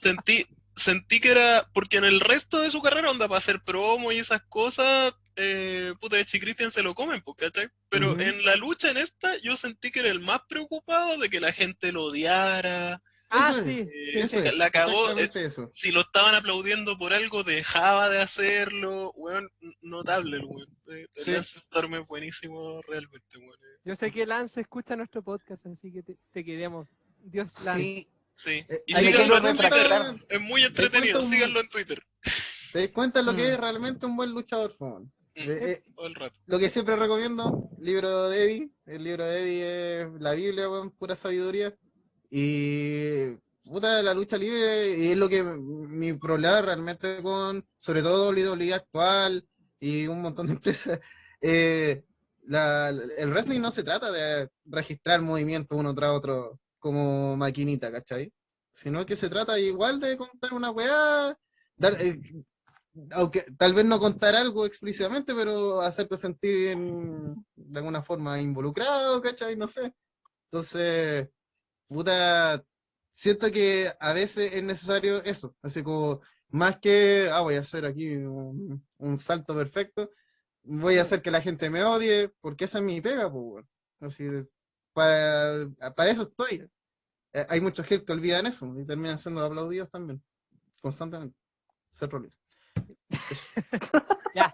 Sentí, 0.00 0.46
sentí 0.76 1.20
que 1.20 1.32
era, 1.32 1.68
porque 1.74 1.96
en 1.96 2.04
el 2.04 2.20
resto 2.20 2.60
de 2.60 2.70
su 2.70 2.80
carrera, 2.80 3.10
onda 3.10 3.26
para 3.26 3.38
hacer 3.38 3.60
promo 3.60 4.12
y 4.12 4.18
esas 4.18 4.42
cosas, 4.42 5.12
eh, 5.34 5.94
puta, 6.00 6.14
de 6.16 6.24
Christian 6.24 6.70
se 6.70 6.84
lo 6.84 6.94
comen, 6.94 7.24
¿cachai? 7.36 7.68
Pero 7.88 8.20
en 8.20 8.44
la 8.44 8.54
lucha 8.54 8.90
en 8.90 8.98
esta, 8.98 9.36
yo 9.38 9.56
sentí 9.56 9.90
que 9.90 10.00
era 10.00 10.10
el 10.10 10.20
más 10.20 10.42
preocupado 10.48 11.18
de 11.18 11.28
que 11.28 11.40
la 11.40 11.52
gente 11.52 11.90
lo 11.90 12.04
odiara, 12.04 13.02
Ah, 13.30 13.50
Eso 13.54 13.64
sí. 13.64 13.80
eh, 13.80 14.20
Eso 14.20 14.42
que 14.42 14.48
es, 14.48 14.56
la 14.56 14.70
cagó, 14.70 15.10
eh, 15.18 15.30
eso. 15.34 15.68
si 15.72 15.90
lo 15.90 16.00
estaban 16.00 16.34
aplaudiendo 16.34 16.96
por 16.96 17.12
algo, 17.12 17.44
dejaba 17.44 18.08
de 18.08 18.20
hacerlo, 18.22 19.12
weón, 19.16 19.50
notable 19.82 20.38
el 20.38 20.44
weón. 20.44 20.68
Eh, 20.90 21.06
El 21.14 21.24
Sí. 21.24 21.30
Lance 21.32 21.58
Storm 21.58 21.94
es 21.96 22.06
buenísimo 22.06 22.80
realmente, 22.88 23.36
weón. 23.38 23.58
Yo 23.84 23.94
sé 23.94 24.10
que 24.10 24.24
Lance 24.26 24.60
escucha 24.60 24.96
nuestro 24.96 25.22
podcast, 25.22 25.64
así 25.66 25.92
que 25.92 26.02
te, 26.02 26.16
te 26.32 26.44
queremos. 26.44 26.88
Dios 27.22 27.52
Lance. 27.64 27.82
Sí, 27.82 28.08
Sí. 28.36 28.64
Eh, 28.68 28.82
Y 28.86 28.94
síganlo 28.94 29.36
en 29.38 29.56
Twitter, 29.56 29.90
es 30.28 30.40
muy 30.40 30.62
entretenido, 30.62 31.22
un- 31.22 31.28
síganlo 31.28 31.58
en 31.60 31.68
Twitter. 31.68 32.00
¿Te 32.72 32.78
das 32.78 32.88
cuenta 32.90 33.20
lo 33.20 33.34
que 33.34 33.42
Mm. 33.42 33.46
es 33.52 33.58
realmente 33.58 34.06
un 34.06 34.16
buen 34.16 34.30
luchador, 34.30 34.70
Fon? 34.72 35.02
Mm, 35.34 35.40
Eh, 35.40 35.58
eh, 35.72 35.84
Todo 35.96 36.06
el 36.06 36.14
rato. 36.14 36.38
lo 36.46 36.58
que 36.60 36.70
siempre 36.70 36.94
recomiendo, 36.94 37.68
libro 37.80 38.28
de 38.28 38.44
Eddie. 38.44 38.70
El 38.86 39.02
libro 39.04 39.24
de 39.26 39.40
Eddie 39.42 40.02
es 40.02 40.08
la 40.20 40.32
Biblia, 40.34 40.68
weón, 40.70 40.90
pura 40.92 41.16
sabiduría. 41.16 41.74
Y 42.30 43.36
puta, 43.64 44.02
la 44.02 44.14
lucha 44.14 44.36
libre 44.36 45.10
es 45.12 45.16
lo 45.16 45.28
que 45.28 45.42
mi 45.42 46.12
problema 46.14 46.60
realmente 46.62 47.22
con, 47.22 47.66
sobre 47.78 48.02
todo 48.02 48.30
WWE 48.30 48.74
actual 48.74 49.46
y 49.80 50.06
un 50.06 50.20
montón 50.22 50.46
de 50.46 50.52
empresas. 50.58 51.00
eh, 51.40 52.04
la- 52.46 52.88
el 52.90 53.30
wrestling 53.30 53.60
no 53.60 53.70
se 53.70 53.82
trata 53.84 54.10
de 54.10 54.48
registrar 54.64 55.20
movimientos 55.20 55.78
uno 55.78 55.94
tras 55.94 56.10
otro 56.12 56.58
como 56.78 57.36
maquinita, 57.36 57.90
¿cachai? 57.92 58.32
Sino 58.72 59.04
que 59.04 59.16
se 59.16 59.28
trata 59.28 59.58
igual 59.58 60.00
de 60.00 60.16
contar 60.16 60.54
una 60.54 60.70
weá, 60.70 61.36
dar, 61.76 62.00
eh, 62.00 62.18
aunque 63.12 63.44
tal 63.58 63.74
vez 63.74 63.84
no 63.84 63.98
contar 63.98 64.34
algo 64.34 64.64
explícitamente, 64.64 65.34
pero 65.34 65.80
hacerte 65.82 66.16
sentir 66.16 66.68
en- 66.68 67.44
de 67.54 67.78
alguna 67.78 68.02
forma 68.02 68.40
involucrado, 68.40 69.20
¿cachai? 69.20 69.56
No 69.56 69.68
sé. 69.68 69.92
Entonces, 70.50 71.28
puta, 71.88 72.64
siento 73.10 73.50
que 73.50 73.92
a 73.98 74.12
veces 74.12 74.52
es 74.52 74.62
necesario 74.62 75.22
eso, 75.24 75.56
así 75.62 75.82
como, 75.82 76.20
más 76.50 76.78
que, 76.78 77.28
ah, 77.32 77.40
voy 77.40 77.56
a 77.56 77.60
hacer 77.60 77.84
aquí 77.84 78.14
un, 78.14 78.86
un 78.98 79.18
salto 79.18 79.54
perfecto, 79.54 80.10
voy 80.62 80.98
a 80.98 81.02
hacer 81.02 81.22
que 81.22 81.30
la 81.30 81.40
gente 81.40 81.70
me 81.70 81.82
odie, 81.82 82.30
porque 82.40 82.66
esa 82.66 82.78
es 82.78 82.84
mi 82.84 83.00
pega, 83.00 83.30
pues. 83.30 83.64
Así, 84.00 84.24
para, 84.92 85.68
para 85.96 86.10
eso 86.10 86.22
estoy. 86.22 86.68
Eh, 87.32 87.46
hay 87.48 87.60
muchos 87.60 87.86
que 87.86 88.02
olvidan 88.08 88.46
eso 88.46 88.72
y 88.78 88.84
terminan 88.84 89.18
siendo 89.18 89.44
aplaudidos 89.44 89.90
también, 89.90 90.22
constantemente. 90.80 91.36
Ser 91.92 92.10
roles. 92.10 92.32
Ya. 94.34 94.52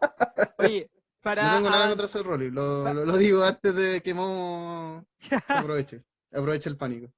Oye, 0.59 0.89
para. 1.21 1.43
No 1.43 1.57
tengo 1.57 1.69
nada 1.69 1.89
contra 1.89 2.07
Seth 2.07 2.25
Rollins, 2.25 2.55
lo, 2.55 2.95
lo, 2.95 3.05
lo 3.05 3.17
digo 3.17 3.43
antes 3.43 3.75
de 3.75 4.01
que 4.01 4.15
Momo 4.15 5.05
se 5.19 5.53
aproveche, 5.53 6.05
aproveche 6.33 6.71
el 6.71 6.77
pánico. 6.77 7.13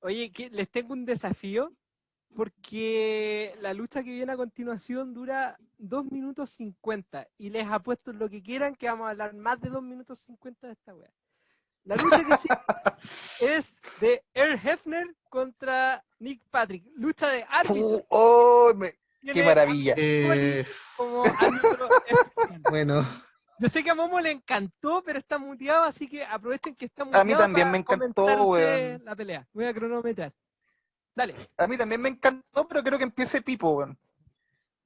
Oye, 0.00 0.30
que 0.32 0.50
les 0.50 0.70
tengo 0.70 0.92
un 0.94 1.04
desafío 1.04 1.72
porque 2.34 3.54
la 3.60 3.74
lucha 3.74 4.02
que 4.02 4.10
viene 4.10 4.32
a 4.32 4.36
continuación 4.36 5.12
dura 5.14 5.58
2 5.78 6.10
minutos 6.10 6.50
50 6.50 7.26
y 7.38 7.50
les 7.50 7.66
apuesto 7.68 8.12
lo 8.12 8.28
que 8.28 8.42
quieran 8.42 8.74
que 8.76 8.86
vamos 8.88 9.06
a 9.06 9.10
hablar 9.10 9.34
más 9.34 9.60
de 9.60 9.68
2 9.68 9.82
minutos 9.82 10.20
50 10.20 10.66
de 10.68 10.72
esta 10.72 10.94
wea. 10.94 11.10
La 11.84 11.96
lucha 11.96 12.24
que 12.24 12.36
sí 12.36 12.48
es 13.44 13.64
de 14.00 14.22
Earl 14.34 14.60
Hefner 14.62 15.06
contra 15.28 16.04
Nick 16.18 16.42
Patrick. 16.50 16.84
Lucha 16.94 17.28
de 17.30 17.44
árbitro. 17.48 17.74
Pu- 17.74 18.06
oh, 18.10 18.72
me- 18.76 18.94
qué 19.32 19.42
maravilla. 19.42 19.94
Eh, 19.96 20.64
como 20.96 21.24
árbitro 21.24 21.88
bueno, 22.70 23.04
Yo 23.60 23.68
sé 23.68 23.84
que 23.84 23.90
a 23.90 23.94
Momo 23.94 24.18
le 24.20 24.30
encantó, 24.30 25.02
pero 25.04 25.18
está 25.18 25.36
muteado, 25.36 25.84
así 25.84 26.08
que 26.08 26.24
aprovechen 26.24 26.74
que 26.74 26.86
está 26.86 27.02
A 27.02 27.04
muteado. 27.04 27.24
mí 27.26 27.34
también 27.34 27.66
para 27.68 27.98
me 27.98 28.06
encantó, 28.06 28.24
weón. 28.46 29.04
La 29.04 29.14
pelea. 29.14 29.46
Voy 29.52 29.66
a 29.66 29.74
cronometrar. 29.74 30.32
Dale, 31.14 31.34
A 31.58 31.66
mí 31.66 31.76
también 31.76 32.00
me 32.00 32.08
encantó, 32.08 32.66
pero 32.66 32.82
creo 32.82 32.96
que 32.96 33.04
empiece 33.04 33.42
Pipo, 33.42 33.72
weón. 33.76 33.98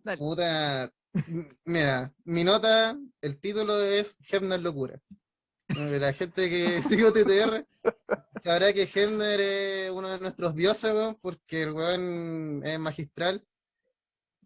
dale. 0.02 0.18
puta, 0.18 0.92
mira, 1.64 2.12
mi 2.24 2.42
nota, 2.42 2.98
el 3.20 3.38
título 3.38 3.80
es 3.80 4.16
Hefner 4.28 4.60
Locura. 4.60 4.98
La 5.68 6.12
gente 6.12 6.50
que 6.50 6.82
sigue 6.82 7.12
TTR 7.12 7.64
sabrá 8.42 8.72
que 8.72 8.90
Hefner 8.92 9.40
es 9.40 9.90
uno 9.92 10.08
de 10.08 10.18
nuestros 10.18 10.52
dioses, 10.56 10.92
weón, 10.92 11.14
porque 11.22 11.62
el 11.62 11.70
weón 11.72 12.62
es 12.66 12.78
magistral. 12.80 13.44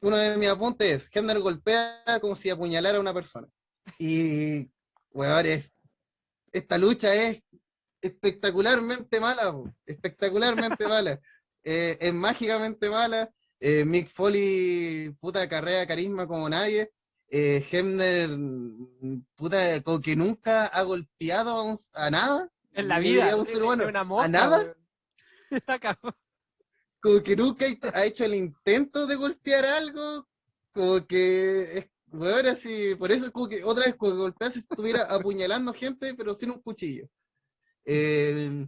Uno 0.03 0.19
de 0.19 0.37
mis 0.37 0.51
apuntes 0.51 1.05
es, 1.05 1.11
Hefner 1.11 1.41
golpea 1.41 2.05
como 2.21 2.35
si 2.37 2.51
apuñalara 2.51 2.99
a 2.99 3.01
una 3.01 3.15
persona. 3.15 3.49
Y, 3.99 4.69
weón, 5.11 5.47
es- 5.47 5.73
esta 6.53 6.79
lucha 6.79 7.15
es 7.15 7.43
espectacularmente 8.01 9.21
mala, 9.21 9.53
po, 9.53 9.73
espectacularmente 9.87 10.87
mala. 10.89 11.21
Eh, 11.65 11.97
es 12.01 12.15
mágicamente 12.15 12.89
mala. 12.91 13.31
Eh, 13.61 13.85
Mick 13.85 14.09
Foley, 14.09 15.11
puta 15.21 15.49
carrera, 15.49 15.87
carisma 15.87 16.27
como 16.27 16.49
nadie. 16.49 16.93
Eh, 17.31 17.67
Hemner, 17.71 18.31
puta, 19.35 19.83
como 19.83 20.01
que 20.01 20.17
nunca 20.17 20.67
ha 20.67 20.83
golpeado 20.83 21.69
a, 21.69 22.07
a 22.07 22.11
nada. 22.11 22.51
En 22.73 22.89
la 22.89 22.99
vida. 23.01 23.33
a 23.33 23.37
un 23.37 23.45
ser 23.45 23.63
humano. 23.63 23.87
una 23.89 24.05
mosca, 24.05 24.29
nada? 24.29 24.75
Como 27.01 27.23
que 27.23 27.37
nunca 27.37 27.67
ha- 27.67 27.99
ha 27.99 28.05
hecho 28.05 28.25
el 28.25 28.35
intento 28.35 29.07
de 29.07 29.15
golpear 29.17 29.65
algo. 29.65 30.29
Como 30.73 31.07
que 31.07 31.79
es, 31.79 31.87
weón, 32.13 32.47
así, 32.47 32.95
por 32.97 33.13
eso 33.13 33.27
es 33.27 33.33
como 33.33 33.49
que 33.49 33.65
otra 33.65 33.85
vez 33.87 33.97
golpea 33.97 34.51
si 34.51 34.61
estuviera 34.61 35.03
apuñalando 35.05 35.73
gente, 35.73 36.15
pero 36.15 36.35
sin 36.35 36.51
un 36.51 36.61
cuchillo. 36.61 37.09
Eh, 37.85 38.67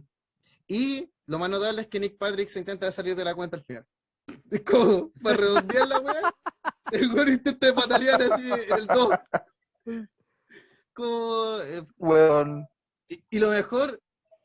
y 0.67 1.09
lo 1.25 1.39
más 1.39 1.49
notable 1.49 1.81
es 1.81 1.87
que 1.87 1.99
Nick 1.99 2.17
Patrick 2.17 2.49
se 2.49 2.59
intenta 2.59 2.91
salir 2.91 3.15
de 3.15 3.25
la 3.25 3.35
cuenta 3.35 3.57
al 3.57 3.63
final. 3.63 3.85
Es 4.51 4.61
como, 4.61 5.11
para 5.21 5.37
redondear 5.37 5.87
la 5.87 5.99
weá, 5.99 6.35
el 6.91 7.11
weón 7.13 7.29
intenta 7.29 7.73
patalear 7.73 8.21
así 8.21 8.49
en 8.51 8.71
el 8.71 8.87
2. 8.87 9.09
Como, 10.93 11.57
eh, 11.63 11.83
Weón. 11.97 12.67
y, 13.07 13.23
y 13.29 13.39
lo 13.39 13.49
mejor 13.49 14.01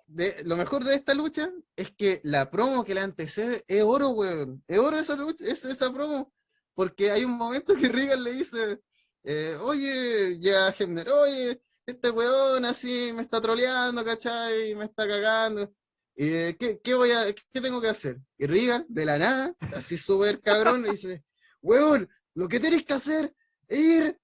de 0.06 0.42
lo 0.44 0.56
mejor 0.56 0.84
de 0.84 0.94
esta 0.94 1.14
lucha 1.14 1.50
es 1.74 1.90
que 1.90 2.20
la 2.22 2.50
promo 2.50 2.84
que 2.84 2.94
la 2.94 3.02
antecede 3.02 3.64
es 3.66 3.82
oro, 3.82 4.10
weón. 4.10 4.62
Es 4.68 4.78
oro 4.78 4.98
esa 4.98 5.16
lucha, 5.16 5.44
es 5.44 5.64
esa 5.64 5.92
promo. 5.92 6.32
Porque 6.76 7.10
hay 7.10 7.24
un 7.24 7.32
momento 7.32 7.74
que 7.74 7.88
Regan 7.88 8.22
le 8.22 8.32
dice, 8.34 8.80
eh, 9.24 9.56
oye, 9.62 10.38
ya 10.38 10.68
Hemner, 10.78 11.08
oye, 11.10 11.60
este 11.86 12.10
weón 12.10 12.64
así 12.66 13.12
me 13.14 13.22
está 13.22 13.40
troleando, 13.40 14.04
¿cachai? 14.04 14.74
Me 14.76 14.84
está 14.84 15.08
cagando. 15.08 15.72
Eh, 16.14 16.54
¿qué, 16.60 16.78
qué 16.82 16.94
voy 16.94 17.10
a, 17.12 17.34
qué 17.34 17.60
tengo 17.60 17.80
que 17.80 17.88
hacer? 17.88 18.18
Y 18.38 18.46
Regan, 18.46 18.84
de 18.88 19.04
la 19.06 19.18
nada, 19.18 19.54
así 19.74 19.96
súper 19.98 20.40
cabrón, 20.40 20.82
le 20.82 20.90
dice, 20.92 21.24
weón, 21.62 22.08
lo 22.34 22.46
que 22.46 22.60
tenéis 22.60 22.84
que 22.84 22.92
hacer 22.94 23.34
es 23.68 23.78
ir 23.78 24.20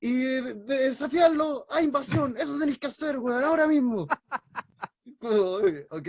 y 0.00 0.20
de- 0.22 0.54
de- 0.54 0.78
desafiarlo 0.84 1.66
a 1.68 1.82
invasión. 1.82 2.36
Eso 2.38 2.56
tenéis 2.58 2.78
que 2.78 2.86
hacer, 2.86 3.18
weón, 3.18 3.42
ahora 3.42 3.66
mismo. 3.66 4.06
¿Ok? 5.90 6.08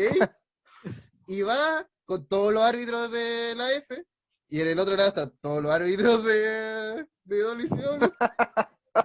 Y 1.28 1.42
va 1.42 1.88
con 2.06 2.28
todos 2.28 2.54
los 2.54 2.64
árbitros 2.64 3.12
de 3.12 3.54
la 3.56 3.72
F. 3.74 4.06
Y 4.50 4.62
en 4.62 4.68
el 4.68 4.80
otro 4.80 4.96
lado 4.96 5.10
están 5.10 5.32
todos 5.42 5.62
los 5.62 5.72
árbitros 5.72 6.24
de, 6.26 7.06
de 7.24 7.42
WCW. 7.44 8.10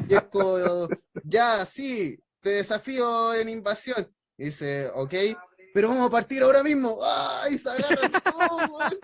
Y 0.09 0.15
es 0.15 0.23
como, 0.25 0.89
ya, 1.25 1.65
sí, 1.67 2.19
te 2.41 2.51
desafío 2.51 3.35
en 3.35 3.49
invasión. 3.49 4.11
Y 4.39 4.45
dice, 4.47 4.91
ok, 4.95 5.15
pero 5.75 5.89
vamos 5.91 6.07
a 6.09 6.11
partir 6.11 6.43
ahora 6.43 6.63
mismo. 6.63 6.99
¡Ay! 7.05 7.59
Se 7.59 7.71
agarran 7.71 8.11
todos, 8.13 8.71
weón. 8.71 8.99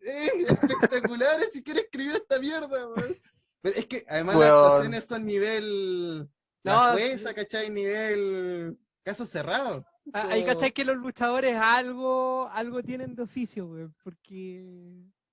Es 0.00 0.50
espectacular 0.50 1.40
si 1.52 1.62
quieres 1.62 1.84
escribir 1.84 2.16
esta 2.16 2.38
mierda, 2.38 2.88
weón. 2.88 3.16
Pero 3.60 3.76
es 3.78 3.86
que 3.86 4.04
además 4.08 4.36
las 4.36 4.44
Weón. 4.48 4.64
actuaciones 4.64 5.04
son 5.04 5.26
nivel. 5.26 6.28
No, 6.64 6.72
La 6.72 6.92
jueza, 6.92 7.34
¿cachai? 7.34 7.70
Nivel. 7.70 8.78
Caso 9.04 9.24
cerrado. 9.26 9.84
Ah, 10.12 10.28
Ahí 10.30 10.42
Como- 10.42 10.54
cachai 10.54 10.72
que 10.72 10.84
los 10.84 10.96
luchadores 10.96 11.56
algo, 11.56 12.48
algo 12.52 12.82
tienen 12.82 13.14
de 13.14 13.22
oficio, 13.22 13.66
weón, 13.66 13.94
porque 14.02 14.64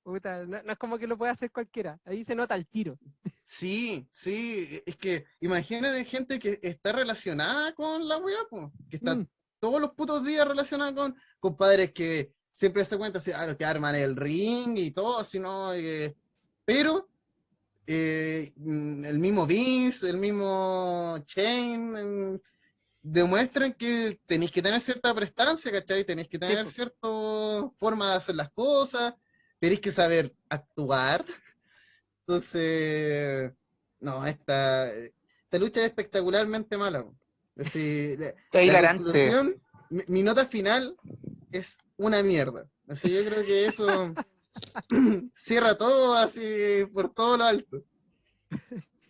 puta, 0.06 0.45
no, 0.45 0.61
no 0.61 0.72
es 0.72 0.77
como 0.77 0.99
que 0.99 1.07
lo 1.07 1.18
pueda 1.18 1.32
hacer 1.32 1.52
cualquiera. 1.52 1.99
Ahí 2.06 2.23
se 2.23 2.36
nota 2.36 2.56
el 2.56 2.68
tiro. 2.68 2.98
Sí, 3.44 4.07
sí, 4.11 4.82
es 4.86 4.95
que 4.98 5.26
imagínate 5.40 6.06
gente 6.06 6.40
que 6.40 6.60
está 6.61 6.91
relacionada 6.91 7.73
con 7.73 8.07
la 8.07 8.18
weá, 8.18 8.40
po, 8.49 8.72
que 8.90 8.98
está 8.98 9.15
Mm, 9.15 9.27
todos 9.60 9.82
los 9.82 9.91
putos 9.94 10.23
días 10.23 10.48
relacionada 10.48 10.94
con, 10.94 11.15
con 11.40 11.57
padres 11.57 11.91
que 11.91 12.32
siempre 12.53 12.86
se 12.86 12.98
cuenta 12.98 13.18
así, 13.18 13.32
ah, 13.32 13.56
que 13.57 13.65
arman 13.65 13.95
el 13.95 14.15
ring 14.15 14.77
y 14.77 14.91
todo, 14.91 15.19
así, 15.19 15.40
¿no? 15.40 15.73
Eh, 15.73 16.15
pero 16.64 17.10
eh, 17.88 18.53
mm, 18.56 19.06
el 19.06 19.19
mismo 19.19 19.45
Vince, 19.48 20.10
el 20.10 20.18
mismo 20.18 21.18
Chain, 21.26 22.34
mm, 22.34 22.40
demuestran 23.02 23.73
que 23.73 24.19
tenéis 24.26 24.52
que 24.52 24.61
tener 24.61 24.82
cierta 24.82 25.14
prestancia, 25.14 25.72
¿cachai? 25.72 26.03
Tenéis 26.03 26.27
que 26.27 26.40
tener 26.40 26.64
po. 26.64 26.69
cierta 26.69 27.07
forma 27.80 28.11
de 28.11 28.18
hacer 28.18 28.36
las 28.36 28.52
cosas, 28.52 29.14
tenéis 29.60 29.80
que 29.82 29.91
saber 29.91 30.36
actuar. 30.49 31.26
Entonces, 32.27 33.52
no, 33.99 34.26
esta, 34.26 34.91
esta 34.94 35.57
lucha 35.60 35.82
es 35.82 35.88
espectacularmente 35.88 36.77
mala. 36.77 37.06
Es 37.56 37.65
decir, 37.65 38.19
la- 38.19 38.34
la 38.73 38.82
mi, 39.90 40.02
mi 40.07 40.23
nota 40.23 40.45
final 40.45 40.98
es 41.52 41.77
una 41.98 42.22
mierda. 42.23 42.68
Así 42.88 43.11
yo 43.14 43.23
creo 43.23 43.45
que 43.45 43.65
eso 43.68 44.14
cierra 45.36 45.77
todo 45.77 46.15
así 46.15 46.86
por 46.94 47.14
todo 47.14 47.38
lo 47.38 47.44
alto. 47.45 47.84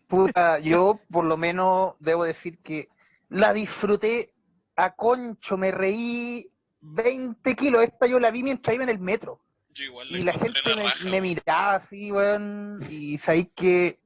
Puta, 0.08 0.60
yo 0.60 1.00
por 1.10 1.26
lo 1.26 1.38
menos 1.38 1.96
debo 2.00 2.24
decir 2.26 2.60
que 2.60 2.90
la 3.30 3.54
disfruté 3.54 4.34
a 4.76 4.96
concho, 4.96 5.58
me 5.58 5.72
reí 5.72 6.52
20 6.82 7.56
kilos. 7.56 7.82
Esta 7.82 8.06
yo 8.08 8.20
la 8.20 8.30
vi 8.32 8.44
mientras 8.44 8.76
iba 8.76 8.84
en 8.84 8.90
el 8.92 9.00
metro. 9.00 9.42
Yo 9.76 9.84
igual 9.84 10.08
Y 10.10 10.24
la 10.24 10.34
gente 10.34 10.60
me, 10.76 10.84
raja, 10.84 11.04
me 11.04 11.12
weón. 11.12 11.24
miraba 11.24 11.76
así, 11.76 12.12
weón. 12.12 12.80
Y 12.90 13.18
sabéis 13.18 13.50
que 13.56 14.00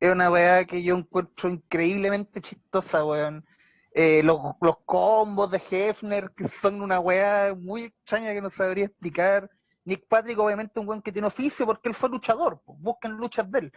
es 0.00 0.10
una 0.10 0.30
weá 0.30 0.64
que 0.64 0.82
yo 0.82 0.96
encuentro 0.96 1.48
increíblemente 1.50 2.40
chistosa, 2.40 3.04
weón. 3.04 3.44
Eh, 3.92 4.22
los, 4.22 4.38
los 4.60 4.76
combos 4.86 5.50
de 5.50 5.60
Hefner, 5.70 6.30
que 6.36 6.48
son 6.48 6.80
una 6.80 7.00
weá 7.00 7.54
muy 7.54 7.84
extraña 7.84 8.32
que 8.32 8.40
no 8.40 8.48
sabría 8.50 8.86
explicar. 8.86 9.50
Nick 9.84 10.06
Patrick, 10.08 10.38
obviamente, 10.38 10.80
un 10.80 10.88
weón 10.88 11.02
que 11.02 11.12
tiene 11.12 11.28
oficio 11.28 11.66
porque 11.66 11.88
él 11.90 11.94
fue 11.94 12.08
luchador. 12.08 12.62
pues, 12.64 12.78
busquen 12.80 13.12
luchas 13.12 13.50
de 13.50 13.58
él. 13.58 13.72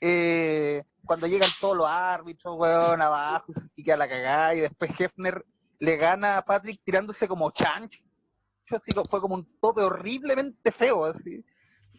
Eh, 0.00 0.84
cuando 1.04 1.26
llegan 1.26 1.50
todos 1.60 1.76
los 1.76 1.86
árbitros, 1.86 2.56
weón, 2.58 3.00
abajo, 3.00 3.52
y 3.52 3.80
se 3.80 3.84
queda 3.84 3.96
la 3.96 4.08
cagada, 4.08 4.54
y 4.54 4.60
después 4.60 4.90
Hefner 5.00 5.44
le 5.78 5.96
gana 5.96 6.38
a 6.38 6.44
Patrick 6.44 6.80
tirándose 6.84 7.26
como 7.28 7.50
chancho 7.50 8.00
así 8.70 8.92
fue 9.08 9.20
como 9.20 9.34
un 9.34 9.58
tope 9.60 9.82
horriblemente 9.82 10.72
feo, 10.72 11.04
así. 11.04 11.44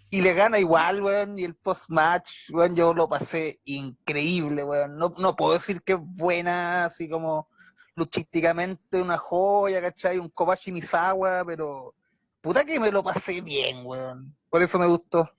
Y 0.09 0.21
le 0.21 0.33
gana 0.33 0.59
igual, 0.59 1.01
weón, 1.01 1.37
y 1.37 1.43
el 1.43 1.55
post-match, 1.55 2.49
weón, 2.51 2.75
yo 2.75 2.93
lo 2.93 3.09
pasé 3.09 3.59
increíble, 3.65 4.63
weón. 4.63 4.97
No, 4.97 5.13
no 5.17 5.35
puedo 5.35 5.53
decir 5.53 5.81
que 5.81 5.93
es 5.93 5.99
buena, 6.01 6.85
así 6.85 7.09
como 7.09 7.49
luchísticamente 7.95 9.01
una 9.01 9.17
joya, 9.17 9.81
¿cachai? 9.81 10.19
Un 10.19 10.29
Kobashi 10.29 10.71
Misawa, 10.71 11.43
pero 11.45 11.95
puta 12.41 12.65
que 12.65 12.79
me 12.79 12.91
lo 12.91 13.03
pasé 13.03 13.41
bien, 13.41 13.85
weón. 13.85 14.35
Por 14.49 14.61
eso 14.61 14.77
me 14.79 14.87
gustó. 14.87 15.29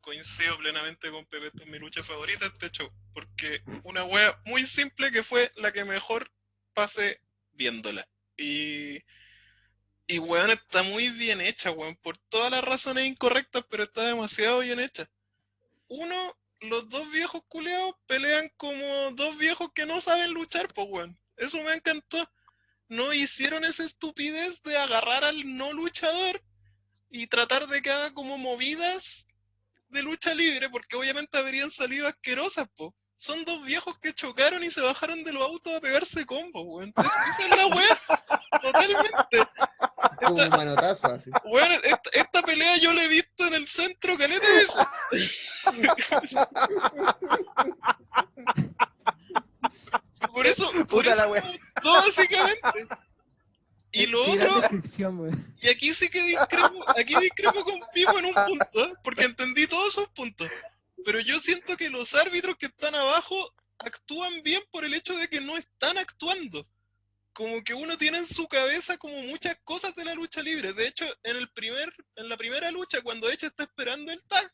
coincido 0.00 0.58
plenamente 0.58 1.10
con 1.10 1.24
Pepe, 1.26 1.48
esta 1.48 1.62
es 1.62 1.68
mi 1.68 1.78
lucha 1.78 2.02
favorita 2.02 2.46
este 2.46 2.70
show, 2.70 2.90
porque 3.12 3.62
una 3.84 4.04
wea 4.04 4.40
muy 4.44 4.66
simple 4.66 5.12
que 5.12 5.22
fue 5.22 5.52
la 5.56 5.72
que 5.72 5.84
mejor 5.84 6.30
pasé 6.74 7.20
viéndola. 7.52 8.06
Y, 8.36 8.98
y 10.10 10.18
weón, 10.18 10.50
está 10.50 10.82
muy 10.82 11.08
bien 11.10 11.40
hecha, 11.40 11.70
weón, 11.70 11.94
por 11.94 12.18
todas 12.18 12.50
las 12.50 12.64
razones 12.64 13.06
incorrectas, 13.06 13.64
pero 13.70 13.84
está 13.84 14.02
demasiado 14.02 14.58
bien 14.58 14.80
hecha. 14.80 15.08
Uno, 15.86 16.36
los 16.60 16.88
dos 16.88 17.08
viejos 17.12 17.42
culeados 17.46 17.94
pelean 18.06 18.50
como 18.56 19.12
dos 19.12 19.38
viejos 19.38 19.70
que 19.72 19.86
no 19.86 20.00
saben 20.00 20.32
luchar, 20.32 20.74
pues 20.74 20.88
weón. 20.90 21.16
Eso 21.36 21.58
me 21.62 21.74
encantó. 21.74 22.28
No 22.88 23.12
hicieron 23.12 23.64
esa 23.64 23.84
estupidez 23.84 24.60
de 24.64 24.76
agarrar 24.76 25.22
al 25.22 25.56
no 25.56 25.72
luchador 25.72 26.42
y 27.08 27.28
tratar 27.28 27.68
de 27.68 27.80
que 27.80 27.90
haga 27.90 28.12
como 28.12 28.36
movidas 28.36 29.28
de 29.90 30.02
lucha 30.02 30.34
libre, 30.34 30.68
porque 30.70 30.96
obviamente 30.96 31.38
habrían 31.38 31.70
salido 31.70 32.08
asquerosas, 32.08 32.68
po. 32.76 32.96
Son 33.20 33.44
dos 33.44 33.62
viejos 33.66 33.98
que 33.98 34.14
chocaron 34.14 34.64
y 34.64 34.70
se 34.70 34.80
bajaron 34.80 35.22
de 35.22 35.30
los 35.34 35.42
autos 35.42 35.74
a 35.74 35.80
pegarse 35.80 36.24
combos, 36.24 36.62
weón. 36.66 36.90
Es- 36.96 37.04
Esa 37.04 37.42
es 37.50 37.56
la 37.56 37.66
weá, 37.66 38.00
totalmente. 38.62 39.48
Como 40.24 40.42
un 40.42 40.48
manotazo, 40.48 41.08
así. 41.08 41.28
Weón, 41.44 41.70
esta, 41.84 42.10
esta 42.14 42.40
pelea 42.42 42.78
yo 42.78 42.94
la 42.94 43.04
he 43.04 43.08
visto 43.08 43.46
en 43.46 43.52
el 43.52 43.68
centro 43.68 44.16
caleta. 44.16 44.46
Por 50.32 50.46
eso, 50.46 50.70
por 50.72 50.86
Puta 50.86 51.10
eso 51.10 51.16
la 51.34 51.40
gustó, 51.40 51.92
básicamente. 51.92 52.86
Y 53.92 54.06
lo 54.06 54.22
otro, 54.30 54.60
y 55.60 55.68
aquí 55.68 55.92
sí 55.92 56.08
que 56.08 56.22
discrepo, 56.22 56.88
aquí 56.88 57.14
discrepo 57.20 57.64
con 57.64 57.80
Pipo 57.92 58.18
en 58.18 58.26
un 58.26 58.34
punto, 58.34 58.84
¿eh? 58.84 58.94
porque 59.02 59.24
entendí 59.24 59.66
todos 59.66 59.92
sus 59.92 60.08
puntos. 60.08 60.48
Pero 61.04 61.20
yo 61.20 61.38
siento 61.40 61.76
que 61.76 61.88
los 61.88 62.14
árbitros 62.14 62.56
que 62.56 62.66
están 62.66 62.94
abajo 62.94 63.54
actúan 63.78 64.42
bien 64.42 64.62
por 64.70 64.84
el 64.84 64.94
hecho 64.94 65.16
de 65.16 65.28
que 65.28 65.40
no 65.40 65.56
están 65.56 65.98
actuando. 65.98 66.66
Como 67.32 67.62
que 67.62 67.74
uno 67.74 67.96
tiene 67.96 68.18
en 68.18 68.26
su 68.26 68.48
cabeza 68.48 68.98
como 68.98 69.22
muchas 69.22 69.56
cosas 69.64 69.94
de 69.94 70.04
la 70.04 70.14
lucha 70.14 70.42
libre. 70.42 70.72
De 70.72 70.86
hecho, 70.86 71.06
en 71.22 71.36
el 71.36 71.48
primer, 71.50 71.94
en 72.16 72.28
la 72.28 72.36
primera 72.36 72.70
lucha, 72.70 73.02
cuando 73.02 73.30
Echa 73.30 73.46
está 73.46 73.64
esperando 73.64 74.12
el 74.12 74.22
tag, 74.24 74.52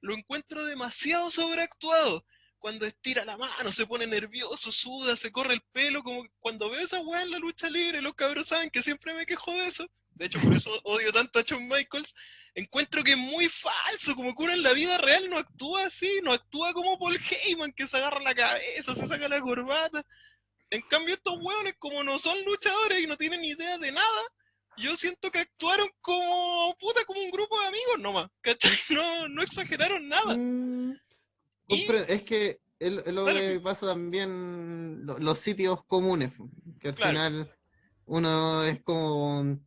lo 0.00 0.14
encuentro 0.14 0.64
demasiado 0.64 1.30
sobreactuado. 1.30 2.24
Cuando 2.58 2.86
estira 2.86 3.24
la 3.24 3.36
mano, 3.36 3.72
se 3.72 3.86
pone 3.86 4.06
nervioso, 4.06 4.72
suda, 4.72 5.14
se 5.16 5.30
corre 5.30 5.54
el 5.54 5.62
pelo, 5.72 6.02
como 6.02 6.24
que 6.24 6.30
cuando 6.40 6.68
veo 6.68 6.80
esa 6.80 7.00
weá 7.00 7.22
en 7.22 7.30
la 7.30 7.38
lucha 7.38 7.70
libre, 7.70 8.02
los 8.02 8.14
cabros 8.14 8.48
saben 8.48 8.70
que 8.70 8.82
siempre 8.82 9.14
me 9.14 9.26
quejo 9.26 9.52
de 9.52 9.66
eso. 9.66 9.88
De 10.18 10.26
hecho, 10.26 10.40
por 10.40 10.54
eso 10.54 10.70
odio 10.84 11.12
tanto 11.12 11.38
a 11.38 11.42
Shawn 11.42 11.68
Michaels. 11.68 12.14
Encuentro 12.54 13.04
que 13.04 13.12
es 13.12 13.16
muy 13.18 13.48
falso, 13.48 14.16
como 14.16 14.34
que 14.34 14.42
uno 14.42 14.52
en 14.52 14.62
la 14.64 14.72
vida 14.72 14.98
real 14.98 15.30
no 15.30 15.38
actúa 15.38 15.86
así, 15.86 16.20
no 16.24 16.32
actúa 16.32 16.72
como 16.72 16.98
Paul 16.98 17.16
Heyman, 17.18 17.72
que 17.72 17.86
se 17.86 17.96
agarra 17.98 18.20
la 18.20 18.34
cabeza, 18.34 18.94
se 18.96 19.06
saca 19.06 19.28
la 19.28 19.40
corbata. 19.40 20.04
En 20.70 20.82
cambio, 20.82 21.14
estos 21.14 21.38
hueones, 21.40 21.74
como 21.78 22.02
no 22.02 22.18
son 22.18 22.36
luchadores 22.44 23.00
y 23.02 23.06
no 23.06 23.16
tienen 23.16 23.44
idea 23.44 23.78
de 23.78 23.92
nada, 23.92 24.20
yo 24.76 24.96
siento 24.96 25.30
que 25.30 25.38
actuaron 25.40 25.88
como 26.00 26.76
puta, 26.78 27.04
como 27.04 27.20
un 27.20 27.30
grupo 27.30 27.58
de 27.60 27.66
amigos 27.68 27.98
nomás, 28.00 28.28
¿cachai? 28.40 28.72
No, 28.90 29.28
no 29.28 29.42
exageraron 29.42 30.08
nada. 30.08 30.36
Mm, 30.36 30.94
Y- 31.68 31.86
Es 32.08 32.22
que 32.24 32.60
es 32.80 32.92
lo 33.06 33.24
que 33.26 33.60
pasa 33.62 33.86
también 33.86 35.04
lo- 35.06 35.18
los 35.18 35.38
sitios 35.38 35.84
comunes, 35.86 36.32
que 36.80 36.88
al 36.88 36.94
Claro. 36.94 37.10
final 37.12 37.56
uno 38.06 38.64
es 38.64 38.80
como, 38.82 39.58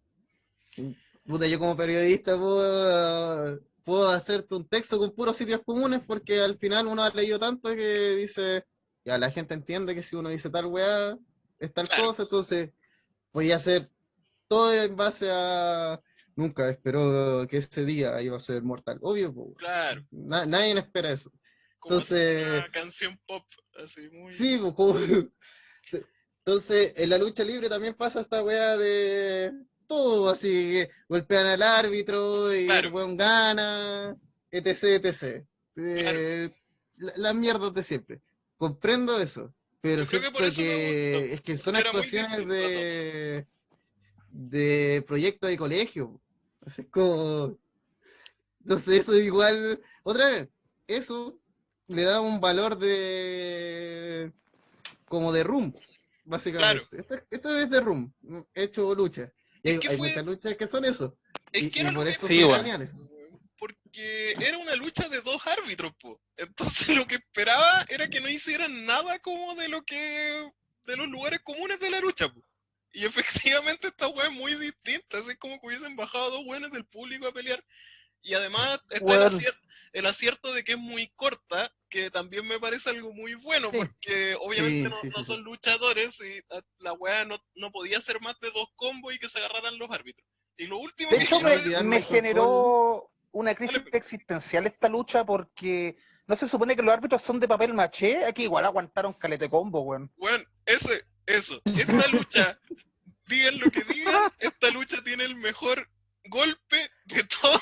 puta, 1.26 1.48
yo 1.48 1.60
como 1.60 1.76
periodista 1.78 2.36
puedo, 2.38 3.60
puedo 3.84 4.10
hacerte 4.10 4.56
un 4.56 4.68
texto 4.68 4.98
con 4.98 5.12
puros 5.12 5.38
sitios 5.38 5.62
comunes 5.66 6.02
porque 6.06 6.40
al 6.42 6.58
final 6.58 6.88
uno 6.88 7.04
ha 7.04 7.10
leído 7.10 7.40
tanto 7.40 7.70
que 7.76 8.16
dice, 8.16 8.66
ya 9.06 9.18
la 9.18 9.32
gente 9.32 9.54
entiende 9.54 9.96
que 9.96 10.04
si 10.04 10.16
uno 10.16 10.30
dice 10.30 10.50
tal 10.50 10.66
weá, 10.68 11.18
es 11.60 11.74
tal 11.74 11.88
Claro. 11.88 12.06
cosa, 12.08 12.24
entonces 12.24 12.72
voy 13.34 13.52
a 13.52 13.56
hacer 13.58 13.90
todo 14.48 14.74
en 14.74 14.96
base 14.96 15.30
a... 15.32 16.02
Nunca 16.36 16.70
esperó 16.70 17.46
que 17.48 17.58
ese 17.58 17.86
día 17.86 18.22
iba 18.22 18.38
a 18.38 18.40
ser 18.40 18.64
mortal, 18.64 18.98
obvio, 19.02 19.34
po, 19.34 19.54
Claro, 19.56 20.04
na- 20.12 20.46
nadie 20.46 20.78
espera 20.78 21.12
eso. 21.12 21.32
como 21.80 21.96
Entonces- 21.96 22.48
una 22.48 22.72
canción 22.72 23.20
pop, 23.28 23.44
así 23.84 24.10
muy... 24.12 24.34
Sí, 24.34 24.58
pues, 24.60 24.74
como- 24.74 24.96
Entonces, 26.44 26.94
en 26.96 27.10
la 27.10 27.18
lucha 27.20 27.44
libre 27.44 27.70
también 27.70 27.94
pasa 27.94 28.20
esta 28.22 28.44
weá 28.44 28.76
de 28.76 29.52
todo, 29.92 30.30
así 30.30 30.48
que 30.72 30.90
golpean 31.10 31.48
al 31.48 31.62
árbitro 31.62 32.56
y 32.56 32.66
Claro. 32.66 32.88
el 32.88 32.94
weón 32.94 33.18
gana, 33.18 34.16
etc, 34.50 34.84
etc. 35.04 35.46
Claro. 35.76 36.20
Eh, 36.20 36.54
la- 36.98 37.14
las 37.18 37.36
mierdas 37.36 37.74
de 37.74 37.84
siempre. 37.84 38.22
Comprendo 38.56 39.20
eso, 39.20 39.54
pero 39.82 40.06
creo 40.06 40.22
que 40.22 40.32
por 40.32 40.44
eso 40.44 40.62
es 40.62 41.42
que 41.42 41.58
son 41.58 41.76
era 41.76 41.90
actuaciones 41.90 42.48
de, 42.48 43.46
de 44.30 45.04
proyectos 45.06 45.50
de 45.50 45.58
colegio. 45.58 46.22
Así 46.66 46.86
como, 46.86 47.58
sé, 48.78 48.98
eso 48.98 49.16
igual, 49.16 49.82
otra 50.04 50.30
vez, 50.30 50.48
eso 50.88 51.38
le 51.88 52.04
da 52.04 52.22
un 52.22 52.40
valor 52.40 52.78
de 52.78 54.32
como 55.06 55.32
de 55.34 55.44
room, 55.44 55.74
básicamente. 56.24 56.86
Esto, 56.98 57.16
esto 57.30 57.58
es 57.58 57.70
de 57.70 57.80
room, 57.82 58.14
hecho 58.54 58.94
lucha. 58.96 59.34
Y 59.64 59.70
hay, 59.70 59.76
Es 59.76 59.80
que 59.82 59.90
hay 59.90 59.98
fue- 59.98 60.08
muchas 60.10 60.26
luchas 60.26 60.58
que 60.58 60.68
son 60.68 60.86
eso. 60.86 61.18
Es 61.52 61.64
y, 61.64 61.70
que 61.72 61.80
y 61.80 61.82
era 61.82 61.92
lo 61.92 62.00
por 62.00 62.06
que 62.08 62.12
eso 62.14 62.28
Sí, 62.28 62.40
son 62.40 62.48
bueno. 62.50 62.64
geniales. 62.64 62.90
porque 63.58 64.32
era 64.40 64.58
una 64.58 64.76
lucha 64.76 65.08
de 65.10 65.22
dos 65.22 65.46
árbitros, 65.46 65.94
po. 66.00 66.20
Entonces 66.38 66.96
lo 66.96 67.06
que 67.06 67.16
esperaba 67.16 67.86
era 67.90 68.08
que 68.10 68.20
no 68.22 68.30
hicieran 68.30 68.86
nada 68.86 69.20
como 69.20 69.54
de 69.56 69.68
lo 69.70 69.84
que 69.84 70.50
de 70.86 70.98
los 70.98 71.08
lugares 71.08 71.42
comunes 71.44 71.80
de 71.80 71.90
la 71.92 72.00
lucha, 72.00 72.28
po. 72.34 72.44
Y 72.94 73.06
efectivamente 73.66 73.88
esta 73.88 74.08
weá 74.08 74.28
es 74.28 74.32
muy 74.34 74.56
distinta, 74.56 75.20
así 75.20 75.36
como 75.38 75.60
que 75.60 75.68
hubiesen 75.68 75.96
bajado 75.96 76.32
dos 76.32 76.42
weones 76.46 76.72
del 76.72 76.86
público 76.86 77.28
a 77.28 77.34
pelear. 77.34 77.64
Y 78.24 78.34
además 78.34 78.80
está 78.90 78.98
el, 78.98 79.04
Weón. 79.04 79.40
acier- 79.40 79.60
el 79.94 80.06
acierto 80.06 80.54
de 80.54 80.64
que 80.64 80.74
es 80.74 80.78
muy 80.78 81.12
corta, 81.16 81.74
que 81.92 82.10
también 82.10 82.48
me 82.48 82.60
parece 82.60 82.90
algo 82.90 83.14
muy 83.14 83.36
bueno, 83.36 83.70
Sí. 83.72 83.78
porque 83.78 84.36
obviamente 84.40 84.84
Sí, 84.84 84.90
no, 84.90 85.02
sí, 85.02 85.08
no 85.10 85.18
sí, 85.20 85.24
son 85.26 85.38
sí. 85.38 85.44
luchadores 85.44 86.18
y 86.22 86.40
a- 86.56 86.64
la 86.80 86.94
weá 86.94 87.26
no, 87.26 87.38
no 87.54 87.70
podía 87.72 88.00
hacer 88.00 88.20
más 88.22 88.40
de 88.40 88.50
dos 88.50 88.70
combos 88.76 89.14
y 89.14 89.20
que 89.20 89.30
se 89.30 89.38
agarraran 89.40 89.78
los 89.78 89.92
árbitros. 89.92 90.26
Y 90.58 90.66
lo 90.66 90.80
último 90.80 91.12
De 91.12 91.18
que 91.18 91.24
hecho, 91.26 91.40
me, 91.84 92.02
generó 92.02 93.12
una 93.32 93.54
crisis 93.56 93.78
Dale, 93.84 93.90
existencial 93.98 94.66
esta 94.68 94.88
lucha 94.90 95.26
porque 95.26 95.96
no 96.28 96.36
se 96.36 96.48
supone 96.48 96.76
que 96.76 96.82
los 96.82 96.94
árbitros 96.94 97.22
son 97.22 97.40
de 97.40 97.48
papel 97.48 97.74
maché. 97.74 98.26
Aquí 98.26 98.44
igual 98.44 98.66
aguantaron 98.66 99.14
calete 99.14 99.50
combo, 99.50 99.82
weón. 99.82 100.12
Bueno, 100.18 100.44
ese, 100.66 101.04
eso. 101.26 101.62
Esta 101.66 102.08
lucha, 102.08 102.60
digan 103.28 103.60
lo 103.60 103.70
que 103.70 103.84
digan, 103.84 104.32
esta 104.40 104.70
lucha 104.72 105.04
tiene 105.04 105.26
el 105.26 105.36
mejor 105.36 105.90
golpe 106.26 106.90
de 107.06 107.24
todo 107.42 107.60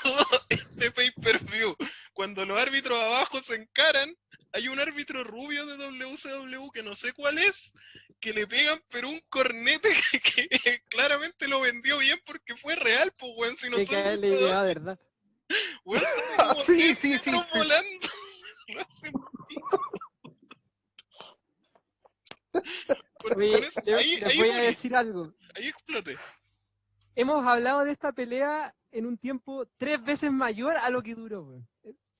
este 0.48 0.90
pay-per-view. 0.90 1.76
Cuando 2.12 2.44
los 2.44 2.58
árbitros 2.58 2.98
abajo 3.02 3.40
se 3.40 3.54
encaran, 3.56 4.14
hay 4.52 4.68
un 4.68 4.80
árbitro 4.80 5.22
rubio 5.24 5.64
de 5.66 5.76
WCW 5.76 6.70
que 6.72 6.82
no 6.82 6.94
sé 6.94 7.12
cuál 7.12 7.38
es, 7.38 7.72
que 8.20 8.32
le 8.34 8.46
pegan 8.46 8.82
pero 8.90 9.08
un 9.08 9.20
cornete 9.28 9.88
que, 10.34 10.48
que 10.48 10.82
claramente 10.88 11.46
lo 11.48 11.60
vendió 11.60 11.98
bien 11.98 12.20
porque 12.26 12.56
fue 12.56 12.74
real, 12.76 13.12
pues 13.16 13.32
weón, 13.36 13.56
si 13.56 13.70
no 13.70 13.76
son 13.76 13.86
cae 13.94 14.16
la 14.16 14.26
idea, 14.26 14.62
¿verdad? 14.62 14.98
weón, 15.84 16.04
sale 16.04 16.36
como 16.48 16.64
Sí, 16.64 16.94
sí, 16.94 17.18
sí, 17.18 17.30
volando. 17.54 18.08
Lo 18.68 18.80
hacen 18.82 19.12
Oye, 23.36 23.70
le- 23.84 23.94
ahí, 23.96 24.20
ahí 24.24 24.36
voy 24.38 24.50
a 24.50 24.60
decir 24.62 24.94
algo. 24.96 25.34
ahí 25.54 25.68
exploté. 25.68 26.16
Hemos 27.14 27.46
hablado 27.46 27.84
de 27.84 27.92
esta 27.92 28.12
pelea 28.12 28.74
en 28.92 29.06
un 29.06 29.18
tiempo 29.18 29.66
tres 29.76 30.02
veces 30.02 30.32
mayor 30.32 30.76
a 30.76 30.90
lo 30.90 31.02
que 31.02 31.14
duró, 31.14 31.42
weón. 31.42 31.68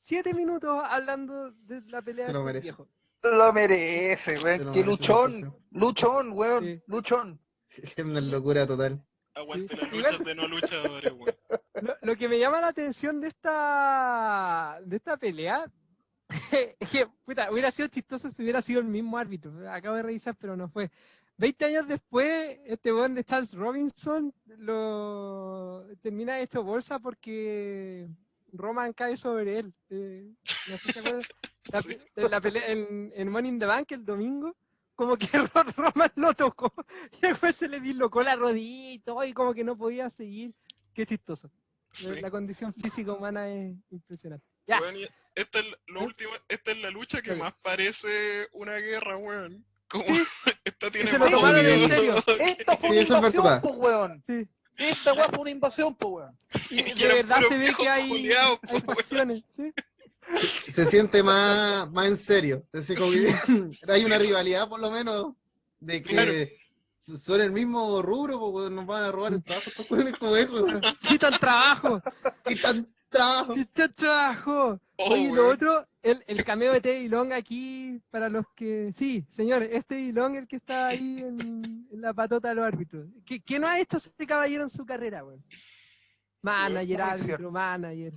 Siete 0.00 0.34
minutos 0.34 0.82
hablando 0.84 1.50
de 1.52 1.82
la 1.90 2.02
pelea 2.02 2.26
Se 2.26 2.32
lo 2.32 2.44
de 2.44 2.44
estos 2.44 2.44
merece. 2.44 2.64
viejos. 2.66 2.88
Lo 3.22 3.52
merece, 3.52 4.38
weón. 4.38 4.64
lo 4.64 4.72
Que 4.72 4.78
merece, 4.78 4.84
luchón, 4.84 5.56
luchón, 5.70 6.32
weón. 6.32 6.64
Sí. 6.64 6.82
Luchón. 6.86 7.40
Es 7.70 7.96
una 8.04 8.20
locura 8.20 8.66
total. 8.66 9.04
Aguante 9.34 9.76
las 9.76 9.92
luchas 9.92 10.18
de 10.24 10.34
no 10.34 10.48
luchadores, 10.48 11.12
weón. 11.12 11.36
Lo, 11.82 11.96
lo 12.02 12.16
que 12.16 12.28
me 12.28 12.38
llama 12.38 12.60
la 12.60 12.68
atención 12.68 13.20
de 13.22 13.28
esta 13.28 14.80
de 14.84 14.96
esta 14.96 15.16
pelea 15.16 15.64
es 16.78 16.88
que 16.90 17.06
puta, 17.24 17.50
hubiera 17.50 17.70
sido 17.70 17.88
chistoso 17.88 18.28
si 18.28 18.42
hubiera 18.42 18.60
sido 18.60 18.80
el 18.80 18.86
mismo 18.86 19.16
árbitro. 19.16 19.52
Acabo 19.70 19.96
de 19.96 20.02
revisar, 20.02 20.36
pero 20.36 20.56
no 20.56 20.68
fue. 20.68 20.90
Veinte 21.40 21.64
años 21.64 21.88
después, 21.88 22.58
este 22.66 22.92
weón 22.92 23.14
de 23.14 23.24
Charles 23.24 23.54
Robinson 23.54 24.30
lo 24.58 25.86
termina 26.02 26.38
hecho 26.38 26.62
bolsa 26.62 26.98
porque 26.98 28.06
Roman 28.52 28.92
cae 28.92 29.16
sobre 29.16 29.60
él. 29.60 29.72
Eh, 29.88 30.34
no 30.68 30.76
sé 30.76 30.92
si 30.92 30.98
acuerdan. 30.98 31.22
La, 31.72 31.82
la 32.28 32.40
pelea 32.42 32.66
en, 32.66 33.10
en 33.14 33.28
Money 33.30 33.52
in 33.52 33.58
the 33.58 33.64
Bank 33.64 33.90
el 33.92 34.04
domingo, 34.04 34.54
como 34.94 35.16
que 35.16 35.28
Roman 35.76 36.12
lo 36.16 36.34
tocó 36.34 36.74
y 37.22 37.28
después 37.28 37.56
se 37.56 37.68
le 37.68 37.80
dislocó 37.80 38.22
la 38.22 38.36
rodilla 38.36 38.92
y 38.92 38.98
todo, 38.98 39.24
y 39.24 39.32
como 39.32 39.54
que 39.54 39.64
no 39.64 39.78
podía 39.78 40.10
seguir. 40.10 40.52
Qué 40.92 41.06
chistoso. 41.06 41.50
Sí. 41.92 42.20
La 42.20 42.30
condición 42.30 42.74
física 42.74 43.14
humana 43.14 43.48
es 43.48 43.74
impresionante. 43.90 44.44
Ya. 44.66 44.78
Y 44.94 45.08
esta 45.34 45.60
es 45.60 45.66
lo 45.86 46.02
¿Eh? 46.02 46.04
último, 46.04 46.32
esta 46.48 46.72
es 46.72 46.82
la 46.82 46.90
lucha 46.90 47.22
que 47.22 47.32
Sí. 47.32 47.38
más 47.40 47.54
parece 47.62 48.46
una 48.52 48.74
guerra, 48.76 49.16
weón. 49.16 49.64
Sí. 49.92 50.22
esta 50.64 50.90
tiene 50.90 51.10
se 51.10 51.18
lo 51.18 51.28
tomaron 51.30 51.66
en 51.66 51.88
serio. 51.88 52.16
Esto 52.40 52.76
fue 52.78 52.88
Sí, 53.04 53.12
una 53.12 53.18
invasión, 53.18 53.60
pues, 53.60 53.74
weón. 53.76 54.24
Sí. 54.26 54.48
Esta 54.76 55.12
weá 55.12 55.24
fue 55.26 55.38
una 55.40 55.50
invasión, 55.50 55.94
pues, 55.94 56.12
weón. 56.12 56.38
Y 56.70 56.80
Y 56.80 56.94
de 56.94 57.08
verdad 57.08 57.40
se 57.48 57.58
ve 57.58 57.74
que 57.76 57.88
hay, 57.88 58.08
pues, 58.08 58.82
weón. 58.84 58.96
facciones. 58.96 59.42
¿sí? 59.56 59.72
Se 60.68 60.84
siente 60.84 61.22
más, 61.22 61.90
más 61.90 62.06
en 62.06 62.16
serio. 62.16 62.64
Así 62.72 62.94
como 62.94 63.10
que 63.10 63.34
hay 63.88 64.04
una 64.04 64.18
rivalidad, 64.18 64.68
por 64.68 64.80
lo 64.80 64.90
menos, 64.90 65.34
de 65.80 66.02
que 66.02 66.12
Claro. 66.12 66.32
son 67.18 67.40
el 67.40 67.50
mismo 67.50 68.00
rubro, 68.02 68.38
porque 68.38 68.70
nos 68.70 68.86
van 68.86 69.04
a 69.04 69.10
robar 69.12 69.32
el 69.34 69.42
trabajo. 69.42 69.70
como 70.18 70.36
eso. 70.36 70.66
Quitan 71.08 71.38
trabajo, 71.38 72.00
Quitan 72.46 72.86
trabajo. 73.08 73.54
quitan 73.54 73.94
trabajo. 73.94 74.80
Oh, 74.96 75.12
Oye, 75.14 75.32
lo 75.32 75.48
otro, 75.48 75.86
el, 76.02 76.24
el 76.26 76.44
cameo 76.44 76.72
de 76.72 76.80
Teddy 76.80 77.08
Long 77.08 77.32
aquí, 77.32 78.00
para 78.10 78.28
los 78.28 78.46
que... 78.56 78.92
Sí, 78.94 79.26
señor, 79.30 79.62
es 79.62 79.86
Teddy 79.86 80.12
Long 80.12 80.36
el 80.36 80.48
que 80.48 80.56
está 80.56 80.88
ahí 80.88 81.18
en, 81.20 81.86
en 81.90 82.00
la 82.00 82.14
patota 82.14 82.48
de 82.48 82.54
los 82.56 82.64
árbitros. 82.66 83.06
¿Qué, 83.26 83.40
qué 83.40 83.58
no 83.58 83.66
ha 83.66 83.78
hecho 83.78 83.96
este 83.98 84.26
caballero 84.26 84.62
en 84.62 84.70
su 84.70 84.84
carrera, 84.86 85.24
weón? 85.24 85.44
Manager, 86.42 87.02
árbitro, 87.02 87.50
manager. 87.50 88.14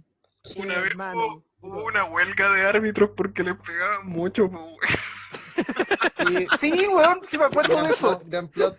Una 0.56 0.80
vez 0.80 0.96
manager. 0.96 1.22
hubo, 1.24 1.46
hubo 1.62 1.86
una 1.86 2.06
huelga 2.06 2.54
de 2.54 2.62
árbitros 2.62 3.12
porque 3.16 3.44
les 3.44 3.56
pegaban 3.56 4.08
mucho, 4.08 4.46
weón. 4.46 4.76
Sí, 6.28 6.48
Sí, 6.60 6.88
weón, 6.88 7.20
sí 7.30 7.38
me 7.38 7.46
acuerdo 7.46 7.74
gran 7.74 7.84
de 7.88 7.94
eso. 7.94 8.18
plot, 8.20 8.28
gran 8.30 8.48
plot. 8.48 8.78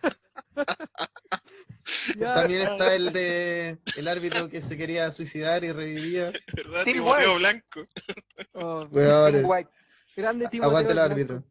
Ya, 2.19 2.35
También 2.35 2.63
está 2.63 2.95
el 2.95 3.13
de 3.13 3.79
el 3.97 4.09
árbitro 4.09 4.49
que 4.49 4.61
se 4.61 4.77
quería 4.77 5.11
suicidar 5.11 5.65
y 5.65 5.73
revivía. 5.73 6.33
¿Verdad? 6.57 6.85
Tim 6.85 7.03
White. 7.05 7.35
Blanco. 7.37 7.85
oh, 8.55 8.87
Weón, 8.91 9.43
White. 9.45 9.71
grande 10.17 10.49
Timoteo 10.49 10.71
aguante 10.71 10.93
el 10.93 10.99
Blanco. 10.99 11.13
árbitro. 11.13 11.45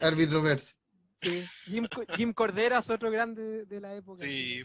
Árbitro 0.00 0.42
verse. 0.42 0.74
Sí. 1.22 1.44
Jim, 1.64 1.86
Jim 2.16 2.32
Corderas, 2.32 2.90
otro 2.90 3.10
grande 3.10 3.64
de 3.66 3.80
la 3.80 3.94
época. 3.94 4.24
Sí. 4.24 4.64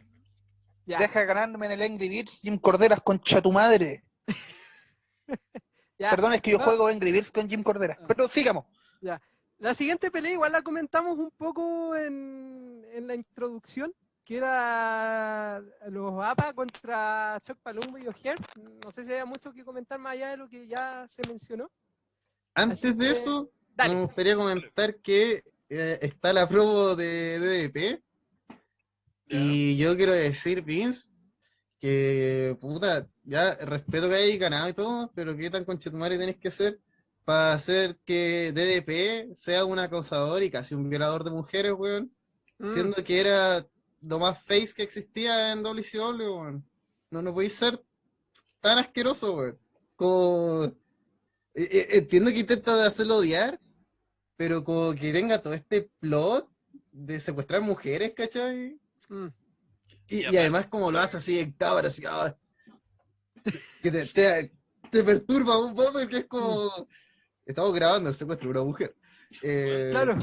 Ya, 0.85 0.97
Deja 0.99 1.23
ganándome 1.23 1.67
en 1.67 1.71
el 1.73 1.81
Angry 1.81 2.09
Birds, 2.09 2.39
Jim 2.41 2.57
Corderas, 2.57 2.99
concha 3.01 3.41
tu 3.41 3.51
madre. 3.51 4.03
ya. 5.97 6.09
Perdón, 6.09 6.33
es 6.33 6.41
que 6.41 6.51
yo 6.51 6.57
No, 6.57 6.65
juego 6.65 6.87
Angry 6.87 7.11
Birds 7.11 7.31
con 7.31 7.49
Jim 7.49 7.63
Corderas. 7.63 7.97
Ah. 8.01 8.05
Pero 8.07 8.27
sigamos. 8.27 8.65
La 9.59 9.73
siguiente 9.73 10.11
pelea 10.11 10.33
igual 10.33 10.51
la 10.51 10.61
comentamos 10.61 11.17
un 11.17 11.31
poco 11.31 11.95
en, 11.95 12.85
en 12.91 13.07
la 13.07 13.15
introducción, 13.15 13.93
que 14.23 14.37
era 14.37 15.61
los 15.89 16.23
APA 16.23 16.53
contra 16.53 17.37
Chuck 17.45 17.57
Palumbo 17.61 17.97
y 17.97 18.07
O'Hare. 18.07 18.35
No 18.83 18.91
sé 18.91 19.03
si 19.03 19.11
había 19.11 19.25
mucho 19.25 19.51
que 19.51 19.63
comentar 19.65 19.99
más 19.99 20.13
allá 20.13 20.29
de 20.29 20.37
lo 20.37 20.49
que 20.49 20.67
ya 20.67 21.07
se 21.09 21.21
mencionó. 21.27 21.69
Así 22.53 22.71
Antes 22.71 22.97
de 22.97 23.05
que, 23.05 23.11
eso, 23.11 23.51
Dale. 23.75 23.95
me 23.95 24.01
gustaría 24.01 24.35
comentar 24.35 24.95
que 24.97 25.43
eh, 25.69 25.99
está 26.01 26.31
la 26.31 26.47
promo 26.47 26.95
de 26.95 27.39
DDP. 27.39 28.01
Y 29.27 29.77
yo 29.77 29.95
quiero 29.97 30.13
decir, 30.13 30.61
Vince, 30.61 31.09
que 31.79 32.55
puta, 32.61 33.07
ya 33.23 33.55
respeto 33.55 34.07
que 34.07 34.15
hayas 34.15 34.39
ganado 34.39 34.69
y 34.69 34.73
todo, 34.73 35.11
pero 35.15 35.35
qué 35.35 35.49
tan 35.49 35.65
conchetumare 35.65 36.17
tienes 36.17 36.37
que 36.37 36.51
ser 36.51 36.79
para 37.25 37.53
hacer 37.53 37.97
que 38.05 38.51
DDP 38.53 39.33
sea 39.35 39.65
un 39.65 39.79
acosador 39.79 40.43
y 40.43 40.51
casi 40.51 40.75
un 40.75 40.89
violador 40.89 41.23
de 41.23 41.31
mujeres, 41.31 41.73
weón. 41.75 42.11
Mm, 42.59 42.69
Siendo 42.69 43.03
que 43.03 43.19
era 43.19 43.65
lo 44.03 44.19
más 44.19 44.41
face 44.43 44.73
que 44.75 44.83
existía 44.83 45.51
en 45.51 45.63
WCW, 45.63 46.21
weón. 46.21 46.65
No, 47.11 47.21
no 47.21 47.33
podéis 47.33 47.53
ser 47.53 47.81
tan 48.61 48.77
asqueroso, 48.79 49.33
weón. 49.35 49.59
Como... 49.95 50.65
eh, 50.65 51.69
eh, 51.71 51.87
Entiendo 51.91 52.31
que 52.31 52.39
intenta 52.39 52.75
de 52.75 52.87
hacerlo 52.87 53.17
odiar, 53.17 53.59
pero 54.35 54.63
como 54.63 54.93
que 54.93 55.11
tenga 55.13 55.41
todo 55.41 55.53
este 55.53 55.89
plot 55.99 56.49
de 56.91 57.19
secuestrar 57.19 57.61
mujeres, 57.61 58.13
¿cachai? 58.15 58.79
mm. 59.09 59.27
Y, 60.09 60.25
además 60.25 60.67
como 60.67 60.91
lo 60.91 60.99
hace 60.99 61.17
así 61.17 61.39
en 61.39 61.53
cámara, 61.53 61.87
así, 61.87 62.03
ah, 62.07 62.37
que 63.81 63.89
te, 63.91 64.05
te- 64.05 64.51
te 64.91 65.03
perturba 65.03 65.57
un 65.57 65.73
poco 65.73 65.93
porque 65.93 66.17
es 66.17 66.25
como... 66.25 66.87
Estamos 67.45 67.73
grabando 67.73 68.09
el 68.09 68.15
secuestro 68.15 68.47
de 68.49 68.51
una 68.59 68.63
mujer. 68.63 68.95
Eh, 69.41 69.89
Claro, 69.91 70.17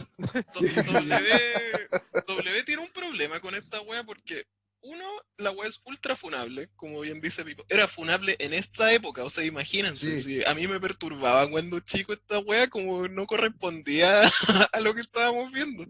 W, 0.55 1.89
W 2.27 2.63
tiene 2.65 2.83
un 2.83 2.91
problema 2.93 3.41
con 3.41 3.55
esta 3.55 3.81
wea 3.81 4.05
porque, 4.05 4.47
uno, 4.83 5.07
la 5.39 5.51
wea 5.51 5.69
es 5.69 5.81
ultra 5.85 6.17
funable, 6.17 6.71
como 6.77 7.01
bien 7.01 7.21
dice 7.21 7.45
Pico. 7.45 7.65
Era 7.69 7.87
funable 7.89 8.37
en 8.39 8.55
esta 8.55 8.93
época, 8.93 9.25
o 9.25 9.31
sea, 9.31 9.45
imagínense. 9.45 10.21
Sí. 10.21 10.41
si 10.41 10.45
a 10.45 10.55
mí 10.55 10.67
me 10.69 10.81
perturbaba 10.81 11.49
cuando 11.51 11.81
chico 11.81 12.13
esta 12.13 12.39
wea, 12.39 12.69
como 12.69 13.09
no 13.09 13.27
correspondía 13.27 14.23
a 14.73 14.81
lo 14.81 14.95
que 14.95 15.01
estábamos 15.03 15.53
viendo. 15.53 15.85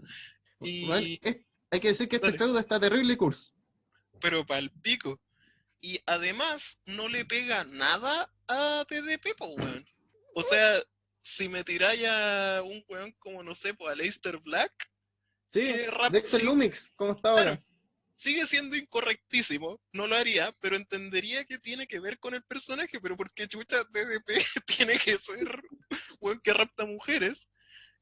Y, 0.61 0.87
bueno, 0.87 1.07
es- 1.23 1.37
hay 1.71 1.79
que 1.81 1.89
decir 1.89 2.09
que 2.09 2.17
este 2.17 2.29
Dale. 2.29 2.39
feudo 2.39 2.59
está 2.59 2.81
terrible 2.81 3.17
curso. 3.17 3.53
pero 4.21 4.45
para 4.45 4.59
el 4.61 4.71
pico. 4.71 5.21
Y 5.81 6.01
además, 6.05 6.79
no 6.85 7.09
le 7.09 7.25
pega 7.25 7.65
nada 7.65 8.31
a 8.49 8.85
TDP, 8.89 9.35
weón. 9.41 9.87
O 10.35 10.43
sea, 10.43 10.83
si 11.23 11.49
me 11.49 11.65
tiráis 11.65 12.07
a 12.07 12.63
un 12.65 12.85
weón 12.89 13.13
como, 13.19 13.43
no 13.43 13.55
sé, 13.55 13.75
pues 13.75 13.93
a 13.93 13.97
Leicester 13.97 14.39
Black, 14.39 14.73
Sí, 15.53 15.75
Dexter. 16.13 16.45
Lumix, 16.45 16.93
¿cómo 16.95 17.13
está 17.13 17.31
ahora? 17.31 17.63
sigue 18.15 18.45
siendo 18.47 18.77
incorrectísimo, 18.77 19.81
no 19.93 20.07
lo 20.07 20.15
haría, 20.15 20.53
pero 20.61 20.77
entendería 20.77 21.45
que 21.47 21.59
tiene 21.59 21.87
que 21.87 21.99
ver 22.01 22.19
con 22.19 22.35
el 22.35 22.43
personaje, 22.45 23.01
pero 23.01 23.17
porque 23.17 23.49
chucha 23.49 23.83
DDP 23.85 24.29
tiene 24.67 24.99
que 24.99 25.17
ser 25.19 25.61
weón 26.21 26.39
que 26.41 26.53
rapta 26.53 26.85
mujeres. 26.85 27.49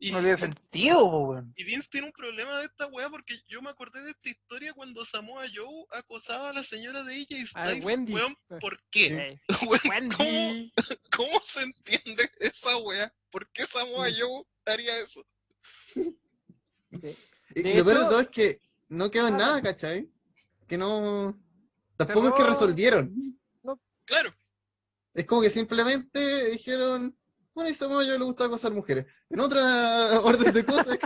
Y, 0.00 0.12
No 0.12 0.20
tiene 0.20 0.36
sentido, 0.38 1.06
weón. 1.08 1.52
y 1.56 1.64
Vince 1.64 1.88
tiene 1.90 2.06
un 2.06 2.12
problema 2.12 2.58
de 2.60 2.66
esta 2.66 2.86
weá 2.86 3.10
porque 3.10 3.40
yo 3.48 3.60
me 3.60 3.70
acordé 3.70 4.00
de 4.04 4.12
esta 4.12 4.28
historia 4.28 4.72
cuando 4.72 5.04
Samoa 5.04 5.46
Joe 5.52 5.86
acosaba 5.90 6.50
a 6.50 6.52
la 6.52 6.62
señora 6.62 7.02
de 7.02 7.16
ella 7.16 7.36
y 7.36 7.44
Ah, 7.54 7.72
Wendy. 7.82 8.12
weón, 8.14 8.36
¿por 8.60 8.78
qué? 8.90 9.40
Weón, 9.68 10.08
¿cómo, 10.16 10.28
Wendy. 10.30 10.72
¿Cómo 11.16 11.40
se 11.44 11.62
entiende 11.62 12.30
esa 12.38 12.76
weá? 12.76 13.12
¿Por 13.30 13.48
qué 13.50 13.66
Samoa 13.66 14.06
Joe 14.16 14.44
haría 14.66 14.98
eso? 15.00 15.26
Y 17.54 17.62
De 17.62 17.74
lo 17.74 17.84
peor 17.84 17.98
de 17.98 18.04
todo 18.04 18.20
es 18.20 18.28
que 18.28 18.60
no 18.88 19.10
quedó 19.10 19.28
en 19.28 19.34
Ah. 19.34 19.38
nada, 19.38 19.62
¿cachai? 19.62 20.08
Que 20.66 20.78
no. 20.78 21.36
Tampoco 21.96 22.28
es 22.28 22.34
que 22.34 22.44
resolvieron. 22.44 23.12
Claro, 24.04 24.32
Es 25.12 25.26
como 25.26 25.42
que 25.42 25.50
simplemente 25.50 26.50
dijeron, 26.50 27.14
bueno, 27.58 27.70
y 27.70 27.74
Samoa 27.74 28.04
Joe 28.04 28.16
le 28.16 28.24
gusta 28.24 28.44
acosar 28.44 28.72
mujeres. 28.72 29.04
En 29.28 29.40
otra 29.40 30.20
orden 30.22 30.54
de 30.54 30.64
cosas 30.64 30.96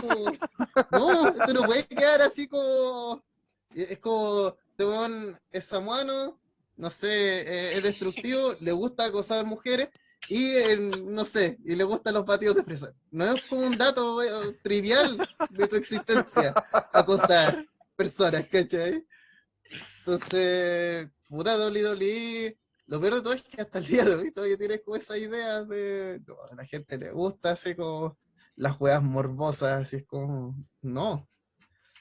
no, 0.91 1.27
esto 1.29 1.53
no 1.53 1.63
puede 1.63 1.87
quedar 1.87 2.21
así 2.21 2.47
como, 2.47 3.23
es 3.73 3.97
como, 3.97 4.55
este 4.69 4.85
weón 4.85 5.39
es 5.51 5.65
samuano, 5.65 6.39
no 6.77 6.91
sé, 6.91 7.41
eh, 7.41 7.77
es 7.77 7.81
destructivo, 7.81 8.55
le 8.59 8.71
gusta 8.71 9.05
acosar 9.05 9.43
mujeres 9.47 9.89
y, 10.29 10.51
eh, 10.51 10.77
no 10.77 11.25
sé, 11.25 11.57
y 11.65 11.75
le 11.75 11.85
gustan 11.85 12.13
los 12.13 12.25
batidos 12.25 12.55
de 12.55 12.63
fresa. 12.63 12.93
No 13.09 13.33
es 13.33 13.43
como 13.45 13.65
un 13.65 13.75
dato 13.75 14.21
eh, 14.21 14.55
trivial 14.61 15.27
de 15.49 15.67
tu 15.67 15.75
existencia, 15.75 16.53
acosar 16.71 17.65
personas, 17.95 18.45
¿cachai? 18.45 19.03
Entonces, 20.01 21.09
puta 21.27 21.57
WWE, 21.57 22.55
lo 22.93 23.01
peor 23.01 23.15
de 23.15 23.21
todo 23.23 23.33
es 23.33 23.41
que 23.41 23.59
hasta 23.59 23.79
el 23.79 23.87
día 23.87 24.05
de 24.05 24.13
hoy 24.13 24.29
todavía 24.31 24.55
tienes 24.55 24.81
como 24.81 24.95
esa 24.95 25.17
idea 25.17 25.63
de, 25.63 26.21
no, 26.27 26.35
a 26.51 26.53
la 26.53 26.63
gente 26.63 26.95
le 26.95 27.09
gusta 27.11 27.49
así 27.49 27.73
como 27.73 28.15
las 28.55 28.75
juegas 28.77 29.01
morbosas, 29.01 29.81
así 29.81 29.95
es 29.95 30.05
como, 30.05 30.53
no. 30.83 31.27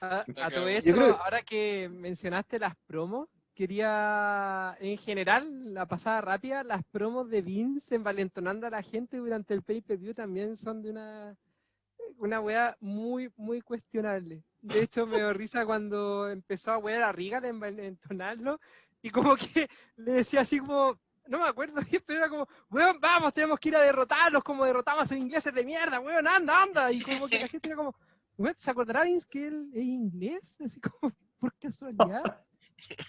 A, 0.02 0.18
a 0.36 0.50
todo 0.50 0.68
esto, 0.68 0.90
Yo 0.90 0.94
creo- 0.96 1.16
ahora 1.16 1.40
que 1.40 1.88
mencionaste 1.88 2.58
las 2.58 2.76
promos, 2.86 3.30
quería, 3.54 4.76
en 4.80 4.98
general, 4.98 5.72
la 5.72 5.86
pasada 5.86 6.20
rápida, 6.20 6.62
las 6.62 6.84
promos 6.90 7.30
de 7.30 7.40
Vince 7.40 7.94
envalentonando 7.94 8.66
a 8.66 8.70
la 8.70 8.82
gente 8.82 9.16
durante 9.16 9.54
el 9.54 9.62
pay-per-view 9.62 10.12
también 10.12 10.58
son 10.58 10.82
de 10.82 10.90
una, 10.90 11.34
una 12.18 12.38
wea 12.42 12.76
muy, 12.80 13.32
muy 13.36 13.62
cuestionable. 13.62 14.44
De 14.60 14.82
hecho, 14.82 15.06
me 15.06 15.16
dio 15.16 15.32
risa 15.32 15.64
cuando 15.64 16.28
empezó 16.28 16.70
a 16.72 16.76
wear 16.78 17.02
a 17.02 17.12
Regal, 17.12 17.44
a 17.44 17.48
envalentonarlo, 17.48 18.60
y 19.02 19.10
como 19.10 19.36
que 19.36 19.68
le 19.96 20.12
decía 20.12 20.40
así 20.40 20.58
como, 20.58 20.98
no 21.26 21.40
me 21.40 21.48
acuerdo 21.48 21.80
bien, 21.90 22.02
pero 22.06 22.20
era 22.20 22.28
como, 22.28 22.48
weón, 22.70 22.98
vamos, 23.00 23.34
tenemos 23.34 23.58
que 23.58 23.68
ir 23.68 23.76
a 23.76 23.82
derrotarlos 23.82 24.42
como 24.42 24.64
derrotamos 24.64 25.02
a 25.02 25.04
esos 25.04 25.18
ingleses 25.18 25.52
de 25.52 25.64
mierda, 25.64 26.00
weón, 26.00 26.26
anda, 26.26 26.62
anda, 26.62 26.92
y 26.92 27.02
como 27.02 27.28
que 27.28 27.40
la 27.40 27.48
gente 27.48 27.68
era 27.68 27.76
como, 27.76 27.94
weón, 28.36 28.54
¿se 28.58 28.70
acordará 28.70 29.04
Vince 29.04 29.26
que 29.28 29.46
él 29.46 29.70
es 29.74 29.82
inglés? 29.82 30.54
Así 30.64 30.80
como, 30.80 31.12
por 31.38 31.54
casualidad. 31.58 32.40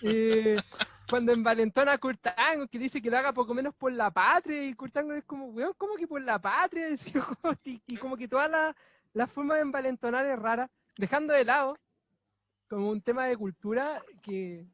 Eh, 0.04 0.62
cuando 1.10 1.32
envalentona 1.32 1.94
a 1.94 1.98
Kurt 1.98 2.28
Angle, 2.38 2.68
que 2.68 2.78
dice 2.78 3.02
que 3.02 3.10
lo 3.10 3.18
haga 3.18 3.34
poco 3.34 3.56
menos 3.56 3.74
por 3.74 3.92
la 3.92 4.12
patria, 4.12 4.64
y 4.64 4.76
Kurt 4.76 4.96
Angle 4.96 5.18
es 5.18 5.26
como, 5.26 5.48
weón, 5.48 5.74
¿cómo 5.80 5.96
que 5.96 6.06
por 6.06 6.22
la 6.22 6.40
patria? 6.40 6.90
Y, 6.92 7.82
y 7.88 7.98
como 7.98 8.16
que 8.16 8.28
toda 8.28 8.48
la, 8.48 8.76
la 9.14 9.26
forma 9.26 9.56
de 9.56 9.62
envalentonar 9.62 10.28
es 10.28 10.38
rara, 10.38 10.70
dejando 10.96 11.34
de 11.34 11.44
lado 11.44 11.76
como 12.68 12.90
un 12.90 13.02
tema 13.02 13.26
de 13.26 13.38
cultura 13.38 14.02
que 14.22 14.68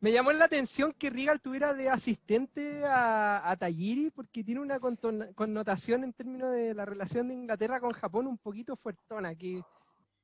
me 0.00 0.12
llamó 0.12 0.32
la 0.32 0.46
atención 0.46 0.92
que 0.94 1.10
Regal 1.10 1.40
tuviera 1.40 1.74
de 1.74 1.90
asistente 1.90 2.84
a, 2.84 3.50
a 3.50 3.56
Tajiri, 3.56 4.10
porque 4.10 4.42
tiene 4.42 4.60
una 4.60 4.80
connotación 4.80 6.04
en 6.04 6.12
términos 6.12 6.52
de 6.52 6.74
la 6.74 6.86
relación 6.86 7.28
de 7.28 7.34
Inglaterra 7.34 7.80
con 7.80 7.92
Japón 7.92 8.26
un 8.26 8.38
poquito 8.38 8.76
fuertona, 8.76 9.34
que 9.34 9.62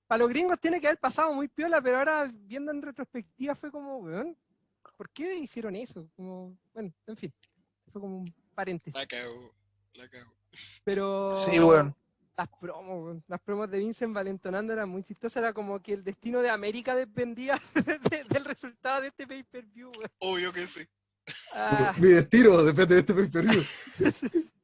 para 0.07 0.21
los 0.21 0.29
gringos 0.31 0.59
tiene 0.61 0.81
que 0.81 0.87
haber 0.87 0.99
pasado 0.99 1.33
muy 1.35 1.49
piola, 1.49 1.83
pero 1.83 1.99
ahora 1.99 2.31
viendo 2.33 2.73
en 2.73 2.81
retrospectiva 2.81 3.55
fue 3.55 3.71
como, 3.71 3.99
weón, 3.99 4.37
¿por 4.97 5.11
qué 5.11 5.37
hicieron 5.37 5.77
eso? 5.77 6.09
Como, 6.17 6.57
bueno, 6.73 6.93
en 7.07 7.17
fin, 7.17 7.33
fue 7.93 8.01
como 8.01 8.19
un 8.19 8.35
paréntesis. 8.55 8.95
la 8.95 9.07
cago, 9.07 9.55
la 9.95 10.09
cago. 10.09 10.33
Pero 10.85 11.37
Sí, 11.37 11.61
weón. 11.61 11.95
Las 12.37 12.49
promos, 12.61 13.05
weón, 13.05 13.25
las 13.29 13.41
promos 13.41 13.71
de 13.71 13.79
Vincent 13.79 14.13
valentonando 14.13 14.73
eran 14.73 14.89
muy 14.89 15.03
chistosas, 15.03 15.37
era 15.39 15.53
como 15.53 15.81
que 15.81 15.95
el 15.95 16.05
destino 16.05 16.43
de 16.43 16.51
América 16.51 16.95
dependía 16.95 17.61
de- 18.11 18.25
del 18.29 18.45
resultado 18.45 19.01
de 19.03 19.09
este 19.09 19.27
pay-per-view. 19.27 19.91
Obvio 20.19 20.53
que 20.53 20.67
sí. 20.67 20.87
Ah, 21.55 21.95
Mi 21.99 22.09
destino 22.09 22.63
depende 22.63 22.95
de 22.95 23.01
este 23.01 23.15
pay-per-view. 23.15 23.63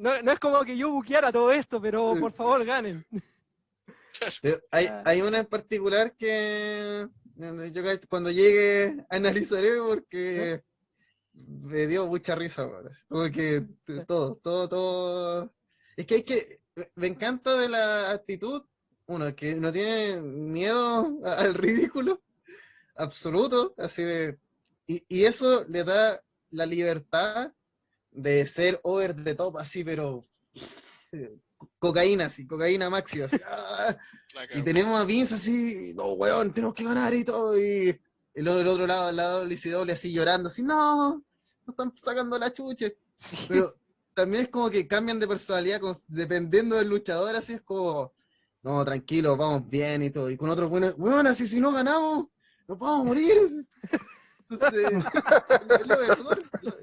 no, 0.00 0.22
no 0.22 0.32
es 0.32 0.38
como 0.38 0.62
que 0.64 0.76
yo 0.76 0.90
buqueara 0.90 1.32
todo 1.32 1.50
esto, 1.52 1.80
pero 1.80 2.14
por 2.18 2.32
favor 2.32 2.64
ganen. 2.64 3.04
Eh, 4.42 4.60
Hay, 4.70 4.86
Ah. 4.86 5.02
hay 5.04 5.22
una 5.22 5.38
en 5.38 5.46
particular 5.46 6.14
que 6.16 7.08
yo 7.72 7.82
cuando 8.08 8.30
llegue 8.30 9.04
analizaré 9.10 9.70
porque 9.78 10.62
me 11.32 11.86
dio 11.88 12.06
mucha 12.06 12.34
risa. 12.34 12.66
weón. 12.66 12.90
Como 13.08 13.24
que 13.32 13.62
t- 13.84 14.04
todo, 14.06 14.36
todo, 14.36 14.68
todo. 14.68 15.52
Es 15.96 16.06
que 16.06 16.14
hay 16.16 16.22
que. 16.22 16.60
me- 16.96 17.06
encanta 17.06 17.54
de 17.56 17.68
la 17.68 18.10
actitud, 18.10 18.62
uno, 19.06 19.34
que 19.36 19.54
no 19.56 19.72
tiene 19.72 20.16
miedo 20.20 21.18
al 21.24 21.54
ridículo 21.54 22.22
absoluto, 22.96 23.74
así 23.78 24.02
de. 24.02 24.38
Y, 24.86 25.04
y 25.08 25.24
eso 25.24 25.64
le 25.68 25.84
da 25.84 26.22
la 26.50 26.66
libertad 26.66 27.52
de 28.10 28.46
ser 28.46 28.80
over 28.82 29.14
the 29.24 29.34
top, 29.34 29.58
así, 29.58 29.82
pero. 29.84 30.24
eh, 31.12 31.36
Cocaína, 31.78 32.26
así, 32.26 32.46
cocaína 32.46 32.90
máxima. 32.90 33.24
así, 33.26 33.36
¡ah! 33.46 33.96
La 34.34 34.58
Y 34.58 34.62
tenemos 34.62 34.98
a 35.00 35.04
Vince 35.04 35.34
así, 35.36 35.92
no, 35.94 36.12
weón, 36.12 36.52
tenemos 36.52 36.74
que 36.74 36.84
ganar 36.84 37.14
y 37.14 37.24
todo. 37.24 37.58
Y 37.58 37.98
el, 38.34 38.48
otro- 38.48 38.60
el 38.60 38.68
otro 38.68 38.86
lado, 38.86 39.08
al 39.08 39.16
lado 39.16 39.40
de 39.46 39.56
WCW 39.56 39.92
así 39.92 40.12
llorando, 40.12 40.48
así, 40.48 40.62
no, 40.62 41.14
no 41.66 41.70
están 41.70 41.96
sacando 41.96 42.38
la 42.38 42.52
chucha. 42.52 42.88
Pero 43.48 43.76
también 44.14 44.44
es 44.44 44.48
como 44.48 44.70
que 44.70 44.86
cambian 44.86 45.18
de 45.20 45.28
personalidad 45.28 45.80
con- 45.80 45.96
dependiendo 46.08 46.76
del 46.76 46.88
luchador, 46.88 47.34
así 47.36 47.54
es 47.54 47.62
como, 47.62 48.12
no, 48.62 48.84
tranquilo, 48.84 49.36
vamos 49.36 49.68
bien 49.68 50.02
y 50.02 50.10
todo. 50.10 50.30
Y 50.30 50.36
con 50.36 50.48
otros 50.50 50.70
buenos, 50.70 50.94
weón, 50.96 51.26
así 51.26 51.46
si 51.46 51.60
no 51.60 51.72
ganamos, 51.72 52.26
nos 52.68 52.78
vamos 52.78 53.00
a 53.00 53.04
morir. 53.04 53.66
Entonces, 54.48 54.84
es 55.80 55.86
lo 55.88 55.98
mejor. 56.00 56.42
Lo- 56.62 56.76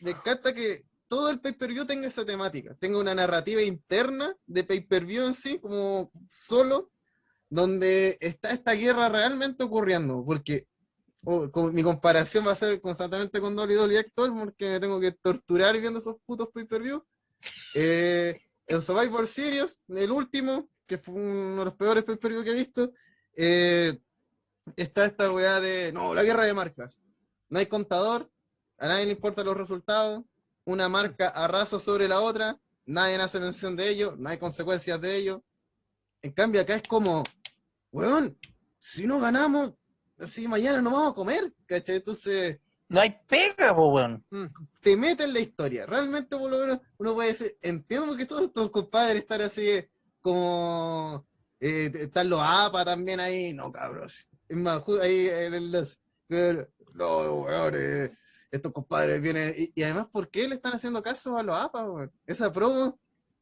Me 0.00 0.10
encanta 0.12 0.54
que 0.54 0.84
todo 1.08 1.30
el 1.30 1.40
pay-per-view 1.40 1.86
tenga 1.86 2.06
esa 2.06 2.24
temática, 2.24 2.74
tenga 2.78 2.98
una 2.98 3.14
narrativa 3.14 3.62
interna 3.62 4.36
de 4.46 4.62
pay-per-view 4.64 5.24
en 5.26 5.34
sí, 5.34 5.58
como 5.58 6.10
solo, 6.28 6.90
donde 7.50 8.18
está 8.20 8.50
esta 8.52 8.72
guerra 8.72 9.08
realmente 9.08 9.64
ocurriendo, 9.64 10.22
porque 10.24 10.66
o- 11.24 11.50
con- 11.50 11.74
mi 11.74 11.82
comparación 11.82 12.46
va 12.46 12.52
a 12.52 12.56
ser 12.56 12.80
constantemente 12.80 13.40
con 13.40 13.56
WWE 13.56 13.98
actual, 13.98 14.32
porque 14.38 14.68
me 14.70 14.80
tengo 14.80 15.00
que 15.00 15.12
torturar 15.12 15.78
viendo 15.78 15.98
esos 15.98 16.16
putos 16.24 16.48
pay-per-view. 16.52 17.04
Eh, 17.74 18.40
en 18.66 18.82
Survivor 18.82 19.26
Series, 19.26 19.78
el 19.88 20.10
último, 20.10 20.68
que 20.86 20.98
fue 20.98 21.14
uno 21.14 21.58
de 21.60 21.64
los 21.66 21.74
peores 21.74 22.04
pay-per-view 22.04 22.44
que 22.44 22.50
he 22.50 22.54
visto, 22.54 22.92
eh, 23.36 23.98
está 24.76 25.06
esta 25.06 25.30
weá 25.32 25.60
de, 25.60 25.92
no, 25.92 26.14
la 26.14 26.22
guerra 26.22 26.44
de 26.44 26.54
marcas. 26.54 26.98
No 27.48 27.58
hay 27.58 27.66
contador, 27.66 28.30
a 28.78 28.88
nadie 28.88 29.06
le 29.06 29.12
importan 29.12 29.46
los 29.46 29.56
resultados, 29.56 30.24
una 30.64 30.88
marca 30.88 31.28
arrasa 31.28 31.78
sobre 31.78 32.08
la 32.08 32.20
otra, 32.20 32.58
nadie 32.84 33.16
hace 33.16 33.40
mención 33.40 33.76
de 33.76 33.88
ello, 33.88 34.14
no 34.18 34.28
hay 34.28 34.38
consecuencias 34.38 35.00
de 35.00 35.16
ello. 35.16 35.44
En 36.20 36.32
cambio, 36.32 36.60
acá 36.60 36.74
es 36.74 36.82
como, 36.82 37.24
weón, 37.92 38.36
si 38.78 39.06
no 39.06 39.18
ganamos, 39.20 39.72
así 40.20 40.46
mañana 40.48 40.80
no 40.80 40.90
vamos 40.92 41.12
a 41.12 41.14
comer, 41.14 41.52
¿cachai? 41.66 41.96
Entonces, 41.96 42.58
No 42.88 43.00
hay 43.00 43.16
pega, 43.26 43.74
po, 43.74 43.88
weón. 43.92 44.24
te 44.80 44.96
mete 44.96 45.24
en 45.24 45.32
la 45.34 45.40
historia. 45.40 45.86
Realmente, 45.86 46.36
por 46.36 46.50
lo 46.50 46.58
menos, 46.58 46.78
uno 46.98 47.14
puede 47.14 47.28
decir, 47.32 47.58
entiendo 47.62 48.16
que 48.16 48.26
todos 48.26 48.44
estos 48.44 48.70
compadres 48.70 49.22
están 49.22 49.42
así 49.42 49.84
como, 50.20 51.26
eh, 51.60 51.90
están 51.94 52.28
los 52.30 52.40
APA 52.42 52.84
también 52.84 53.20
ahí, 53.20 53.52
no, 53.54 53.70
cabros. 53.72 54.26
Es 54.48 54.56
más, 54.56 54.82
ahí 55.02 55.28
en 55.28 55.44
el 55.44 55.54
enlace. 55.54 55.96
Pero, 56.26 56.68
No, 56.94 57.34
weón, 57.42 57.74
eh, 57.76 58.12
estos 58.50 58.72
compadres 58.72 59.20
vienen. 59.20 59.54
Y, 59.56 59.72
y 59.74 59.82
además, 59.82 60.06
¿por 60.10 60.30
qué 60.30 60.48
le 60.48 60.54
están 60.56 60.74
haciendo 60.74 61.02
caso 61.02 61.36
a 61.36 61.42
los 61.42 61.56
APA, 61.56 61.90
weón? 61.90 62.12
Esa 62.26 62.52
promo 62.52 62.98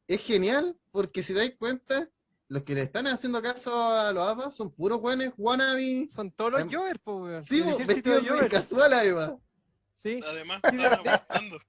es 0.07 0.21
genial, 0.21 0.75
porque 0.91 1.23
si 1.23 1.33
dais 1.33 1.55
cuenta, 1.57 2.09
los 2.49 2.63
que 2.63 2.73
le 2.75 2.81
están 2.81 3.07
haciendo 3.07 3.41
caso 3.41 3.89
a 3.89 4.11
los 4.13 4.23
APA 4.23 4.51
son 4.51 4.71
puros 4.71 5.01
buenos 5.01 5.33
wannabe. 5.37 6.07
Son 6.09 6.31
todos 6.31 6.51
los 6.53 6.61
Em, 6.61 6.71
Jovers, 6.71 6.99
po, 6.99 7.23
weón. 7.23 7.41
Sí, 7.41 7.61
vestidos 7.61 8.23
de 8.23 8.43
de 8.43 8.47
casual, 8.47 8.93
además. 8.93 9.31
Sí. 9.95 10.21
Además, 10.25 10.61
apostando. 10.63 11.59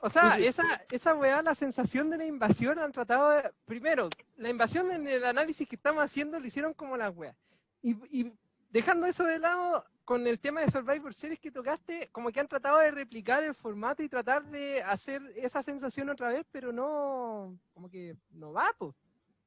O 0.00 0.10
sea, 0.10 0.30
Sí, 0.36 0.42
sí. 0.42 0.46
esa, 0.46 0.82
esa 0.90 1.14
weá, 1.14 1.42
la 1.42 1.54
sensación 1.54 2.10
de 2.10 2.18
la 2.18 2.26
invasión 2.26 2.78
han 2.78 2.92
tratado 2.92 3.30
de... 3.30 3.50
Primero, 3.64 4.08
la 4.36 4.50
invasión 4.50 4.90
en 4.90 5.06
el 5.08 5.24
análisis 5.24 5.66
que 5.66 5.76
estamos 5.76 6.04
haciendo 6.04 6.38
lo 6.38 6.46
hicieron 6.46 6.74
como 6.74 6.96
las 6.96 7.14
weas. 7.16 7.34
Y, 7.82 7.92
y 8.10 8.32
dejando 8.70 9.06
eso 9.06 9.24
de 9.24 9.38
lado, 9.38 9.84
con 10.04 10.26
el 10.26 10.38
tema 10.38 10.60
de 10.60 10.70
Survivor 10.70 11.14
Series 11.14 11.40
que 11.40 11.50
tocaste, 11.50 12.08
como 12.12 12.30
que 12.30 12.40
han 12.40 12.48
tratado 12.48 12.78
de 12.78 12.90
replicar 12.90 13.42
el 13.44 13.54
formato 13.54 14.02
y 14.02 14.08
tratar 14.08 14.44
de 14.44 14.82
hacer 14.82 15.22
esa 15.36 15.62
sensación 15.62 16.10
otra 16.10 16.28
vez, 16.28 16.44
pero 16.52 16.72
no, 16.72 17.58
como 17.72 17.88
que 17.88 18.14
no 18.30 18.52
va, 18.52 18.74
pues. 18.78 18.94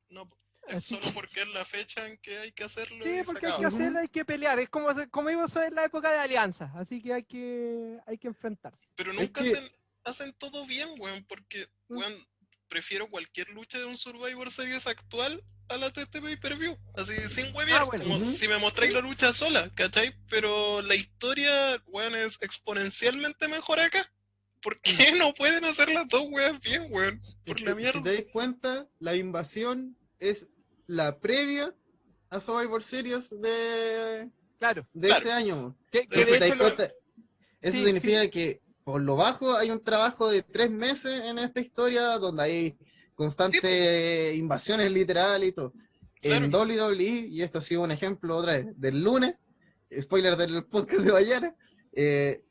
No, 0.09 0.23
es 0.23 0.29
Así 0.69 0.95
solo 0.95 1.11
porque 1.13 1.41
es 1.41 1.47
la 1.49 1.65
fecha 1.65 2.05
en 2.07 2.17
que 2.17 2.37
hay 2.39 2.51
que 2.51 2.63
hacerlo. 2.63 3.03
Sí, 3.05 3.11
y 3.11 3.17
se 3.17 3.23
porque 3.23 3.47
hay 3.47 3.57
que 3.57 3.65
hacerlo, 3.65 3.99
hay 3.99 4.07
que 4.09 4.25
pelear. 4.25 4.59
Es 4.59 4.69
como, 4.69 4.89
como 5.09 5.29
íbamos 5.29 5.55
en 5.55 5.75
la 5.75 5.85
época 5.85 6.11
de 6.11 6.17
alianza, 6.19 6.71
así 6.75 7.01
que 7.01 7.13
hay 7.13 7.23
que, 7.23 7.97
hay 8.05 8.17
que 8.17 8.27
enfrentarse. 8.27 8.87
Pero 8.95 9.11
Es 9.11 9.17
nunca 9.17 9.41
que- 9.41 9.49
hacen, 9.51 9.71
hacen 10.03 10.33
todo 10.33 10.65
bien, 10.65 10.89
weón, 10.99 11.23
porque, 11.25 11.67
Mm. 11.89 11.97
weón, 11.97 12.27
prefiero 12.67 13.09
cualquier 13.09 13.49
lucha 13.49 13.77
de 13.77 13.85
un 13.85 13.97
Survivor 13.97 14.51
Series 14.51 14.87
actual 14.87 15.41
a 15.69 15.77
la 15.77 15.89
de 15.89 16.01
este 16.03 16.21
pay-per-view. 16.21 16.77
Así, 16.95 17.13
sin 17.29 17.53
huevear, 17.55 17.81
Ah, 17.81 17.85
bueno. 17.85 18.03
como 18.03 18.23
si 18.23 18.47
me 18.47 18.57
mostráis 18.57 18.91
la 18.93 18.99
lucha 19.01 19.31
sola, 19.33 19.71
¿cachai? 19.73 20.13
Pero 20.29 20.81
la 20.81 20.95
historia, 20.95 21.81
weón, 21.87 22.15
es 22.15 22.37
exponencialmente 22.41 23.47
mejor 23.47 23.79
acá. 23.79 24.11
¿Por 24.61 24.81
qué 24.81 25.13
no 25.13 25.33
pueden 25.33 25.63
hacer 25.65 25.89
las 25.89 26.07
dos 26.09 26.23
weas 26.29 26.59
bien, 26.59 26.87
weón? 26.89 27.21
Por 27.45 27.57
Es 27.57 27.61
la 27.63 27.71
que, 27.71 27.75
mierda. 27.77 27.99
Si 27.99 28.03
te 28.03 28.15
das 28.23 28.31
cuenta, 28.33 28.87
la 28.99 29.15
invasión 29.15 29.97
es 30.19 30.47
la 30.87 31.17
previa 31.19 31.73
a 32.29 32.39
Survivor 32.39 32.81
Series 32.83 33.29
de, 33.41 34.29
Claro. 34.59 34.87
de 34.93 35.07
Claro. 35.09 35.21
ese 35.21 35.31
año. 35.31 35.77
Pero 35.91 36.07
Eso, 36.11 36.31
de 36.33 36.55
lo- 36.55 36.67
eso 36.67 37.77
Sí, 37.77 37.83
significa 37.85 38.27
que 38.29 38.61
por 38.83 39.01
lo 39.01 39.15
bajo 39.15 39.53
hay 39.55 39.69
un 39.71 39.83
trabajo 39.83 40.29
de 40.29 40.43
tres 40.43 40.71
meses 40.71 41.21
en 41.25 41.39
esta 41.39 41.59
historia 41.59 42.17
donde 42.17 42.43
hay 42.43 42.77
constantes 43.15 44.35
invasiones 44.37 44.91
literal 44.91 45.43
y 45.43 45.51
todo. 45.51 45.73
En 46.21 46.51
WWE, 46.53 47.27
y 47.29 47.41
esto 47.41 47.59
ha 47.59 47.61
sido 47.61 47.83
un 47.83 47.91
ejemplo 47.91 48.37
otra 48.37 48.53
vez, 48.57 48.67
del 48.79 49.03
lunes, 49.03 49.35
spoiler 50.01 50.35
del 50.35 50.65
podcast 50.65 51.01
de 51.01 51.11
Bayana, 51.11 51.55
eh, 51.93 52.43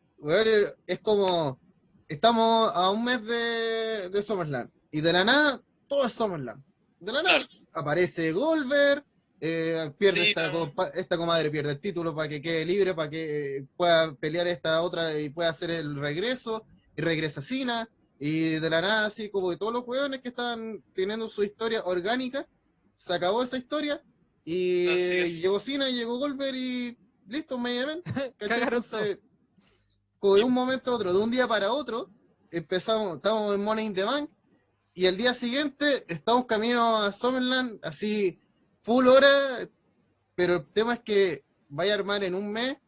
es 0.87 1.01
como, 1.01 1.61
estamos 2.09 2.71
a 2.75 2.91
un 2.91 3.05
mes 3.05 3.25
de, 3.25 4.09
de 4.11 4.23
SummerSlam, 4.23 4.71
y 4.91 5.01
de 5.01 5.13
la 5.13 5.25
nada, 5.25 5.63
todo 5.89 6.07
es 6.07 6.13
SummerSlam. 6.13 6.63
De 7.01 7.13
la 7.13 7.23
nada, 7.23 7.39
Claro. 7.47 7.65
Aparece 7.77 8.32
Goldberg, 8.32 9.05
eh, 9.40 9.93
pierde 9.98 10.23
Sí, 10.23 10.28
esta, 10.28 10.51
no. 10.51 10.73
compa- 10.74 10.90
esta 10.94 11.16
comadre, 11.16 11.51
pierde 11.51 11.73
el 11.73 11.81
título 11.81 12.15
para 12.15 12.28
que 12.28 12.40
quede 12.40 12.65
libre, 12.65 12.94
para 12.94 13.11
que 13.11 13.59
eh, 13.59 13.66
pueda 13.77 14.15
pelear 14.15 14.47
esta 14.47 14.81
otra 14.82 15.19
y 15.20 15.28
pueda 15.28 15.51
hacer 15.51 15.70
el 15.70 15.94
regreso, 15.97 16.65
y 16.97 17.03
regresa 17.03 17.43
Cena, 17.43 17.89
y 18.19 18.51
de 18.59 18.70
la 18.70 18.81
nada, 18.81 19.07
así 19.07 19.28
como 19.28 19.51
que 19.51 19.59
todos 19.59 19.73
los 19.74 19.86
hueones 19.86 20.23
que 20.23 20.28
están 20.28 20.82
teniendo 20.94 21.28
su 21.28 21.44
historia 21.44 21.85
orgánica, 21.85 22.48
se 22.97 23.12
acabó 23.12 23.43
esa 23.43 23.59
historia, 23.59 24.03
y 24.44 24.86
llegó 25.40 25.59
Cena, 25.61 25.90
llegó 25.90 26.19
Goldberg, 26.19 26.57
y 26.57 26.97
listo. 27.28 27.59
Cagaron 28.39 28.65
Entonces, 28.74 29.19
como 30.19 30.36
de 30.36 30.44
un 30.44 30.53
momento 30.53 30.93
a 30.93 30.94
otro, 30.94 31.12
de 31.12 31.19
un 31.19 31.31
día 31.31 31.47
para 31.47 31.73
otro, 31.73 32.11
empezamos, 32.51 33.16
estamos 33.16 33.55
en 33.55 33.62
Money 33.62 33.86
in 33.86 33.94
the 33.94 34.05
Bank, 34.05 34.31
y 34.97 35.05
el 35.05 35.18
día 35.18 35.35
siguiente 35.35 36.06
estamos 36.09 36.47
camino 36.47 36.97
a 36.97 37.12
Summerland, 37.12 37.78
así, 37.82 38.40
full 38.81 39.06
hora, 39.09 39.68
pero 40.35 40.55
el 40.56 40.66
tema 40.73 40.94
es 40.94 41.01
que 41.01 41.44
vaya 41.68 41.93
a 41.93 41.97
armar 41.97 42.24
en 42.24 42.35
un 42.35 42.51
mes 42.51 42.78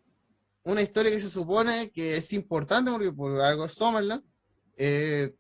una 0.62 0.80
historia 0.80 1.12
que 1.12 1.20
se 1.20 1.28
supone 1.28 1.90
que 1.90 2.16
es 2.16 2.32
importante, 2.32 2.90
porque 2.90 3.12
por 3.12 3.38
algo 3.42 3.66
es 3.66 3.74
Summerland, 3.74 4.24
eh, 4.78 5.34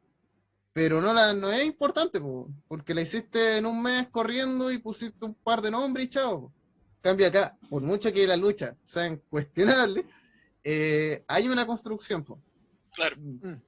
pero 0.74 1.00
no, 1.00 1.14
la, 1.14 1.32
no 1.32 1.50
es 1.50 1.64
importante, 1.64 2.20
po, 2.20 2.50
porque 2.68 2.92
la 2.92 3.00
hiciste 3.00 3.56
en 3.56 3.64
un 3.64 3.82
mes 3.82 4.08
corriendo 4.10 4.70
y 4.70 4.76
pusiste 4.76 5.24
un 5.24 5.32
par 5.32 5.62
de 5.62 5.70
nombres 5.70 6.04
y 6.04 6.10
chao. 6.10 6.40
po. 6.42 6.52
Cambio 7.00 7.28
acá, 7.28 7.56
por 7.70 7.80
mucho 7.80 8.12
que 8.12 8.26
las 8.26 8.38
luchas 8.38 8.76
sean 8.82 9.22
cuestionables, 9.30 10.04
eh, 10.62 11.24
hay 11.28 11.48
una 11.48 11.66
construcción. 11.66 12.22
po. 12.24 12.38
Claro. 12.98 13.16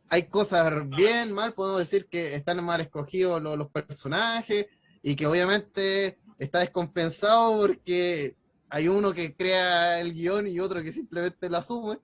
Hay 0.08 0.24
cosas 0.24 0.88
bien, 0.88 1.32
mal, 1.32 1.54
podemos 1.54 1.78
decir 1.78 2.08
que 2.08 2.34
están 2.34 2.62
mal 2.64 2.80
escogidos 2.80 3.40
lo- 3.40 3.54
los, 3.54 3.70
personajes 3.70 4.66
y 5.04 5.14
que 5.14 5.24
obviamente 5.24 6.18
está 6.36 6.58
descompensado 6.58 7.60
porque 7.60 8.34
hay 8.68 8.88
uno 8.88 9.14
que 9.14 9.36
crea 9.36 10.00
el 10.00 10.12
guion 10.12 10.48
y 10.48 10.58
otro 10.58 10.82
que 10.82 10.90
simplemente 10.90 11.48
lo 11.48 11.58
asume. 11.58 12.00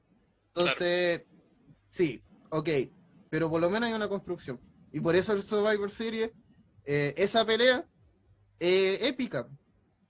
Entonces, 0.55 1.23
sí, 1.89 2.23
ok, 2.51 2.69
pero 3.29 3.51
por 3.51 3.61
lo 3.61 3.71
menos 3.71 3.89
hay 3.89 3.95
una 3.95 4.09
construcción. 4.09 4.61
Y 4.93 5.01
por 5.01 5.17
eso 5.17 5.33
el 5.33 5.43
Survivor 5.43 5.91
Series, 5.91 6.31
eh, 6.85 7.13
esa 7.17 7.45
pelea 7.45 7.85
eh, 8.61 9.01
épica. 9.03 9.49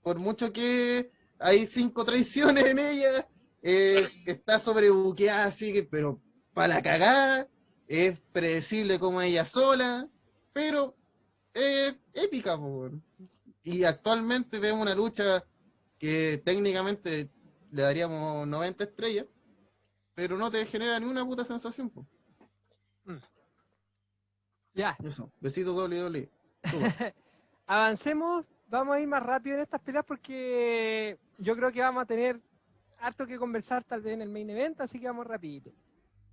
Por 0.03 0.19
mucho 0.19 0.53
que 0.53 1.09
hay 1.39 1.65
cinco 1.65 2.05
traiciones 2.05 2.63
en 2.65 2.77
ella, 2.77 3.27
eh, 3.63 4.07
está 4.27 4.59
sobrebuqueada 4.59 5.45
así 5.45 5.73
que, 5.73 5.81
pero 5.81 6.21
para 6.57 6.69
la 6.69 6.81
cagada, 6.81 7.47
es 7.87 8.19
predecible 8.31 8.97
como 8.97 9.21
ella 9.21 9.45
sola, 9.45 10.09
pero 10.53 10.95
es 11.53 11.95
épica. 12.15 12.57
po, 12.57 12.65
weón. 12.65 13.03
Y 13.61 13.83
actualmente 13.83 14.57
vemos 14.57 14.81
una 14.81 14.95
lucha 14.95 15.43
que 15.99 16.41
técnicamente 16.43 17.29
le 17.69 17.81
daríamos 17.83 18.47
90 18.47 18.85
estrellas, 18.85 19.27
pero 20.15 20.35
no 20.35 20.49
te 20.49 20.65
genera 20.65 20.99
ni 20.99 21.05
una 21.05 21.23
puta 21.23 21.45
sensación. 21.45 21.91
po. 21.91 22.07
Ya, 24.73 24.97
Eso, 25.03 25.31
besito 25.39 25.73
doble 25.73 25.97
doble. 25.97 26.31
avancemos, 27.67 28.47
vamos 28.67 28.95
a 28.95 28.99
ir 28.99 29.07
más 29.07 29.21
rápido 29.21 29.57
en 29.57 29.61
estas 29.61 29.81
peleas 29.81 30.05
porque 30.05 31.19
yo 31.37 31.55
creo 31.55 31.71
que 31.71 31.81
vamos 31.81 32.01
a 32.01 32.07
tener 32.07 32.41
harto 32.99 33.27
que 33.27 33.37
conversar 33.37 33.83
tal 33.83 34.01
vez 34.01 34.15
en 34.15 34.23
el 34.23 34.29
main 34.29 34.49
event, 34.49 34.81
así 34.81 34.99
que 34.99 35.05
vamos 35.05 35.27
rapidito. 35.27 35.71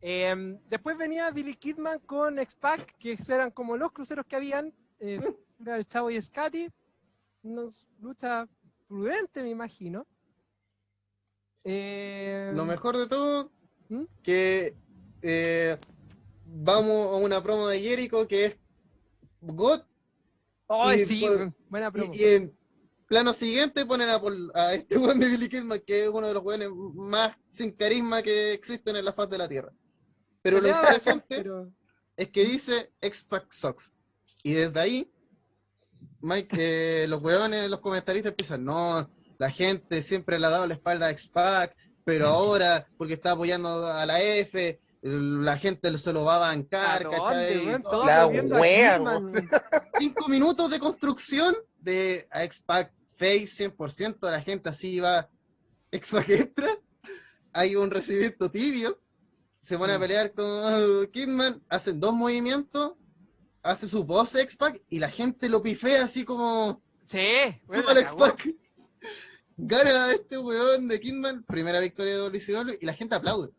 Eh, 0.06 0.58
después 0.68 0.98
venía 0.98 1.30
Billy 1.30 1.56
Kidman 1.56 1.98
con 2.00 2.38
X-Pac, 2.38 2.94
que 2.98 3.18
eran 3.26 3.50
como 3.50 3.74
los 3.78 3.90
cruceros 3.90 4.26
que 4.26 4.36
habían, 4.36 4.70
eh, 5.00 5.18
era 5.58 5.78
el 5.78 5.86
Chavo 5.86 6.10
y 6.10 6.20
Scotty, 6.20 6.68
nos 7.42 7.72
lucha 8.00 8.46
prudente 8.86 9.42
me 9.42 9.48
imagino. 9.48 10.06
Eh, 11.64 12.50
Lo 12.52 12.66
mejor 12.66 12.98
de 12.98 13.06
todo, 13.06 13.50
¿Mm? 13.88 14.02
que 14.22 14.74
eh, 15.22 15.78
vamos 16.44 17.14
a 17.14 17.16
una 17.24 17.42
promo 17.42 17.66
de 17.68 17.80
Jericho 17.80 18.28
que 18.28 18.44
es 18.44 18.58
God 19.40 19.80
¡Ay, 20.68 21.00
y 21.00 21.04
sí! 21.06 21.20
por- 21.22 21.54
buena 21.70 21.90
promo. 21.90 22.12
Y, 22.14 22.20
y 22.20 22.24
en 22.26 22.58
plano 23.06 23.32
siguiente 23.32 23.86
ponen 23.86 24.10
a, 24.10 24.20
a 24.54 24.74
este 24.74 24.98
weón 24.98 25.18
de 25.18 25.30
Billy 25.30 25.48
Kidman, 25.48 25.80
que 25.80 26.04
es 26.04 26.08
uno 26.10 26.28
de 26.28 26.34
los 26.34 26.44
weones 26.44 26.68
más 26.94 27.34
sin 27.48 27.70
carisma 27.72 28.22
que 28.22 28.52
existen 28.52 28.96
en 28.96 29.04
la 29.06 29.14
faz 29.14 29.30
de 29.30 29.38
la 29.38 29.48
Tierra. 29.48 29.72
Pero 30.44 30.60
lo 30.60 30.68
interesante 30.68 31.24
pero- 31.42 31.72
es 32.16 32.28
que 32.28 32.44
dice 32.44 32.92
X-Pac 33.00 33.50
Sox. 33.50 33.92
Y 34.42 34.52
desde 34.52 34.78
ahí, 34.78 35.10
Mike, 36.20 36.56
eh, 36.58 37.06
los 37.08 37.22
weones, 37.22 37.68
los 37.70 37.80
comentaristas 37.80 38.30
empiezan, 38.30 38.62
no, 38.64 39.10
la 39.38 39.50
gente 39.50 40.02
siempre 40.02 40.38
le 40.38 40.46
ha 40.46 40.50
dado 40.50 40.66
la 40.66 40.74
espalda 40.74 41.06
a 41.06 41.10
X-Pac, 41.10 41.74
pero 42.04 42.26
ahora, 42.28 42.86
porque 42.98 43.14
está 43.14 43.32
apoyando 43.32 43.86
a 43.86 44.04
la 44.04 44.20
F, 44.20 44.78
la 45.00 45.56
gente 45.56 45.96
se 45.98 46.12
lo 46.12 46.24
va 46.24 46.36
a 46.36 46.38
bancar, 46.40 47.06
¿A 47.06 47.10
¿cachai? 47.10 47.54
dónde, 47.80 48.06
La 48.06 48.26
wea, 48.26 49.00
cinco 49.98 50.28
minutos 50.28 50.70
de 50.70 50.78
construcción 50.78 51.56
de 51.80 52.28
X-Pac 52.32 52.92
Face 53.16 53.70
100%, 53.70 54.30
la 54.30 54.40
gente 54.42 54.68
así 54.68 55.00
va, 55.00 55.28
X-Pac 55.90 56.28
entra, 56.28 56.68
hay 57.52 57.76
un 57.76 57.90
recibimiento 57.90 58.50
tibio, 58.50 59.00
se 59.64 59.78
pone 59.78 59.94
a 59.94 59.98
Mm. 59.98 60.00
pelear 60.02 60.32
con 60.32 61.06
Kidman, 61.10 61.62
hacen 61.70 61.98
dos 61.98 62.12
movimientos, 62.12 62.92
hace 63.62 63.86
su 63.86 64.06
pose 64.06 64.42
X-Pac 64.42 64.82
y 64.90 64.98
la 64.98 65.10
gente 65.10 65.48
lo 65.48 65.62
pifea 65.62 66.04
así 66.04 66.22
como, 66.24 66.82
Sí, 67.06 67.18
weón, 67.66 67.82
"Toma 67.82 67.94
la 67.94 68.00
el 68.00 68.04
cagó. 68.06 68.26
X-Pac. 68.26 68.54
Gana 69.56 70.12
este 70.12 70.36
weón 70.36 70.88
de 70.88 71.00
Kidman, 71.00 71.44
primera 71.44 71.80
victoria 71.80 72.12
de 72.14 72.18
WCW 72.20 72.76
y 72.80 72.84
la 72.86 72.92
gente 72.92 73.14
aplaude. 73.14 73.52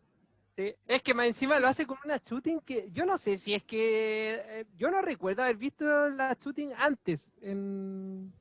Sí, 0.57 0.73
es 0.87 1.01
que 1.01 1.13
más 1.13 1.25
encima 1.25 1.59
lo 1.59 1.67
hace 1.67 1.85
con 1.87 1.97
una 2.05 2.17
shooting 2.23 2.59
que 2.61 2.89
yo 2.91 3.05
no 3.05 3.17
sé 3.17 3.37
si 3.37 3.53
es 3.55 3.63
que 3.63 4.35
eh, 4.45 4.65
yo 4.77 4.89
no 4.91 5.01
recuerdo 5.01 5.41
haber 5.43 5.57
visto 5.57 5.85
la 6.09 6.37
shooting 6.39 6.71
antes 6.77 7.19
en, 7.41 8.31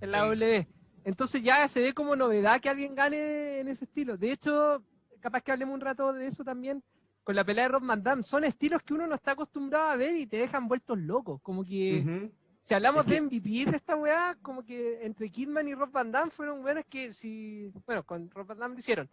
en 0.00 0.10
la 0.10 0.20
W. 0.24 0.66
Entonces 1.04 1.42
ya 1.42 1.66
se 1.68 1.80
ve 1.82 1.94
como 1.94 2.14
novedad 2.14 2.60
que 2.60 2.68
alguien 2.68 2.94
gane 2.94 3.58
en 3.60 3.68
ese 3.68 3.84
estilo. 3.86 4.16
De 4.16 4.30
hecho, 4.32 4.82
capaz 5.20 5.40
que 5.42 5.50
hablemos 5.52 5.74
un 5.74 5.80
rato 5.80 6.12
de 6.12 6.26
eso 6.26 6.44
también 6.44 6.82
con 7.28 7.36
la 7.36 7.44
pelea 7.44 7.64
de 7.64 7.68
Rob 7.72 7.84
Van 7.84 8.02
Damme. 8.02 8.22
Son 8.22 8.42
estilos 8.42 8.82
que 8.82 8.94
uno 8.94 9.06
no 9.06 9.14
está 9.14 9.32
acostumbrado 9.32 9.90
a 9.90 9.96
ver 9.96 10.16
y 10.16 10.26
te 10.26 10.38
dejan 10.38 10.66
vueltos 10.66 10.96
locos. 10.98 11.42
Como 11.42 11.62
que 11.62 12.30
si 12.62 12.72
hablamos 12.72 13.04
de 13.04 13.20
MVP 13.20 13.70
de 13.70 13.76
esta 13.76 13.96
weá, 13.96 14.34
como 14.40 14.64
que 14.64 15.04
entre 15.04 15.30
Kidman 15.30 15.68
y 15.68 15.74
Rob 15.74 15.90
Van 15.92 16.10
Damme 16.10 16.30
fueron 16.30 16.62
buenas 16.62 16.86
que 16.88 17.12
si, 17.12 17.70
bueno, 17.84 18.02
con 18.02 18.30
Rob 18.30 18.46
Van 18.46 18.58
Damme 18.58 18.74
lo 18.76 18.80
hicieron, 18.80 19.10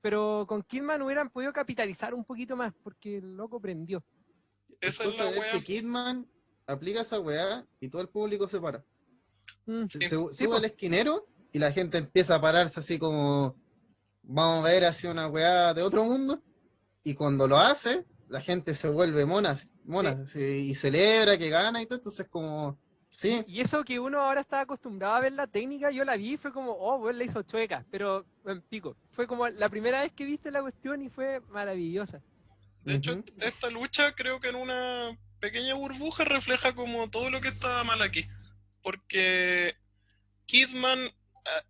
pero 0.00 0.44
con 0.48 0.64
Kidman 0.64 1.02
hubieran 1.02 1.30
podido 1.30 1.52
capitalizar 1.52 2.14
un 2.14 2.24
poquito 2.24 2.56
más 2.56 2.72
porque 2.82 3.18
el 3.18 3.36
loco 3.36 3.60
prendió. 3.60 4.02
Esa 4.80 5.04
es 5.04 5.16
la 5.20 5.26
wea. 5.28 5.52
que 5.52 5.62
Kidman 5.62 6.26
aplica 6.66 7.02
esa 7.02 7.20
weá 7.20 7.64
y 7.78 7.86
todo 7.88 8.02
el 8.02 8.08
público 8.08 8.48
se 8.48 8.58
para. 8.58 8.82
Mm. 9.66 9.86
Se, 9.86 10.00
Sí. 10.00 10.08
se- 10.08 10.08
Sí, 10.08 10.16
sube 10.32 10.48
po. 10.48 10.56
el 10.56 10.64
esquinero 10.64 11.28
y 11.52 11.60
la 11.60 11.70
gente 11.70 11.98
empieza 11.98 12.34
a 12.34 12.40
pararse 12.40 12.80
así 12.80 12.98
como 12.98 13.54
vamos 14.24 14.64
a 14.64 14.68
ver 14.68 14.84
así 14.84 15.06
una 15.06 15.28
weá 15.28 15.72
de 15.74 15.82
otro 15.82 16.02
mundo. 16.02 16.42
Y 17.04 17.14
cuando 17.14 17.48
lo 17.48 17.58
hace, 17.58 18.04
la 18.28 18.40
gente 18.40 18.74
se 18.74 18.88
vuelve 18.88 19.26
mona, 19.26 19.56
mona 19.84 20.26
sí, 20.26 20.68
y 20.70 20.74
celebra 20.74 21.36
que 21.36 21.50
gana 21.50 21.82
y 21.82 21.86
todo. 21.86 21.98
Entonces, 21.98 22.26
como, 22.28 22.78
sí, 23.10 23.44
Y 23.46 23.60
eso 23.60 23.84
que 23.84 23.98
uno 23.98 24.20
ahora 24.20 24.40
está 24.40 24.60
acostumbrado 24.60 25.14
a 25.14 25.20
ver 25.20 25.32
la 25.32 25.46
técnica, 25.46 25.90
yo 25.90 26.04
la 26.04 26.16
vi 26.16 26.34
y 26.34 26.36
fue 26.36 26.52
como, 26.52 26.72
oh, 26.72 26.98
bueno, 26.98 27.18
la 27.18 27.24
hizo 27.24 27.42
chueca, 27.42 27.84
pero 27.90 28.24
en 28.46 28.62
pico. 28.62 28.96
Fue 29.12 29.26
como 29.26 29.48
la 29.48 29.68
primera 29.68 30.00
vez 30.00 30.12
que 30.12 30.24
viste 30.24 30.50
la 30.50 30.62
cuestión 30.62 31.02
y 31.02 31.10
fue 31.10 31.40
maravillosa. 31.50 32.22
De 32.84 32.94
hecho, 32.94 33.22
esta 33.38 33.70
lucha 33.70 34.12
creo 34.14 34.40
que 34.40 34.48
en 34.48 34.56
una 34.56 35.16
pequeña 35.38 35.74
burbuja 35.74 36.24
refleja 36.24 36.74
como 36.74 37.10
todo 37.10 37.30
lo 37.30 37.40
que 37.40 37.48
estaba 37.48 37.84
mal 37.84 38.02
aquí. 38.02 38.26
Porque 38.82 39.76
Kidman, 40.46 41.10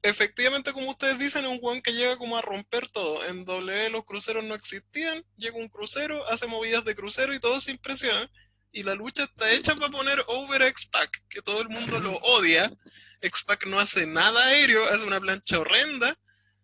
efectivamente, 0.03 0.73
como 0.73 0.91
ustedes 0.91 1.19
dicen, 1.19 1.45
es 1.45 1.51
un 1.51 1.59
weón 1.63 1.83
que 1.83 1.93
llega 1.93 2.17
como 2.19 2.37
a 2.37 2.43
romper 2.43 2.89
todo. 2.89 3.25
En 3.25 3.45
W 3.45 3.91
los 3.91 4.05
cruceros 4.05 4.45
no 4.45 4.55
existían, 4.55 5.25
llega 5.37 5.57
un 5.57 5.69
crucero, 5.69 6.27
hace 6.29 6.47
movidas 6.47 6.85
de 6.85 6.95
crucero 6.95 7.35
y 7.35 7.41
todos 7.41 7.65
se 7.65 7.71
impresionan. 7.73 8.29
Y 8.73 8.83
la 8.85 8.95
lucha 8.95 9.25
está 9.25 9.51
hecha 9.51 9.75
para 9.75 9.91
poner 9.91 10.23
over 10.29 10.63
a 10.63 10.67
X-Pac, 10.69 11.11
que 11.29 11.43
todo 11.43 11.61
el 11.61 11.69
mundo 11.69 12.01
lo 12.01 12.17
odia. 12.23 12.73
X-Pac 13.21 13.67
no 13.67 13.79
hace 13.79 14.07
nada 14.07 14.47
aéreo, 14.47 14.85
hace 14.89 15.05
una 15.05 15.21
plancha 15.21 15.59
horrenda. 15.59 16.17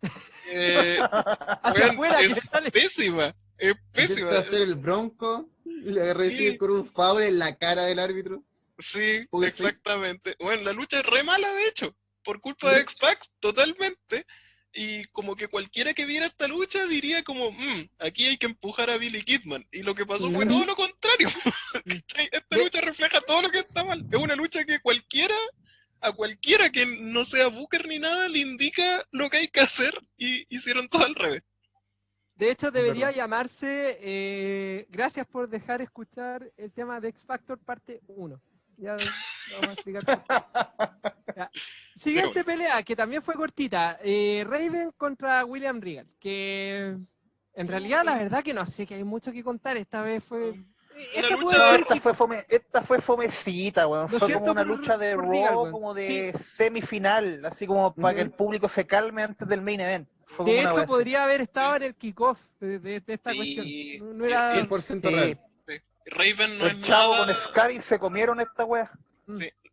Eh, 0.50 0.98
afuera, 1.62 2.22
es 2.22 2.40
pésima, 2.72 3.34
es 3.58 3.74
pésima. 3.92 4.30
hacer 4.38 4.62
el 4.62 4.76
bronco 4.76 5.50
y 5.66 5.90
le 5.90 6.14
recibe 6.14 6.52
Sí. 6.52 6.56
con 6.56 6.70
un 6.70 6.90
foul 6.90 7.22
en 7.22 7.38
la 7.38 7.54
cara 7.56 7.84
del 7.84 7.98
árbitro. 7.98 8.42
Sí, 8.78 9.26
exactamente. 9.42 10.36
Bueno, 10.38 10.62
la 10.62 10.72
lucha 10.72 11.00
es 11.00 11.04
re 11.04 11.22
mala, 11.22 11.52
de 11.52 11.66
hecho, 11.68 11.94
por 12.22 12.40
culpa 12.40 12.72
de. 12.72 12.80
X-Pac, 12.80 13.26
totalmente. 13.40 14.26
Y 14.72 15.04
como 15.06 15.34
que 15.34 15.48
cualquiera 15.48 15.94
que 15.94 16.04
viera 16.04 16.26
esta 16.26 16.46
lucha 16.46 16.86
diría 16.86 17.24
como, 17.24 17.50
"Mm, 17.50 17.88
aquí 17.98 18.26
hay 18.26 18.36
que 18.36 18.46
empujar 18.46 18.90
a 18.90 18.98
Billy 18.98 19.22
Kidman. 19.22 19.66
Y 19.72 19.82
lo 19.82 19.94
que 19.94 20.06
pasó 20.06 20.30
fue 20.30 20.46
todo 20.46 20.64
lo 20.66 20.76
contrario. 20.76 21.28
Esta 22.30 22.56
lucha 22.56 22.80
refleja 22.80 23.20
todo 23.22 23.42
lo 23.42 23.50
que 23.50 23.60
está 23.60 23.82
mal. 23.84 24.06
Es 24.10 24.18
una 24.18 24.36
lucha 24.36 24.64
que 24.64 24.78
cualquiera, 24.80 25.34
a 26.00 26.12
cualquiera 26.12 26.70
que 26.70 26.84
no 26.86 27.24
sea 27.24 27.48
Booker 27.48 27.88
ni 27.88 27.98
nada, 27.98 28.28
le 28.28 28.40
indica 28.40 29.04
lo 29.10 29.30
que 29.30 29.38
hay 29.38 29.48
que 29.48 29.60
hacer 29.60 29.98
y 30.16 30.44
hicieron 30.54 30.88
todo 30.88 31.04
al 31.06 31.14
revés. 31.14 31.42
De 32.36 32.52
hecho, 32.52 32.70
debería 32.70 33.10
llamarse 33.10 33.98
eh, 34.00 34.86
Gracias 34.90 35.26
por 35.26 35.48
dejar 35.48 35.82
escuchar 35.82 36.52
el 36.56 36.70
tema 36.72 37.00
de 37.00 37.08
X 37.08 37.24
Factor 37.26 37.58
parte 37.58 38.00
1. 38.06 38.40
Ya 38.76 38.96
vamos 39.52 39.68
a 39.68 39.72
explicar. 39.72 40.04
por 40.04 40.22
qué. 40.24 41.32
Ya. 41.36 41.50
Siguiente 41.96 42.44
pelea, 42.44 42.82
que 42.82 42.94
también 42.96 43.22
fue 43.22 43.34
cortita. 43.34 43.98
eh, 44.02 44.44
Raven 44.48 44.92
contra 44.96 45.44
William 45.44 45.80
Regal. 45.80 46.06
Que 46.20 46.96
en 47.54 47.68
realidad, 47.68 48.04
la 48.04 48.16
verdad 48.16 48.42
que 48.44 48.54
no 48.54 48.64
sé 48.66 48.86
que 48.86 48.94
hay 48.94 49.04
mucho 49.04 49.32
que 49.32 49.42
contar. 49.42 49.76
Esta 49.76 50.02
vez 50.02 50.22
fue. 50.24 50.54
Esta 51.14 51.30
lucha- 51.30 51.42
puede 51.42 51.58
No, 51.58 51.70
ser 51.70 51.80
esta 51.80 51.96
fue, 52.00 52.14
fome, 52.14 52.44
esta 52.48 52.82
fue 52.82 53.00
fomecita, 53.00 53.86
weón. 53.86 54.10
Lo 54.10 54.18
Fue 54.18 54.32
como 54.32 54.50
una 54.50 54.64
por- 54.64 54.76
lucha 54.78 54.98
de 54.98 55.14
Raw, 55.16 55.30
Regal, 55.30 55.54
como 55.70 55.94
de 55.94 56.32
semifinal, 56.38 57.44
así 57.44 57.66
como 57.68 57.94
para 57.94 58.16
que 58.16 58.22
el 58.22 58.30
público 58.32 58.68
se 58.68 58.84
calme 58.86 59.22
antes 59.22 59.46
del 59.46 59.60
main 59.62 59.80
event. 59.80 60.08
De 60.44 60.60
hecho, 60.60 60.86
podría 60.86 61.24
haber 61.24 61.40
estado 61.40 61.76
en 61.76 61.82
el 61.84 61.94
kickoff 61.94 62.38
de, 62.60 62.78
de- 62.80 63.00
de 63.00 63.14
esta 63.14 63.30
Sí, 63.32 63.36
cuestión. 63.36 64.08
No, 64.08 64.14
no 64.14 64.24
y- 64.28 64.32
era. 64.32 64.50
y- 64.54 64.58
100% 64.58 65.08
Sí, 65.08 65.14
real. 65.14 65.40
Raven 66.10 66.58
no 66.58 66.66
es 66.66 66.72
el 66.72 66.82
chavo 66.82 67.12
nada... 67.14 67.26
con 67.26 67.34
Scary 67.34 67.80
se 67.80 67.98
comieron 67.98 68.40
esta 68.40 68.64
wea. 68.64 68.90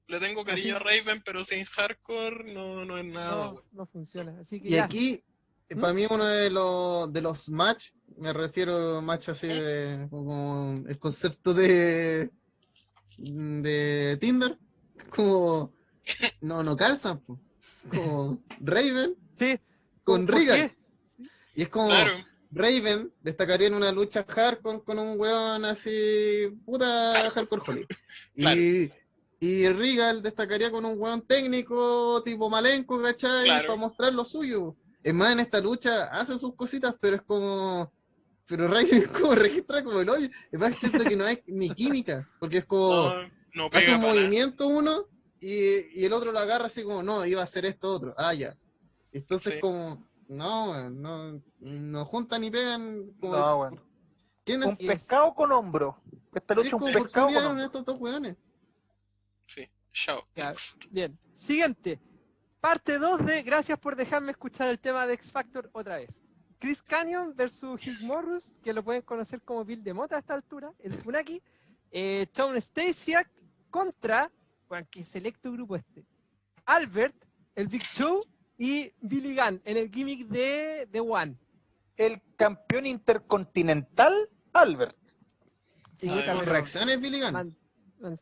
Le 0.08 0.20
tengo 0.20 0.44
cariño 0.46 0.76
a 0.76 0.80
Raven, 0.80 1.22
pero 1.26 1.44
sin 1.44 1.66
hardcore 1.66 2.54
no, 2.54 2.86
no 2.86 2.98
es 2.98 3.06
nada. 3.06 3.46
no, 3.54 3.64
no 3.72 3.86
funciona. 3.88 4.38
Así 4.40 4.62
que 4.62 4.68
Y 4.68 4.72
ya. 4.72 4.86
aquí, 4.86 5.24
¿Mm? 5.70 5.80
para 5.80 5.94
mí, 5.94 6.06
uno 6.10 6.26
de 6.26 6.50
los, 6.50 7.12
de 7.12 7.22
los 7.22 7.50
match, 7.50 7.92
me 8.18 8.32
refiero 8.34 8.98
a 8.98 9.02
match 9.02 9.30
así 9.30 9.48
de 9.48 10.08
como 10.10 10.84
el 10.88 11.00
concepto 11.00 11.54
de, 11.54 12.30
de 13.18 14.18
Tinder, 14.20 14.58
como 15.10 15.74
no, 16.42 16.62
no 16.64 16.76
calzan, 16.78 17.20
po. 17.22 17.40
como 17.90 18.44
Raven 18.60 19.16
Sí. 19.36 19.60
con 20.04 20.26
¿por 20.26 20.36
Regal. 20.36 20.72
qué? 21.18 21.26
Y 21.56 21.62
es 21.64 21.70
como 21.70 21.88
Claro, 21.90 22.24
Raven 22.52 23.12
destacaría 23.22 23.68
en 23.68 23.74
una 23.74 23.92
lucha 23.92 24.24
hardcore 24.28 24.84
con 24.84 25.00
un 25.00 25.20
weón 25.20 25.66
así, 25.66 26.48
puta 26.66 27.32
hardcore 27.32 27.62
holly. 27.66 27.86
Claro. 28.36 28.62
Y, 28.62 28.92
y 29.46 29.70
Regal 29.70 30.22
destacaría 30.22 30.72
con 30.72 30.86
un 30.86 30.96
weón 31.00 31.22
técnico 31.22 32.22
tipo 32.24 32.50
malenco, 32.50 33.02
¿cachai? 33.02 33.46
Claro. 33.46 33.68
Para 33.68 33.80
mostrar 33.80 34.14
lo 34.14 34.24
suyo. 34.26 34.76
Es 35.04 35.14
más, 35.14 35.34
en 35.34 35.40
esta 35.42 35.60
lucha 35.62 36.06
hace 36.06 36.38
sus 36.38 36.56
cositas, 36.56 36.96
pero 37.00 37.18
es 37.18 37.22
como. 37.22 37.92
Pero 38.48 38.68
Raven 38.68 38.88
es 39.04 39.08
como 39.20 39.36
registra 39.36 39.84
como 39.84 40.00
el 40.02 40.10
hoyo. 40.10 40.30
Es 40.52 40.60
más, 40.60 40.76
siento 40.76 41.04
que 41.04 41.16
no 41.16 41.26
hay 41.26 41.42
ni 41.48 41.70
química, 41.70 42.28
porque 42.40 42.60
es 42.60 42.66
como. 42.66 43.10
no, 43.54 43.70
no 43.70 43.70
hace 43.72 43.94
un 43.96 44.02
nada. 44.02 44.14
movimiento 44.14 44.68
uno 44.68 45.06
y, 45.40 46.00
y 46.02 46.06
el 46.06 46.14
otro 46.14 46.32
lo 46.32 46.40
agarra 46.40 46.66
así 46.66 46.84
como, 46.84 47.04
no, 47.04 47.26
iba 47.26 47.42
a 47.42 47.44
hacer 47.44 47.66
esto 47.66 47.92
otro. 47.94 48.14
Ah, 48.18 48.34
ya. 48.34 48.58
Entonces, 49.12 49.54
Sí. 49.56 49.60
como, 49.60 50.04
no, 50.28 50.72
weón, 50.72 51.02
no, 51.02 51.42
no 51.60 52.06
juntan 52.06 52.42
ni 52.42 52.50
pegan. 52.52 53.12
Como 53.20 53.34
No, 53.36 53.68
es-. 53.68 53.80
¿Quién 54.44 54.64
Un 54.64 54.70
es? 54.70 54.78
Sí, 54.78 54.88
pescado 54.88 55.34
con 55.34 55.52
hombro. 55.52 55.98
Esta 56.34 56.54
Sí, 56.54 56.58
lucha 56.60 56.68
es 56.68 56.74
como, 56.74 56.86
un 56.88 56.92
¿por 56.94 57.02
qué 57.02 57.06
pescado 57.06 57.26
con 57.28 57.34
unieron 57.36 57.52
hombro. 57.52 57.66
estos 57.66 57.86
dos 57.86 58.00
weones? 58.00 58.36
Sí, 59.96 60.06
chao. 60.06 60.28
Ya, 60.36 60.54
Bien. 60.92 61.18
Siguiente. 61.38 62.00
Parte 62.60 62.98
2 62.98 63.26
de 63.26 63.44
Gracias 63.44 63.80
por 63.80 63.96
dejarme 63.96 64.32
escuchar 64.32 64.70
el 64.70 64.80
tema 64.80 65.08
de 65.08 65.14
X 65.14 65.32
Factor 65.32 65.70
otra 65.72 65.98
vez. 65.98 66.10
Chris 66.60 66.82
Canyon 66.82 67.34
versus 67.36 67.80
Hugh 67.86 68.02
Morris, 68.02 68.52
que 68.64 68.74
lo 68.74 68.84
pueden 68.84 69.04
conocer 69.04 69.42
como 69.42 69.64
Bill 69.64 69.84
de 69.84 69.94
Mota 69.94 70.16
a 70.16 70.20
esta 70.20 70.34
altura, 70.34 70.72
el 70.80 70.94
Funaki. 70.96 71.42
Eh, 71.92 72.28
Tom 72.34 72.56
Stasiak 72.60 73.30
contra, 73.70 74.32
bueno, 74.68 74.86
qué 74.92 75.06
selecto 75.06 75.52
grupo 75.52 75.76
este. 75.76 76.04
Albert, 76.66 77.16
el 77.56 77.68
Big 77.68 77.84
Show 77.84 78.26
y 78.58 78.92
Billy 79.00 79.36
Gunn 79.36 79.62
en 79.64 79.78
el 79.78 79.92
gimmick 79.92 80.28
de 80.28 80.88
The 80.92 81.00
One. 81.00 81.36
El 81.96 82.22
campeón 82.36 82.86
intercontinental, 82.88 84.14
Albert. 84.54 84.98
Y 86.02 86.10
puta, 86.10 86.34
Con 86.36 86.46
reacciones, 86.46 87.00
Billy 87.00 87.22
Gunn. 87.22 87.34
man- 87.34 87.58
man- 88.00 88.20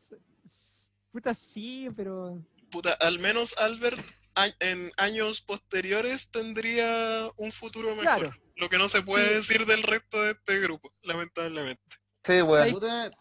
puta, 1.13 1.33
sí, 1.33 1.87
pero 1.95 2.37
Puta, 2.71 2.93
al 2.93 3.19
menos 3.19 3.55
Albert 3.57 3.99
a- 4.35 4.47
en 4.59 4.91
años 4.97 5.41
posteriores 5.41 6.29
tendría 6.31 7.29
un 7.37 7.51
futuro 7.51 7.89
mejor. 7.95 8.03
Claro. 8.03 8.31
Lo 8.55 8.67
que 8.67 8.77
no 8.79 8.89
se 8.89 9.01
puede 9.03 9.27
Sí. 9.27 9.33
decir 9.35 9.65
del 9.67 9.83
resto 9.83 10.21
de 10.23 10.31
este 10.31 10.59
grupo, 10.59 10.91
lamentablemente. 11.03 11.83
Sí, 12.23 12.41
weón. 12.41 12.67
Sí. 12.67 12.73
Puta, 12.73 13.11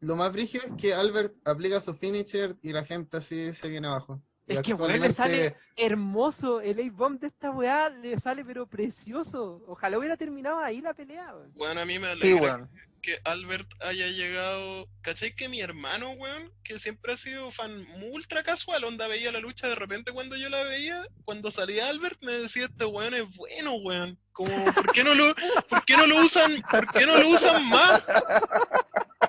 lo 0.00 0.16
más 0.16 0.32
brígido 0.32 0.64
es 0.66 0.72
que 0.80 0.94
Albert 0.94 1.34
aplica 1.44 1.80
su 1.80 1.94
finisher 1.94 2.56
y 2.62 2.72
la 2.72 2.84
gente 2.84 3.16
así 3.16 3.52
se 3.52 3.68
viene 3.68 3.88
abajo. 3.88 4.20
Es 4.46 4.60
que, 4.60 4.74
weón, 4.74 5.00
le 5.00 5.12
sale 5.12 5.56
hermoso. 5.76 6.60
El 6.60 6.78
A-Bomb 6.78 7.18
de 7.18 7.28
esta 7.28 7.50
weá 7.50 7.88
le 7.88 8.16
sale 8.18 8.44
pero 8.44 8.66
precioso. 8.66 9.64
Ojalá 9.66 9.98
hubiera 9.98 10.16
terminado 10.16 10.58
ahí 10.58 10.80
la 10.80 10.92
pelea, 10.94 11.34
weón. 11.34 11.52
Bueno, 11.54 11.80
a 11.80 11.84
mí 11.84 11.98
me 11.98 12.06
Sí, 12.08 12.12
alegra 12.12 12.42
weón. 12.56 12.70
Que 13.04 13.20
Albert 13.24 13.68
haya 13.80 14.06
llegado. 14.08 14.88
¿Cachai 15.02 15.34
que 15.34 15.48
mi 15.48 15.60
hermano, 15.60 16.12
weón, 16.12 16.50
que 16.64 16.78
siempre 16.78 17.12
ha 17.12 17.16
sido 17.16 17.50
fan 17.50 17.86
ultra 18.10 18.42
casual, 18.42 18.84
onda 18.84 19.06
veía 19.06 19.30
la 19.30 19.40
lucha 19.40 19.68
de 19.68 19.74
repente 19.74 20.12
cuando 20.12 20.36
yo 20.36 20.48
la 20.48 20.62
veía, 20.62 21.06
cuando 21.24 21.50
salía 21.50 21.88
Albert 21.88 22.18
me 22.22 22.32
decía 22.32 22.64
este 22.64 22.86
weón 22.86 23.12
es 23.12 23.36
bueno, 23.36 23.74
weón. 23.74 24.18
Como, 24.32 24.64
¿por 24.72 24.92
qué 24.92 25.04
no 25.04 25.14
lo, 25.14 25.34
por 25.68 25.84
qué 25.84 25.96
no 25.96 26.06
lo 26.06 26.24
usan, 26.24 26.62
por 26.70 26.90
qué 26.92 27.06
no 27.06 27.18
lo 27.18 27.28
usan 27.28 27.68
más? 27.68 28.02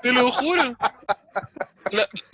Te 0.02 0.14
lo 0.14 0.32
juro. 0.32 0.76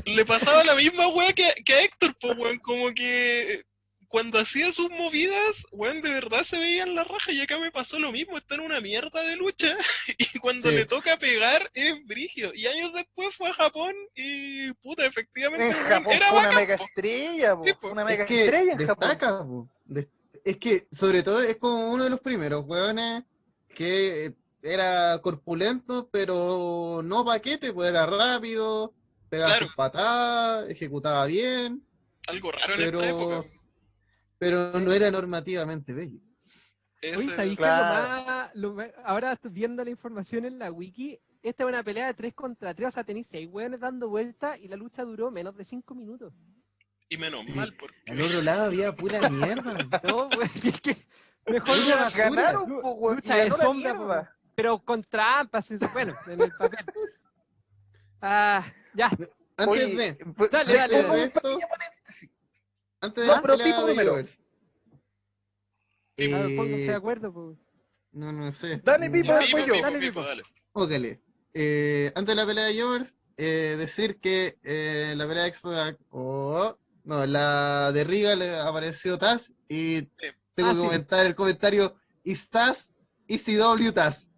Le 0.05 0.25
pasaba 0.25 0.63
la 0.63 0.75
misma 0.75 1.07
weá 1.07 1.33
que, 1.33 1.51
que 1.65 1.73
a 1.73 1.81
Héctor, 1.81 2.15
pues 2.21 2.37
weón, 2.37 2.59
como 2.59 2.93
que 2.93 3.63
cuando 4.11 4.39
hacía 4.39 4.71
sus 4.73 4.89
movidas, 4.89 5.65
weón, 5.71 6.01
de 6.01 6.11
verdad 6.11 6.43
se 6.43 6.59
veían 6.59 6.95
la 6.95 7.05
raja 7.05 7.31
y 7.31 7.39
acá 7.41 7.57
me 7.57 7.71
pasó 7.71 7.97
lo 7.97 8.11
mismo, 8.11 8.37
está 8.37 8.55
en 8.55 8.61
una 8.61 8.81
mierda 8.81 9.21
de 9.23 9.37
lucha 9.37 9.73
y 10.17 10.37
cuando 10.39 10.69
Sí. 10.69 10.75
le 10.75 10.85
toca 10.85 11.17
pegar 11.17 11.71
es 11.73 12.05
brigio. 12.05 12.51
Y 12.53 12.67
años 12.67 12.91
después 12.93 13.33
fue 13.35 13.49
a 13.49 13.53
Japón 13.53 13.95
y 14.13 14.71
puta, 14.73 15.05
efectivamente 15.05 15.65
En 15.69 15.83
Japón 15.85 16.11
era 16.13 16.27
fue 16.27 16.37
una 16.39 16.47
bacán, 16.49 16.55
mega 16.61 16.77
po. 16.77 16.83
estrella, 16.85 17.55
po. 17.55 17.63
Sí, 17.63 17.73
po. 17.79 17.87
una 17.89 18.03
mega 18.03 18.23
es 18.23 18.27
que 18.27 18.43
estrella 18.43 18.71
en 18.73 18.85
Japón. 18.85 19.09
destaca, 19.09 19.43
po. 19.45 19.69
De- 19.85 20.09
es 20.43 20.57
que 20.57 20.87
sobre 20.91 21.23
todo 21.23 21.41
es 21.41 21.55
como 21.57 21.91
uno 21.93 22.03
de 22.03 22.09
los 22.09 22.19
primeros 22.19 22.65
weones 22.65 23.23
que 23.73 24.33
era 24.61 25.19
corpulento, 25.23 26.09
pero 26.11 27.01
no 27.03 27.23
paquete, 27.23 27.71
pues 27.71 27.89
era 27.89 28.05
rápido, 28.05 28.93
pegaba 29.29 29.51
Claro. 29.51 29.67
sus 29.67 29.75
patadas, 29.75 30.69
ejecutaba 30.69 31.25
bien, 31.27 31.81
Algo 32.27 32.51
raro 32.51 32.73
en 32.75 32.81
esta 32.81 33.09
época. 33.09 33.45
Pero 34.41 34.71
no 34.79 34.91
era 34.91 35.11
normativamente 35.11 35.93
bello. 35.93 36.17
Oye, 37.15 37.29
¿sabéis 37.35 37.57
que 37.57 37.61
lo 37.63 37.67
más, 37.67 38.49
lo 38.55 38.73
más- 38.73 38.89
ahora 39.05 39.39
viendo 39.43 39.83
la 39.83 39.91
información 39.91 40.45
en 40.45 40.57
la 40.57 40.71
wiki? 40.71 41.19
Esta 41.43 41.63
es 41.63 41.69
una 41.69 41.83
pelea 41.83 42.07
de 42.07 42.13
3 42.15 42.33
contra 42.33 42.73
3, 42.73 42.87
o 42.87 42.91
sea, 42.91 43.03
tenéis 43.03 43.27
6 43.29 43.47
weones 43.51 43.79
dando 43.79 44.09
vueltas 44.09 44.57
y 44.59 44.67
la 44.67 44.75
lucha 44.75 45.03
duró 45.03 45.29
menos 45.29 45.55
de 45.55 45.63
5 45.65 45.93
minutos. 45.93 46.33
Y 47.07 47.17
menos 47.17 47.45
Sí. 47.45 47.51
mal, 47.53 47.75
porque 47.79 47.97
Al 48.11 48.19
otro 48.21 48.41
lado 48.41 48.65
había 48.65 48.95
pura 48.95 49.29
mierda. 49.29 49.73
No, 50.03 50.27
weón, 50.29 50.49
es 50.63 50.81
que 50.81 50.97
Mejor 51.45 51.77
una- 51.85 51.95
basura. 51.97 52.23
Ganaron, 52.23 52.81
po, 52.81 52.91
weón. 52.93 53.15
Lucha 53.17 53.35
de 53.35 53.49
la 53.49 53.55
sombra, 53.55 53.93
mierda. 53.93 54.37
pero 54.55 54.79
con 54.79 55.03
trampas, 55.03 55.69
bueno, 55.93 56.15
en 56.27 56.41
el 56.41 56.51
papel. 56.53 56.85
Ah, 58.23 58.65
ya, 58.95 59.07
Antes 59.57 59.67
Oye, 59.67 59.95
de, 59.95 60.13
pues, 60.35 60.49
Dale, 60.51 60.73
dale, 60.75 61.03
dale. 61.03 61.33
Antes 63.01 63.23
de 63.23 63.27
No, 63.27 63.35
la 63.35 63.41
pero 63.41 63.57
pelea 63.57 63.67
pico 63.75 63.85
de 63.87 63.93
primero. 63.93 64.11
Jovers. 64.11 64.39
a 66.17 66.21
ver, 66.21 66.55
pónganse 66.55 66.77
de 66.85 66.91
Eh, 66.91 66.95
acuerdo, 66.95 67.33
pues. 67.33 67.57
no, 68.13 68.31
no 68.31 68.51
sé. 68.51 68.81
Dale, 68.83 69.09
voy 69.09 69.23
yo. 69.23 69.39
Pipo, 69.39 69.81
Dale, 69.81 69.99
Pipo. 69.99 70.23
dale. 70.23 70.43
Ócale. 70.73 71.21
Eh, 71.53 72.11
antes 72.15 72.31
de 72.31 72.35
la 72.41 72.45
pelea 72.45 72.65
de 72.65 72.81
Jovers, 72.81 73.15
eh, 73.37 73.75
decir 73.77 74.19
que 74.19 74.57
eh, 74.63 75.13
la 75.17 75.27
pelea 75.27 75.43
de 75.43 75.49
Expo 75.49 75.71
oh, 76.11 76.77
no, 77.03 77.25
la 77.25 77.91
de 77.91 78.03
Riga 78.03 78.35
le 78.35 78.57
apareció 78.59 79.17
Taz 79.17 79.51
y 79.67 80.03
tengo 80.53 80.69
Ah, 80.69 80.73
que 80.73 80.75
sí. 80.79 80.85
comentar 80.85 81.25
el 81.25 81.35
comentario 81.35 81.95
¿Is 82.23 82.49
Taz? 82.49 82.93
¿ECW 83.27 83.91
Taz? 83.91 84.33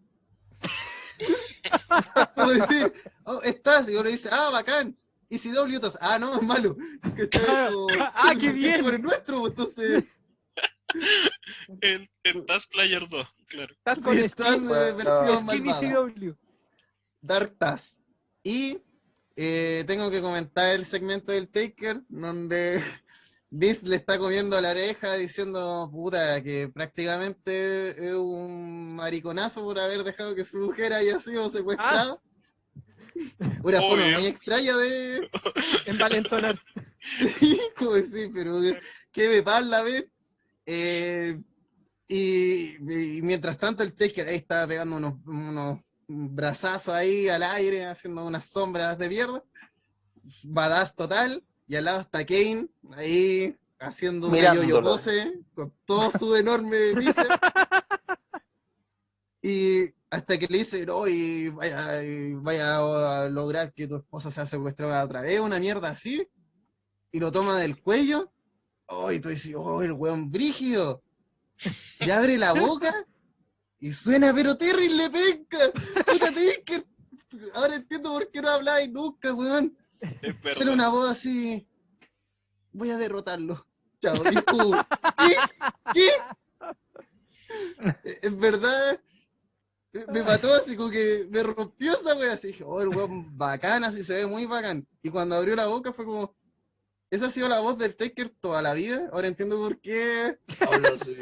Puedo 2.35 2.49
decir, 2.49 2.93
oh, 3.25 3.41
estás, 3.43 3.89
y 3.89 3.95
uno 3.95 4.09
dice, 4.09 4.29
ah, 4.31 4.49
bacán, 4.51 4.97
ECW 5.35 5.79
Taz, 5.79 5.97
ah, 5.99 6.19
no, 6.19 6.35
es 6.39 6.41
malo. 6.41 6.75
Ah, 8.15 8.33
qué 8.39 8.49
bien. 8.53 8.83
Por 8.83 8.95
el 8.95 9.01
nuestro, 9.01 9.47
entonces, 9.47 10.03
El, 11.81 12.09
el 12.23 12.45
Task 12.45 12.71
Player 12.71 13.07
2, 13.09 13.27
claro. 13.47 13.75
Con 13.83 14.17
sí, 14.17 14.29
Taz 14.29 14.61
Skin, 14.61 14.69
eh, 14.69 14.91
versión. 14.93 15.49
ECW. 15.49 16.33
Dark 17.21 17.55
Taz. 17.57 17.99
Y 18.43 18.77
eh, 19.35 19.83
tengo 19.87 20.11
que 20.11 20.21
comentar 20.21 20.75
el 20.75 20.85
segmento 20.85 21.31
del 21.31 21.47
Taker, 21.47 22.01
donde 22.09 22.83
Vince 23.49 23.87
le 23.87 23.95
está 23.95 24.17
comiendo 24.17 24.59
la 24.59 24.71
oreja 24.71 25.13
diciendo, 25.15 25.89
puta, 25.91 26.41
que 26.43 26.67
prácticamente 26.67 28.09
es 28.09 28.13
un 28.13 28.95
mariconazo 28.95 29.63
por 29.63 29.79
haber 29.79 30.03
dejado 30.03 30.35
que 30.35 30.43
su 30.43 30.57
mujer 30.57 30.93
haya 30.93 31.19
sido 31.19 31.49
secuestrada. 31.49 32.19
Una 33.63 33.79
forma 33.81 34.05
Obvio. 34.05 34.19
muy 34.19 34.27
extraña 34.27 34.75
de... 34.77 35.29
Envalentonar. 35.85 36.59
Sí, 37.37 37.59
como 37.77 37.91
decir, 37.93 38.31
pero 38.33 38.59
que 39.11 39.29
me 39.29 39.41
parla, 39.43 39.83
ver. 39.83 40.09
Eh, 40.65 41.39
y, 42.07 42.75
y 43.17 43.21
mientras 43.21 43.57
tanto 43.57 43.83
el 43.83 43.93
Taker 43.93 44.27
ahí 44.27 44.35
estaba 44.37 44.67
pegando 44.67 44.97
unos, 44.97 45.15
unos 45.25 45.79
brazazos 46.07 46.93
ahí 46.93 47.27
al 47.29 47.43
aire, 47.43 47.85
haciendo 47.85 48.25
unas 48.25 48.45
sombras 48.49 48.97
de 48.97 49.09
mierda. 49.09 49.43
Badass 50.43 50.95
total. 50.95 51.43
Y 51.67 51.75
al 51.75 51.85
lado 51.85 52.01
está 52.01 52.25
Kane, 52.25 52.67
ahí 52.95 53.57
haciendo 53.79 54.27
una 54.27 54.35
Mirándolo. 54.35 54.67
yo-yo 54.67 54.83
pose, 54.83 55.33
con 55.53 55.73
todo 55.85 56.11
su 56.11 56.35
enorme 56.35 56.93
bíceps. 56.93 57.27
Y 59.45 59.89
hasta 60.13 60.37
que 60.37 60.45
le 60.47 60.59
dice, 60.59 60.85
no, 60.85 61.07
y 61.07 61.49
vaya, 61.49 62.03
y 62.03 62.35
vaya 62.35 63.23
a 63.23 63.29
lograr 63.29 63.73
que 63.73 63.87
tu 63.87 63.95
esposa 63.95 64.29
sea 64.29 64.45
secuestrada 64.45 65.03
otra 65.03 65.21
vez, 65.21 65.39
una 65.39 65.59
mierda 65.59 65.89
así, 65.89 66.27
y 67.11 67.19
lo 67.19 67.31
toma 67.31 67.57
del 67.57 67.81
cuello, 67.81 68.31
oh, 68.85 69.11
y 69.11 69.19
tú 69.19 69.29
dices, 69.29 69.55
oh, 69.57 69.81
el 69.81 69.93
weón 69.93 70.29
brígido, 70.29 71.01
y 71.99 72.11
abre 72.11 72.37
la 72.37 72.53
boca, 72.53 72.93
y 73.79 73.91
suena 73.91 74.31
pero 74.35 74.55
terrible, 74.55 75.09
penca, 75.09 75.71
puta 76.05 76.31
Taker. 76.31 76.85
ahora 77.55 77.77
entiendo 77.77 78.11
por 78.11 78.29
qué 78.29 78.39
no 78.39 78.49
hablabas 78.49 78.87
nunca, 78.89 79.33
weón, 79.33 79.75
verdad. 80.43 80.67
una 80.67 80.89
voz 80.89 81.09
así, 81.09 81.67
voy 82.71 82.91
a 82.91 82.97
derrotarlo, 82.97 83.65
chao, 83.99 84.21
y 84.31 84.35
tú, 84.43 84.75
¿qué? 85.17 85.35
¿qué? 85.95 86.09
En 88.21 88.39
verdad, 88.39 88.99
me 90.11 90.23
mató 90.23 90.53
así 90.53 90.75
como 90.75 90.89
que 90.89 91.27
me 91.29 91.43
rompió 91.43 91.93
esa 91.93 92.15
wea, 92.15 92.33
así 92.33 92.47
dije, 92.47 92.63
oh, 92.65 92.81
el 92.81 92.89
weón 92.89 93.37
bacán, 93.37 93.83
así 93.83 94.03
se 94.03 94.15
ve 94.15 94.25
muy 94.25 94.45
bacán. 94.45 94.87
Y 95.01 95.09
cuando 95.09 95.35
abrió 95.35 95.55
la 95.55 95.67
boca 95.67 95.93
fue 95.93 96.05
como, 96.05 96.35
esa 97.09 97.27
ha 97.27 97.29
sido 97.29 97.47
la 97.47 97.59
voz 97.59 97.77
del 97.77 97.95
Taker 97.95 98.29
toda 98.41 98.61
la 98.61 98.73
vida, 98.73 99.09
ahora 99.11 99.27
entiendo 99.27 99.57
por 99.57 99.79
qué 99.79 100.39
así. 100.93 101.17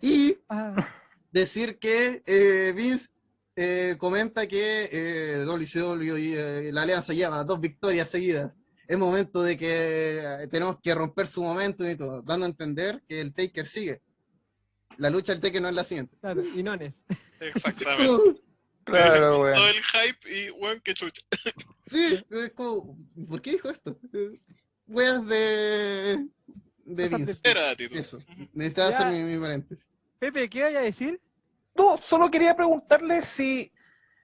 Y 0.00 0.38
Ah, 0.48 0.88
decir 1.30 1.78
que 1.78 2.22
eh, 2.26 2.72
Vince 2.74 3.08
eh, 3.56 3.96
comenta 3.98 4.46
que 4.46 4.88
eh, 4.90 5.44
WCW 5.44 6.16
y 6.16 6.34
eh, 6.34 6.70
la 6.72 6.82
alianza 6.82 7.12
lleva 7.12 7.44
dos 7.44 7.60
victorias 7.60 8.08
seguidas. 8.08 8.52
Es 8.88 8.98
momento 8.98 9.42
de 9.42 9.56
que 9.56 10.18
eh, 10.18 10.48
tenemos 10.48 10.78
que 10.82 10.94
romper 10.94 11.26
su 11.26 11.42
momento 11.42 11.88
y 11.88 11.94
todo, 11.96 12.22
dando 12.22 12.46
a 12.46 12.48
entender 12.48 13.02
que 13.06 13.20
el 13.20 13.32
Taker 13.34 13.66
sigue. 13.66 14.02
La 14.96 15.10
lucha 15.10 15.32
del 15.32 15.40
Taker 15.40 15.62
no 15.62 15.68
es 15.68 15.74
la 15.74 15.84
siguiente. 15.84 16.16
claro, 16.20 16.42
y 16.54 16.62
nones. 16.62 16.94
Exactamente. 17.40 18.40
Claro, 18.82 19.20
Todo 19.20 19.40
weón. 19.42 19.58
el 19.68 19.82
hype 19.84 20.34
y, 20.46 20.50
weón, 20.50 20.80
qué 20.82 20.94
chucha. 20.94 21.22
Sí, 21.82 22.24
es 22.30 22.50
como, 22.54 22.96
¿por 23.28 23.40
qué 23.40 23.52
dijo 23.52 23.68
esto? 23.70 23.96
Weas 24.88 25.24
de, 25.26 26.26
de 26.86 27.08
Vince. 27.08 27.38
Era. 27.44 27.72
Eso, 27.72 28.18
necesitaba 28.52 28.90
Ya. 28.90 28.96
hacer 28.98 29.12
mi, 29.12 29.32
mi 29.34 29.38
paréntesis. 29.40 29.86
Pepe, 30.18 30.48
¿qué 30.48 30.62
vaya 30.62 30.80
a 30.80 30.82
decir? 30.82 31.20
No, 31.76 31.96
solo 31.98 32.30
quería 32.30 32.56
preguntarle 32.56 33.22
si 33.22 33.70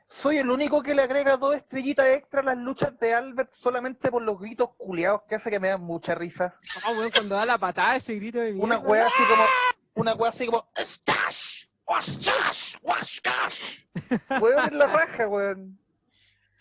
soy 0.09 0.39
el 0.39 0.49
único 0.51 0.83
que 0.83 0.95
le 0.95 1.03
agrega 1.03 1.37
dos 1.37 1.55
estrellitas 1.55 2.07
extra 2.09 2.41
a 2.41 2.45
las 2.45 2.59
luchas 2.59 2.99
de 2.99 3.15
Albert 3.15 3.53
solamente 3.53 4.11
por 4.11 4.23
los 4.23 4.41
gritos 4.41 4.71
culiados 4.79 5.23
que 5.29 5.37
hace 5.37 5.51
que 5.51 5.61
me 5.61 5.69
dan 5.69 5.83
mucha 5.83 6.15
risa. 6.17 6.59
Ah, 6.83 6.91
weón, 6.93 7.11
cuando 7.13 7.37
da 7.37 7.45
la 7.47 7.59
patada, 7.59 7.97
ese 7.97 8.15
grito 8.15 8.39
de 8.39 8.53
mierda. 8.53 8.65
Una 8.65 8.79
wea 8.79 9.07
así 9.07 9.23
como, 9.29 9.45
una 9.97 10.15
wea 10.15 10.31
así 10.31 10.47
como, 10.47 10.69
Stash, 10.77 11.67
Wastash, 11.87 12.77
Wastash. 12.83 13.61
Weón, 14.41 14.67
es 14.67 14.73
la 14.73 14.87
raja, 14.87 15.29
weón. 15.29 15.79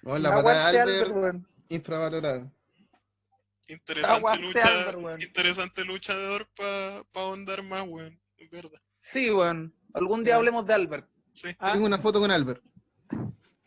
Oh, 0.03 0.17
la 0.17 0.31
patada 0.31 0.71
de 0.71 0.79
Albert, 0.81 1.01
Albert, 1.01 1.15
weón. 1.15 1.47
infravalorada. 1.69 2.51
Interesante 3.67 4.15
Aguante, 4.17 4.41
lucha, 4.41 4.67
Albert, 4.67 4.97
weón. 5.01 5.21
interesante 5.21 5.83
luchador 5.85 6.47
para 6.55 7.03
pa 7.11 7.21
ahondar 7.21 7.63
más, 7.63 7.83
weón. 7.87 8.19
Es 8.37 8.49
verdad. 8.49 8.79
Sí, 8.99 9.29
weón. 9.31 9.73
Algún 9.93 10.23
día 10.23 10.35
hablemos 10.35 10.65
de 10.65 10.73
Albert. 10.73 11.07
Sí. 11.33 11.49
Ah, 11.59 11.73
Tengo 11.73 11.85
una 11.85 11.97
foto 11.97 12.19
con 12.19 12.31
Albert. 12.31 12.61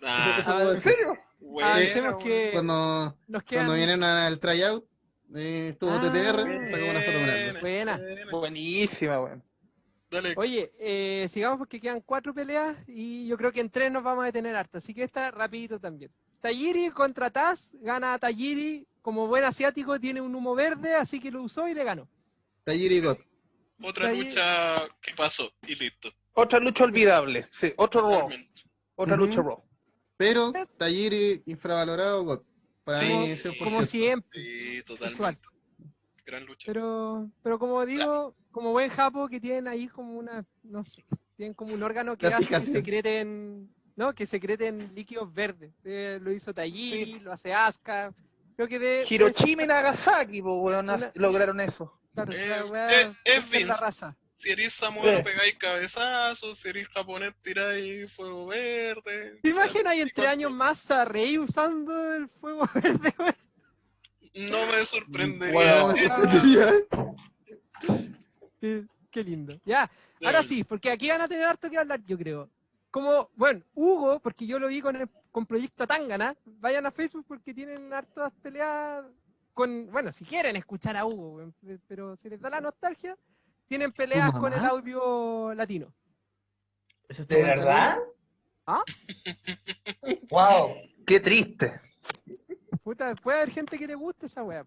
Ah, 0.03 0.36
Eso- 0.39 0.40
eso 0.40 0.53
ah, 0.69 0.73
¿En 0.74 0.81
serio? 0.81 1.19
weón. 1.40 1.69
Avisemos 1.69 2.12
weón. 2.15 2.24
que 2.24 2.51
Cuando, 2.53 3.19
nos 3.27 3.43
quedan... 3.45 3.66
cuando 3.66 3.74
vienen 3.74 4.05
al 4.05 4.39
tryout, 4.39 4.85
eh, 5.35 5.69
estuvo 5.73 5.90
Ah, 5.93 6.01
TTR, 6.01 6.66
sacó 6.66 6.85
una 6.85 7.01
foto 7.01 7.19
con 7.19 7.31
Albert. 7.31 7.61
Buena. 7.61 8.01
Buenísima, 8.31 9.20
weón. 9.20 9.43
Dale. 10.11 10.33
Oye, 10.37 10.73
eh, 10.79 11.29
sigamos 11.31 11.59
porque 11.59 11.81
quedan 11.81 12.01
cuatro 12.01 12.33
peleas 12.33 12.77
y 12.89 13.27
yo 13.27 13.37
creo 13.37 13.53
que 13.53 13.61
en 13.61 13.69
tres 13.71 13.93
nos 13.93 14.03
vamos 14.03 14.23
a 14.23 14.27
detener 14.27 14.57
harta, 14.57 14.79
así 14.79 14.95
que 14.95 15.03
esta 15.03 15.31
rapidito 15.31 15.79
también. 15.79 16.11
Tajiri 16.41 16.91
contra 16.91 17.31
Taz, 17.31 17.69
gana 17.75 18.19
Tajiri, 18.19 18.87
como 19.03 19.27
buen 19.27 19.45
asiático 19.45 19.99
tiene 20.01 20.21
un 20.21 20.35
humo 20.35 20.55
verde, 20.55 20.95
así 20.95 21.21
que 21.21 21.31
lo 21.31 21.43
usó 21.43 21.69
y 21.69 21.75
le 21.75 21.85
ganó. 21.85 22.09
Tajiri 22.65 23.01
Got. 23.01 23.21
Otra 23.83 24.13
lucha 24.13 24.77
que 25.01 25.13
pasó 25.15 25.53
y 25.67 25.75
listo. 25.75 26.11
Otra 26.33 26.59
lucha 26.59 26.85
olvidable. 26.85 27.47
Sí, 27.51 27.73
otro 27.77 28.03
Raw. 28.03 28.29
Otra 28.97 29.17
lucha 29.17 29.43
Raw. 29.43 29.63
Pero 30.17 30.53
Tajiri 30.79 31.43
infravalorado 31.47 32.25
Got. 32.25 32.45
Para 32.85 33.01
Sí, 33.01 33.07
mí, 33.09 33.57
Como 33.59 33.83
100%. 33.83 33.87
siempre, 33.87 34.41
Sí, 34.43 34.83
totalmente. 34.87 35.49
Gran 36.29 36.45
lucha. 36.45 36.65
pero, 36.67 37.27
pero 37.43 37.59
como 37.59 37.85
digo, 37.87 38.35
como 38.51 38.73
buen 38.73 38.91
japo 38.91 39.29
que 39.29 39.41
tienen 39.41 39.67
ahí 39.67 39.89
como 39.89 40.13
una, 40.19 40.45
no 40.63 40.85
sé, 40.85 41.03
tienen 41.37 41.55
como 41.55 41.73
un 41.73 41.83
órgano 41.83 42.17
que 42.19 42.29
La 42.29 42.37
hace 42.37 42.47
que 42.49 42.61
secreten, 42.61 43.71
¿no? 43.97 44.15
Que 44.15 44.27
secreten 44.27 44.93
líquidos 44.95 45.33
verdes. 45.33 45.73
Eh, 45.85 46.19
lo 46.21 46.31
hizo 46.31 46.53
Tajiri, 46.53 47.15
Sí. 47.15 47.21
lo 47.21 47.33
hace 47.33 47.55
Asuka. 47.55 48.13
Creo 48.57 48.69
que 48.69 48.79
de... 48.79 49.07
Hiroshima 49.09 49.63
y 49.63 49.67
Nagasaki, 49.69 50.43
pues, 50.43 50.55
weón, 50.59 50.85
Una- 50.91 51.11
lograron 51.15 51.61
eso. 51.61 51.99
Claro, 52.13 52.33
Eh, 52.33 52.49
la 52.49 52.67
weá- 52.67 52.91
es- 52.91 53.07
es 53.07 53.17
esta 53.25 53.41
la 53.53 53.59
Vince. 53.59 53.81
raza. 53.81 54.17
Si 54.37 54.51
eres 54.51 54.73
samuano 54.75 55.09
Eh. 55.11 55.23
pegáis 55.25 55.57
cabezazos, 55.57 56.59
si 56.59 56.69
eres 56.69 56.87
japonés 56.89 57.33
tiráis 57.43 58.13
fuego 58.13 58.47
verde. 58.47 59.39
¿Te 59.43 59.49
imaginas 59.49 59.93
ahí 59.93 60.01
en 60.03 60.09
Sí, 60.09 60.13
tres 60.15 60.27
con- 60.27 60.33
años 60.33 60.53
más 60.53 60.91
a 60.91 61.05
Rey 61.05 61.39
usando 61.39 62.15
el 62.15 62.29
fuego 62.29 62.69
verde? 62.75 63.15
No 64.39 64.66
me 64.66 64.85
sorprendería. 64.85 65.52
Bueno, 65.52 65.81
No 65.81 65.89
me 65.89 65.97
sorprendería. 66.09 66.66
Qué, 68.60 68.85
qué 69.10 69.24
lindo. 69.24 69.59
Ya, 69.65 69.90
ahora 70.24 70.43
sí, 70.44 70.62
porque 70.62 70.90
aquí 70.90 71.09
van 71.10 71.23
a 71.23 71.28
tener 71.28 71.44
harto 71.44 71.69
que 71.69 71.78
hablar, 71.78 72.01
yo 72.05 72.16
creo. 72.16 72.48
Como, 72.90 73.28
bueno, 73.35 73.62
Hugo, 73.74 74.20
porque 74.20 74.47
yo 74.47 74.59
lo 74.59 74.69
vi 74.69 74.81
con, 74.81 74.97
el, 74.97 75.09
con 75.31 75.44
Proyecto 75.44 75.86
Tangana, 75.86 76.36
vayan 76.44 76.86
a 76.86 76.90
Facebook 76.90 77.24
porque 77.27 77.52
tienen 77.52 77.93
hartas 77.93 78.32
peleas 78.43 79.05
con, 79.52 79.90
bueno, 79.90 80.12
si 80.12 80.24
quieren 80.24 80.55
escuchar 80.55 80.97
a 80.97 81.05
Hugo, 81.05 81.52
pero 81.89 82.16
si 82.16 82.31
les 82.31 82.40
da 82.40 82.48
la 82.48 82.60
nostalgia, 82.60 83.16
tienen 83.66 83.93
peleas 83.93 84.32
con 84.32 84.52
el 84.52 84.60
audio 84.60 85.52
latino. 85.55 85.93
¿Ese 87.09 87.23
está 87.23 87.35
¿De 87.35 87.43
verdad? 87.43 87.98
¿Ah? 88.66 88.85
Wow. 90.31 90.77
Qué 91.06 91.20
triste. 91.20 91.81
Puta, 92.89 93.15
puede 93.16 93.36
haber 93.36 93.51
gente 93.51 93.78
que 93.78 93.86
le 93.86 93.94
guste 93.94 94.24
esa 94.24 94.43
weá. 94.43 94.65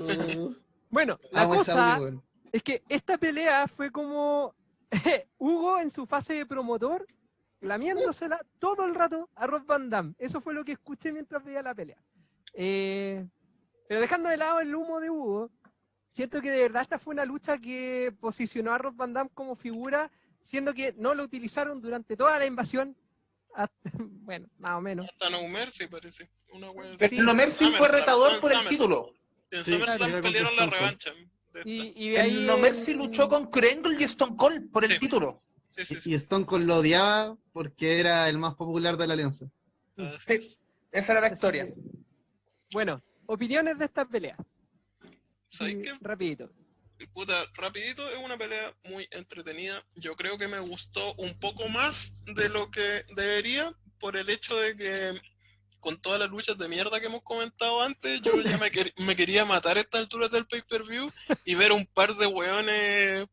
Oh, 0.00 0.54
Bueno, 0.88 1.20
la 1.30 1.42
amo 1.42 1.56
ese 1.56 1.72
cosa 1.72 1.96
audio. 1.96 2.22
Es 2.50 2.62
que 2.62 2.82
esta 2.88 3.18
pelea 3.18 3.68
fue 3.68 3.90
como 3.90 4.54
Hugo 5.36 5.78
en 5.78 5.90
su 5.90 6.06
fase 6.06 6.32
de 6.32 6.46
promotor, 6.46 7.04
lamiéndosela 7.60 8.40
todo 8.58 8.86
el 8.86 8.94
rato 8.94 9.28
a 9.34 9.46
Rob 9.46 9.66
Van 9.66 9.90
Damme. 9.90 10.14
Eso 10.16 10.40
fue 10.40 10.54
lo 10.54 10.64
que 10.64 10.72
escuché 10.72 11.12
mientras 11.12 11.44
veía 11.44 11.60
la 11.60 11.74
pelea. 11.74 11.98
Eh, 12.54 13.28
pero 13.88 14.00
dejando 14.00 14.30
de 14.30 14.38
lado 14.38 14.60
el 14.60 14.74
humo 14.74 14.98
de 14.98 15.10
Hugo, 15.10 15.50
siento 16.12 16.40
que 16.40 16.50
de 16.50 16.62
verdad 16.62 16.80
esta 16.80 16.98
fue 16.98 17.12
una 17.12 17.26
lucha 17.26 17.58
que 17.58 18.14
posicionó 18.20 18.72
a 18.72 18.78
Rob 18.78 18.96
Van 18.96 19.12
Damme 19.12 19.30
como 19.34 19.54
figura, 19.54 20.10
siendo 20.42 20.72
que 20.72 20.94
no 20.96 21.12
lo 21.12 21.22
utilizaron 21.22 21.82
durante 21.82 22.16
toda 22.16 22.38
la 22.38 22.46
invasión. 22.46 22.96
Hasta- 23.54 23.74
bueno, 23.94 24.48
más 24.58 24.72
o 24.78 24.80
menos. 24.80 25.06
Hasta 25.10 25.30
No 25.30 25.46
Mercy 25.48 25.86
parece. 25.86 26.28
Una 26.52 26.70
wea. 26.70 26.94
Pero. 26.98 27.22
No 27.22 27.34
Mercy 27.34 27.66
fue 27.70 27.88
retador 27.88 28.40
por 28.40 28.52
el 28.52 28.68
título. 28.68 29.14
En 29.50 29.64
Sí, 29.64 29.72
SummerSlam 29.72 30.10
claro, 30.10 30.22
pelearon 30.22 30.56
la 30.56 30.66
revancha. 30.66 31.10
Y, 31.64 32.06
y 32.06 32.08
de 32.10 32.14
El 32.16 32.20
ahí 32.22 32.44
No 32.46 32.58
Mercy 32.58 32.94
luchó 32.94 33.28
con 33.28 33.48
Krengle 33.48 33.96
y 34.00 34.04
Stone 34.04 34.36
Cold 34.36 34.70
por 34.72 34.84
el 34.84 34.92
Sí. 34.92 34.98
título. 34.98 35.40
Sí, 35.70 35.84
sí, 35.84 35.94
Y 35.94 36.00
sí. 36.00 36.10
y 36.10 36.14
Stone 36.14 36.44
Cold 36.46 36.66
lo 36.66 36.76
odiaba 36.78 37.36
porque 37.52 38.00
era 38.00 38.28
el 38.28 38.38
más 38.38 38.54
popular 38.54 38.96
de 38.96 39.06
la 39.06 39.14
alianza. 39.14 39.46
Es. 40.26 40.58
Esa 40.90 41.12
era 41.12 41.20
la 41.20 41.28
historia. 41.32 41.72
Bueno, 42.72 43.00
opiniones 43.26 43.78
de 43.78 43.84
esta 43.84 44.04
pelea. 44.04 44.36
Rapidito. 46.00 46.50
Puta, 47.12 47.44
rapidito, 47.54 48.08
es 48.10 48.16
una 48.18 48.36
pelea 48.38 48.72
muy 48.84 49.06
entretenida. 49.10 49.84
Yo 49.94 50.16
creo 50.16 50.38
que 50.38 50.48
me 50.48 50.58
gustó 50.60 51.14
un 51.14 51.38
poco 51.38 51.68
más 51.68 52.12
de 52.24 52.48
lo 52.48 52.70
que 52.70 53.04
debería 53.14 53.72
por 54.00 54.16
el 54.16 54.28
hecho 54.30 54.56
de 54.56 54.76
que 54.76 55.20
con 55.80 56.00
todas 56.00 56.18
las 56.18 56.30
luchas 56.30 56.56
de 56.56 56.68
mierda 56.68 56.98
que 56.98 57.06
hemos 57.06 57.22
comentado 57.22 57.82
antes, 57.82 58.20
yo 58.22 58.40
ya 58.40 58.56
me, 58.58 58.72
quer- 58.72 58.92
me 58.96 59.14
quería 59.14 59.44
matar 59.44 59.76
a 59.76 59.80
estas 59.80 60.00
alturas 60.00 60.30
del 60.30 60.46
pay-per-view 60.46 61.10
y 61.44 61.54
ver 61.54 61.72
un 61.72 61.86
par 61.86 62.14
de 62.16 62.26
weones 62.26 63.26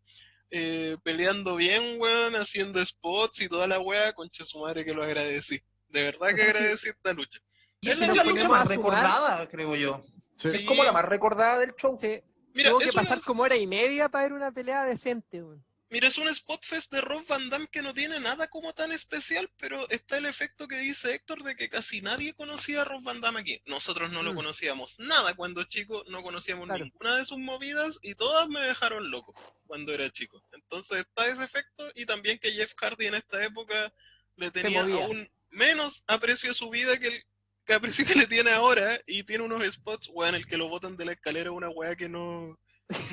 eh, 0.50 0.98
peleando 1.04 1.56
bien, 1.56 1.96
weón, 2.00 2.36
haciendo 2.36 2.84
spots 2.86 3.42
y 3.42 3.48
toda 3.48 3.68
la 3.68 3.80
wea, 3.80 4.12
concha 4.14 4.44
su 4.44 4.60
madre 4.60 4.84
que 4.84 4.94
lo 4.94 5.04
agradecí. 5.04 5.62
De 5.88 6.04
verdad 6.04 6.36
que 6.36 6.42
agradecí 6.44 6.90
esta 6.90 7.14
lucha. 7.14 7.40
Y 7.80 7.90
Es 7.90 7.98
la 8.00 8.08
la 8.08 8.24
lucha 8.24 8.48
más 8.50 8.68
recordada, 8.68 9.48
creo 9.50 9.76
yo. 9.76 10.04
Sí. 10.36 10.50
Es 10.50 10.62
como 10.66 10.84
la 10.84 10.92
más 10.92 11.06
recordada 11.06 11.58
del 11.60 11.74
show. 11.76 11.98
Sí, 12.02 12.22
Mira, 12.54 12.70
tuvo 12.70 12.80
que 12.80 12.86
una- 12.90 12.94
pasar 12.94 13.22
como 13.22 13.44
hora 13.44 13.56
y 13.58 13.68
media 13.68 14.10
para 14.10 14.24
ver 14.26 14.34
una 14.34 14.52
pelea 14.52 14.84
decente. 14.86 15.42
Mira, 15.90 16.08
es 16.08 16.18
un 16.18 16.30
spot 16.30 16.64
fest 16.64 16.90
de 16.94 17.02
Rob 17.02 17.26
Van 17.28 17.50
Damme 17.50 17.68
que 17.68 17.82
no 17.82 17.94
tiene 17.94 18.18
nada 18.18 18.48
como 18.48 18.74
tan 18.74 18.94
especial, 18.94 19.52
pero 19.58 19.90
está 19.90 20.18
el 20.18 20.26
efecto 20.26 20.66
que 20.66 20.78
dice 20.80 21.14
Héctor 21.14 21.44
de 21.44 21.58
que 21.58 21.70
casi 21.70 22.02
nadie 22.02 22.34
conocía 22.34 22.82
a 22.82 22.86
Rob 22.86 23.04
Van 23.04 23.20
Damme 23.20 23.42
aquí. 23.42 23.62
Nosotros 23.66 24.10
no 24.10 24.24
lo 24.24 24.32
Mm. 24.32 24.36
conocíamos 24.38 24.98
nada 25.00 25.34
cuando 25.36 25.66
chico, 25.66 26.06
no 26.08 26.24
conocíamos 26.24 26.68
Claro. 26.68 26.86
ninguna 26.86 27.18
de 27.18 27.26
sus 27.26 27.40
movidas 27.40 28.00
y 28.02 28.16
todas 28.16 28.48
me 28.48 28.62
dejaron 28.62 29.12
loco 29.12 29.34
cuando 29.68 29.94
era 29.94 30.10
chico. 30.10 30.42
Entonces 30.54 31.00
está 31.00 31.28
ese 31.28 31.44
efecto 31.44 31.92
y 31.94 32.06
también 32.06 32.40
que 32.40 32.52
Jeff 32.52 32.74
Hardy 32.78 33.08
en 33.08 33.16
esta 33.16 33.44
época 33.44 33.94
le 34.38 34.50
tenía 34.50 34.84
aún 34.84 35.30
menos 35.50 36.06
aprecio 36.08 36.52
a 36.52 36.54
su 36.54 36.70
vida 36.70 36.98
que 37.00 37.08
el 37.10 37.24
que 37.72 37.76
aprecio 37.78 38.06
que 38.06 38.16
le 38.16 38.28
tiene 38.28 38.52
ahora 38.52 39.00
y 39.08 39.24
tiene 39.24 39.44
unos 39.46 39.64
spots, 39.74 40.10
weón, 40.12 40.36
el 40.36 40.46
que 40.46 40.58
lo 40.58 40.68
botan 40.68 40.98
de 40.98 41.06
la 41.06 41.14
escalera, 41.14 41.52
una 41.52 41.70
weá 41.70 41.96
que 41.96 42.10
no, 42.10 42.58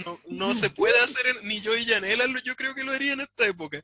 no, 0.05 0.18
no 0.28 0.55
se 0.55 0.68
puede 0.70 0.98
hacer, 1.01 1.26
en- 1.28 1.47
ni 1.47 1.60
yo 1.60 1.76
y 1.76 1.86
Janela, 1.86 2.24
yo 2.44 2.56
creo 2.56 2.74
que 2.74 2.82
lo 2.82 2.93
haría 2.93 3.12
en 3.12 3.20
esta 3.20 3.47
época. 3.47 3.80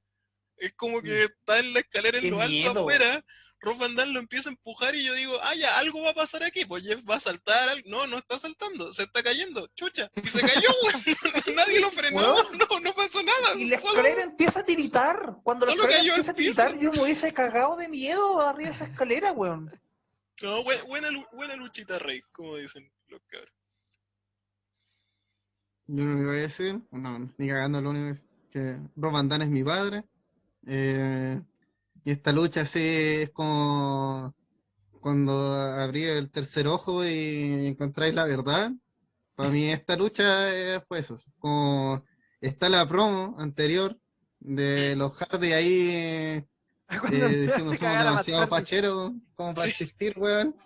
Es 0.56 0.72
como 0.74 1.01
que 1.01 1.24
está 1.24 1.59
en 1.60 1.72
la 1.74 1.80
escalera 1.80 2.18
en 2.18 2.24
Qué 2.24 2.30
lo 2.30 2.40
alto 2.40 2.51
miedo. 2.51 2.80
afuera, 2.80 3.24
Rob 3.60 3.78
Van 3.78 3.94
Damme 3.94 4.12
lo 4.12 4.18
empieza 4.20 4.48
a 4.48 4.52
empujar 4.52 4.94
y 4.94 5.05
yo 5.05 5.14
digo, 5.14 5.38
ah, 5.42 5.55
ya, 5.55 5.78
algo 5.78 6.02
va 6.02 6.10
a 6.10 6.14
pasar 6.14 6.42
aquí, 6.42 6.64
pues 6.64 6.82
Jeff 6.84 7.01
va 7.09 7.16
a 7.16 7.20
saltar, 7.20 7.68
al- 7.70 7.84
no, 7.86 8.06
no 8.09 8.18
está 8.18 8.38
saltando, 8.38 8.92
se 8.92 9.05
está 9.05 9.22
cayendo, 9.22 9.68
chucha, 9.76 10.10
y 10.22 10.26
se 10.28 10.40
cayó, 10.40 10.68
weón, 10.82 11.02
nadie 11.56 11.80
lo 11.80 11.90
frenó, 11.92 12.20
no, 12.52 12.80
no 12.80 12.94
pasó 12.94 13.22
nada. 13.22 13.55
Y 13.56 13.68
la 13.70 13.78
solo- 13.78 13.92
escalera 13.98 14.22
empieza 14.22 14.60
a 14.60 14.64
tiritar. 14.64 15.36
Cuando 15.44 15.66
la 15.66 15.72
escalera 15.72 16.01
empieza 16.02 16.32
a 16.32 16.34
tiritar, 16.34 16.78
yo 16.78 16.90
me 16.92 17.01
hubiese 17.02 17.32
cagado 17.32 17.76
de 17.76 17.88
miedo 17.88 18.40
arriba 18.40 18.70
de 18.70 18.74
esa 18.74 18.84
escalera, 18.86 19.30
weón. 19.32 19.70
No, 20.43 20.62
buena, 20.62 20.85
buena, 20.85 21.11
lu- 21.11 21.27
buena 21.32 21.56
luchita, 21.56 21.98
Rey, 21.98 22.20
como 22.32 22.56
dicen 22.56 22.89
los 23.09 23.20
cabros. 23.27 23.52
Yo 25.86 26.05
no 26.05 26.20
iba 26.23 26.32
a 26.32 26.36
decir, 26.36 26.81
no, 26.93 27.31
ni 27.39 27.48
cagando 27.48 27.81
lo 27.81 27.90
único 27.90 28.19
que 28.51 28.78
Rob 28.97 29.12
Van 29.12 29.28
Damme 29.28 29.44
es 29.44 29.51
mi 29.51 29.62
padre. 29.62 30.05
eh, 30.66 31.40
y 32.05 32.11
esta 32.12 32.32
lucha 32.32 32.62
así 32.62 32.81
es 32.82 33.31
como 33.31 34.35
cuando 35.01 35.55
abrí 35.55 36.05
el 36.05 36.31
tercer 36.31 36.66
ojo 36.69 37.05
y 37.06 37.66
encontráis 37.69 38.15
la 38.15 38.24
verdad. 38.27 38.73
Para 39.36 39.51
mí 39.51 39.70
esta 39.73 39.97
lucha 39.97 40.55
eh, 40.55 40.82
fue 40.89 41.01
eso. 41.01 41.16
Como 41.39 42.05
está 42.40 42.69
la 42.70 42.89
promo 42.89 43.36
anterior 43.39 43.98
de 44.40 44.97
los 44.97 45.16
Hardy 45.19 45.52
ahí 45.52 46.44
eh, 47.12 47.46
hace 47.48 47.58
somos 47.58 47.80
demasiado 47.80 48.40
Hardy. 48.40 48.50
facheros 48.50 49.12
como 49.34 49.54
para 49.54 49.68
existir, 49.68 50.14
weón. 50.18 50.56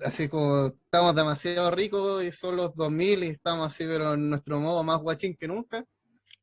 Así 0.00 0.28
como 0.28 0.66
estamos 0.66 1.14
demasiado 1.14 1.70
ricos 1.72 2.22
y 2.22 2.30
son 2.30 2.56
los 2.56 2.74
2000 2.76 3.24
y 3.24 3.28
estamos 3.28 3.66
así, 3.66 3.84
pero 3.84 4.14
en 4.14 4.30
nuestro 4.30 4.60
modo 4.60 4.84
más 4.84 5.00
guachín 5.00 5.36
que 5.36 5.48
nunca. 5.48 5.84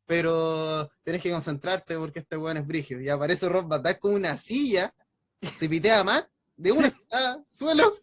Pero 0.05 0.89
tenés 1.03 1.21
que 1.21 1.31
concentrarte 1.31 1.97
porque 1.97 2.19
este 2.19 2.37
weón 2.37 2.57
es 2.57 2.67
brígido. 2.67 3.01
Y 3.01 3.09
aparece 3.09 3.47
Rob 3.47 3.67
Damme 3.69 3.97
con 3.97 4.13
una 4.13 4.37
silla, 4.37 4.93
se 5.55 5.69
pitea 5.69 6.03
más, 6.03 6.27
de 6.57 6.71
una 6.71 6.91
a 7.11 7.39
suelo, 7.47 7.97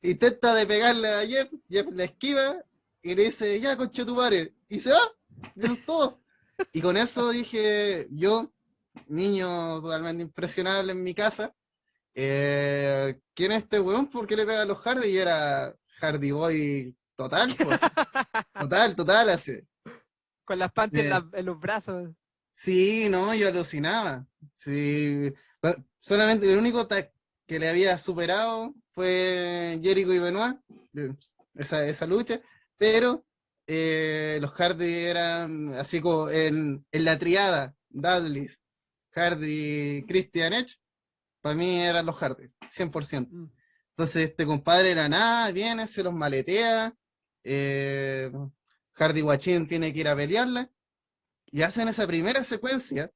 intenta 0.00 0.54
de 0.54 0.66
pegarle 0.66 1.08
a 1.08 1.26
Jeff, 1.26 1.50
Jeff 1.68 1.86
la 1.92 2.04
esquiva 2.04 2.56
y 3.02 3.14
le 3.14 3.24
dice, 3.24 3.60
ya 3.60 3.76
concha 3.76 4.06
tu 4.06 4.14
madre, 4.14 4.54
y 4.68 4.78
se 4.78 4.92
va, 4.92 5.00
y 5.56 5.64
eso 5.64 5.72
es 5.72 5.84
todo. 5.84 6.22
Y 6.72 6.80
con 6.80 6.96
eso 6.96 7.30
dije, 7.30 8.06
yo, 8.10 8.52
niño 9.08 9.80
totalmente 9.80 10.22
impresionable 10.22 10.92
en 10.92 11.02
mi 11.02 11.14
casa, 11.14 11.54
eh, 12.14 13.18
¿quién 13.34 13.52
es 13.52 13.62
este 13.64 13.80
weón? 13.80 14.06
¿Por 14.08 14.26
qué 14.26 14.36
le 14.36 14.46
pega 14.46 14.62
a 14.62 14.66
los 14.66 14.78
Hardy? 14.78 15.08
Y 15.08 15.18
era 15.18 15.74
Hardy 16.00 16.30
Boy 16.30 16.96
total, 17.16 17.54
pues. 17.56 17.80
total, 18.58 18.94
total, 18.96 19.30
así. 19.30 19.58
Con 20.44 20.58
las 20.58 20.72
panties 20.72 21.04
en, 21.04 21.06
Eh. 21.06 21.10
la- 21.10 21.38
en 21.38 21.46
los 21.46 21.58
brazos. 21.58 22.10
Sí, 22.54 23.08
no, 23.08 23.34
yo 23.34 23.48
alucinaba. 23.48 24.26
Sí, 24.56 25.32
solamente 26.00 26.50
el 26.50 26.58
único 26.58 26.86
tag 26.86 27.12
que 27.46 27.58
le 27.58 27.68
había 27.68 27.96
superado 27.98 28.74
fue 28.92 29.80
Jericho 29.82 30.12
y 30.12 30.18
Benoit, 30.18 30.58
eh, 30.94 31.14
esa, 31.54 31.84
esa 31.86 32.06
lucha, 32.06 32.40
pero 32.76 33.24
eh, 33.66 34.38
los 34.40 34.52
Hardy 34.52 34.92
eran 35.04 35.72
así 35.74 36.00
como 36.00 36.28
en, 36.28 36.84
en 36.92 37.04
la 37.04 37.18
triada, 37.18 37.74
Dudley, 37.88 38.48
Hardy, 39.14 40.04
Christian 40.06 40.52
Edge, 40.54 40.76
para 41.40 41.54
mí 41.54 41.80
eran 41.80 42.06
los 42.06 42.16
Hardy, 42.16 42.48
100%. 42.70 43.28
Mm. 43.30 43.50
Entonces 43.90 44.30
este 44.30 44.46
compadre 44.46 44.92
era 44.92 45.08
nada, 45.08 45.50
viene, 45.52 45.86
se 45.86 46.02
los 46.02 46.14
maletea, 46.14 46.94
eh, 47.44 48.30
Hardy 48.94 49.20
Guachín 49.20 49.66
tiene 49.68 49.92
que 49.92 50.00
ir 50.00 50.08
a 50.08 50.16
pelearla, 50.16 50.70
y 51.46 51.62
hacen 51.62 51.88
esa 51.88 52.06
primera 52.06 52.42
secuencia 52.44 53.12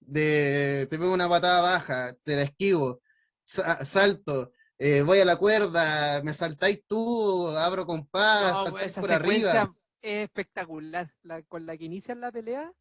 de 0.00 0.86
te 0.90 0.98
pego 0.98 1.12
una 1.12 1.28
patada 1.28 1.60
baja, 1.62 2.14
te 2.24 2.36
la 2.36 2.42
esquivo, 2.42 3.00
sa- 3.44 3.84
salto, 3.84 4.52
eh, 4.78 5.02
voy 5.02 5.20
a 5.20 5.24
la 5.24 5.36
cuerda, 5.36 6.22
me 6.22 6.34
saltáis 6.34 6.82
tú, 6.86 7.48
abro 7.50 7.86
compás, 7.86 8.52
No, 8.52 8.64
saltáis 8.64 8.90
esa 8.90 9.00
por 9.00 9.12
arriba. 9.12 9.72
es 10.02 10.24
espectacular. 10.24 11.12
La- 11.22 11.42
con 11.42 11.66
la 11.66 11.76
que 11.76 11.84
inician 11.84 12.20
la 12.20 12.30
pelea, 12.32 12.72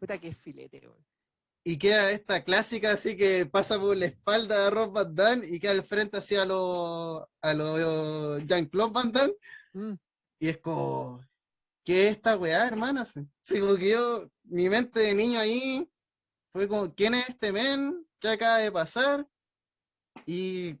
puta 0.00 0.18
que 0.18 0.28
es 0.28 0.36
filete, 0.38 0.80
weón. 0.86 1.04
Y 1.68 1.76
queda 1.78 2.12
esta 2.12 2.44
clásica 2.44 2.92
así 2.92 3.14
que 3.14 3.44
pasa 3.44 3.78
por 3.78 3.94
la 3.94 4.06
espalda 4.06 4.64
de 4.64 4.70
Rob 4.70 4.90
Van 4.90 5.14
Damme 5.14 5.46
y 5.46 5.60
queda 5.60 5.72
al 5.72 5.82
frente 5.82 6.16
hacia 6.16 6.46
los 6.46 7.24
a 7.42 7.52
los 7.52 8.42
Jean-Claude 8.46 8.92
Van 8.92 9.12
Damme 9.12 9.34
Mm. 9.74 9.92
y 10.40 10.48
es 10.48 10.56
como 10.58 11.20
¿qué 11.84 12.06
es 12.06 12.16
esta 12.16 12.38
weá, 12.38 12.66
hermano? 12.66 13.04
Sí, 13.04 13.20
sí, 13.42 13.60
como 13.60 13.76
que 13.76 13.90
yo, 13.90 14.30
mi 14.44 14.70
mente 14.70 15.00
de 15.00 15.14
niño 15.14 15.38
ahí 15.38 15.86
fue 16.54 16.66
como, 16.68 16.94
¿quién 16.94 17.12
es 17.12 17.28
este 17.28 17.52
men? 17.52 18.02
¿Qué 18.18 18.28
acaba 18.30 18.56
de 18.58 18.72
pasar? 18.72 19.28
Y 20.24 20.78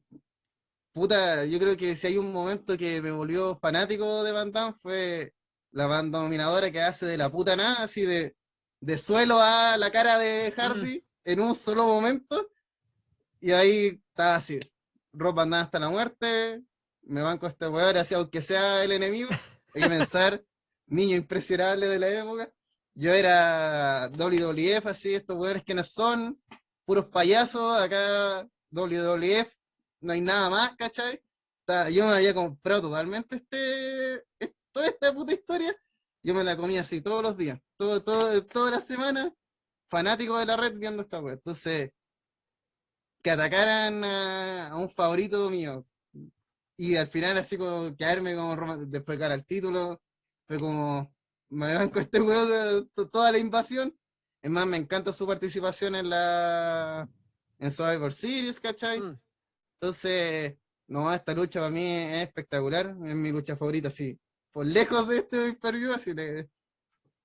puta, 0.94 1.44
yo 1.44 1.58
creo 1.58 1.76
que 1.76 1.96
si 1.96 2.06
hay 2.06 2.16
un 2.16 2.32
momento 2.32 2.78
que 2.78 3.02
me 3.02 3.10
volvió 3.10 3.58
fanático 3.58 4.24
de 4.24 4.32
Van 4.32 4.52
Damme 4.52 4.78
fue 4.80 5.34
la 5.70 5.86
banda 5.86 6.20
dominadora 6.20 6.70
que 6.70 6.80
hace 6.80 7.04
de 7.04 7.18
la 7.18 7.30
puta 7.30 7.56
nada, 7.56 7.82
así 7.82 8.06
de, 8.06 8.37
de 8.80 8.96
suelo 8.98 9.40
a 9.40 9.76
la 9.76 9.90
cara 9.90 10.18
de 10.18 10.52
Hardy 10.56 11.04
en 11.24 11.40
un 11.40 11.54
solo 11.54 11.86
momento. 11.86 12.48
Y 13.40 13.52
ahí 13.52 14.00
está 14.08 14.36
así, 14.36 14.58
Rob 15.12 15.34
Van 15.34 15.50
Damme 15.50 15.62
hasta 15.64 15.78
la 15.78 15.88
muerte, 15.90 16.62
me 17.02 17.22
banco 17.22 17.46
a 17.46 17.50
este 17.50 17.68
weón, 17.68 17.96
así 17.96 18.14
aunque 18.14 18.42
sea 18.42 18.82
el 18.82 18.92
enemigo, 18.92 19.28
hay 19.74 19.82
que 19.82 19.88
pensar, 19.88 20.44
niño 20.86 21.16
impresionable 21.16 21.86
de 21.86 21.98
la 21.98 22.08
época. 22.08 22.52
Yo 22.94 23.12
era 23.12 24.10
WWF, 24.12 24.86
así, 24.86 25.14
estos 25.14 25.36
weones 25.38 25.62
que 25.62 25.74
no 25.74 25.84
son, 25.84 26.42
puros 26.84 27.06
payasos, 27.06 27.80
acá 27.80 28.48
WWF, 28.72 29.48
no 30.00 30.12
hay 30.12 30.20
nada 30.20 30.50
más, 30.50 30.76
¿cachai? 30.76 31.22
Yo 31.92 32.06
me 32.08 32.14
había 32.14 32.34
comprado 32.34 32.82
totalmente 32.82 33.36
este, 33.36 34.14
es- 34.40 34.52
toda 34.72 34.86
esta 34.88 35.12
puta 35.14 35.32
historia. 35.32 35.76
Yo 36.28 36.34
me 36.34 36.44
la 36.44 36.56
comía 36.56 36.82
así 36.82 37.00
todos 37.00 37.22
los 37.22 37.36
días, 37.36 37.60
todo, 37.78 38.02
todo, 38.04 38.44
todas 38.46 38.72
las 38.72 38.86
semanas, 38.86 39.32
fanático 39.90 40.38
de 40.38 40.46
la 40.46 40.56
red 40.56 40.74
viendo 40.78 41.02
esta 41.02 41.20
web. 41.20 41.34
Entonces, 41.34 41.92
que 43.22 43.30
atacaran 43.30 44.04
a, 44.04 44.68
a 44.68 44.76
un 44.76 44.90
favorito 44.90 45.50
mío 45.50 45.86
y 46.76 46.96
al 46.96 47.08
final 47.08 47.38
así 47.38 47.58
como 47.58 47.96
caerme 47.96 48.36
como 48.36 48.56
después 48.86 49.18
de 49.18 49.22
cara 49.22 49.34
al 49.34 49.46
título, 49.46 50.00
fue 50.48 50.58
como, 50.58 51.14
me 51.50 51.74
banco 51.74 52.00
este 52.00 52.20
juego 52.20 52.46
de 52.46 52.86
to- 52.94 53.08
toda 53.08 53.32
la 53.32 53.38
invasión. 53.38 53.96
Es 54.42 54.50
más, 54.50 54.66
me 54.66 54.76
encanta 54.78 55.12
su 55.12 55.26
participación 55.26 55.96
en 55.96 56.10
la 56.10 57.08
en 57.58 57.72
Survivor 57.72 58.12
Series, 58.12 58.60
¿cachai? 58.60 59.00
Mm. 59.00 59.20
Entonces, 59.80 60.56
no, 60.88 61.12
esta 61.14 61.34
lucha 61.34 61.60
para 61.60 61.70
mí 61.72 61.84
es 61.84 62.26
espectacular, 62.28 62.96
es 63.04 63.16
mi 63.16 63.32
lucha 63.32 63.56
favorita, 63.56 63.90
sí. 63.90 64.18
Por 64.52 64.66
lejos 64.66 65.08
de 65.08 65.18
este 65.18 65.52
pay 65.54 65.84
así 65.94 66.14
le- 66.14 66.50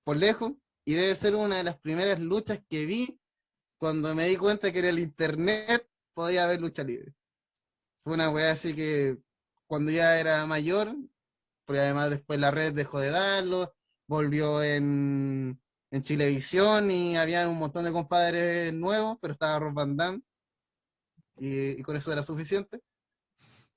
por 0.04 0.18
lejos, 0.18 0.54
y 0.86 0.94
debe 0.94 1.16
ser 1.16 1.36
una 1.36 1.58
de 1.58 1.64
las 1.64 1.78
primeras 1.80 2.20
luchas 2.20 2.60
que 2.70 2.86
vi 2.86 3.20
cuando 3.78 4.14
me 4.16 4.28
di 4.28 4.38
cuenta 4.38 4.72
que 4.72 4.80
en 4.80 4.86
el 4.86 5.00
internet 5.00 5.90
podía 6.14 6.44
haber 6.46 6.62
lucha 6.62 6.84
libre. 6.84 7.14
Fue 8.04 8.14
una 8.14 8.30
weá 8.30 8.52
así 8.52 8.76
que 8.76 9.18
cuando 9.68 9.92
ya 9.92 10.20
era 10.20 10.46
mayor, 10.46 10.96
porque 11.66 11.80
además 11.80 12.10
después 12.10 12.40
la 12.40 12.52
red 12.52 12.74
dejó 12.74 13.00
de 13.00 13.12
darlo, 13.12 13.74
volvió 14.08 14.62
en, 14.62 15.60
en 15.92 16.04
Chilevisión 16.04 16.92
y 16.92 17.16
había 17.16 17.48
un 17.48 17.58
montón 17.58 17.86
de 17.86 17.94
compadres 17.94 18.74
nuevos, 18.74 19.18
pero 19.22 19.34
estaba 19.34 19.60
Rob 19.60 19.74
Van 19.74 19.96
Damme 19.96 20.22
y, 21.38 21.80
y 21.80 21.84
con 21.84 21.96
eso 21.96 22.12
era 22.12 22.24
suficiente. 22.24 22.82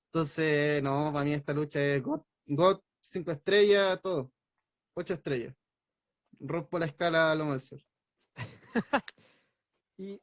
Entonces, 0.07 0.83
no, 0.83 1.11
para 1.13 1.25
mí 1.25 1.33
esta 1.33 1.53
lucha 1.53 1.81
es 1.81 2.03
God, 2.03 2.23
God 2.47 2.81
5 3.07 3.31
estrellas, 3.31 4.01
todo. 4.03 4.33
8 4.95 5.15
estrellas. 5.15 5.55
Rompo 6.41 6.79
la 6.79 6.87
escala 6.87 7.31
a 7.31 7.35
lo 7.35 7.47
Meltzer. 7.47 7.85
Y, 9.99 10.21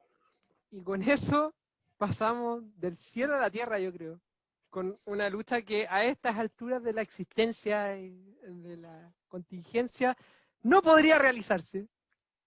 y 0.70 0.84
con 0.84 1.02
eso 1.02 1.56
pasamos 1.98 2.62
del 2.80 2.96
cielo 2.96 3.36
a 3.36 3.40
la 3.40 3.50
tierra, 3.50 3.80
yo 3.80 3.92
creo. 3.92 4.22
Con 4.70 5.00
una 5.06 5.28
lucha 5.30 5.64
que 5.64 5.88
a 5.88 6.06
estas 6.06 6.38
alturas 6.38 6.84
de 6.84 6.94
la 6.94 7.02
existencia 7.02 7.98
y 7.98 8.36
de 8.44 8.78
la 8.78 9.12
contingencia 9.28 10.16
no 10.62 10.84
podría 10.84 11.18
realizarse 11.18 11.88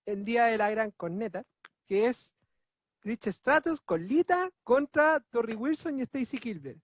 el 0.04 0.24
día 0.24 0.44
de 0.44 0.56
la 0.56 0.70
gran 0.70 0.92
corneta, 0.92 1.42
que 1.84 2.06
es 2.06 2.30
Rich 3.02 3.26
Stratus 3.26 3.80
con 3.80 4.06
Lita 4.06 4.50
contra 4.62 5.18
Torrey 5.30 5.56
Wilson 5.56 5.98
y 5.98 6.02
Stacy 6.02 6.38
Gilbert. 6.38 6.78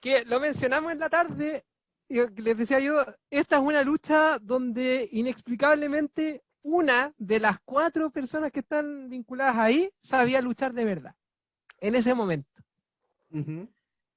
Que 0.00 0.24
lo 0.24 0.38
mencionamos 0.38 0.92
en 0.92 1.00
la 1.00 1.10
tarde, 1.10 1.64
les 2.10 2.56
decía 2.56 2.80
yo, 2.80 3.04
esta 3.30 3.56
es 3.56 3.62
una 3.62 3.82
lucha 3.82 4.38
donde 4.40 5.08
inexplicablemente 5.12 6.42
una 6.62 7.14
de 7.16 7.40
las 7.40 7.58
cuatro 7.64 8.10
personas 8.10 8.50
que 8.52 8.60
están 8.60 9.08
vinculadas 9.08 9.56
ahí 9.56 9.90
sabía 10.02 10.40
luchar 10.42 10.72
de 10.72 10.84
verdad, 10.84 11.14
en 11.78 11.94
ese 11.94 12.12
momento. 12.14 12.50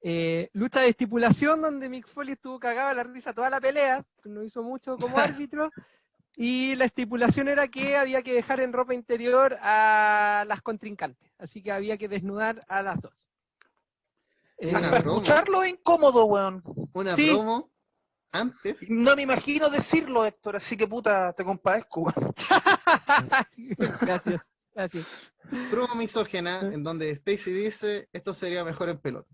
Eh, 0.02 0.49
lucha 0.53 0.82
de 0.82 0.90
estipulación 0.90 1.61
donde 1.61 1.88
Mick 1.88 2.07
Foley 2.07 2.34
estuvo 2.34 2.60
cagado 2.60 2.90
a 2.90 2.94
la 2.94 3.03
risa 3.03 3.34
toda 3.34 3.49
la 3.49 3.61
pelea, 3.61 4.03
no 4.26 4.44
hizo 4.44 4.64
mucho 4.64 4.98
como 4.98 5.18
árbitro, 5.48 5.72
y 6.36 6.76
la 6.76 6.86
estipulación 6.86 7.48
era 7.48 7.68
que 7.68 7.95
había 7.95 8.24
que 8.24 8.34
dejar 8.34 8.60
en 8.60 8.74
ropa 8.74 8.94
interior 8.95 9.56
a 9.61 10.44
las 10.48 10.61
contrincantes, 10.61 11.32
así 11.38 11.61
que 11.61 11.72
había 11.72 11.98
que 11.98 12.10
desnudar 12.10 12.60
a 12.68 12.82
las 12.82 12.99
dos. 12.99 13.30
Eh, 14.57 14.70
Una 14.70 14.82
Para 14.90 14.98
escucharlo 14.98 15.64
es 15.64 15.72
incómodo, 15.72 16.26
weón. 16.26 16.64
Una 16.94 17.15
Sí. 17.15 17.30
promo 17.30 17.70
antes. 18.34 18.80
No 18.89 19.15
me 19.15 19.22
imagino 19.22 19.69
decirlo, 19.69 20.26
Héctor, 20.26 20.57
así 20.57 20.76
que 20.76 20.88
puta, 20.88 21.31
te 21.34 21.43
compadezco, 21.45 22.01
weón. 22.01 22.34
gracias, 24.01 24.41
gracias. 24.76 25.05
promo 25.72 25.95
misógena 25.95 26.60
en 26.61 26.84
donde 26.84 27.10
Stacy 27.11 27.51
dice 27.51 28.10
esto 28.11 28.34
sería 28.34 28.64
mejor 28.65 28.89
en 28.89 28.99
pelota. 28.99 29.30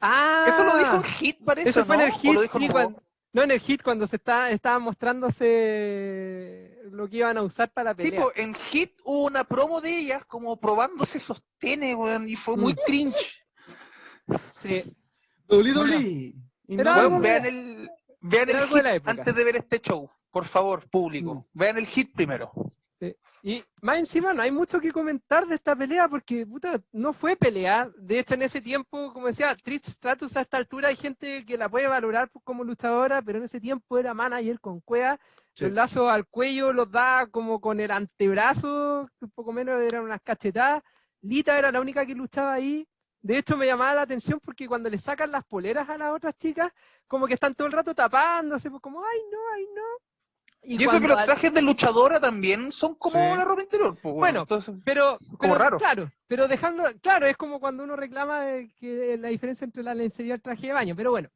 Ah, 0.00 0.44
Eso 0.48 0.64
lo 0.64 0.76
dijo 0.78 0.96
en 0.96 1.04
Hit, 1.04 1.38
parece, 1.44 1.68
Eso 1.70 1.84
fue 1.86 1.96
¿no? 1.96 2.02
en 2.02 2.08
el 2.08 2.14
¿O 2.14 2.18
hit, 2.18 2.34
lo 2.34 2.42
dijo 2.42 2.58
en 2.58 2.62
sí, 2.62 2.68
Raw? 2.68 2.72
cuando- 2.82 3.02
no 3.32 3.42
en 3.42 3.50
el 3.50 3.60
hit 3.60 3.82
cuando 3.82 4.06
se 4.06 4.16
está, 4.16 4.50
estaba 4.50 4.78
mostrándose 4.78 6.78
lo 6.90 7.06
que 7.08 7.18
iban 7.18 7.36
a 7.36 7.42
usar 7.42 7.70
para 7.70 7.90
la 7.90 7.94
pelea. 7.94 8.12
Tipo, 8.12 8.32
en 8.34 8.54
Hit 8.54 8.92
hubo 9.04 9.26
una 9.26 9.44
promo 9.44 9.82
de 9.82 9.94
ellas 9.98 10.24
como 10.24 10.58
probándose 10.58 11.18
sostenes, 11.18 11.94
weón, 11.96 12.26
y 12.30 12.36
fue 12.36 12.56
muy 12.56 12.72
Mm. 12.72 12.76
cringe. 12.86 13.44
Sí. 14.58 14.82
WWE. 15.48 16.32
Y 16.68 16.76
no- 16.76 17.10
de- 17.10 17.20
vean 17.20 17.46
el, 17.46 17.90
vean 18.20 18.48
el 18.50 18.56
de 18.56 18.66
hit 18.66 18.86
época. 18.86 19.10
antes 19.10 19.34
de 19.34 19.44
ver 19.44 19.56
este 19.56 19.80
show, 19.80 20.10
por 20.30 20.44
favor, 20.44 20.88
público. 20.88 21.34
Mm. 21.34 21.44
Vean 21.52 21.78
el 21.78 21.86
hit 21.86 22.12
primero. 22.14 22.52
Y 23.42 23.62
más 23.80 23.98
encima 23.98 24.32
no 24.34 24.42
hay 24.42 24.50
mucho 24.50 24.80
que 24.80 24.90
comentar 24.90 25.46
de 25.46 25.54
esta 25.54 25.76
pelea 25.76 26.08
porque 26.08 26.44
puta, 26.44 26.80
no 26.90 27.12
fue 27.12 27.36
pelea. 27.36 27.88
De 27.96 28.18
hecho, 28.18 28.34
en 28.34 28.42
ese 28.42 28.60
tiempo, 28.60 29.12
como 29.12 29.28
decía, 29.28 29.54
Trish 29.54 29.88
Stratus 29.88 30.36
a 30.36 30.40
esta 30.40 30.56
altura 30.56 30.88
hay 30.88 30.96
gente 30.96 31.44
que 31.44 31.56
la 31.56 31.68
puede 31.68 31.86
valorar 31.86 32.28
como 32.42 32.64
luchadora, 32.64 33.22
pero 33.22 33.38
en 33.38 33.44
ese 33.44 33.60
tiempo 33.60 33.98
era 33.98 34.14
manager 34.14 34.58
con 34.58 34.80
cueva. 34.80 35.20
Sí. 35.52 35.64
Los 35.66 35.74
lazos 35.74 36.10
al 36.10 36.26
cuello 36.26 36.72
los 36.72 36.90
da 36.90 37.28
como 37.30 37.60
con 37.60 37.78
el 37.78 37.92
antebrazo, 37.92 39.08
un 39.20 39.30
poco 39.30 39.52
menos 39.52 39.80
eran 39.82 40.02
unas 40.02 40.20
cachetadas. 40.22 40.82
Lita 41.20 41.56
era 41.56 41.70
la 41.70 41.80
única 41.80 42.04
que 42.04 42.14
luchaba 42.16 42.54
ahí. 42.54 42.88
De 43.26 43.38
hecho, 43.38 43.56
me 43.56 43.66
llamaba 43.66 43.94
la 43.94 44.02
atención 44.02 44.38
porque 44.38 44.68
cuando 44.68 44.88
le 44.88 44.98
sacan 44.98 45.32
las 45.32 45.44
poleras 45.44 45.88
a 45.88 45.98
las 45.98 46.14
otras 46.14 46.38
chicas, 46.38 46.72
como 47.08 47.26
que 47.26 47.34
están 47.34 47.56
todo 47.56 47.66
el 47.66 47.72
rato 47.72 47.92
tapándose, 47.92 48.70
pues 48.70 48.80
como, 48.80 49.00
ay, 49.04 49.18
no, 49.32 49.38
ay, 49.54 49.66
no. 49.74 49.82
Y, 50.62 50.84
eso 50.84 51.00
que 51.00 51.08
los 51.08 51.24
trajes 51.24 51.52
de 51.52 51.60
luchadora 51.60 52.20
también 52.20 52.70
son 52.70 52.94
como 52.94 53.18
Sí. 53.18 53.36
la 53.36 53.44
ropa 53.44 53.62
interior, 53.62 53.98
pues. 54.00 54.14
Bueno, 54.14 54.42
Entonces, 54.42 54.76
Pero, 54.84 55.18
pero, 55.40 55.54
raro. 55.56 55.78
claro, 55.78 56.12
pero 56.28 56.46
dejando, 56.46 56.84
claro, 57.02 57.26
es 57.26 57.36
como 57.36 57.58
cuando 57.58 57.82
uno 57.82 57.96
reclama 57.96 58.42
de 58.42 58.72
que 58.78 59.16
la 59.18 59.28
diferencia 59.28 59.64
entre 59.64 59.82
la 59.82 59.94
lencería 59.94 60.30
y 60.30 60.34
el 60.34 60.42
traje 60.42 60.68
de 60.68 60.72
baño, 60.72 60.94
pero 60.94 61.10
bueno, 61.10 61.28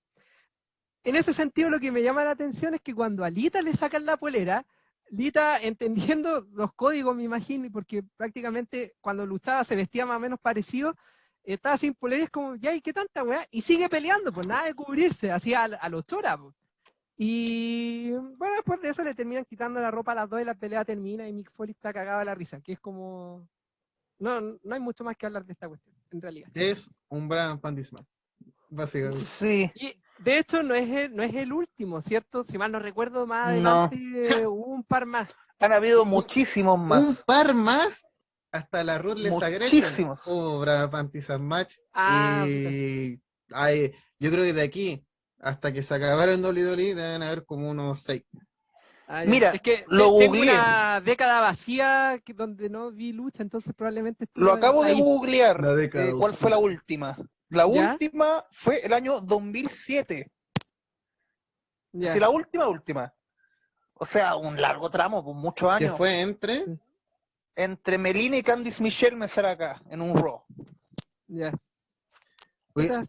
en 1.02 1.16
ese 1.16 1.32
sentido 1.32 1.70
lo 1.70 1.80
que 1.80 1.90
me 1.90 2.02
llama 2.02 2.22
la 2.22 2.30
atención 2.30 2.74
es 2.74 2.80
que 2.82 2.94
cuando 2.94 3.24
a 3.24 3.30
Lita 3.30 3.62
le 3.62 3.74
sacan 3.74 4.06
la 4.06 4.16
polera, 4.16 4.64
Lita 5.10 5.58
entendiendo 5.60 6.46
los 6.52 6.72
códigos, 6.74 7.16
me 7.16 7.24
imagino, 7.24 7.68
porque 7.72 8.04
prácticamente 8.16 8.94
cuando 9.00 9.26
luchaba 9.26 9.64
se 9.64 9.74
vestía 9.74 10.06
más 10.06 10.18
o 10.18 10.20
menos 10.20 10.38
parecido, 10.38 10.94
estaba 11.44 11.76
sin 11.76 11.94
polera 11.94 12.22
y 12.22 12.24
es 12.24 12.30
como, 12.30 12.54
ya, 12.56 12.74
¿y 12.74 12.80
qué 12.80 12.92
tanta 12.92 13.22
weá? 13.24 13.46
Y 13.50 13.60
sigue 13.62 13.88
peleando, 13.88 14.32
pues 14.32 14.46
nada 14.46 14.64
de 14.66 14.74
cubrirse, 14.74 15.30
así 15.32 15.54
a, 15.54 15.64
a 15.64 15.88
los 15.88 16.04
choras, 16.06 16.38
pues. 16.40 16.54
Y 17.22 18.10
bueno, 18.12 18.54
después 18.56 18.80
de 18.80 18.88
eso 18.88 19.04
le 19.04 19.14
terminan 19.14 19.44
quitando 19.44 19.78
la 19.78 19.90
ropa 19.90 20.12
a 20.12 20.14
las 20.14 20.30
dos 20.30 20.40
y 20.40 20.44
la 20.44 20.54
pelea 20.54 20.84
termina 20.86 21.28
y 21.28 21.32
Mick 21.34 21.50
Foley 21.52 21.72
está 21.72 21.92
cagado 21.92 22.20
a 22.20 22.24
la 22.24 22.34
risa, 22.34 22.60
que 22.62 22.72
es 22.72 22.80
como... 22.80 23.46
No, 24.18 24.40
no 24.40 24.74
hay 24.74 24.80
mucho 24.80 25.04
más 25.04 25.16
que 25.16 25.26
hablar 25.26 25.44
de 25.44 25.52
esta 25.52 25.68
cuestión, 25.68 25.94
en 26.12 26.22
realidad. 26.22 26.48
Es 26.54 26.90
un 27.08 27.28
Brian 27.28 27.58
Pandisman. 27.60 28.06
Básicamente. 28.70 29.18
sí. 29.24 29.70
Y 29.74 29.94
de 30.18 30.38
hecho 30.38 30.62
no 30.62 30.74
es 30.74 30.88
el, 30.88 31.14
no 31.16 31.22
es 31.22 31.34
el 31.34 31.52
último, 31.52 32.00
¿cierto? 32.02 32.44
Si 32.44 32.56
mal 32.56 32.70
no 32.72 32.78
recuerdo, 32.78 33.26
más 33.26 33.48
No. 33.60 33.70
adelante 33.84 34.42
eh, 34.42 34.46
hubo 34.46 34.66
un 34.66 34.84
par 34.84 35.04
más. 35.06 35.28
Han 35.58 35.72
habido 35.72 36.04
muchísimos 36.06 36.78
más. 36.78 37.00
Un 37.02 37.16
par 37.26 37.52
más 37.52 38.02
hasta 38.52 38.82
la 38.84 38.98
Ruthless 38.98 39.40
Aggression. 39.42 39.80
Muchísimos. 39.82 40.60
Brian 40.60 40.90
Pantisan 40.90 41.44
Match. 41.46 41.76
Ah, 41.92 42.44
y 42.48 43.20
ay, 43.52 43.92
yo 44.18 44.30
creo 44.30 44.44
que 44.44 44.52
de 44.52 44.62
aquí 44.62 45.04
hasta 45.38 45.72
que 45.72 45.82
se 45.82 45.94
acabaron 45.94 46.44
WWE 46.44 46.94
deben 46.94 47.22
haber 47.22 47.44
como 47.44 47.70
unos 47.70 48.00
seis. 48.00 48.24
Ah. 49.06 49.22
Mira, 49.26 49.50
es 49.50 49.62
que 49.62 49.84
lo 49.88 50.16
tengo 50.18 50.34
googleé. 50.34 50.54
una 50.54 51.00
década 51.00 51.40
vacía 51.40 52.20
que- 52.24 52.32
donde 52.34 52.68
no 52.68 52.92
vi 52.92 53.12
lucha, 53.12 53.42
entonces 53.42 53.74
probablemente 53.74 54.26
Lo 54.34 54.52
acabo 54.52 54.84
de 54.84 54.94
googlear. 54.94 55.60
La 55.60 55.74
década 55.74 56.04
eh, 56.10 56.12
¿Cuál 56.16 56.34
fue 56.34 56.50
la 56.50 56.58
última? 56.58 57.16
La 57.48 57.66
¿Ya? 57.72 57.92
última 57.92 58.44
fue 58.52 58.84
el 58.86 58.92
año 58.92 59.20
2007. 59.20 60.30
Ya. 61.92 62.12
Sí, 62.12 62.20
la 62.20 62.28
última, 62.28 62.68
última. 62.68 63.12
O 63.94 64.06
sea, 64.06 64.36
un 64.36 64.60
largo 64.60 64.88
tramo, 64.90 65.24
por 65.24 65.34
muchos 65.34 65.68
Que 65.78 65.84
años. 65.86 65.96
fue 65.96 66.20
entre. 66.20 66.64
Entre 67.56 67.98
Melina 67.98 68.36
y 68.36 68.42
Candice 68.42 68.82
Michelle 68.82 69.16
me 69.16 69.28
será 69.28 69.50
acá, 69.52 69.82
en 69.90 70.00
un 70.00 70.16
Raw. 70.16 70.44
Ya. 71.26 71.52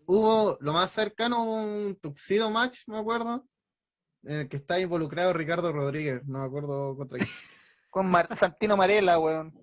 Hubo 0.06 0.58
lo 0.60 0.74
más 0.74 0.92
cercano 0.92 1.44
hubo 1.44 1.62
un 1.62 1.96
tuxido 1.96 2.50
match, 2.50 2.82
me 2.88 2.98
acuerdo, 2.98 3.46
en 4.24 4.40
el 4.42 4.50
que 4.50 4.58
está 4.58 4.80
involucrado 4.80 5.32
Ricardo 5.34 5.72
Rodríguez, 5.72 6.22
no 6.26 6.40
me 6.40 6.46
acuerdo 6.46 6.96
contra 6.98 7.20
quién. 7.20 7.30
Con 7.90 8.10
Mar- 8.10 8.36
Santino 8.36 8.76
Marella, 8.76 9.20
weón. 9.20 9.54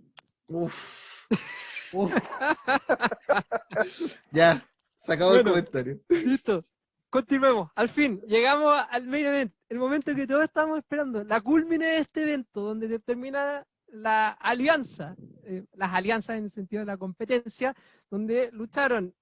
Uf. 0.46 1.26
Uf. 1.92 2.14
ya, 4.32 4.66
se 4.96 5.12
acabó 5.12 5.30
Bueno. 5.32 5.50
el 5.50 5.55
comentario. 5.66 6.00
Listo. 6.09 6.64
Continuemos. 7.10 7.70
Al 7.74 7.88
fin, 7.88 8.20
llegamos 8.26 8.74
al 8.90 9.06
main 9.06 9.26
event. 9.26 9.52
El 9.68 9.78
momento 9.78 10.14
que 10.14 10.26
todos 10.26 10.44
estamos 10.44 10.78
esperando. 10.78 11.24
La 11.24 11.40
culmine 11.40 11.86
de 11.86 11.98
este 11.98 12.22
evento, 12.22 12.60
donde 12.60 12.98
termina 12.98 13.66
la 13.89 14.31
alianza. 14.31 15.16
eh, 15.44 15.65
las 15.74 15.93
alianzas 15.94 16.36
en 16.36 16.44
el 16.44 16.52
sentido 16.52 16.81
de 16.81 16.86
la 16.86 16.97
competencia, 16.97 17.74
donde 18.10 18.51
lucharon 18.52 19.15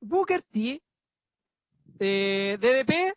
Booker 0.00 0.42
T, 0.42 0.82
eh, 1.98 2.58
DDP 2.60 3.14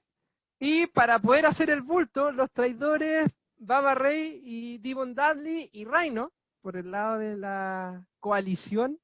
Y 0.59 0.87
para 0.87 1.19
poder 1.19 1.45
hacer 1.45 1.69
el 1.69 1.81
bulto, 1.81 2.31
los 2.31 2.51
traidores 2.51 3.27
Baba 3.57 3.95
Rey 3.95 4.41
y 4.43 4.77
Devon 4.79 5.13
Dudley 5.13 5.69
y 5.71 5.85
Rhino, 5.85 6.31
por 6.61 6.77
el 6.77 6.91
lado 6.91 7.17
de 7.19 7.37
la 7.37 8.05
coalición, 8.19 8.99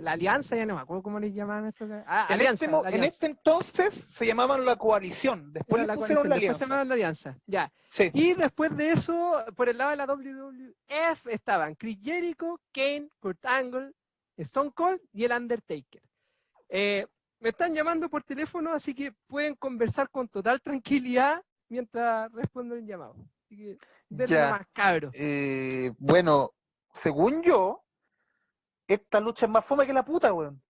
la 0.00 0.12
alianza, 0.12 0.56
ya 0.56 0.66
no 0.66 0.74
me 0.76 0.80
acuerdo 0.80 1.02
cómo 1.02 1.18
les 1.20 1.34
llamaban 1.34 1.66
esto. 1.66 1.86
Ah, 2.06 2.26
En 2.28 2.34
alianza, 2.34 2.64
este, 2.66 2.76
en 2.76 2.86
alianza. 2.86 3.06
este 3.08 3.26
entonces 3.26 3.94
se 3.94 4.26
llamaban 4.26 4.64
la 4.64 4.76
coalición, 4.76 5.52
después 5.52 5.82
Era 5.82 5.94
la 5.94 5.98
pusieron 6.00 6.28
coalición, 6.28 6.28
la 6.28 6.34
después 6.36 6.40
se 6.40 6.46
alianza. 6.46 6.64
llamaban 6.64 6.88
la 6.88 6.94
alianza. 6.94 7.38
Ya. 7.46 7.72
Sí. 7.90 8.10
Y 8.14 8.34
después 8.34 8.76
de 8.76 8.92
eso, 8.92 9.44
por 9.56 9.68
el 9.68 9.78
lado 9.78 9.90
de 9.90 9.96
la 9.96 10.06
WWF 10.06 11.26
estaban 11.28 11.74
Chris 11.74 11.98
Jericho, 12.02 12.60
Kane, 12.72 13.08
Kurt 13.20 13.44
Angle, 13.44 13.92
Stone 14.36 14.70
Cold 14.72 15.00
y 15.12 15.24
el 15.24 15.32
Undertaker. 15.32 16.02
Eh, 16.68 17.06
me 17.40 17.50
están 17.50 17.74
llamando 17.74 18.08
por 18.08 18.22
teléfono, 18.22 18.72
así 18.72 18.94
que 18.94 19.12
pueden 19.26 19.54
conversar 19.56 20.10
con 20.10 20.28
total 20.28 20.60
tranquilidad 20.60 21.42
mientras 21.68 22.30
respondo 22.32 22.74
el 22.74 22.86
llamado. 22.86 23.14
Así 23.44 23.56
que 23.56 23.78
nomás, 24.10 24.66
cabros. 24.72 25.12
Eh, 25.14 25.92
bueno, 25.98 26.52
según 26.90 27.42
yo, 27.42 27.84
esta 28.86 29.20
lucha 29.20 29.46
es 29.46 29.52
más 29.52 29.64
fome 29.64 29.86
que 29.86 29.92
la 29.92 30.04
puta, 30.04 30.32
weón. 30.32 30.62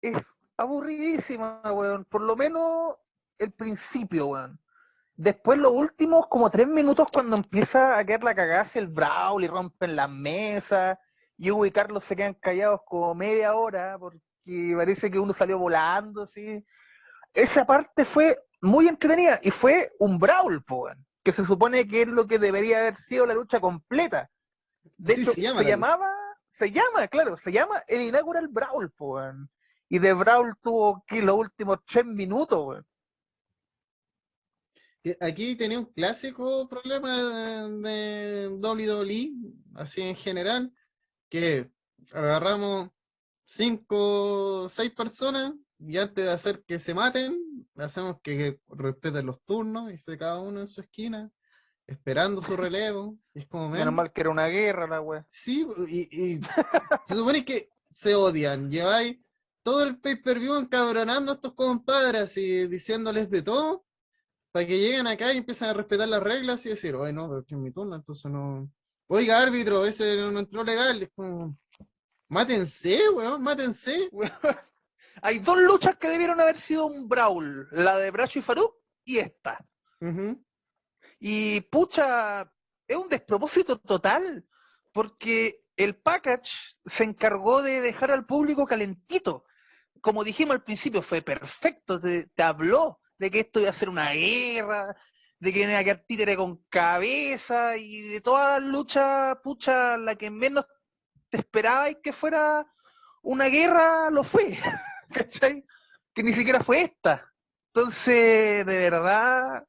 Es 0.00 0.34
aburridísima, 0.56 1.60
weón. 1.72 2.04
Por 2.04 2.22
lo 2.22 2.36
menos 2.36 2.96
el 3.38 3.52
principio, 3.52 4.28
weón. 4.28 4.60
Después 5.16 5.58
los 5.58 5.72
últimos 5.72 6.26
como 6.28 6.48
tres 6.48 6.68
minutos 6.68 7.06
cuando 7.12 7.36
empieza 7.36 7.98
a 7.98 8.04
quedar 8.04 8.22
la 8.22 8.34
cagada 8.34 8.64
el 8.74 8.86
brawl 8.86 9.42
y 9.42 9.48
rompen 9.48 9.96
las 9.96 10.08
mesas 10.08 10.96
y 11.36 11.50
Hugo 11.50 11.66
y 11.66 11.72
Carlos 11.72 12.04
se 12.04 12.14
quedan 12.14 12.34
callados 12.34 12.80
como 12.86 13.14
media 13.16 13.54
hora 13.54 13.98
porque 13.98 14.20
parece 14.76 15.10
que 15.10 15.18
uno 15.18 15.32
salió 15.32 15.58
volando, 15.58 16.22
así. 16.22 16.64
Esa 17.34 17.66
parte 17.66 18.04
fue 18.04 18.36
muy 18.60 18.88
entretenida 18.88 19.40
y 19.42 19.50
fue 19.50 19.92
un 19.98 20.18
brawl, 20.18 20.64
weón, 20.68 21.04
que 21.24 21.32
se 21.32 21.44
supone 21.44 21.86
que 21.86 22.02
es 22.02 22.08
lo 22.08 22.26
que 22.26 22.38
debería 22.38 22.78
haber 22.78 22.96
sido 22.96 23.26
la 23.26 23.34
lucha 23.34 23.60
completa. 23.60 24.30
De 24.96 25.16
Sí, 25.16 25.22
hecho, 25.22 25.32
se 25.32 25.42
llama 25.42 25.62
llamaba, 25.62 26.12
se 26.58 26.72
llama, 26.72 27.06
claro, 27.08 27.36
se 27.36 27.52
llama 27.52 27.82
el 27.86 28.02
Inaugural 28.02 28.48
Brawl, 28.48 28.90
po. 28.90 29.20
Y 29.88 29.98
de 30.00 30.12
Brawl 30.12 30.54
tuvo 30.60 31.04
que 31.06 31.22
los 31.22 31.36
últimos 31.36 31.78
tres 31.86 32.04
minutos, 32.04 32.64
weón. 32.66 32.86
Aquí 35.20 35.54
tenía 35.54 35.78
un 35.78 35.86
clásico 35.86 36.68
problema 36.68 37.16
de, 37.16 38.48
de 38.48 38.48
WWE, 38.48 39.32
así 39.76 40.02
en 40.02 40.16
general, 40.16 40.74
que 41.30 41.70
agarramos 42.12 42.90
cinco, 43.44 44.68
seis 44.68 44.92
personas 44.92 45.54
y 45.78 45.96
antes 45.96 46.24
de 46.24 46.30
hacer 46.30 46.64
que 46.64 46.78
se 46.78 46.92
maten, 46.92 47.66
hacemos 47.76 48.20
que, 48.20 48.36
que 48.36 48.60
respeten 48.68 49.26
los 49.26 49.40
turnos 49.44 49.90
y 49.90 49.94
esté 49.94 50.18
cada 50.18 50.40
uno 50.40 50.60
en 50.60 50.66
su 50.66 50.80
esquina, 50.80 51.30
esperando 51.88 52.40
su 52.40 52.56
relevo. 52.56 53.18
Y 53.34 53.40
es 53.40 53.46
como, 53.46 53.68
Menos 53.70 53.86
"Men, 53.86 53.94
mal 53.94 54.12
que 54.12 54.20
era 54.20 54.30
una 54.30 54.46
guerra 54.46 54.86
la 54.86 55.00
weón. 55.00 55.26
Sí, 55.28 55.66
y, 55.88 56.34
y 56.34 56.40
se 57.06 57.14
supone 57.14 57.44
que 57.44 57.70
se 57.90 58.14
odian. 58.14 58.70
Lleváis 58.70 59.18
todo 59.62 59.82
el 59.82 59.98
pay-per-view 59.98 60.54
encabronando 60.56 61.32
a 61.32 61.34
estos 61.36 61.54
compadres 61.54 62.36
y 62.36 62.66
diciéndoles 62.68 63.28
de 63.30 63.42
todo, 63.42 63.84
para 64.52 64.66
que 64.66 64.78
lleguen 64.78 65.06
acá 65.06 65.32
y 65.32 65.38
empiecen 65.38 65.68
a 65.68 65.72
respetar 65.72 66.08
las 66.08 66.22
reglas 66.22 66.64
y 66.66 66.70
decir, 66.70 66.94
oye, 66.94 67.12
no, 67.12 67.28
pero 67.28 67.40
es 67.40 67.46
que 67.46 67.54
es 67.54 67.60
mi 67.60 67.70
turno, 67.72 67.96
entonces 67.96 68.30
no. 68.30 68.70
Oiga, 69.08 69.40
árbitro, 69.40 69.84
ese 69.86 70.16
no 70.16 70.38
entró 70.38 70.62
legal. 70.62 71.02
Es 71.02 71.10
como, 71.14 71.56
mátense, 72.28 73.08
weón, 73.10 73.42
mátense. 73.42 74.10
Hay 75.22 75.38
dos 75.40 75.58
luchas 75.60 75.96
que 75.96 76.08
debieron 76.08 76.40
haber 76.40 76.58
sido 76.58 76.86
un 76.86 77.08
Brawl, 77.08 77.68
la 77.72 77.98
de 77.98 78.10
Bracho 78.10 78.38
y 78.38 78.42
Farouk 78.42 78.76
y 79.04 79.18
esta. 79.18 79.58
Ujú. 80.00 80.44
Y 81.18 81.60
pucha, 81.62 82.50
es 82.86 82.96
un 82.96 83.08
despropósito 83.08 83.78
total, 83.78 84.46
porque 84.92 85.64
el 85.76 85.96
package 85.96 86.76
se 86.84 87.04
encargó 87.04 87.62
de 87.62 87.80
dejar 87.80 88.10
al 88.10 88.26
público 88.26 88.66
calentito. 88.66 89.44
Como 90.00 90.24
dijimos 90.24 90.54
al 90.54 90.64
principio, 90.64 91.02
fue 91.02 91.22
perfecto, 91.22 92.00
te, 92.00 92.28
habló 92.42 93.00
de 93.18 93.30
que 93.30 93.40
esto 93.40 93.60
iba 93.60 93.70
a 93.70 93.74
ser 93.74 93.88
una 93.88 94.10
guerra, 94.12 94.96
de 95.38 95.52
que 95.52 95.62
iba 95.62 95.78
a 95.78 95.84
quedar 95.84 96.04
títere 96.06 96.36
con 96.36 96.64
cabeza, 96.68 97.76
y 97.76 98.02
de 98.02 98.20
todas 98.20 98.60
las 98.60 98.70
luchas, 98.70 99.36
pucha, 99.42 99.96
la 99.98 100.14
que 100.14 100.30
menos 100.30 100.66
te 101.30 101.38
esperabais 101.38 101.98
que 102.02 102.12
fuera 102.12 102.66
una 103.22 103.46
guerra, 103.46 104.10
lo 104.10 104.24
fue. 104.24 104.58
¿Cachai? 105.12 105.64
Que 106.14 106.22
ni 106.22 106.32
siquiera 106.32 106.60
fue 106.62 106.82
esta. 106.82 107.32
Entonces, 107.72 108.64
de 108.66 108.90
verdad, 108.90 109.64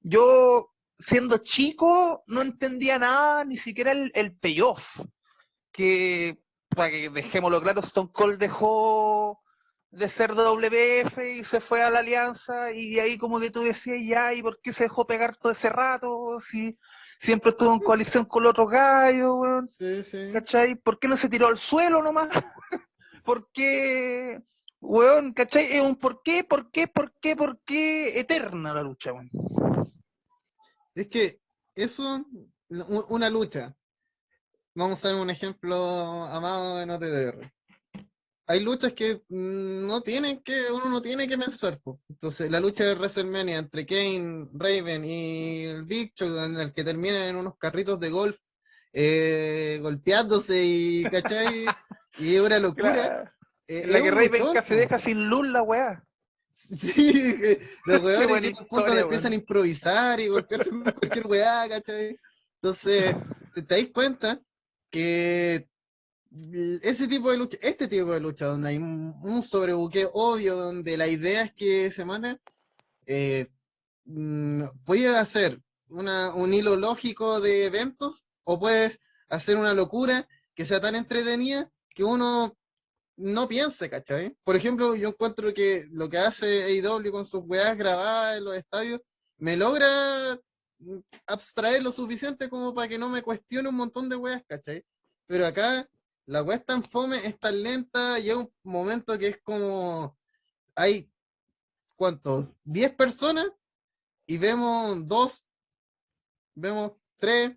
yo 0.00 0.71
siendo 1.02 1.38
chico 1.38 2.24
no 2.26 2.42
entendía 2.42 2.98
nada, 2.98 3.44
ni 3.44 3.56
siquiera 3.56 3.92
el, 3.92 4.10
el 4.14 4.34
payoff. 4.36 5.00
Que, 5.72 6.38
para 6.68 6.90
que 6.90 7.10
dejémoslo 7.10 7.60
claro, 7.62 7.80
Stone 7.80 8.10
Cold 8.12 8.38
dejó 8.38 9.42
de 9.90 10.08
ser 10.08 10.32
WF 10.32 11.18
y 11.18 11.44
se 11.44 11.60
fue 11.60 11.82
a 11.82 11.90
la 11.90 11.98
alianza 11.98 12.72
y 12.72 12.98
ahí 12.98 13.18
como 13.18 13.38
que 13.38 13.50
tú 13.50 13.62
decías, 13.62 13.98
ya, 14.02 14.32
¿y 14.32 14.42
por 14.42 14.60
qué 14.60 14.72
se 14.72 14.84
dejó 14.84 15.06
pegar 15.06 15.36
todo 15.36 15.52
ese 15.52 15.68
rato? 15.68 16.40
Si 16.40 16.78
siempre 17.20 17.50
estuvo 17.50 17.72
en 17.72 17.80
coalición 17.80 18.24
con 18.24 18.42
los 18.42 18.50
otros 18.50 18.70
gallos, 18.70 19.34
weón. 19.36 19.68
Sí, 19.68 20.02
sí. 20.02 20.30
¿cachai? 20.32 20.74
¿Por 20.76 20.98
qué 20.98 21.08
no 21.08 21.16
se 21.16 21.28
tiró 21.28 21.46
al 21.46 21.58
suelo 21.58 22.02
nomás? 22.02 22.28
¿Por 23.24 23.50
qué, 23.52 24.40
weón, 24.80 25.32
cachai? 25.32 25.64
Es 25.64 25.82
un 25.82 25.94
por 25.96 26.22
qué, 26.22 26.42
por 26.42 26.70
qué, 26.70 26.88
por 26.88 27.12
qué, 27.20 27.36
por 27.36 27.60
qué 27.60 28.18
eterna 28.18 28.72
la 28.72 28.82
lucha, 28.82 29.12
weón. 29.12 29.30
Es 30.94 31.08
que 31.08 31.40
eso, 31.74 32.24
una 33.08 33.30
lucha. 33.30 33.74
Vamos 34.74 35.04
a 35.04 35.08
dar 35.08 35.20
un 35.20 35.30
ejemplo 35.30 35.74
amado 36.24 36.80
en 36.80 36.90
OTDR. 36.90 37.52
Hay 38.46 38.60
luchas 38.60 38.92
que 38.92 39.22
no 39.28 40.00
tienen 40.02 40.42
que, 40.42 40.70
uno 40.70 40.88
no 40.88 41.00
tiene 41.00 41.28
que 41.28 41.38
pensar. 41.38 41.80
po. 41.80 42.00
Entonces, 42.08 42.50
la 42.50 42.60
lucha 42.60 42.84
de 42.84 42.94
WrestleMania 42.94 43.58
entre 43.58 43.86
Kane, 43.86 44.48
Raven 44.52 45.04
y 45.04 45.64
el 45.64 45.84
Big 45.84 46.12
Show, 46.14 46.36
en 46.38 46.58
el 46.58 46.72
que 46.72 46.84
terminan 46.84 47.22
en 47.22 47.36
unos 47.36 47.56
carritos 47.56 48.00
de 48.00 48.10
golf 48.10 48.36
eh, 48.92 49.78
golpeándose 49.80 50.62
y, 50.64 51.02
¿cachai? 51.04 51.66
Y 52.18 52.34
es 52.34 52.42
una 52.42 52.58
locura. 52.58 52.92
Claro. 52.92 53.30
Eh, 53.66 53.86
la 53.86 53.98
es 53.98 54.02
que 54.02 54.10
un 54.10 54.14
Raven 54.18 54.52
casi 54.52 54.74
deja 54.74 54.98
sin 54.98 55.30
luz 55.30 55.48
la 55.48 55.62
weá. 55.62 56.04
Sí, 56.52 57.58
los 57.86 58.02
weones 58.02 58.52
historia, 58.52 59.00
empiezan 59.00 59.32
a 59.32 59.36
improvisar 59.36 60.20
y 60.20 60.28
golpearse 60.28 60.70
con 60.70 60.82
cualquier 60.82 61.26
weá, 61.26 61.68
¿cachai? 61.68 62.18
Entonces, 62.60 63.16
te, 63.54 63.62
te 63.62 63.82
das 63.82 63.90
cuenta 63.92 64.40
que 64.90 65.66
ese 66.82 67.08
tipo 67.08 67.30
de 67.30 67.38
lucha, 67.38 67.58
este 67.60 67.88
tipo 67.88 68.12
de 68.12 68.20
lucha, 68.20 68.46
donde 68.46 68.70
hay 68.70 68.76
un, 68.76 69.14
un 69.22 69.42
sobrebuqueo 69.42 70.10
obvio, 70.14 70.56
donde 70.56 70.96
la 70.96 71.08
idea 71.08 71.42
es 71.42 71.52
que 71.52 71.90
se 71.90 72.04
maten, 72.04 72.40
eh, 73.06 73.48
mm, 74.04 74.64
puedes 74.84 75.14
hacer 75.16 75.60
una, 75.88 76.34
un 76.34 76.54
hilo 76.54 76.76
lógico 76.76 77.40
de 77.40 77.66
eventos 77.66 78.24
o 78.44 78.58
puedes 78.58 79.00
hacer 79.28 79.56
una 79.56 79.74
locura 79.74 80.28
que 80.54 80.66
sea 80.66 80.80
tan 80.80 80.94
entretenida 80.94 81.70
que 81.90 82.04
uno 82.04 82.56
no 83.22 83.48
piense, 83.48 83.88
¿cachai? 83.88 84.36
Por 84.44 84.56
ejemplo, 84.56 84.94
yo 84.96 85.08
encuentro 85.08 85.54
que 85.54 85.86
lo 85.90 86.08
que 86.08 86.18
hace 86.18 86.64
AEW 86.64 87.12
con 87.12 87.24
sus 87.24 87.42
weas 87.44 87.76
grabadas 87.76 88.38
en 88.38 88.44
los 88.44 88.56
estadios 88.56 89.00
me 89.38 89.56
logra 89.56 90.38
mm, 90.78 90.98
abstraer 91.26 91.82
lo 91.82 91.92
suficiente 91.92 92.48
como 92.48 92.74
para 92.74 92.88
que 92.88 92.98
no 92.98 93.08
me 93.08 93.22
cuestione 93.22 93.68
un 93.68 93.76
montón 93.76 94.08
de 94.08 94.16
weas, 94.16 94.42
¿cachai? 94.46 94.84
Pero 95.26 95.46
acá 95.46 95.88
la 96.26 96.42
wea 96.42 96.56
es 96.56 96.66
tan 96.66 96.82
fome, 96.82 97.24
es 97.26 97.38
tan 97.38 97.62
lenta, 97.62 98.18
llega 98.18 98.38
un 98.38 98.52
momento 98.62 99.16
que 99.18 99.28
es 99.28 99.40
como 99.42 100.16
hay 100.74 101.08
¿cuántos? 101.96 102.46
10 102.64 102.94
personas 102.96 103.48
y 104.26 104.38
vemos 104.38 105.06
dos, 105.06 105.46
vemos 106.54 106.92
tres, 107.18 107.56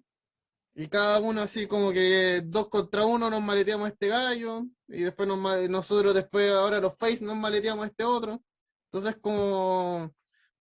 y 0.76 0.88
cada 0.88 1.20
uno 1.20 1.42
así 1.42 1.68
como 1.68 1.92
que 1.92 2.42
dos 2.46 2.68
contra 2.70 3.06
uno 3.06 3.30
nos 3.30 3.42
maleteamos 3.42 3.86
a 3.86 3.90
este 3.90 4.08
gallo, 4.10 4.66
y 4.88 5.04
después 5.04 5.28
nos, 5.28 5.70
nosotros 5.70 6.14
después 6.14 6.52
ahora 6.52 6.80
los 6.80 6.96
face 6.96 7.24
nos 7.24 7.36
maleteamos 7.36 7.84
a 7.84 7.88
este 7.88 8.04
otro. 8.04 8.44
Entonces 8.86 9.18
como 9.22 10.14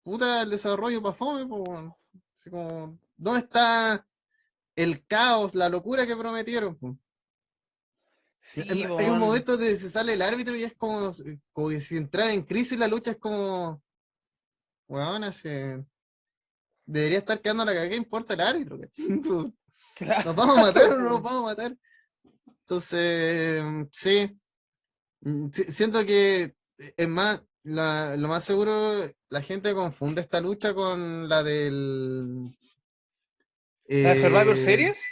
puta 0.03 0.41
el 0.41 0.49
desarrollo 0.49 1.01
para 1.01 1.15
fome. 1.15 1.47
Así 2.33 2.49
como, 2.49 2.99
¿dónde 3.17 3.41
está 3.41 4.07
el 4.75 5.05
caos, 5.05 5.55
la 5.55 5.69
locura 5.69 6.05
que 6.05 6.15
prometieron? 6.15 6.77
Sí, 8.39 8.61
Hay 8.61 9.09
un 9.09 9.19
momento 9.19 9.53
donde 9.53 9.75
se 9.75 9.89
sale 9.89 10.13
el 10.13 10.21
árbitro 10.21 10.55
y 10.55 10.63
es 10.63 10.75
como, 10.75 11.11
como 11.51 11.69
que 11.69 11.79
si 11.79 11.97
entrara 11.97 12.31
en 12.31 12.43
crisis 12.43 12.77
la 12.77 12.87
lucha 12.87 13.11
es 13.11 13.17
como, 13.17 13.81
weón, 14.87 15.23
debería 16.85 17.17
estar 17.17 17.41
quedando 17.41 17.65
la 17.65 17.71
cagada, 17.71 17.89
¿qué 17.89 17.95
importa 17.95 18.35
el 18.35 18.41
árbitro? 18.41 18.79
¿Nos 20.25 20.35
vamos 20.35 20.57
a 20.57 20.61
matar 20.61 20.89
o 20.89 20.97
no 20.97 21.09
nos 21.09 21.21
vamos 21.21 21.41
a 21.41 21.45
matar? 21.45 21.77
Entonces, 22.65 23.63
sí, 23.91 24.39
Mm, 25.21 25.49
si- 25.51 25.71
siento 25.71 26.05
que 26.05 26.55
es 26.77 27.07
más, 27.07 27.41
la- 27.63 28.15
lo 28.15 28.27
más 28.27 28.43
seguro, 28.43 28.93
la 29.29 29.41
gente 29.41 29.73
confunde 29.73 30.21
esta 30.21 30.39
lucha 30.39 30.75
con 30.75 31.27
la 31.27 31.41
del. 31.41 32.55
¿La 33.87 34.11
eh, 34.11 34.15
Survivor 34.15 34.55
Series? 34.55 35.03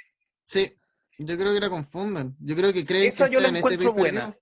Sí, 0.45 0.71
yo 1.17 1.35
creo 1.35 1.51
que 1.51 1.59
la 1.59 1.69
confunden. 1.69 2.35
Yo 2.41 2.55
creo 2.55 2.71
que 2.71 2.85
creen 2.85 3.07
Esa 3.07 3.25
que 3.27 3.33
yo 3.33 3.39
la 3.39 3.47
en 3.47 3.55
este 3.55 3.73
encuentro 3.73 3.95
pay-per-view. 3.95 4.21
buena. 4.21 4.37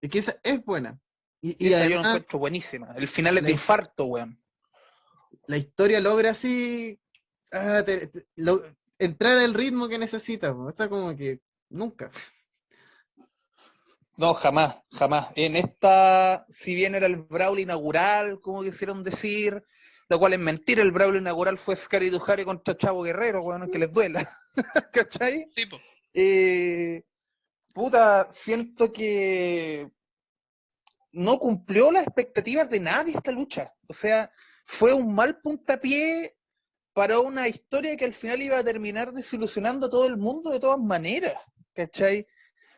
Es 0.00 0.10
que 0.10 0.18
esa 0.20 0.38
es 0.44 0.64
buena. 0.64 1.00
Y, 1.40 1.56
y 1.64 1.68
Esa 1.68 1.74
yo 1.74 1.78
la 1.78 1.84
además, 1.86 2.06
encuentro 2.08 2.38
buenísima. 2.38 2.94
El 2.96 3.08
final 3.08 3.36
es 3.38 3.42
la- 3.42 3.46
de 3.46 3.52
infarto, 3.52 4.04
weón. 4.04 4.40
la 5.48 5.56
historia 5.56 5.98
logra 6.00 6.30
así 6.30 7.00
ah, 7.50 7.82
te- 7.84 8.06
te- 8.08 8.26
lo- 8.36 8.62
entrar 8.98 9.38
al 9.38 9.54
ritmo 9.54 9.88
que 9.88 9.98
necesita. 9.98 10.54
Está 10.68 10.88
como 10.88 11.16
que 11.16 11.40
nunca. 11.68 12.10
No, 14.16 14.32
jamás, 14.34 14.76
jamás. 14.92 15.28
En 15.34 15.56
esta, 15.56 16.46
si 16.48 16.74
bien 16.74 16.94
era 16.94 17.06
el 17.06 17.16
Brawl 17.16 17.60
inaugural, 17.60 18.40
como 18.40 18.62
quisieron 18.62 19.04
decir, 19.04 19.62
lo 20.08 20.18
cual 20.18 20.32
es 20.32 20.38
mentira, 20.38 20.82
el 20.82 20.92
Brawl 20.92 21.16
inaugural 21.16 21.58
fue 21.58 21.76
Scary 21.76 22.08
Dujari 22.08 22.44
contra 22.44 22.76
Chavo 22.76 23.02
Guerrero, 23.02 23.42
weón, 23.42 23.70
que 23.70 23.78
les 23.78 23.92
duela. 23.92 24.40
¿Cachai? 24.92 25.46
Sí, 25.54 25.66
po. 25.66 25.78
Eh, 26.14 27.04
puta, 27.74 28.28
siento 28.32 28.90
que 28.90 29.90
no 31.12 31.38
cumplió 31.38 31.92
las 31.92 32.04
expectativas 32.04 32.70
de 32.70 32.80
nadie 32.80 33.14
esta 33.14 33.32
lucha. 33.32 33.74
O 33.86 33.92
sea, 33.92 34.30
fue 34.64 34.94
un 34.94 35.14
mal 35.14 35.40
puntapié 35.40 36.36
para 36.94 37.18
una 37.18 37.48
historia 37.48 37.96
que 37.98 38.06
al 38.06 38.14
final 38.14 38.40
iba 38.40 38.58
a 38.58 38.64
terminar 38.64 39.12
desilusionando 39.12 39.86
a 39.86 39.90
todo 39.90 40.06
el 40.06 40.16
mundo 40.16 40.50
de 40.50 40.60
todas 40.60 40.78
maneras. 40.78 41.34
¿Cachai? 41.76 42.26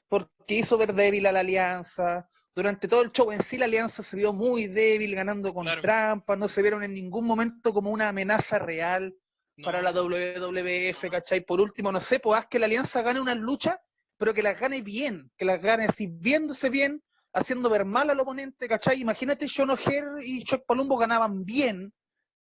Porque 0.08 0.28
hizo 0.48 0.76
ver 0.76 0.92
débil 0.92 1.26
a 1.26 1.32
la 1.32 1.40
alianza. 1.40 2.28
Durante 2.54 2.88
todo 2.88 3.02
el 3.02 3.12
show 3.12 3.30
en 3.30 3.42
sí 3.42 3.56
la 3.56 3.66
alianza 3.66 4.02
se 4.02 4.16
vio 4.16 4.32
muy 4.32 4.66
débil, 4.66 5.14
ganando 5.14 5.54
con 5.54 5.64
Claro. 5.64 5.80
trampas, 5.80 6.36
no 6.36 6.48
se 6.48 6.62
vieron 6.62 6.82
en 6.82 6.92
ningún 6.92 7.24
momento 7.24 7.72
como 7.72 7.90
una 7.90 8.08
amenaza 8.08 8.58
real 8.58 9.14
No, 9.56 9.64
para 9.64 9.80
la 9.82 9.92
WWF, 9.92 11.10
¿cachai? 11.10 11.44
Por 11.44 11.60
último, 11.60 11.92
no 11.92 12.00
sé, 12.00 12.18
pues 12.18 12.38
haz 12.38 12.46
que 12.46 12.58
la 12.58 12.66
alianza 12.66 13.02
gane 13.02 13.20
unas 13.20 13.36
luchas, 13.36 13.78
pero 14.16 14.34
que 14.34 14.42
las 14.42 14.58
gane 14.58 14.82
bien, 14.82 15.30
que 15.36 15.44
las 15.44 15.60
gane 15.60 15.84
así, 15.84 16.08
viéndose 16.08 16.70
bien, 16.70 17.02
haciendo 17.32 17.68
ver 17.70 17.84
mal 17.84 18.10
al 18.10 18.20
oponente, 18.20 18.68
¿cachai? 18.68 19.00
Imagínate, 19.00 19.46
John 19.52 19.70
O'Hare 19.70 20.24
y 20.24 20.42
Chuck 20.42 20.64
Palumbo 20.66 20.96
ganaban 20.96 21.44
bien, 21.44 21.92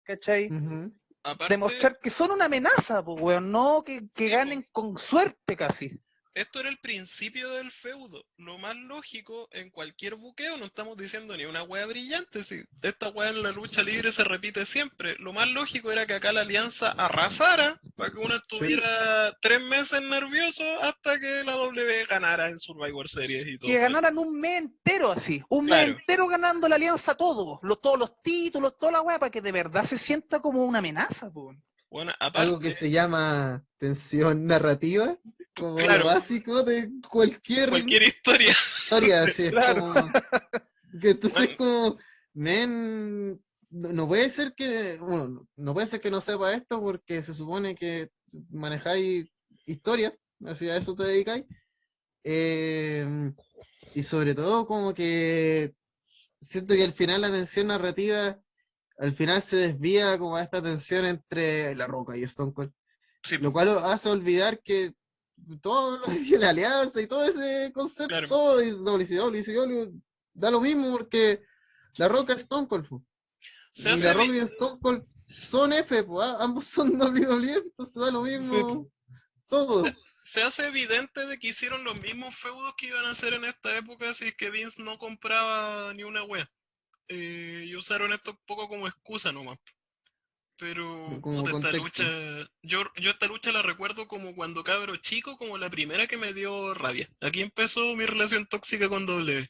¿cachai? 0.03 0.49
Aparte, 1.23 1.53
Demostrar 1.53 1.99
que 1.99 2.09
son 2.09 2.31
una 2.31 2.45
amenaza, 2.45 3.03
pues, 3.03 3.21
weón, 3.21 3.51
no 3.51 3.83
que, 3.83 4.07
ganen 4.15 4.67
con 4.71 4.97
suerte 4.97 5.55
casi. 5.55 5.91
Esto 6.41 6.59
era 6.59 6.69
el 6.69 6.77
principio 6.77 7.49
del 7.49 7.71
feudo. 7.71 8.23
Lo 8.37 8.57
más 8.57 8.75
lógico 8.75 9.47
en 9.51 9.69
cualquier 9.69 10.15
buqueo, 10.15 10.57
no 10.57 10.65
estamos 10.65 10.97
diciendo 10.97 11.35
ni 11.35 11.45
una 11.45 11.63
wea 11.63 11.85
brillante, 11.85 12.43
si 12.43 12.63
esta 12.81 13.09
wea 13.09 13.29
en 13.29 13.41
la 13.43 13.51
lucha 13.51 13.83
libre 13.83 14.11
se 14.11 14.23
repite 14.23 14.65
siempre. 14.65 15.15
Lo 15.19 15.33
más 15.33 15.47
lógico 15.49 15.91
era 15.91 16.05
que 16.05 16.13
acá 16.13 16.31
la 16.31 16.41
alianza 16.41 16.91
arrasara 16.91 17.81
para 17.95 18.11
que 18.11 18.19
uno 18.19 18.35
estuviera 18.35 19.35
tres 19.41 19.61
meses 19.61 20.01
nervioso 20.01 20.63
hasta 20.81 21.19
que 21.19 21.43
la 21.43 21.53
W 21.53 22.05
ganara 22.05 22.49
en 22.49 22.59
Survivor 22.59 23.09
Series 23.09 23.47
y 23.47 23.57
todo. 23.57 23.71
Que 23.71 23.79
ganaran 23.79 24.17
un 24.17 24.39
mes 24.39 24.61
entero 24.61 25.11
así, 25.11 25.43
un 25.49 25.65
mes 25.65 25.87
entero 25.87 26.27
ganando 26.27 26.67
la 26.69 26.75
alianza 26.75 27.15
todo, 27.15 27.59
los, 27.63 27.81
todos 27.81 27.97
los 27.97 28.21
títulos, 28.21 28.77
toda 28.77 28.91
la 28.93 29.01
weá, 29.01 29.17
para 29.19 29.31
que 29.31 29.41
de 29.41 29.51
verdad 29.51 29.85
se 29.85 29.97
sienta 29.97 30.39
como 30.39 30.63
una 30.63 30.79
amenaza. 30.79 31.31
Bueno, 31.89 32.11
aparte, 32.19 32.39
Algo 32.39 32.59
que 32.59 32.71
se 32.71 32.91
llama 32.91 33.65
tensión 33.77 34.45
narrativa, 34.45 35.17
como 35.57 35.75
Claro. 35.77 35.99
lo 35.99 36.05
básico 36.05 36.63
de 36.63 36.89
cualquier, 37.09 37.69
cualquier 37.69 38.03
historia. 38.03 38.51
historia. 38.51 39.23
Así 39.39 39.43
es 39.45 39.51
Claro. 39.51 39.93
como. 39.93 40.11
Que 41.01 41.09
entonces 41.11 41.33
Bueno. 41.39 41.51
es 41.51 41.57
como. 41.57 41.97
Men, 42.33 43.41
no 43.69 43.93
no 43.93 44.07
puede 44.07 44.29
ser 44.29 44.53
que. 44.55 44.97
Bueno, 44.97 45.47
no 45.55 45.73
puede 45.73 45.87
ser 45.87 45.99
que 46.01 46.11
no 46.11 46.21
sepa 46.21 46.53
esto 46.53 46.81
porque 46.81 47.21
se 47.23 47.33
supone 47.33 47.75
que 47.75 48.11
manejáis 48.51 49.27
historias, 49.65 50.13
así 50.45 50.69
a 50.69 50.77
eso 50.77 50.95
te 50.95 51.03
dedicáis. 51.03 51.45
Eh, 52.23 53.31
y 53.95 54.03
sobre 54.03 54.35
todo, 54.35 54.67
como 54.67 54.93
que 54.93 55.73
siento 56.41 56.75
que 56.75 56.83
al 56.83 56.93
final 56.93 57.21
la 57.21 57.31
tensión 57.31 57.67
narrativa, 57.67 58.39
al 58.97 59.13
final 59.13 59.41
se 59.41 59.55
desvía 59.57 60.17
como 60.19 60.35
a 60.35 60.43
esta 60.43 60.61
tensión 60.61 61.05
entre 61.05 61.73
La 61.75 61.87
Roca 61.87 62.15
y 62.17 62.23
Stone 62.23 62.53
Cold. 62.53 62.71
Sí, 63.23 63.37
Lo 63.37 63.51
cual 63.51 63.77
hace 63.83 64.09
olvidar 64.09 64.61
que 64.61 64.93
todo 65.61 65.97
lo 65.99 66.05
de 66.07 66.37
la 66.39 66.49
alianza 66.49 67.01
y 67.01 67.07
todo 67.07 67.23
ese 67.25 67.71
concepto, 67.73 68.07
Claro. 68.09 68.27
todo 68.27 68.61
y 68.63 68.71
WCW, 68.71 69.31
WCW, 69.31 70.01
da 70.33 70.51
lo 70.51 70.61
mismo 70.61 70.91
porque 70.91 71.43
La 71.95 72.07
Roca 72.07 72.33
es 72.33 72.41
Stone 72.41 72.67
Cold. 72.67 72.87
po. 72.87 73.03
se 73.73 73.91
y 73.91 73.97
La 73.97 74.13
Roca 74.13 74.25
y 74.35 74.37
Stone 74.39 74.79
Cold 74.81 75.05
son 75.29 75.73
F, 75.73 76.03
po, 76.03 76.21
ah, 76.21 76.37
ambos 76.39 76.65
son 76.65 76.89
WWE, 77.01 77.53
entonces 77.53 77.95
da 77.95 78.11
lo 78.11 78.23
mismo 78.23 78.89
todo. 79.47 79.85
se 80.23 80.43
hace 80.43 80.67
evidente 80.67 81.25
de 81.25 81.37
que 81.39 81.47
hicieron 81.49 81.83
los 81.83 81.99
mismos 82.01 82.35
feudos 82.35 82.73
que 82.77 82.87
iban 82.87 83.05
a 83.05 83.11
hacer 83.11 83.33
en 83.33 83.45
esta 83.45 83.77
época 83.77 84.13
si 84.13 84.25
es 84.29 84.35
que 84.35 84.49
Vince 84.49 84.81
no 84.81 84.97
compraba 84.97 85.93
ni 85.93 86.03
una 86.03 86.23
wea. 86.23 86.49
Eh, 87.09 87.63
y 87.67 87.75
usaron 87.77 88.11
esto 88.11 88.31
un 88.31 88.39
poco 88.45 88.67
como 88.67 88.85
excusa 88.87 89.31
nomás. 89.31 89.57
Pero 90.57 91.19
Como 91.21 91.43
puta, 91.43 91.69
esta 91.69 91.71
lucha, 91.77 92.49
yo, 92.63 92.83
yo 92.95 93.11
esta 93.11 93.27
lucha 93.27 93.51
la 93.51 93.61
recuerdo 93.61 94.07
como 94.07 94.35
cuando 94.35 94.63
cabro 94.63 94.95
chico, 94.97 95.37
como 95.37 95.57
la 95.57 95.69
primera 95.69 96.07
que 96.07 96.17
me 96.17 96.33
dio 96.33 96.73
rabia. 96.73 97.07
Aquí 97.21 97.41
empezó 97.41 97.95
mi 97.95 98.05
relación 98.05 98.47
tóxica 98.47 98.89
con 98.89 99.05
W. 99.05 99.47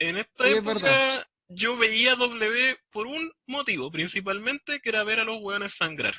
En 0.00 0.18
esta 0.18 0.44
Sí, 0.44 0.54
época 0.54 1.28
yo 1.48 1.76
veía 1.76 2.16
W 2.16 2.76
por 2.90 3.06
un 3.06 3.32
motivo, 3.46 3.90
principalmente 3.90 4.80
que 4.80 4.88
era 4.88 5.04
ver 5.04 5.20
a 5.20 5.24
los 5.24 5.38
hueones 5.40 5.74
sangrar. 5.74 6.14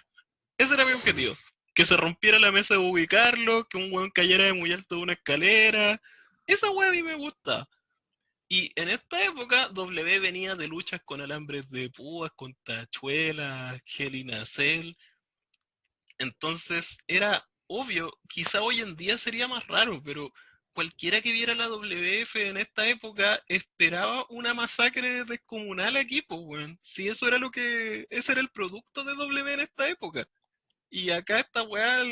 Ese 0.57 0.73
era 0.73 0.85
mi 0.85 0.93
objetivo. 0.93 1.37
Que 1.75 1.85
se 1.85 1.97
rompiera 1.97 2.39
la 2.39 2.51
mesa 2.51 2.75
de 2.75 2.79
ubicarlo, 2.79 3.67
que 3.67 3.77
un 3.77 3.91
hueón 3.91 4.09
cayera 4.09 4.45
de 4.45 4.53
muy 4.53 4.71
alto 4.71 4.95
de 4.95 5.01
una 5.01 5.13
escalera. 5.13 6.01
Esa 6.47 6.71
hueá 6.71 6.89
a 6.89 6.93
mí 6.93 7.03
me 7.03 7.15
gusta. 7.15 7.67
Y 8.49 8.71
en 8.75 8.89
esta 8.89 9.23
época 9.23 9.67
W 9.69 10.19
venía 10.19 10.55
de 10.55 10.67
luchas 10.67 11.01
con 11.03 11.21
alambres 11.21 11.69
de 11.69 11.89
púas, 11.89 12.31
con 12.35 12.55
tachuelas, 12.63 13.81
Hell 13.85 14.15
in 14.15 14.33
a 14.33 14.45
Cell. 14.45 14.93
Entonces 16.17 16.97
era 17.07 17.45
obvio, 17.67 18.17
quizá 18.29 18.61
hoy 18.61 18.81
en 18.81 18.95
día 18.95 19.17
sería 19.17 19.47
más 19.47 19.67
raro, 19.67 20.01
pero 20.03 20.31
cualquiera 20.73 21.21
que 21.21 21.31
viera 21.31 21.55
la 21.55 21.67
WF 21.67 22.35
en 22.47 22.57
esta 22.57 22.87
época 22.87 23.43
esperaba 23.47 24.25
una 24.29 24.53
masacre 24.53 25.25
descomunal 25.25 25.97
aquí, 25.97 26.21
pues, 26.21 26.39
weón. 26.43 26.79
Si 26.81 27.07
eso 27.07 27.27
era 27.27 27.37
lo 27.39 27.51
que, 27.51 28.07
ese 28.09 28.31
era 28.31 28.41
el 28.41 28.49
producto 28.49 29.03
de 29.03 29.15
W 29.15 29.53
en 29.53 29.59
esta 29.59 29.89
época. 29.89 30.25
Y 30.89 31.09
acá 31.09 31.39
esta 31.39 31.63
weá 31.63 32.03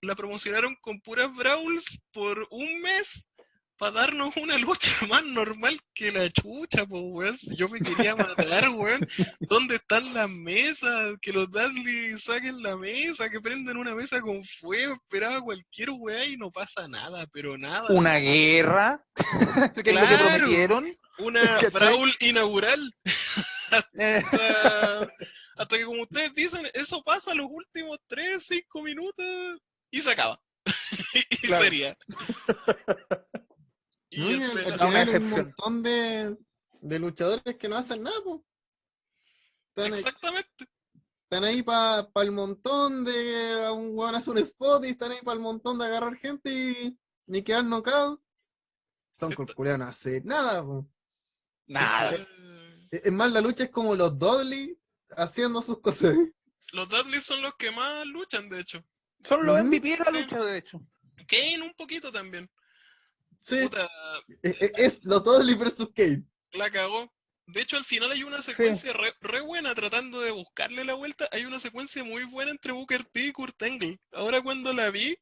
la 0.00 0.14
promocionaron 0.14 0.76
con 0.76 1.00
puras 1.00 1.34
brawls 1.34 2.00
por 2.12 2.46
un 2.50 2.80
mes 2.80 3.26
para 3.76 3.92
darnos 3.92 4.36
una 4.36 4.56
lucha 4.58 4.90
más 5.08 5.24
normal 5.24 5.78
que 5.94 6.12
la 6.12 6.30
chucha, 6.30 6.86
pues, 6.86 7.02
weón. 7.04 7.36
Yo 7.56 7.68
me 7.68 7.80
quería 7.80 8.14
matar, 8.16 8.68
weón. 8.70 9.06
¿Dónde 9.40 9.76
están 9.76 10.12
las 10.14 10.28
mesas? 10.28 11.16
Que 11.20 11.32
los 11.32 11.50
Dudley 11.50 12.16
saquen 12.18 12.62
la 12.62 12.76
mesa, 12.76 13.28
que 13.30 13.40
prenden 13.40 13.76
una 13.76 13.94
mesa 13.94 14.20
con 14.20 14.42
fuego. 14.44 14.94
Esperaba 14.94 15.40
cualquier 15.40 15.90
weá 15.90 16.24
y 16.26 16.36
no 16.36 16.50
pasa 16.50 16.86
nada, 16.88 17.26
pero 17.32 17.58
nada. 17.58 17.86
Una 17.88 18.16
guerra, 18.18 19.04
que 19.84 19.90
es 19.90 19.94
lo 19.96 20.08
que 20.08 20.16
prometieron. 20.18 20.96
Una. 21.18 21.58
Brawl 21.72 22.12
inaugural. 22.20 22.92
Hasta, 23.70 25.12
hasta 25.56 25.76
que, 25.78 25.84
como 25.84 26.02
ustedes 26.02 26.34
dicen, 26.34 26.68
eso 26.74 27.02
pasa 27.02 27.34
los 27.34 27.46
últimos 27.48 27.98
3, 28.08 28.44
5 28.46 28.82
minutos 28.82 29.24
y 29.90 30.00
se 30.00 30.10
acaba. 30.10 30.40
y 31.30 31.36
Claro. 31.46 31.64
sería. 31.64 31.96
Y 34.16 34.20
No, 34.20 34.92
y 34.92 34.94
hay 34.96 35.08
un 35.16 35.30
montón 35.30 35.82
de, 35.82 36.36
de 36.80 36.98
luchadores 36.98 37.56
que 37.56 37.68
no 37.68 37.76
hacen 37.76 38.02
nada, 38.02 38.16
po. 38.22 38.44
Están, 39.68 39.92
ahí- 39.92 39.98
Exactamente. 40.00 40.68
están 41.24 41.44
ahí 41.44 41.62
para 41.62 42.08
el 42.16 42.30
montón 42.32 43.04
de 43.04 43.64
a 43.64 43.72
un 43.72 43.90
weón 43.98 44.14
hace 44.14 44.30
un 44.30 44.38
spot 44.38 44.84
y 44.84 44.88
están 44.90 45.12
ahí 45.12 45.18
para 45.24 45.34
el 45.34 45.40
montón 45.42 45.78
de 45.78 45.86
agarrar 45.86 46.16
gente 46.16 46.50
y 46.52 46.98
ni 47.26 47.42
quedar 47.42 47.64
knockout. 47.64 48.20
Stone 49.12 49.34
Cold 49.34 49.54
culiao, 49.54 49.78
no 49.78 49.84
hace 49.84 50.20
nada, 50.24 50.62
po. 50.64 50.88
nada. 51.66 52.26
Es 52.90 53.12
más, 53.12 53.32
la 53.32 53.40
lucha 53.40 53.64
es 53.64 53.70
como 53.70 53.94
los 53.96 54.16
Dudley 54.18 54.78
haciendo 55.10 55.60
sus 55.62 55.80
cosas. 55.80 56.16
Los 56.72 56.88
Dudley 56.88 57.20
son 57.20 57.42
los 57.42 57.54
que 57.56 57.70
más 57.70 58.04
luchan, 58.06 58.48
de 58.48 58.60
hecho. 58.60 58.84
Son 59.24 59.44
los. 59.46 59.62
MVP 59.64 59.90
de 59.90 59.98
la 59.98 60.10
lucha, 60.20 60.44
de 60.44 60.58
hecho. 60.58 60.80
Kane 61.26 61.62
un 61.62 61.74
poquito 61.74 62.12
también. 62.12 62.50
Sí, 63.46 63.58
Puta, 63.62 63.90
es, 64.42 64.54
es- 64.58 64.72
es 64.76 65.04
los 65.04 65.22
Dudley 65.22 65.54
versus 65.54 65.90
Kane. 65.94 66.24
la 66.52 66.70
cagó. 66.70 67.12
De 67.46 67.60
hecho, 67.60 67.76
al 67.76 67.84
final 67.84 68.10
hay 68.10 68.22
una 68.22 68.40
secuencia 68.40 68.94
re, 68.94 69.12
re 69.20 69.42
buena 69.42 69.74
tratando 69.74 70.18
de 70.22 70.30
buscarle 70.30 70.82
la 70.82 70.94
vuelta. 70.94 71.28
Hay 71.30 71.44
una 71.44 71.60
secuencia 71.60 72.02
muy 72.02 72.24
buena 72.24 72.50
entre 72.52 72.72
Booker 72.72 73.04
T 73.04 73.20
y 73.26 73.32
Kurt 73.32 73.62
Angle. 73.62 74.00
Ahora 74.12 74.40
cuando 74.40 74.72
la 74.72 74.88
vi, 74.90 75.14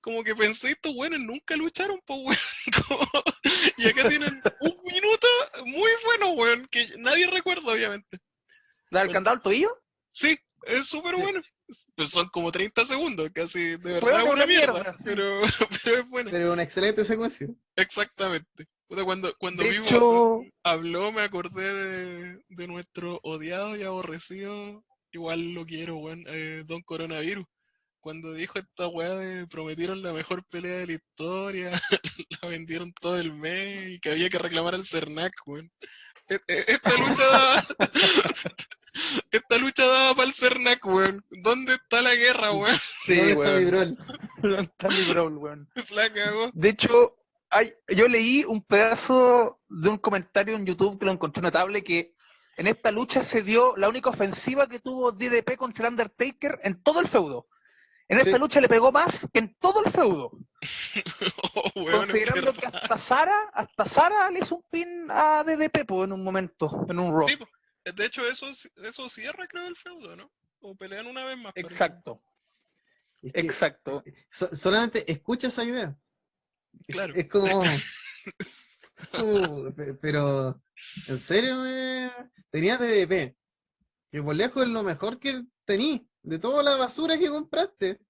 como 0.00 0.24
que 0.24 0.34
pensé, 0.34 0.70
estos 0.70 0.94
buenos 0.94 1.20
nunca 1.20 1.54
lucharon, 1.54 2.00
pues, 2.06 2.18
weón. 2.24 2.38
Como- 2.88 3.10
Y 3.76 3.88
acá 3.88 4.08
tienen 4.08 4.40
un 4.60 4.76
minuto 4.84 5.26
muy 5.66 5.90
bueno, 6.06 6.30
weón. 6.30 6.66
Que 6.70 6.88
obviamente. 7.72 8.20
¿La 8.88 9.00
del 9.04 9.12
candado 9.12 9.36
al 9.36 9.42
tobillo? 9.42 9.68
Sí, 10.12 10.38
es 10.62 10.86
súper 10.86 11.14
Sí. 11.14 11.20
bueno. 11.20 11.42
Pues 11.94 12.10
son 12.10 12.28
como 12.28 12.52
30 12.52 12.84
segundos, 12.84 13.30
casi 13.34 13.76
de 13.76 13.94
verdad 13.94 14.00
Bueno, 14.02 14.26
es 14.26 14.32
una 14.32 14.46
mierda, 14.46 14.72
mierda, 14.74 14.92
sí. 14.98 15.02
pero, 15.04 15.40
pero 15.84 15.98
es 16.00 16.08
buena. 16.08 16.30
Pero 16.30 16.52
una 16.52 16.62
excelente 16.62 17.04
secuencia. 17.04 17.48
Exactamente. 17.74 18.66
Cuando 18.88 19.34
cuando 19.38 19.64
De 19.64 19.70
Vivo 19.70 19.84
hecho- 19.84 20.42
habló, 20.62 21.10
me 21.10 21.22
acordé 21.22 21.72
de, 21.74 22.38
de 22.48 22.66
nuestro 22.68 23.18
odiado 23.24 23.76
y 23.76 23.82
aborrecido, 23.82 24.84
igual 25.10 25.54
lo 25.54 25.66
quiero, 25.66 25.96
weón, 25.96 26.24
eh, 26.28 26.62
Don 26.66 26.82
Coronavirus. 26.82 27.44
Cuando 27.98 28.32
dijo 28.34 28.60
esta 28.60 28.86
weá 28.86 29.16
de 29.16 29.48
prometieron 29.48 30.00
la 30.02 30.12
mejor 30.12 30.44
pelea 30.48 30.78
de 30.78 30.86
la 30.86 30.92
historia, 30.92 31.70
la 32.40 32.48
vendieron 32.48 32.92
todo 32.92 33.18
el 33.18 33.32
mes 33.32 33.94
y 33.94 33.98
que 33.98 34.12
había 34.12 34.30
que 34.30 34.38
reclamar 34.38 34.76
al 34.76 34.86
Cernac, 34.86 35.32
weón. 35.46 35.72
E- 36.28 36.38
e- 36.46 36.64
Esta 36.68 36.90
lucha 36.96 37.24
daba, 37.24 37.66
esta 39.30 39.58
lucha 39.58 39.86
daba 39.86 40.14
para 40.14 40.28
el 40.28 40.34
Cernac, 40.34 40.84
weón. 40.86 41.24
¿Dónde 41.30 41.74
está 41.74 42.02
la 42.02 42.14
guerra, 42.14 42.52
weón? 42.52 42.78
Sí, 43.04 43.16
¿Dónde 43.16 43.32
está 43.44 43.58
mi 43.58 43.64
brol? 43.66 43.98
¿Dónde 44.42 44.62
está 44.62 44.88
mi 44.88 45.04
brawl, 45.04 45.36
weón? 45.38 45.68
La 45.90 46.12
cagó. 46.12 46.50
De 46.52 46.68
hecho, 46.70 47.16
hay, 47.50 47.72
yo 47.88 48.08
leí 48.08 48.44
un 48.44 48.62
pedazo 48.62 49.60
de 49.68 49.88
un 49.88 49.98
comentario 49.98 50.56
en 50.56 50.66
YouTube 50.66 50.98
que 50.98 51.06
lo 51.06 51.12
encontré 51.12 51.42
notable 51.42 51.82
que 51.84 52.14
en 52.56 52.66
esta 52.66 52.90
lucha 52.90 53.22
se 53.22 53.42
dio 53.42 53.76
la 53.76 53.88
única 53.88 54.10
ofensiva 54.10 54.66
que 54.66 54.78
tuvo 54.80 55.12
DDP 55.12 55.56
contra 55.56 55.86
el 55.86 55.92
Undertaker 55.92 56.58
en 56.62 56.82
todo 56.82 57.00
el 57.00 57.06
feudo. 57.06 57.46
En 58.08 58.18
esta 58.18 58.34
Sí. 58.34 58.38
lucha 58.38 58.60
le 58.60 58.68
pegó 58.68 58.92
más 58.92 59.28
que 59.32 59.40
en 59.40 59.54
todo 59.58 59.84
el 59.84 59.90
feudo. 59.90 60.30
Oh, 61.74 61.90
considerando 61.90 62.52
que 62.54 62.66
hasta 62.66 62.96
Sara, 62.98 63.36
hasta 63.52 63.84
Sara 63.84 64.30
le 64.30 64.38
hizo 64.40 64.56
un 64.56 64.64
pin 64.70 65.06
a 65.10 65.44
DDP 65.44 65.84
po, 65.86 66.04
en 66.04 66.12
un 66.12 66.24
momento, 66.24 66.86
en 66.88 66.98
un 66.98 67.12
rock. 67.12 67.28
Sí. 67.30 67.38
De 67.94 68.04
hecho 68.06 68.22
eso, 68.26 68.48
eso 68.76 69.08
cierra 69.08 69.46
creo 69.46 69.66
el 69.66 69.76
feudo, 69.76 70.16
¿no? 70.16 70.32
O 70.60 70.74
pelean 70.74 71.06
una 71.06 71.24
vez 71.24 71.36
más. 71.38 71.52
Exacto, 71.54 72.22
Es 73.22 73.32
que 73.32 73.40
exacto. 73.40 74.02
so- 74.30 74.54
solamente 74.56 75.10
escucha 75.10 75.48
esa 75.48 75.64
idea. 75.64 75.96
Claro. 76.88 77.14
Es 77.14 77.28
como. 77.28 77.62
Uh, 79.22 79.72
pe- 79.74 79.92
pero, 79.94 80.60
¿en 81.06 81.18
serio? 81.18 81.64
eh? 81.66 82.10
Tenías 82.50 82.78
DDP. 82.80 83.36
Que 84.10 84.22
por 84.22 84.34
lejos 84.34 84.62
es 84.62 84.70
lo 84.70 84.82
mejor 84.82 85.18
que 85.20 85.44
tení. 85.66 86.08
De 86.22 86.38
toda 86.38 86.62
la 86.62 86.76
basura 86.76 87.18
que 87.18 87.28
compraste. 87.28 88.00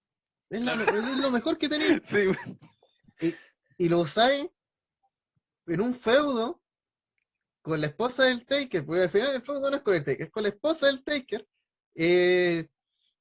Es, 0.48 0.62
la 0.62 0.74
me- 0.76 0.84
es 0.84 1.16
lo 1.18 1.30
mejor 1.32 1.58
que 1.58 1.68
tení. 1.68 1.84
Sí, 2.04 3.34
Y 3.78 3.88
lo 3.88 3.98
usáis 4.00 4.48
en 5.66 5.80
un 5.80 5.92
feudo 5.94 6.62
con 7.66 7.80
la 7.80 7.88
esposa 7.88 8.24
del 8.24 8.44
Taker. 8.46 8.84
Porque 8.86 9.02
al 9.02 9.10
final 9.10 9.34
el 9.34 9.42
feudo 9.42 9.70
no 9.70 9.76
es 9.76 9.82
con 9.82 9.94
el 9.94 10.04
Taker, 10.04 10.22
es 10.26 10.30
con 10.30 10.42
la 10.44 10.48
esposa 10.50 10.86
del 10.86 11.02
Taker. 11.04 11.46
eh, 11.96 12.66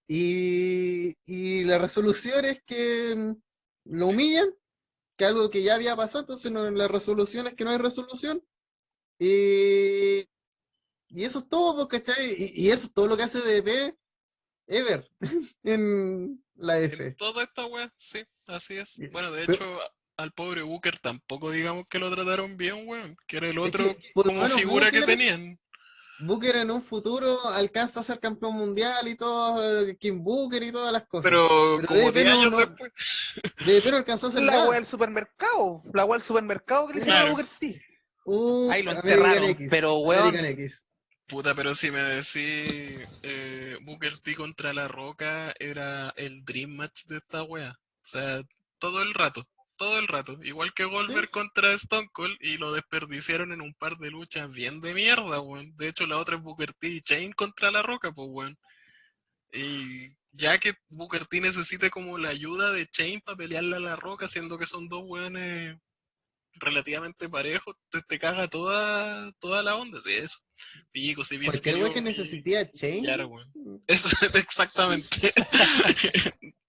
y, 0.08 1.16
y 1.26 1.64
la 1.64 1.80
resolución 1.80 2.46
es 2.46 2.62
que 2.64 3.16
mm, 3.16 3.32
lo 3.86 4.08
humillan, 4.08 4.50
que 5.18 5.26
algo 5.26 5.50
que 5.50 5.64
ya 5.64 5.76
había 5.76 5.96
pasado, 5.96 6.22
entonces 6.22 6.52
no, 6.52 6.70
la 6.70 6.88
resolución 6.88 7.48
es 7.48 7.54
que 7.56 7.64
no 7.66 7.72
hay 7.72 7.78
resolución. 7.78 8.44
Y, 9.20 10.30
y 11.10 11.24
eso 11.24 11.40
es 11.40 11.50
todo, 11.50 11.88
pues, 11.88 12.02
¿cachai? 12.04 12.32
Y, 12.38 12.68
y 12.68 12.72
eso 12.72 12.88
es 12.88 12.94
todo 12.94 13.08
lo 13.08 13.18
que 13.18 13.24
hace 13.24 13.40
DP 13.42 13.98
Ever 14.68 15.10
en 15.64 16.44
la 16.56 16.80
En 16.80 16.86
F. 16.86 17.12
toda 17.18 17.44
esta 17.44 17.66
wea, 17.66 17.94
sí, 17.98 18.24
así 18.48 18.78
es. 18.78 19.02
Bueno, 19.12 19.32
de 19.32 19.44
hecho, 19.46 19.64
al 20.18 20.32
pobre 20.32 20.62
Booker 20.62 20.98
tampoco 21.00 21.52
digamos 21.52 21.86
que 21.90 22.00
lo 22.00 22.10
trataron 22.14 22.58
bien, 22.58 22.88
weón. 22.88 23.18
Que 23.28 23.38
era 23.38 23.48
el 23.50 23.58
Es 23.58 23.64
otro 23.64 23.84
que, 23.98 24.12
como 24.14 24.48
figura 24.50 24.92
que 24.92 25.02
tenían. 25.02 25.60
Booker 26.20 26.56
en 26.56 26.72
un 26.72 26.82
futuro 26.82 27.46
alcanza 27.50 28.00
a 28.00 28.04
ser 28.04 28.22
campeón 28.22 28.54
mundial 28.56 29.06
y 29.10 29.16
todo, 29.16 29.86
eh, 29.86 29.98
King 29.98 30.20
Booker 30.24 30.64
y 30.64 30.72
todas 30.72 30.94
las 30.94 31.06
cosas. 31.06 31.26
Pero, 31.26 31.76
Pero 31.76 31.88
como 31.90 32.00
DDP 32.00 32.14
10 32.14 32.26
no- 32.26 32.32
años 32.40 32.52
no- 32.52 32.58
después. 32.60 32.92
De 33.66 33.82
pero 33.82 33.98
alcanzó 33.98 34.28
a 34.28 34.32
ser 34.32 34.44
la 34.44 34.64
wea 34.70 34.80
del 34.80 34.86
supermercado, 34.86 35.84
la 35.94 36.06
wea 36.06 36.18
del 36.18 36.26
supermercado 36.26 36.88
que 36.88 36.94
le 36.94 37.00
hicieron 37.02 37.22
Claro. 37.22 37.28
a 37.36 37.38
Booker 37.38 37.58
T. 37.60 37.82
Uh, 38.28 38.72
Ahí 38.72 38.84
lo 38.84 38.92
enterraron, 38.94 39.44
X, 39.50 39.68
pero 39.70 39.98
weón. 39.98 40.34
Puta, 41.28 41.54
pero 41.56 41.76
si 41.76 41.92
me 41.92 42.02
decís 42.02 43.06
eh, 43.24 43.78
Booker 43.82 44.18
T 44.20 44.36
contra 44.36 44.72
La 44.74 44.88
Roca 44.88 45.54
era 45.60 46.14
el 46.16 46.46
dream 46.46 46.70
match 46.72 47.06
de 47.08 47.18
esta 47.18 47.44
wea. 47.44 47.78
O 48.04 48.08
sea, 48.08 48.42
todo 48.80 49.02
el 49.02 49.14
rato, 49.14 49.46
todo 49.78 50.00
el 50.00 50.08
rato. 50.08 50.38
Igual 50.44 50.74
que 50.74 50.86
Goldberg 50.86 51.30
contra 51.30 51.74
Stone 51.74 52.10
Cold 52.12 52.38
y 52.40 52.58
lo 52.58 52.72
desperdiciaron 52.74 53.52
en 53.52 53.62
un 53.62 53.74
par 53.74 53.98
de 53.98 54.12
luchas 54.12 54.50
bien 54.52 54.82
de 54.82 54.94
mierda, 54.94 55.40
weón. 55.40 55.76
De 55.78 55.90
hecho, 55.90 56.08
la 56.08 56.18
otra 56.18 56.38
es 56.38 56.42
Booker 56.42 56.74
T 56.74 56.88
y 56.88 57.02
Chain 57.02 57.34
contra 57.34 57.72
La 57.72 57.82
Roca, 57.82 58.12
pues 58.12 58.28
weón. 58.32 58.58
Y 59.52 60.10
ya 60.32 60.58
que 60.58 60.74
Booker 60.90 61.26
T 61.28 61.42
necesite 61.42 61.90
como 61.90 62.18
la 62.18 62.30
ayuda 62.30 62.72
de 62.72 62.88
Chain 62.88 63.22
para 63.22 63.38
pelearle 63.38 63.78
a 63.78 63.80
La 63.80 63.96
Roca, 63.96 64.28
siendo 64.28 64.58
que 64.58 64.66
son 64.66 64.88
dos 64.88 65.04
weones 65.06 65.78
relativamente 66.54 67.30
parejos, 67.30 67.76
te, 67.90 68.02
te 68.02 68.18
caga 68.18 68.48
toda, 68.48 69.32
toda 69.40 69.62
la 69.62 69.76
onda, 69.76 70.00
sí, 70.04 70.14
eso. 70.14 70.40
Pico, 70.92 71.24
si 71.26 71.38
bien 71.38 71.52
Cualquier 71.52 71.76
wea 71.76 71.94
que 71.94 72.02
necesitía 72.02 72.72
Chain. 72.72 73.04
Claro, 73.04 73.28
weón. 73.28 73.84
Eso, 73.88 74.08
exactamente. 74.34 75.34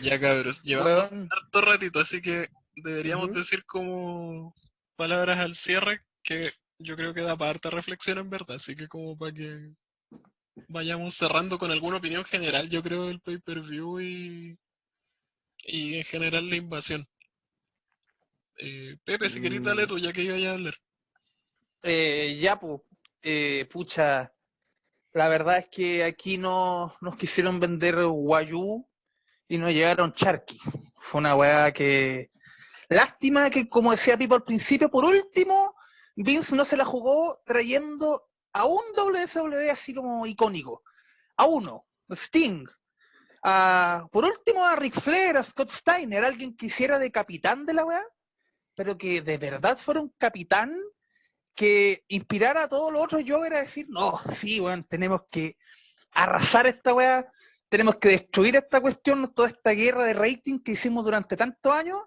ya, 0.00 0.20
cabros, 0.20 0.62
llevamos 0.62 1.10
weón, 1.12 1.28
harto 1.30 1.60
ratito, 1.60 2.00
así 2.00 2.20
que 2.22 2.48
deberíamos 2.76 3.32
decir 3.32 3.64
como 3.64 4.54
palabras 4.96 5.38
al 5.38 5.54
cierre 5.54 6.00
que 6.22 6.52
yo 6.78 6.96
creo 6.96 7.12
que 7.14 7.22
da 7.22 7.36
para 7.36 7.50
harta 7.52 7.70
reflexión 7.70 8.18
en 8.18 8.30
verdad, 8.30 8.56
así 8.56 8.74
que 8.76 8.88
como 8.88 9.16
para 9.16 9.32
que 9.32 9.72
vayamos 10.68 11.14
cerrando 11.14 11.58
con 11.58 11.70
alguna 11.70 11.96
opinión 11.98 12.24
general, 12.24 12.68
yo 12.70 12.82
creo, 12.82 13.06
del 13.06 13.20
pay-per-view 13.20 14.00
y, 14.00 14.58
y 15.64 15.94
en 15.94 16.04
general 16.04 16.48
la 16.48 16.56
invasión. 16.56 17.06
Eh, 18.58 18.96
Pepe, 19.04 19.28
si 19.30 19.40
querés, 19.40 19.62
dale 19.62 19.84
Mm. 19.84 19.88
tú, 19.88 19.98
ya 19.98 20.12
que 20.12 20.22
iba 20.22 20.50
a 20.50 20.52
hablar. 20.52 20.74
eh, 21.82 22.38
ya, 22.40 22.60
pu- 22.60 22.84
eh, 23.22 23.66
pucha, 23.70 24.32
la 25.12 25.28
verdad 25.28 25.58
es 25.58 25.68
que 25.68 26.04
aquí 26.04 26.36
no 26.36 26.94
nos 27.00 27.16
quisieron 27.16 27.58
vender 27.58 27.96
Wayu 28.06 28.86
y 29.50 29.58
nos 29.58 29.72
llegaron 29.72 30.12
Charky. 30.12 30.58
Fue 31.02 31.18
una 31.18 31.34
weá 31.34 31.72
que. 31.72 32.30
Lástima 32.88 33.50
que, 33.50 33.68
como 33.68 33.90
decía 33.90 34.16
Pipo 34.16 34.36
al 34.36 34.44
principio, 34.44 34.88
por 34.88 35.04
último, 35.04 35.74
Vince 36.14 36.54
no 36.54 36.64
se 36.64 36.76
la 36.76 36.84
jugó 36.84 37.40
trayendo 37.44 38.28
a 38.52 38.64
un 38.64 38.80
WSW 38.96 39.70
así 39.72 39.92
como 39.92 40.24
icónico. 40.24 40.82
A 41.36 41.46
uno, 41.46 41.84
Sting. 42.10 42.64
A- 43.42 44.06
por 44.12 44.24
último, 44.24 44.64
a 44.64 44.76
Ric 44.76 45.00
Flair, 45.00 45.36
a 45.36 45.42
Scott 45.42 45.70
Steiner, 45.70 46.24
alguien 46.24 46.56
que 46.56 46.66
hiciera 46.66 46.98
de 47.00 47.10
capitán 47.10 47.66
de 47.66 47.74
la 47.74 47.84
weá, 47.84 48.04
pero 48.76 48.96
que 48.96 49.20
de 49.20 49.36
verdad 49.36 49.76
fuera 49.78 50.00
un 50.00 50.14
capitán 50.16 50.72
que 51.56 52.04
inspirara 52.06 52.64
a 52.64 52.68
todos 52.68 52.92
los 52.92 53.02
otros 53.02 53.22
Jovers 53.26 53.56
a 53.56 53.62
decir, 53.62 53.86
no, 53.88 54.20
sí, 54.32 54.60
weón, 54.60 54.84
tenemos 54.84 55.22
que 55.28 55.56
arrasar 56.12 56.68
esta 56.68 56.94
weá, 56.94 57.32
tenemos 57.70 57.96
que 57.96 58.08
destruir 58.08 58.56
esta 58.56 58.80
cuestión, 58.80 59.32
toda 59.32 59.48
esta 59.48 59.70
guerra 59.70 60.04
de 60.04 60.12
rating 60.12 60.58
que 60.58 60.72
hicimos 60.72 61.04
durante 61.04 61.36
tantos 61.36 61.72
años. 61.72 61.98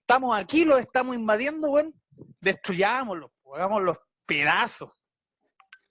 Estamos 0.00 0.36
aquí, 0.36 0.64
los 0.64 0.80
estamos 0.80 1.14
invadiendo, 1.14 1.70
weón, 1.70 1.94
destruyámoslos, 2.40 3.30
hagamos 3.54 3.82
los 3.82 3.96
pedazos. 4.26 4.90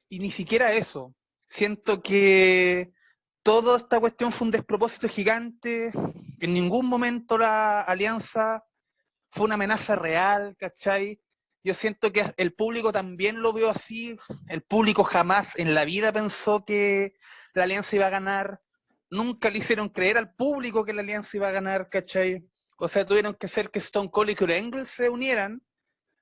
Y 0.10 0.20
ni 0.20 0.30
siquiera 0.30 0.74
eso. 0.74 1.16
Siento 1.46 2.02
que 2.02 2.92
toda 3.44 3.78
esta 3.78 4.00
cuestión 4.00 4.32
fue 4.32 4.46
un 4.46 4.52
despropósito 4.52 5.08
gigante. 5.08 5.92
En 6.40 6.54
ningún 6.54 6.88
momento 6.88 7.38
la 7.38 7.82
alianza 7.82 8.66
fue 9.32 9.46
una 9.46 9.56
amenaza 9.56 9.96
real, 9.96 10.56
¿cachai? 10.60 11.22
Yo 11.64 11.74
siento 11.74 12.12
que 12.12 12.26
el 12.36 12.54
público 12.54 12.92
también 12.92 13.42
lo 13.42 13.54
vio 13.54 13.70
así. 13.70 14.18
El 14.50 14.64
público 14.64 15.06
jamás 15.06 15.58
en 15.58 15.74
la 15.74 15.86
vida 15.86 16.12
pensó 16.12 16.66
que 16.66 17.14
la 17.54 17.64
alianza 17.64 17.96
iba 17.96 18.08
a 18.08 18.12
ganar. 18.12 18.62
Nunca 19.10 19.50
le 19.50 19.60
hicieron 19.60 19.90
creer 19.90 20.18
al 20.18 20.34
público 20.34 20.84
que 20.84 20.94
la 20.94 21.02
alianza 21.02 21.38
iba 21.38 21.48
a 21.48 21.54
ganar, 21.54 21.90
¿cachai? 21.90 22.46
O 22.78 22.88
sea, 22.88 23.06
tuvieron 23.06 23.34
que 23.34 23.46
hacer 23.46 23.72
que 23.72 23.80
Stone 23.80 24.12
Cold 24.12 24.32
y 24.32 24.36
Kurt 24.36 24.52
Angle 24.52 24.86
se 24.86 25.10
unieran 25.10 25.62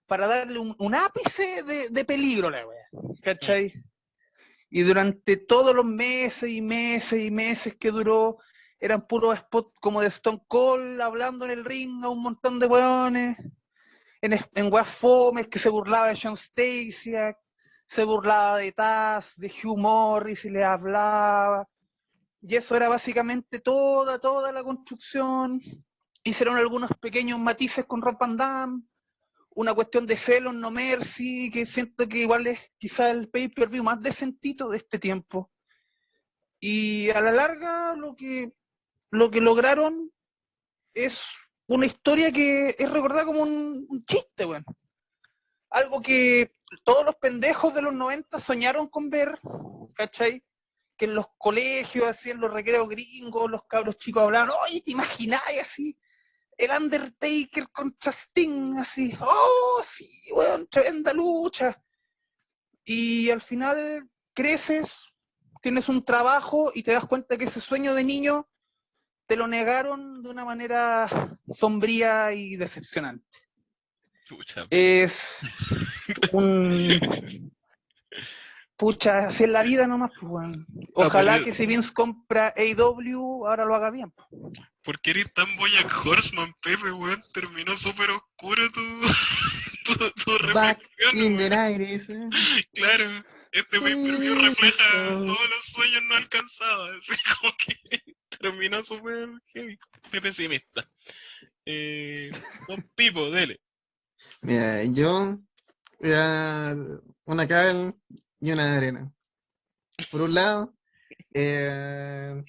para 0.08 0.28
darle 0.28 0.60
un, 0.60 0.96
ápice 0.96 1.64
de, 1.64 2.06
peligro 2.06 2.48
a 2.48 2.52
la 2.52 2.68
wea, 2.68 2.88
¿cachai? 3.22 3.74
Y 4.70 4.82
durante 4.82 5.38
todos 5.38 5.76
los 5.76 5.86
meses 5.86 6.50
y 6.52 6.62
meses 6.62 7.22
y 7.22 7.32
meses 7.32 7.76
que 7.76 7.92
duró, 7.92 8.38
eran 8.80 9.08
puros 9.08 9.38
spots 9.40 9.74
como 9.82 10.02
de 10.02 10.08
Stone 10.08 10.44
Cold 10.48 11.02
hablando 11.02 11.46
en 11.46 11.52
el 11.52 11.66
ring 11.66 12.04
a 12.04 12.10
un 12.10 12.22
montón 12.22 12.60
de 12.60 12.68
weones, 12.68 13.38
en, 14.22 14.40
en 14.54 14.86
fomes 14.86 15.48
que 15.48 15.60
se 15.60 15.70
burlaba 15.70 16.08
de 16.08 16.16
Sean 16.16 16.38
Stasiak, 16.38 17.38
se 17.88 18.04
burlaba 18.04 18.60
de 18.60 18.72
Taz, 18.72 19.36
de 19.38 19.48
Hugh 19.48 19.78
Morris 19.78 20.46
y 20.46 20.50
le 20.50 20.64
hablaba. 20.64 21.68
Y 22.48 22.56
eso 22.56 22.76
era 22.76 22.90
básicamente 22.90 23.60
toda, 23.60 24.20
toda 24.20 24.52
la 24.52 24.64
construcción. 24.64 25.60
Hicieron 26.24 26.58
algunos 26.58 26.92
pequeños 27.02 27.40
matices 27.40 27.86
con 27.86 28.04
Rob 28.04 28.20
Van 28.20 28.38
Damme, 28.38 28.84
una 29.50 29.74
cuestión 29.74 30.06
de 30.06 30.16
celos, 30.16 30.54
no 30.54 30.70
mercy, 30.70 31.50
que 31.50 31.66
siento 31.66 32.08
que 32.08 32.20
igual 32.20 32.46
es 32.46 32.72
quizá 32.78 33.10
el 33.10 33.30
pay-per-view 33.30 33.84
más 33.84 34.00
decentito 34.00 34.70
de 34.70 34.78
este 34.78 35.00
tiempo. 35.00 35.52
Y 36.60 37.10
a 37.10 37.22
la 37.22 37.32
larga 37.32 37.96
lo 37.96 38.16
que, 38.16 38.54
lo 39.10 39.32
que 39.32 39.42
lograron 39.42 40.12
es 40.94 41.24
una 41.66 41.88
historia 41.88 42.32
que 42.32 42.76
es 42.78 42.92
recordada 42.92 43.26
como 43.26 43.42
un, 43.42 44.06
chiste, 44.06 44.46
weón. 44.46 44.66
Algo 45.72 46.00
que 46.00 46.54
todos 46.84 47.06
los 47.06 47.16
pendejos 47.16 47.74
de 47.74 47.82
los 47.82 47.94
90 47.94 48.40
soñaron 48.40 48.88
con 48.88 49.10
ver, 49.10 49.40
¿cachai? 49.96 50.44
Que 50.98 51.06
en 51.06 51.16
los 51.16 51.28
colegios, 51.38 52.08
así 52.08 52.32
en 52.32 52.40
los 52.40 52.52
recreos 52.52 52.88
gringos, 52.88 53.50
los 53.50 53.64
cabros 53.66 53.98
chicos 53.98 54.24
hablaban, 54.24 54.52
oye, 54.66 54.82
¿te 54.82 54.92
imagináis 54.92 55.62
así? 55.62 55.98
El 56.58 56.72
Undertaker 56.72 57.70
contra 57.72 58.12
Sting, 58.12 58.78
así, 58.78 59.16
oh, 59.20 59.82
sí, 59.84 60.10
weón, 60.32 60.68
tremenda 60.68 61.14
lucha. 61.14 61.82
Y 62.86 63.30
al 63.30 63.42
final 63.42 64.10
creces, 64.34 65.16
tienes 65.62 65.90
un 65.90 66.06
trabajo 66.06 66.72
y 66.74 66.84
te 66.84 66.92
das 66.92 67.06
cuenta 67.06 67.38
que 67.38 67.46
ese 67.46 67.60
sueño 67.60 67.94
de 67.94 68.04
niño 68.04 68.48
te 69.26 69.36
lo 69.36 69.48
negaron 69.48 70.22
de 70.22 70.30
una 70.30 70.46
manera 70.46 71.08
sombría 71.48 72.32
y 72.34 72.56
decepcionante. 72.56 73.40
Chucha. 74.26 74.68
Es 74.70 75.58
un. 76.32 76.90
Pucha, 78.78 79.28
así 79.28 79.46
es 79.46 79.50
la 79.50 79.64
vida 79.64 79.88
nomás, 79.88 80.12
pues, 80.20 80.32
weón. 80.32 80.68
Ojalá 80.94 81.34
pero- 81.34 81.46
que 81.46 81.52
si 81.54 81.66
Vince 81.66 81.94
compra 81.94 82.54
AW, 82.58 83.48
ahora 83.48 83.64
lo 83.66 83.74
haga 83.76 83.90
bien. 83.90 84.14
¿Por 84.84 85.00
qué 85.00 85.12
eres 85.12 85.34
tan 85.34 85.56
Boyack 85.56 86.06
Horseman, 86.06 86.54
Pepe, 86.62 86.92
weón? 86.92 87.24
Terminó 87.34 87.76
súper 87.78 88.12
oscuro 88.12 88.70
tu, 88.72 88.82
tu, 89.86 90.10
tu 90.12 90.54
Back 90.54 90.80
reflexión, 90.80 91.24
in 91.24 91.38
the 91.38 91.50
weón. 91.50 91.80
90s. 91.80 92.10
eh. 92.10 92.66
Claro, 92.74 93.24
este 93.52 93.80
pay-per-view 93.80 94.36
refleja 94.36 94.84
Eso. 94.84 95.10
todos 95.24 95.50
los 95.50 95.66
sueños 95.72 96.02
no 96.10 96.16
alcanzados. 96.16 96.90
Así 96.98 97.14
como 97.42 97.54
que 97.66 98.02
terminó 98.38 98.84
súper 98.84 99.30
heavy. 99.54 99.78
Qué 100.12 100.22
pesimista. 100.22 100.88
Eh, 101.66 102.30
don 102.68 102.88
Pipo, 102.94 103.30
dele. 103.32 103.60
Mira, 104.42 104.84
yo 104.84 105.40
voy 106.00 106.12
a 106.14 106.76
una 107.26 107.48
cal 107.48 107.96
y 108.46 108.52
una 108.52 108.66
de 108.72 108.78
arena. 108.78 109.14
Por 110.12 110.22
un 110.22 110.34
lado, 110.34 110.74
eh, 111.34 112.44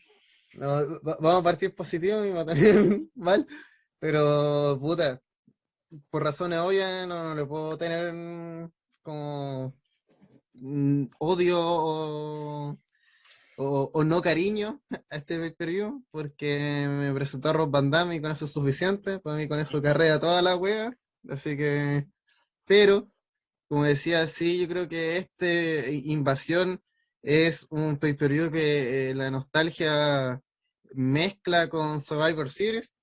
vamos 0.54 1.40
a 1.40 1.42
partir 1.42 1.74
positivo 1.74 2.24
y 2.24 2.30
va 2.32 2.42
a 2.42 2.46
terminar 2.46 3.00
mal, 3.14 3.46
pero 3.98 4.78
puta, 4.80 5.20
por 6.10 6.22
razones 6.22 6.58
obvias 6.58 7.06
no, 7.06 7.24
no 7.24 7.34
le 7.34 7.46
puedo 7.46 7.76
tener 7.78 8.12
mm, 8.12 8.70
como 9.02 9.74
mm, 10.54 11.04
odio 11.18 11.58
o, 11.60 12.78
o- 13.58 14.04
no 14.04 14.20
cariño 14.22 14.82
a 15.10 15.16
este 15.16 15.38
pay-per-view, 15.38 16.04
porque 16.10 16.86
me 16.88 17.12
presentó 17.14 17.50
a 17.50 17.52
Rob 17.52 17.70
Van 17.70 17.90
Damme 17.90 18.16
y 18.16 18.20
con 18.20 18.32
eso 18.32 18.44
es 18.44 18.52
suficiente, 18.52 19.18
para 19.20 19.36
mí 19.36 19.48
con 19.48 19.58
eso 19.60 19.80
carrea 19.80 20.20
toda 20.20 20.42
la 20.42 20.56
wea. 20.56 20.96
Así 21.28 21.56
que, 21.56 22.06
pero, 22.66 23.10
como 23.68 23.84
decía, 23.84 24.26
sí, 24.28 24.58
yo 24.58 24.68
creo 24.68 24.88
que 24.88 25.16
este 25.18 25.92
Invasión 26.04 26.80
es 27.22 27.66
un 27.70 27.98
pay-per-view 27.98 28.50
que 28.50 29.10
eh, 29.10 29.14
la 29.14 29.30
nostalgia 29.30 30.40
mezcla 30.94 31.68
con 31.68 32.00
Survivor 32.00 32.50
Series. 32.50 32.96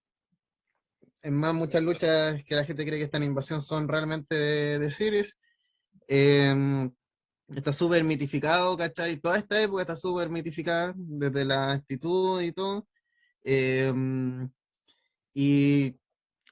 Es 1.22 1.32
más, 1.32 1.54
muchas 1.54 1.82
luchas 1.84 2.44
que 2.44 2.56
la 2.56 2.66
gente 2.66 2.86
cree 2.86 2.98
que 3.00 3.06
están 3.06 3.24
en 3.24 3.30
Invasión 3.30 3.62
son 3.62 3.88
realmente 3.88 4.36
de, 4.36 4.80
de 4.80 4.90
Series. 4.92 5.38
Em, 6.08 6.92
está 7.50 7.74
súper 7.74 8.04
mitificado, 8.04 8.78
¿cachai? 8.78 9.18
Toda 9.18 9.38
esta 9.38 9.62
época 9.62 9.84
está 9.84 9.96
súper 9.96 10.30
mitificada, 10.30 10.94
desde 10.98 11.46
la 11.46 11.74
actitud 11.74 12.42
y 12.42 12.52
todo. 12.54 12.88
Em, 13.44 14.50
y 15.34 15.98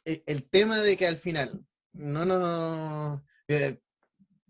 e- 0.05 0.23
el 0.27 0.49
tema 0.49 0.79
de 0.79 0.97
que 0.97 1.07
al 1.07 1.17
final, 1.17 1.65
no 1.93 2.25
nos. 2.25 3.21
eh, 3.47 3.79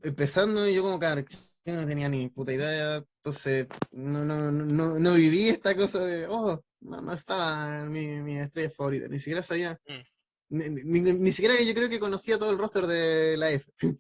empezando 0.04 0.68
yo 0.70 0.84
como 0.84 1.00
cabrón, 1.00 1.26
yo 1.66 1.76
no 1.76 1.86
tenía 1.88 2.10
ni 2.10 2.30
puta 2.30 2.54
idea, 2.54 2.98
entonces 2.98 3.68
no, 3.92 4.26
no, 4.26 4.52
no, 4.52 5.00
no 5.00 5.14
viví 5.16 5.50
esta 5.50 5.76
cosa 5.76 6.04
de, 6.06 6.28
oh, 6.28 6.64
no, 6.82 7.02
no 7.02 7.14
estaba 7.14 7.86
mi, 7.86 8.08
mi 8.22 8.40
estrella 8.40 8.72
favorita, 8.72 9.08
ni 9.08 9.20
siquiera 9.20 9.44
sabía, 9.44 9.80
Mm. 9.88 10.02
ni, 10.50 11.02
ni- 11.02 11.14
ni 11.14 11.32
siquiera 11.32 11.56
yo 11.62 11.74
creo 11.74 11.90
que 11.90 12.00
conocía 12.00 12.38
todo 12.40 12.52
el 12.52 12.58
roster 12.58 12.86
de 12.88 13.38
la 13.38 13.52
F. 13.52 13.72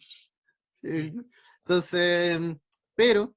Sí. 0.81 1.13
Entonces, 1.65 2.39
pero 2.95 3.35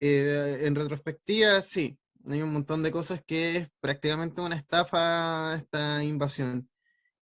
eh, 0.00 0.60
en 0.64 0.74
retrospectiva, 0.74 1.62
sí, 1.62 1.98
hay 2.28 2.42
un 2.42 2.52
montón 2.52 2.82
de 2.82 2.92
cosas 2.92 3.22
que 3.26 3.56
es 3.58 3.68
prácticamente 3.80 4.40
una 4.42 4.56
estafa 4.56 5.56
esta 5.56 6.04
invasión. 6.04 6.68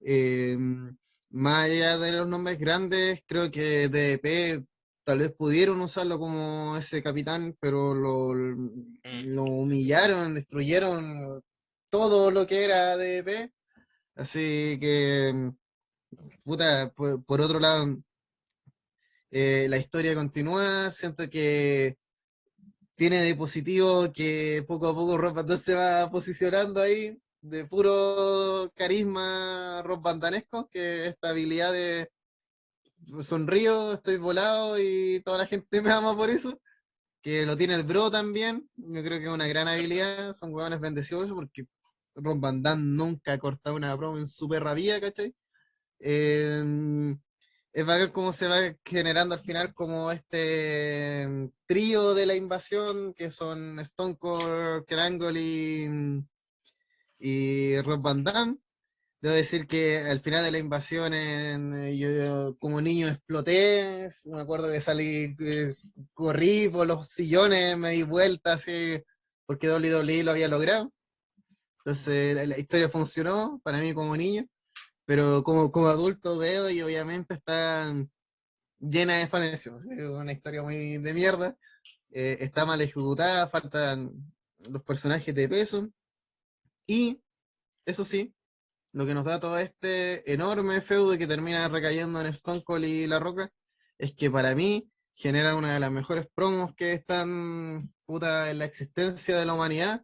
Eh, 0.00 0.56
más 1.30 1.66
allá 1.66 1.98
de 1.98 2.12
los 2.12 2.28
nombres 2.28 2.59
grandes, 2.59 3.22
creo 3.26 3.50
que 3.50 3.88
DDP 3.88 4.64
tal 5.09 5.20
vez 5.20 5.32
pudieron 5.32 5.80
usarlo 5.80 6.18
como 6.18 6.76
ese 6.76 7.02
capitán, 7.02 7.56
pero 7.59 7.94
lo, 7.94 8.35
lo 8.35 9.44
humillaron, 9.44 10.35
destruyeron 10.35 11.43
todo 11.89 12.30
lo 12.30 12.47
que 12.47 12.62
era 12.64 12.94
DDP. 12.98 13.51
Así 14.16 14.76
que, 14.78 15.51
puta, 16.44 16.93
por, 16.94 17.24
por 17.24 17.40
otro 17.40 17.59
lado, 17.59 17.97
eh, 19.30 19.66
la 19.70 19.78
historia 19.78 20.14
continúa. 20.14 20.90
Siento 20.90 21.30
que 21.30 21.97
tiene 22.94 23.22
de 23.22 23.35
positivo 23.35 24.12
que 24.12 24.62
poco 24.68 24.89
a 24.89 24.94
poco 24.94 25.16
Rob 25.16 25.36
Van 25.36 25.47
Dam 25.47 25.56
se 25.56 25.72
va 25.72 26.10
posicionando 26.10 26.82
ahí, 26.82 27.18
de 27.40 27.64
puro 27.64 28.70
carisma 28.76 29.80
Rob 29.82 30.02
Van 30.02 30.20
Danesco, 30.20 30.68
que 30.68 31.06
esta 31.06 31.30
habilidad 31.30 31.72
de 31.72 32.10
sonrío, 33.22 33.94
estoy 33.94 34.16
volado 34.18 34.78
y 34.78 35.20
toda 35.24 35.39
la 35.39 35.47
gente 35.47 35.80
me 35.82 35.93
ama 35.93 36.16
por 36.16 36.30
eso. 36.30 36.60
Que 37.22 37.44
lo 37.44 37.56
tiene 37.56 37.74
el 37.74 37.82
bro 37.82 38.10
también, 38.10 38.68
yo 38.76 39.02
creo 39.02 39.18
que 39.18 39.26
es 39.26 39.32
una 39.32 39.48
gran 39.48 39.68
habilidad, 39.68 40.35
son 40.35 40.55
huevones 40.55 40.80
bendecidos 40.80 41.30
porque 41.32 41.66
Rob 42.14 42.39
Van 42.40 42.62
nunca 42.97 43.32
ha 43.32 43.39
cortado 43.39 43.76
una 43.76 43.97
promo 43.97 44.18
en 44.18 44.26
su 44.26 44.48
perra 44.48 44.74
vida, 44.74 45.01
¿cachai? 45.01 45.35
Eh, 46.01 47.16
es 47.72 47.86
bacán 47.86 48.10
cómo 48.10 48.32
se 48.32 48.48
va 48.48 48.74
generando 48.85 49.35
al 49.35 49.40
final 49.40 49.72
como 49.74 50.10
este 50.10 51.26
mm, 51.28 51.48
trío 51.66 52.14
de 52.14 52.26
la 52.26 52.35
invasión 52.35 53.14
que 53.14 53.30
son 53.30 53.78
Stone 53.80 54.16
Cold, 54.16 54.85
y, 55.36 55.86
y 57.18 57.80
Rob 57.82 58.01
Van 58.02 58.24
Damme. 58.24 58.56
Debo 59.20 59.35
decir 59.35 59.66
que 59.66 59.99
al 59.99 60.20
final 60.20 60.45
de 60.45 60.53
la 60.53 60.59
invasión 60.59 61.12
en- 61.15 61.74
eh, 61.74 61.99
yo, 61.99 62.11
yo 62.11 62.57
como 62.59 62.81
niño 62.81 63.09
exploté, 63.09 64.09
me 64.27 64.40
acuerdo 64.40 64.70
que 64.70 64.81
salí, 64.81 65.35
eh, 65.40 65.74
corrí 66.15 66.69
por 66.69 66.86
los 66.86 67.09
sillones, 67.09 67.77
me 67.77 67.90
di 67.93 68.03
vueltas 68.05 68.62
así, 68.62 69.03
porque 69.47 69.69
WWE 69.69 70.23
lo 70.24 70.31
había 70.32 70.49
logrado. 70.49 70.93
Entonces 71.81 72.35
la, 72.36 72.47
la 72.47 72.59
historia 72.59 72.89
funcionó 72.89 73.61
para 73.65 73.78
mí 73.81 73.95
como 73.95 74.16
niño 74.16 74.47
pero 75.07 75.43
como, 75.45 75.73
como 75.73 75.89
adulto 75.89 76.39
veo 76.39 76.70
y 76.70 76.82
obviamente 76.82 77.35
está 77.35 77.95
llena 78.81 79.19
de 79.19 79.28
falencias. 79.28 79.77
Es 79.90 80.05
una 80.09 80.32
historia 80.32 80.62
muy 80.62 80.99
de 80.99 81.15
mierda. 81.15 81.57
eh, 82.12 82.39
está 82.40 82.66
mal 82.66 82.81
ejecutada, 82.82 83.49
faltan 83.49 84.12
los 84.70 84.82
personajes 84.85 85.35
de 85.35 85.49
peso. 85.49 85.89
Y 86.86 87.20
eso 87.86 88.05
sí, 88.05 88.35
lo 88.93 89.06
que 89.06 89.15
nos 89.15 89.24
da 89.24 89.40
todo 89.40 89.59
este 89.59 90.31
enorme 90.32 90.81
feudo 90.81 91.16
que 91.19 91.27
termina 91.27 91.69
recayendo 91.69 92.20
en 92.20 92.27
Stone 92.28 92.62
Cold 92.65 92.85
y 92.85 93.06
La 93.06 93.19
Roca 93.19 93.51
es 93.98 94.15
que 94.15 94.31
para 94.31 94.55
mí 94.55 94.90
genera 95.15 95.56
una 95.56 95.74
de 95.74 95.81
las 95.81 95.90
mejores 95.90 96.28
promos 96.35 96.74
que 96.74 96.93
están 96.93 97.93
puta 98.06 98.51
en 98.51 98.59
la 98.59 98.65
existencia 98.65 99.36
de 99.36 99.44
la 99.44 99.55
humanidad, 99.55 100.02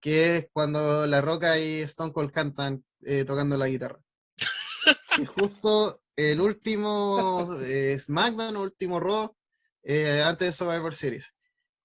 que 0.00 0.36
es 0.36 0.48
cuando 0.52 1.06
La 1.06 1.20
Roca 1.20 1.58
y 1.58 1.80
Stone 1.80 2.12
Cold 2.12 2.30
cantan 2.30 2.84
eh, 3.02 3.24
tocando 3.24 3.56
la 3.56 3.68
guitarra. 3.68 4.00
Y 5.18 5.26
justo 5.26 6.02
el 6.16 6.40
último 6.40 7.56
eh, 7.62 7.96
SmackDown, 7.98 8.56
último 8.56 8.98
Raw, 8.98 9.34
eh, 9.82 10.22
antes 10.24 10.48
de 10.48 10.52
Survivor 10.52 10.94
Series, 10.94 11.32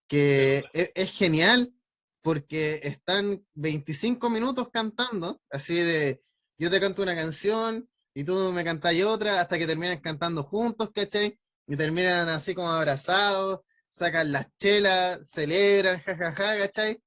que 0.07 0.65
es, 0.73 0.89
es 0.95 1.11
genial 1.11 1.72
porque 2.21 2.79
están 2.83 3.45
25 3.53 4.29
minutos 4.29 4.69
cantando, 4.71 5.41
así 5.49 5.75
de 5.75 6.21
yo 6.57 6.69
te 6.69 6.79
canto 6.79 7.03
una 7.03 7.15
canción 7.15 7.89
y 8.13 8.23
tú 8.23 8.51
me 8.53 8.63
cantáis 8.63 9.03
otra, 9.03 9.41
hasta 9.41 9.57
que 9.57 9.67
terminan 9.67 9.99
cantando 9.99 10.43
juntos, 10.43 10.91
¿cachai? 10.93 11.39
Y 11.67 11.77
terminan 11.77 12.27
así 12.29 12.53
como 12.55 12.69
abrazados, 12.69 13.61
sacan 13.89 14.31
las 14.31 14.47
chelas, 14.57 15.29
celebran, 15.29 16.01
jajaja, 16.01 16.57
¿cachai? 16.57 17.01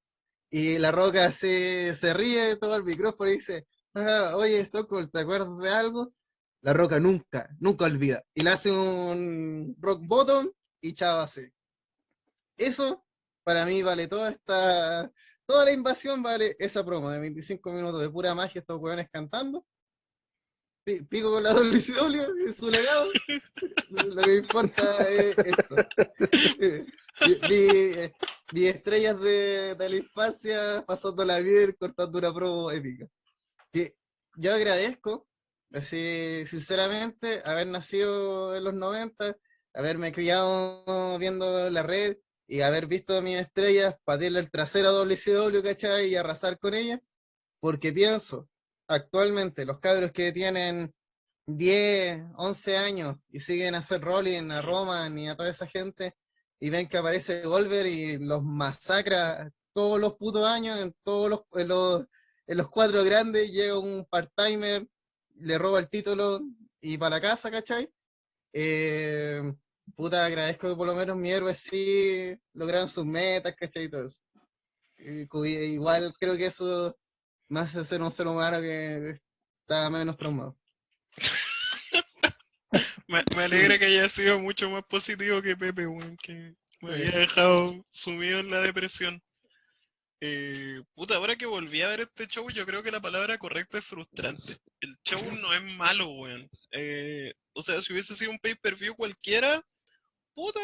Y 0.51 0.78
la 0.78 0.90
roca 0.93 1.32
se, 1.32 1.94
se 1.94 2.14
ríe 2.14 2.56
todo 2.56 2.76
el 2.76 2.84
micrófono 2.84 3.30
y 3.30 3.34
dice, 3.34 3.66
"Ah, 3.94 4.32
oye, 4.36 4.60
Stone 4.60 4.86
Cold, 4.86 5.10
¿te 5.10 5.20
acuerdas 5.20 5.59
de 5.59 5.70
algo? 5.70 6.12
La 6.62 6.72
Roca 6.72 7.01
nunca, 7.01 7.48
nunca 7.59 7.86
olvida. 7.86 8.22
Y 8.34 8.43
le 8.43 8.51
hace 8.51 8.70
un 8.70 9.76
rock 9.80 10.01
bottom 10.06 10.48
y 10.80 10.93
chao 10.94 11.20
así. 11.22 11.43
Eso, 12.56 13.05
para 13.44 13.64
mí, 13.66 13.82
vale 13.82 14.06
toda 14.09 14.31
esta. 14.31 15.10
Toda 15.44 15.64
la 15.64 15.73
invasión 15.73 16.23
vale 16.23 16.56
esa 16.59 16.85
promo 16.85 17.10
de 17.10 17.19
25 17.20 17.73
minutos 17.73 18.01
de 18.01 18.09
pura 18.10 18.35
magia, 18.35 18.60
estos 18.60 18.78
hueones 18.81 19.09
cantando. 19.12 19.66
Pi- 20.85 21.02
Pico 21.02 21.31
con 21.31 21.43
la 21.43 21.52
WCW, 21.52 22.47
es 22.47 22.56
su 22.56 22.70
legado. 22.70 23.06
Lo 23.90 24.23
que 24.23 24.36
importa 24.36 24.82
es 25.09 25.36
esto. 25.39 25.77
Vi- 27.48 28.12
vi 28.52 28.66
estrellas 28.66 29.20
de, 29.20 29.74
de 29.74 29.89
la 29.89 29.97
infancia 29.97 30.85
pasándola 30.86 31.39
bien, 31.40 31.73
cortando 31.78 32.19
una 32.19 32.32
promo 32.35 32.70
épica. 32.70 33.06
Que 33.73 33.97
yo 34.36 34.55
agradezco, 34.55 35.27
así 35.73 36.44
sinceramente, 36.47 37.43
haber 37.44 37.66
nacido 37.69 38.55
en 38.56 38.64
los 38.64 38.74
90, 38.74 39.36
haberme 39.74 40.12
criado 40.12 41.19
viendo 41.19 41.70
la 41.70 41.82
red 41.82 42.16
y 42.47 42.60
haber 42.60 42.86
visto 42.86 43.16
a 43.16 43.23
mis 43.23 43.39
estrellas 43.39 43.97
patearle 44.05 44.40
el 44.40 44.51
trasero 44.51 44.89
a 44.89 44.93
WCW, 44.93 45.62
¿cachai? 45.62 46.09
Y 46.09 46.16
arrasar 46.16 46.59
con 46.59 46.74
ella, 46.74 47.01
porque 47.60 47.93
pienso, 47.93 48.48
actualmente 48.89 49.64
los 49.64 49.81
cabros 49.81 50.12
que 50.12 50.32
tienen 50.32 50.93
10, 51.47 52.23
11 52.36 52.77
años 52.77 53.16
y 53.31 53.40
siguen 53.40 53.74
a 53.74 53.78
hacer 53.78 54.01
rolling 54.01 54.51
a 54.51 54.62
Roman 54.62 55.19
y 55.19 55.28
a 55.28 55.36
toda 55.36 55.51
esa 55.51 55.66
gente 55.66 56.14
y 56.60 56.70
ven 56.70 56.89
que 56.89 56.98
aparece 56.98 57.43
Goldberg 57.43 57.89
y 57.89 58.19
los 58.19 58.43
masacra 58.43 59.51
todos 59.73 59.98
los 59.98 60.14
putos 60.14 60.47
años 60.47 60.78
en 60.78 60.94
todos 61.02 61.31
los, 61.31 61.40
en 61.55 61.69
los, 61.69 62.05
en 62.47 62.56
los 62.59 62.70
cuatro 62.70 63.02
grandes, 63.02 63.51
llega 63.51 63.78
un 63.78 64.06
part-timer, 64.09 64.86
le 65.36 65.59
roba 65.59 65.81
el 65.81 65.89
título 65.89 66.40
y 66.81 66.98
para 66.98 67.16
la 67.16 67.20
casa, 67.20 67.51
¿cachai? 67.51 67.90
Eh, 68.52 69.43
puta, 69.97 70.25
agradezco 70.25 70.69
que 70.69 70.77
por 70.77 70.87
lo 70.87 70.95
menos 70.95 71.17
mis 71.17 71.33
héroes 71.33 71.59
sí 71.59 72.37
lograron 72.55 72.89
sus 72.89 73.05
metas, 73.05 73.55
¿cachai? 73.57 73.85
Y 73.85 73.91
todo 73.91 74.05
eso. 74.07 74.21
Y 74.99 75.27
cu- 75.27 75.45
igual 75.45 76.15
creo 76.19 76.37
que 76.37 76.47
eso 76.47 76.97
me 77.49 77.61
hace 77.61 77.85
ser 77.85 78.01
un 78.03 78.13
ser 78.13 78.27
humano 78.27 78.61
que 78.61 79.19
está 79.63 79.91
menos 79.91 80.17
traumado. 80.17 80.57
Me, 83.07 83.23
me 83.37 83.43
alegra 83.45 83.79
que 83.79 83.85
haya 83.87 84.09
sido 84.09 84.39
mucho 84.39 84.71
más 84.71 84.85
positivo 84.85 85.43
que 85.43 85.55
Pepe, 85.57 85.87
que 86.23 86.55
me 86.81 86.95
había 86.95 87.11
dejado 87.19 87.85
sumido 87.91 88.41
en 88.41 88.51
la 88.51 88.61
depresión. 88.63 89.23
Eh, 90.24 90.81
puta, 90.94 91.16
ahora 91.16 91.35
que 91.35 91.47
volví 91.47 91.82
a 91.82 91.89
ver 91.89 92.03
este 92.03 92.28
show, 92.28 92.49
yo 92.49 92.65
creo 92.65 92.81
que 92.81 92.93
la 92.93 93.01
palabra 93.01 93.39
correcta 93.39 93.78
es 93.78 93.85
frustrante. 93.85 94.57
El 94.81 94.97
show 95.05 95.20
no 95.35 95.53
es 95.53 95.61
malo, 95.61 96.11
weón. 96.11 96.49
Eh, 96.70 97.35
o 97.53 97.61
sea, 97.61 97.82
si 97.82 97.93
hubiese 97.93 98.15
sido 98.15 98.31
un 98.31 98.39
pay-per-view 98.39 98.94
cualquiera, 98.94 99.61
puta, 100.32 100.61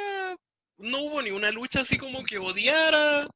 no 0.76 1.02
hubo 1.02 1.22
ni 1.22 1.32
una 1.32 1.50
lucha 1.50 1.80
así 1.80 1.98
como 1.98 2.22
que 2.22 2.38
odiara. 2.38 3.26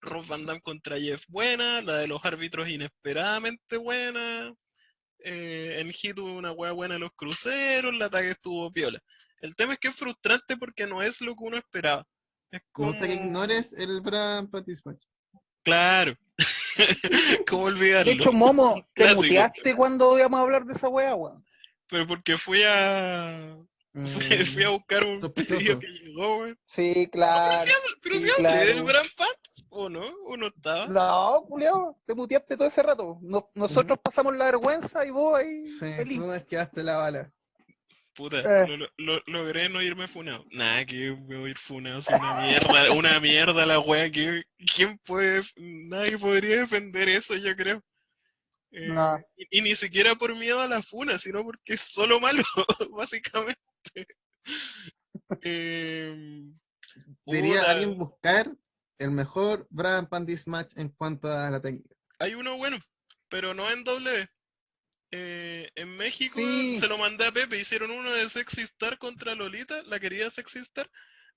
Rob 0.00 0.26
Van 0.26 0.46
Dam 0.46 0.60
contra 0.60 0.98
Jeff 0.98 1.22
buena, 1.28 1.82
la 1.82 1.98
de 1.98 2.06
los 2.06 2.24
árbitros 2.24 2.70
inesperadamente 2.70 3.76
buena. 3.76 4.54
Eh, 5.18 5.76
en 5.78 5.90
Hit 5.90 6.18
hubo 6.18 6.32
una 6.32 6.52
hueá 6.52 6.72
buena 6.72 6.94
de 6.94 7.00
los 7.00 7.12
cruceros, 7.14 7.92
el 7.92 8.00
ataque 8.00 8.30
estuvo 8.30 8.72
piola. 8.72 8.98
El 9.42 9.54
tema 9.54 9.74
es 9.74 9.78
que 9.78 9.88
es 9.88 9.94
frustrante 9.94 10.56
porque 10.56 10.86
no 10.86 11.02
es 11.02 11.20
lo 11.20 11.36
que 11.36 11.44
uno 11.44 11.58
esperaba. 11.58 12.06
Es 12.50 12.62
Me 12.62 12.68
como... 12.72 12.92
gusta 12.92 13.06
que 13.06 13.14
ignores 13.14 13.74
el 13.74 14.00
Brad 14.00 14.48
Pattis 14.48 14.80
match. 14.86 15.04
Claro. 15.66 16.16
¿Cómo 17.48 17.64
olvidarlo? 17.64 18.04
De 18.04 18.12
hecho, 18.12 18.32
Momo, 18.32 18.74
te 18.94 19.02
Clásico. 19.02 19.22
muteaste 19.22 19.74
cuando 19.74 20.16
íbamos 20.16 20.38
a 20.38 20.42
hablar 20.44 20.64
de 20.64 20.72
esa 20.72 20.88
weá, 20.88 21.14
weón. 21.16 21.44
Pero 21.88 22.06
porque 22.06 22.38
fui 22.38 22.62
a... 22.64 23.56
Fui, 23.92 24.44
fui 24.44 24.62
a 24.62 24.68
buscar 24.68 25.02
un 25.04 25.16
Mm, 25.16 25.20
Sospechoso. 25.20 25.56
pedido 25.58 25.78
que 25.80 25.86
llegó, 25.88 26.36
güey. 26.36 26.54
Sí, 26.66 27.08
claro. 27.10 27.70
Pero 28.02 28.14
Sí, 28.16 28.20
si 28.22 28.30
hablé 28.30 28.42
claro. 28.42 28.66
del 28.66 28.82
Bran 28.84 29.06
Pat, 29.16 29.38
¿o 29.70 29.88
no? 29.88 30.06
¿O 30.26 30.36
no 30.36 30.46
estaba? 30.48 30.86
No, 30.86 31.40
Julio, 31.48 31.96
te 32.06 32.14
muteaste 32.14 32.56
todo 32.56 32.68
ese 32.68 32.82
rato. 32.82 33.18
No- 33.22 33.50
nosotros 33.54 33.98
pasamos 34.02 34.36
la 34.36 34.44
vergüenza 34.44 35.04
y 35.04 35.10
vos 35.10 35.36
ahí 35.38 35.66
Sí, 35.68 35.92
feliz. 35.96 36.20
tú 36.20 36.26
me 36.26 36.36
esquivaste 36.36 36.82
la 36.84 36.96
bala. 36.96 37.32
Puta, 38.16 38.40
Eh. 38.40 38.66
lo, 38.68 38.76
lo- 38.78 38.88
lo- 38.96 39.22
logré 39.26 39.68
no 39.68 39.82
irme 39.82 40.08
funado. 40.08 40.46
Nada, 40.50 40.86
que 40.86 41.10
me 41.10 41.36
voy 41.36 41.48
a 41.48 41.50
ir 41.50 41.58
funado, 41.58 41.98
es 41.98 42.08
una 42.08 42.40
mierda, 42.46 42.92
una 42.92 43.20
mierda 43.20 43.66
la 43.66 43.78
wea, 43.78 44.10
que 44.10 44.42
¿quién 44.74 44.98
puede, 45.04 45.42
nadie 45.56 46.16
podría 46.16 46.60
defender 46.60 47.08
eso, 47.10 47.34
yo 47.36 47.54
creo. 47.54 47.82
Eh, 48.72 48.88
No. 48.88 49.18
y, 49.36 49.58
y 49.58 49.62
ni 49.62 49.76
siquiera 49.76 50.14
por 50.14 50.34
miedo 50.34 50.60
a 50.62 50.66
la 50.66 50.82
funa, 50.82 51.18
sino 51.18 51.44
porque 51.44 51.74
es 51.74 51.82
solo 51.82 52.18
malo, 52.18 52.42
básicamente. 52.90 53.56
Eh, 55.42 56.42
Diría 57.26 57.60
puta, 57.60 57.70
alguien 57.70 57.98
buscar 57.98 58.50
el 58.98 59.10
mejor 59.10 59.66
Brad 59.70 60.08
Pandis 60.08 60.46
match 60.46 60.72
en 60.76 60.88
cuanto 60.90 61.30
a 61.30 61.50
la 61.50 61.60
técnica. 61.60 61.94
hay 62.18 62.34
uno 62.34 62.56
bueno, 62.56 62.78
pero 63.28 63.52
no 63.52 63.70
en 63.70 63.84
W. 63.84 64.26
Eh, 65.12 65.70
en 65.74 65.96
México 65.96 66.38
Sí. 66.40 66.78
se 66.80 66.88
lo 66.88 66.98
mandé 66.98 67.26
a 67.26 67.32
Pepe, 67.32 67.58
hicieron 67.58 67.90
uno 67.90 68.12
de 68.12 68.28
Sexy 68.28 68.62
Star 68.62 68.98
contra 68.98 69.34
Lolita, 69.34 69.82
la 69.84 70.00
querida 70.00 70.30
Sexy 70.30 70.58
Star, 70.60 70.90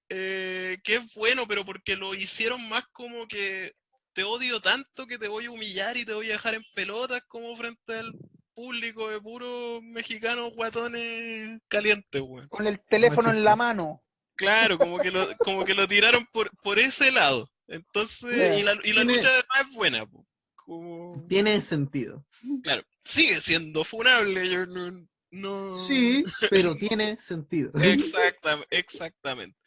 eh, 0.10 0.78
que 0.84 0.96
es 0.96 1.14
bueno, 1.14 1.48
pero 1.48 1.64
porque 1.66 1.96
lo 1.96 2.16
hicieron 2.16 2.68
más 2.68 2.84
como 2.92 3.28
que 3.28 3.74
te 4.14 4.24
odio 4.24 4.60
tanto 4.60 5.06
que 5.06 5.20
te 5.20 5.28
voy 5.28 5.46
a 5.46 5.52
humillar 5.52 5.98
y 5.98 6.06
te 6.06 6.14
voy 6.14 6.30
a 6.30 6.34
dejar 6.34 6.56
en 6.56 6.64
pelotas 6.74 7.22
como 7.28 7.56
frente 7.56 8.00
al 8.00 8.12
público 8.56 9.10
de 9.10 9.22
puros 9.22 9.82
mexicanos 9.84 10.52
guatones 10.54 11.62
calientes, 11.68 12.22
weón. 12.22 12.50
Con 12.50 12.66
el 12.68 12.84
teléfono 12.84 13.30
en 13.30 13.44
la 13.44 13.56
mano. 13.56 14.04
Claro, 14.36 14.78
como 14.78 14.98
que 14.98 15.12
lo, 15.12 15.38
como 15.38 15.64
que 15.64 15.74
lo 15.74 15.88
tiraron 15.88 16.26
por, 16.34 16.50
por 16.64 16.80
ese 16.80 17.12
lado. 17.12 17.50
Entonces, 17.68 18.32
Yeah. 18.36 18.58
y 18.60 18.64
la, 18.64 18.80
y 18.84 18.94
la 18.94 19.04
lucha 19.04 19.28
además 19.30 19.70
es 19.70 19.76
buena, 19.76 20.06
po. 20.08 20.26
Como... 20.70 21.26
Tiene 21.28 21.60
sentido. 21.62 22.24
Claro, 22.62 22.84
sigue 23.04 23.42
siendo 23.42 23.84
funable, 23.84 24.48
yo 24.48 24.68
no... 24.68 25.08
no... 25.32 25.74
Sí, 25.74 26.24
pero 26.52 26.76
tiene 26.76 27.18
sentido. 27.18 27.72
Exacta- 27.82 28.64
exactamente. 28.70 29.58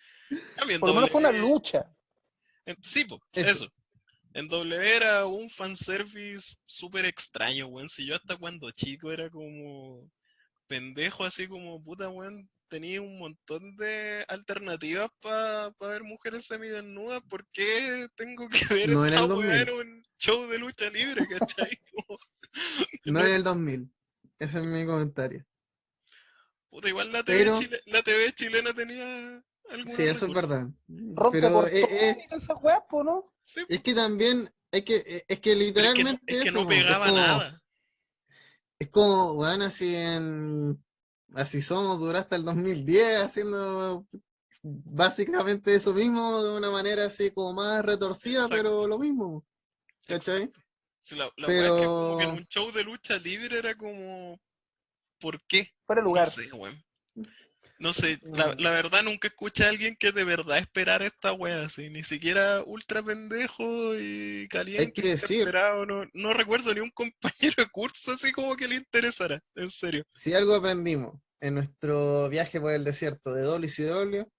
Cambio, 0.54 0.76
en 0.76 0.80
Por 0.80 0.90
lo 0.90 0.94
menos 0.94 1.10
fue 1.10 1.20
una 1.20 1.32
lucha. 1.32 1.92
en- 2.66 2.76
sí, 2.84 3.04
po, 3.04 3.20
Eso. 3.32 3.50
eso. 3.50 3.72
En 4.34 4.46
W 4.46 4.96
era 4.96 5.26
un 5.26 5.50
fanservice 5.50 6.54
súper 6.66 7.04
extraño, 7.04 7.66
weón. 7.66 7.88
Si 7.88 8.06
yo 8.06 8.14
hasta 8.14 8.36
cuando 8.36 8.70
chico 8.70 9.10
era 9.10 9.28
como 9.28 10.08
pendejo, 10.68 11.24
así 11.24 11.48
como 11.48 11.82
puta, 11.82 12.08
weón, 12.10 12.48
tenía 12.72 13.02
un 13.02 13.18
montón 13.18 13.76
de 13.76 14.24
alternativas 14.28 15.10
para 15.20 15.74
ver 15.78 16.02
mujeres 16.04 16.46
semidesnudas. 16.46 17.20
¿Por 17.28 17.46
qué 17.48 18.08
tengo 18.14 18.48
que 18.48 18.64
ver 18.74 18.88
No 18.88 19.04
esta 19.04 19.18
el 19.24 19.30
weá 19.32 19.64
2000. 19.64 19.68
en 19.68 19.70
un 19.74 20.02
show 20.18 20.46
de 20.48 20.58
lucha 20.58 20.88
libre, 20.88 21.26
cachai? 21.68 21.78
Como, 21.92 22.18
No 23.04 23.20
en 23.20 23.34
el 23.34 23.44
2000. 23.44 23.92
Ese 24.38 24.58
es 24.58 24.64
mi 24.64 24.86
comentario. 24.86 25.44
puta, 26.70 26.88
igual 26.88 27.12
la 27.12 27.22
TV, 27.22 27.38
Pero- 27.40 27.60
chile- 27.60 27.82
la 27.84 28.02
TV 28.02 28.32
chilena 28.34 28.72
tenía 28.72 29.42
Sí, 29.86 30.02
eso 30.04 30.26
es 30.26 30.32
verdad. 30.32 30.66
Rompe 30.88 31.40
Pero 31.40 31.52
por 31.52 31.68
eh, 31.68 31.82
eh, 31.82 32.16
esas 32.30 32.56
weas, 32.62 32.80
po, 32.88 33.04
¿no? 33.04 33.22
Sí, 33.44 33.60
es 33.68 33.80
que 33.82 33.94
también, 33.94 34.50
es 34.70 34.82
que, 34.82 34.96
eh, 35.06 35.24
es 35.28 35.40
que 35.40 35.52
es 35.52 35.58
literalmente 35.58 36.22
es 36.36 36.42
que 36.42 36.48
eso, 36.48 36.64
no 36.64 36.70
es 36.72 36.78
pegaba 36.82 37.06
como- 37.06 37.16
nada. 37.18 37.62
Es 38.78 38.88
como, 38.88 39.32
weón, 39.34 39.60
así 39.62 39.94
en. 39.94 40.82
Así 41.34 41.62
somos, 41.62 41.98
dura 41.98 42.20
hasta 42.20 42.36
el 42.36 42.44
2010, 42.44 43.22
haciendo 43.22 44.06
básicamente 44.62 45.74
eso 45.74 45.92
mismo 45.92 46.42
de 46.42 46.56
una 46.56 46.70
manera 46.70 47.06
así 47.06 47.30
como 47.30 47.52
más 47.54 47.84
retorcida, 47.84 48.42
Exacto. 48.44 48.56
pero 48.56 48.86
lo 48.86 48.98
mismo. 48.98 49.44
¿Cachai? 50.06 50.50
Sí, 51.00 51.16
la, 51.16 51.30
la 51.36 51.48
weá 51.48 51.56
es 51.66 51.72
que 51.72 51.86
como 51.86 52.18
que 52.18 52.24
en 52.24 52.30
Pero- 52.30 52.40
un 52.42 52.46
show 52.48 52.72
de 52.72 52.84
lucha 52.84 53.16
libre 53.18 53.58
era 53.58 53.74
como. 53.74 54.38
¿Por 55.20 55.40
qué? 55.46 55.72
Fuera 55.86 56.02
de 56.02 56.04
lugar. 56.06 56.28
No 56.28 56.32
sé. 56.32 56.50
No 57.82 57.92
sé, 57.92 58.20
la, 58.22 58.54
la 58.58 58.70
verdad 58.70 59.02
nunca 59.02 59.26
escuché 59.26 59.64
a 59.64 59.68
alguien 59.70 59.96
que 59.96 60.12
de 60.12 60.22
verdad 60.22 60.58
esperara 60.58 61.04
esta 61.04 61.32
wea 61.32 61.64
así, 61.64 61.90
ni 61.90 62.04
siquiera 62.04 62.62
ultra 62.64 63.02
pendejo 63.02 63.98
y 63.98 64.46
caliente, 64.48 65.02
decir- 65.02 65.10
desesperado, 65.10 65.84
no, 65.84 66.04
no 66.14 66.32
recuerdo 66.32 66.72
ni 66.72 66.78
un 66.80 66.90
compañero 66.94 67.54
de 67.56 67.68
curso 67.70 68.12
así 68.12 68.30
como 68.30 68.54
que 68.54 68.68
le 68.68 68.76
interesara, 68.76 69.42
en 69.56 69.68
serio. 69.68 70.04
Si 70.10 70.32
algo 70.32 70.54
aprendimos 70.54 71.20
en 71.40 71.54
nuestro 71.56 72.28
viaje 72.28 72.60
por 72.60 72.72
el 72.72 72.84
desierto 72.84 73.34
de 73.34 73.42
WCW 73.42 74.30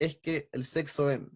es 0.00 0.18
que 0.20 0.48
el 0.50 0.64
sexo 0.64 1.06
vende. 1.06 1.30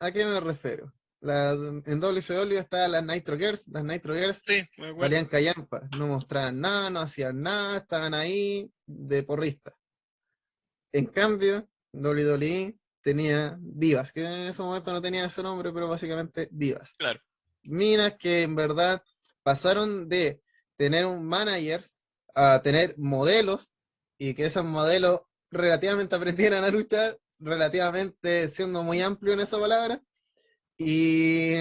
¿A 0.00 0.12
qué 0.12 0.24
me 0.24 0.38
refiero? 0.38 0.92
La, 1.20 1.50
en 1.50 1.98
WCW 2.00 2.56
estaban 2.56 2.92
las 2.92 3.04
Nitro 3.04 3.36
Girls, 3.36 3.66
las 3.66 3.82
Nitro 3.84 4.14
Girls 4.14 4.42
Sí, 4.46 4.64
valían 4.96 5.26
callampa, 5.26 5.82
no 5.98 6.06
mostraban 6.06 6.60
nada, 6.60 6.88
no 6.88 7.00
hacían 7.00 7.42
nada, 7.42 7.78
estaban 7.78 8.14
ahí 8.14 8.70
de 8.86 9.24
porrista. 9.24 9.76
En 10.92 11.06
cambio, 11.06 11.68
WWE 11.92 12.76
tenía 13.02 13.58
divas, 13.60 14.12
que 14.12 14.24
en 14.24 14.48
ese 14.48 14.62
momento 14.62 14.92
no 14.92 15.00
tenía 15.00 15.24
ese 15.24 15.42
nombre, 15.42 15.72
pero 15.72 15.88
básicamente 15.88 16.48
divas. 16.50 16.92
Claro. 16.98 17.20
Minas 17.62 18.16
que 18.18 18.42
en 18.42 18.54
verdad 18.54 19.02
pasaron 19.42 20.08
de 20.08 20.42
tener 20.76 21.06
un 21.06 21.26
manager 21.26 21.84
a 22.34 22.60
tener 22.62 22.94
modelos 22.98 23.70
y 24.18 24.34
que 24.34 24.46
esos 24.46 24.64
modelos 24.64 25.22
relativamente 25.50 26.14
aprendieran 26.14 26.64
a 26.64 26.70
luchar, 26.70 27.18
relativamente 27.38 28.48
siendo 28.48 28.82
muy 28.82 29.00
amplio 29.00 29.32
en 29.32 29.40
esa 29.40 29.58
palabra, 29.58 30.02
y 30.76 31.54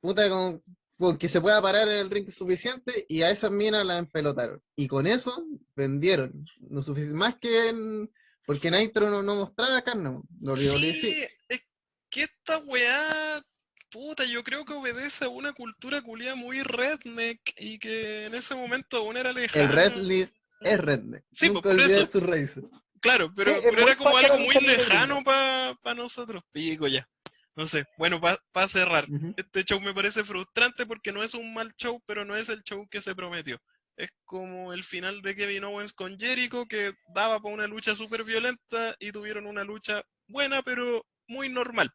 puta, 0.00 0.28
con, 0.28 0.62
con 0.98 1.16
que 1.16 1.28
se 1.28 1.40
pueda 1.40 1.60
parar 1.62 1.88
en 1.88 1.98
el 1.98 2.10
ring 2.10 2.30
suficiente, 2.30 3.04
y 3.08 3.22
a 3.22 3.30
esas 3.30 3.50
minas 3.50 3.84
las 3.84 3.98
empelotaron. 3.98 4.62
Y 4.74 4.86
con 4.86 5.06
eso 5.06 5.46
vendieron, 5.74 6.44
no 6.68 6.80
más 7.14 7.36
que 7.36 7.68
en, 7.68 8.10
porque 8.46 8.70
Nitro 8.70 9.10
no, 9.10 9.22
no 9.22 9.36
mostraba 9.36 9.82
carne, 9.82 10.20
WWE 10.40 10.94
sí. 10.94 10.94
Sí, 10.94 11.26
es 11.48 11.66
que 12.08 12.22
esta 12.22 12.58
weá, 12.58 13.44
puta, 13.90 14.24
yo 14.24 14.42
creo 14.44 14.64
que 14.64 14.72
obedece 14.72 15.24
a 15.24 15.28
una 15.28 15.52
cultura 15.52 16.00
culia 16.00 16.34
muy 16.34 16.62
redneck 16.62 17.40
y 17.58 17.78
que 17.78 18.26
en 18.26 18.34
ese 18.34 18.54
momento 18.54 18.98
aún 18.98 19.16
era 19.16 19.32
lejana. 19.32 19.64
El 19.64 19.72
wrestling 19.72 20.26
es 20.60 20.78
redneck. 20.78 21.24
Sí, 21.32 21.48
Nunca 21.48 21.62
pues, 21.62 21.74
por 21.74 21.84
olvidar 21.84 22.02
eso. 22.02 22.12
sus 22.12 22.22
raíces. 22.22 22.64
Claro, 23.00 23.32
pero, 23.34 23.54
Sí, 23.54 23.68
era 23.76 23.96
como 23.96 24.16
algo 24.16 24.38
muy 24.38 24.54
lejano 24.54 25.22
para 25.22 25.94
nosotros. 25.94 26.42
Pico 26.52 26.86
ya. 26.86 27.06
No 27.54 27.66
sé. 27.66 27.86
Bueno, 27.96 28.20
para 28.20 28.68
cerrar, 28.68 29.06
este 29.36 29.64
show 29.64 29.80
me 29.80 29.94
parece 29.94 30.22
frustrante 30.24 30.84
porque 30.84 31.10
no 31.10 31.22
es 31.22 31.32
un 31.34 31.54
mal 31.54 31.74
show, 31.76 32.02
pero 32.06 32.24
no 32.24 32.36
es 32.36 32.48
el 32.50 32.62
show 32.62 32.86
que 32.88 33.00
se 33.00 33.14
prometió. 33.14 33.58
Es 33.96 34.10
como 34.24 34.74
el 34.74 34.84
final 34.84 35.22
de 35.22 35.34
Kevin 35.34 35.64
Owens 35.64 35.92
con 35.94 36.18
Jericho, 36.18 36.66
que 36.66 36.92
daba 37.14 37.40
para 37.40 37.54
una 37.54 37.66
lucha 37.66 37.94
súper 37.94 38.24
violenta 38.24 38.94
y 38.98 39.10
tuvieron 39.10 39.46
una 39.46 39.64
lucha 39.64 40.02
buena, 40.28 40.62
pero 40.62 41.06
muy 41.26 41.48
normal. 41.48 41.90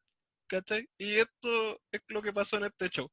¿Cachai? 0.47 0.87
Y 0.97 1.15
esto 1.15 1.79
es 1.91 2.01
lo 2.07 2.21
que 2.21 2.33
pasó 2.33 2.57
en 2.57 2.65
este 2.65 2.89
show. 2.89 3.09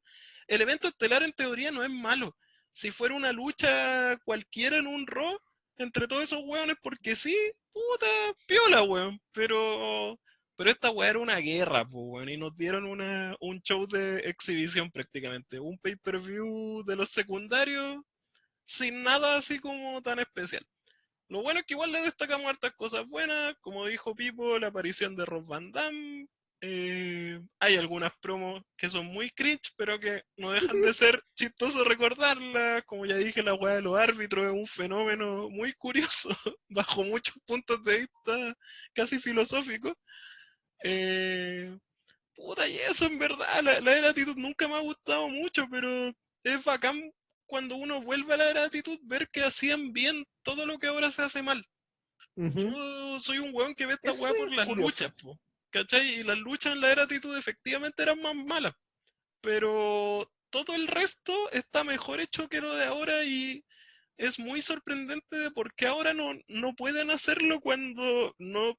El 0.46 0.62
evento 0.62 0.88
estelar 0.88 1.22
en 1.22 1.32
teoría 1.32 1.70
no 1.70 1.84
es 1.84 1.90
malo. 1.90 2.34
Si 2.72 2.90
fuera 2.90 3.14
una 3.14 3.32
lucha 3.32 4.16
cualquiera 4.24 4.78
en 4.78 4.86
un 4.86 5.06
Raw, 5.06 5.38
entre 5.76 6.08
todos 6.08 6.24
esos 6.24 6.40
hueones, 6.44 6.76
porque 6.82 7.14
sí, 7.14 7.36
puta, 7.72 8.06
piola, 8.46 8.82
weón. 8.82 9.20
Pero, 9.32 10.18
pero 10.56 10.70
esta 10.70 10.90
weá 10.90 11.10
era 11.10 11.18
una 11.18 11.36
guerra, 11.36 11.84
pues, 11.84 12.04
weón. 12.06 12.28
Y 12.30 12.36
nos 12.38 12.56
dieron 12.56 12.86
una, 12.86 13.36
un 13.40 13.60
show 13.60 13.86
de 13.86 14.20
exhibición 14.20 14.90
prácticamente. 14.90 15.60
Un 15.60 15.78
pay-per-view 15.78 16.82
de 16.84 16.96
los 16.96 17.10
secundarios 17.10 17.98
sin 18.68 19.02
nada 19.02 19.38
así 19.38 19.58
como 19.58 20.02
tan 20.02 20.18
especial. 20.20 20.64
Lo 21.28 21.42
bueno 21.42 21.60
es 21.60 21.66
que 21.66 21.74
igual 21.74 21.92
le 21.92 22.02
destacamos 22.02 22.46
hartas 22.46 22.72
cosas 22.76 23.06
buenas, 23.06 23.56
como 23.60 23.86
dijo 23.86 24.14
Pipo, 24.14 24.58
la 24.58 24.68
aparición 24.68 25.16
de 25.16 25.24
Rob 25.26 25.46
Van 25.46 25.72
Damme. 25.72 26.28
eh, 26.60 27.40
hay 27.60 27.76
algunas 27.76 28.12
promos 28.20 28.62
que 28.76 28.90
son 28.90 29.06
muy 29.06 29.30
cringe, 29.30 29.72
pero 29.76 29.98
que 30.00 30.22
no 30.36 30.50
dejan 30.52 30.80
de 30.82 30.92
ser 30.94 31.20
chistoso 31.36 31.84
recordarlas. 31.84 32.84
Como 32.84 33.06
ya 33.06 33.16
dije, 33.16 33.42
la 33.42 33.54
weá 33.54 33.76
de 33.76 33.82
los 33.82 33.98
árbitros 33.98 34.46
es 34.46 34.52
un 34.52 34.66
fenómeno 34.66 35.48
muy 35.50 35.72
curioso, 35.74 36.28
bajo 36.68 37.04
muchos 37.04 37.36
puntos 37.46 37.82
de 37.84 37.98
vista 38.00 38.56
casi 38.94 39.18
filosóficos. 39.18 39.94
Eh, 40.84 41.76
puta, 42.34 42.68
y 42.68 42.76
eso 42.78 43.06
en 43.06 43.18
verdad, 43.18 43.62
la, 43.62 43.80
la 43.80 43.96
gratitud 43.96 44.36
nunca 44.36 44.68
me 44.68 44.74
ha 44.74 44.80
gustado 44.80 45.28
mucho, 45.28 45.66
pero 45.70 46.12
es 46.44 46.64
bacán 46.64 47.12
cuando 47.48 47.74
uno 47.74 48.00
vuelve 48.00 48.34
a 48.34 48.36
la 48.36 48.48
gratitud 48.50 48.98
ver 49.02 49.26
que 49.28 49.42
hacían 49.42 49.92
bien 49.92 50.24
todo 50.42 50.66
lo 50.66 50.78
que 50.78 50.86
ahora 50.86 51.10
se 51.10 51.22
hace 51.22 51.42
mal. 51.42 51.66
Yo 52.36 53.18
soy 53.18 53.38
un 53.38 53.50
weón 53.52 53.74
que 53.74 53.86
ve 53.86 53.94
esta 53.94 54.12
weá 54.12 54.32
por 54.32 54.52
las 54.52 54.66
curioso. 54.66 54.86
luchas, 54.88 55.12
po, 55.20 55.40
¿cachai? 55.70 56.20
Y 56.20 56.22
las 56.22 56.38
luchas 56.38 56.74
en 56.74 56.80
la 56.80 56.90
gratitud 56.90 57.36
efectivamente 57.36 58.00
eran 58.00 58.22
más 58.22 58.36
malas, 58.36 58.74
pero 59.40 60.30
todo 60.50 60.76
el 60.76 60.86
resto 60.86 61.50
está 61.50 61.82
mejor 61.82 62.20
hecho 62.20 62.48
que 62.48 62.60
lo 62.60 62.76
de 62.76 62.84
ahora 62.84 63.24
y 63.24 63.64
es 64.16 64.38
muy 64.38 64.62
sorprendente 64.62 65.36
de 65.36 65.50
por 65.50 65.74
qué 65.74 65.86
ahora 65.86 66.14
no, 66.14 66.32
no 66.46 66.74
pueden 66.74 67.10
hacerlo 67.10 67.60
cuando 67.60 68.34
no 68.38 68.78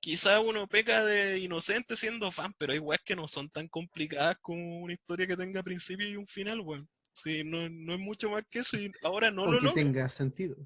quizá 0.00 0.40
uno 0.40 0.66
peca 0.66 1.04
de 1.04 1.38
inocente 1.38 1.96
siendo 1.96 2.30
fan, 2.30 2.52
pero 2.58 2.72
hay 2.72 2.78
weas 2.78 3.00
que 3.04 3.16
no 3.16 3.26
son 3.26 3.48
tan 3.48 3.68
complicadas 3.68 4.36
como 4.42 4.80
una 4.80 4.92
historia 4.92 5.26
que 5.26 5.36
tenga 5.36 5.62
principio 5.62 6.08
y 6.08 6.16
un 6.16 6.26
final, 6.26 6.60
weón. 6.60 6.88
Sí, 7.22 7.42
no, 7.44 7.68
no 7.68 7.94
es 7.94 8.00
mucho 8.00 8.30
más 8.30 8.44
que 8.50 8.58
eso 8.60 8.76
y 8.76 8.92
ahora 9.02 9.30
no 9.30 9.44
O 9.44 9.52
lo 9.52 9.58
que 9.58 9.64
logra. 9.66 9.82
tenga 9.82 10.08
sentido. 10.08 10.56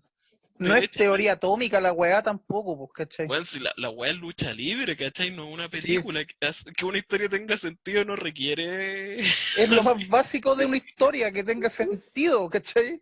No 0.61 0.75
es 0.75 0.91
teoría 0.91 1.35
atómica 1.35 1.81
la 1.81 1.93
weá 1.93 2.20
tampoco, 2.20 2.77
pues, 2.77 2.91
¿cachai? 2.93 3.27
Weón, 3.29 3.45
si 3.45 3.61
la, 3.61 3.73
la 3.77 3.91
wea 3.91 4.11
es 4.11 4.16
lucha 4.16 4.53
libre, 4.53 4.97
¿cachai? 4.97 5.31
No 5.31 5.47
es 5.47 5.55
una 5.55 5.70
Sí. 5.70 5.83
película. 5.83 6.25
Que, 6.25 6.35
hace- 6.47 6.65
que 6.73 6.85
una 6.85 6.99
historia 6.99 7.29
tenga 7.29 7.57
sentido 7.57 8.05
no 8.05 8.16
requiere. 8.16 9.20
Es 9.20 9.69
lo 9.70 9.85
más 9.85 9.95
básico 10.09 10.57
de 10.57 10.66
una 10.66 10.77
historia, 10.79 11.31
que 11.31 11.45
tenga 11.45 11.70
sentido, 11.70 12.49
¿cachai? 12.51 13.01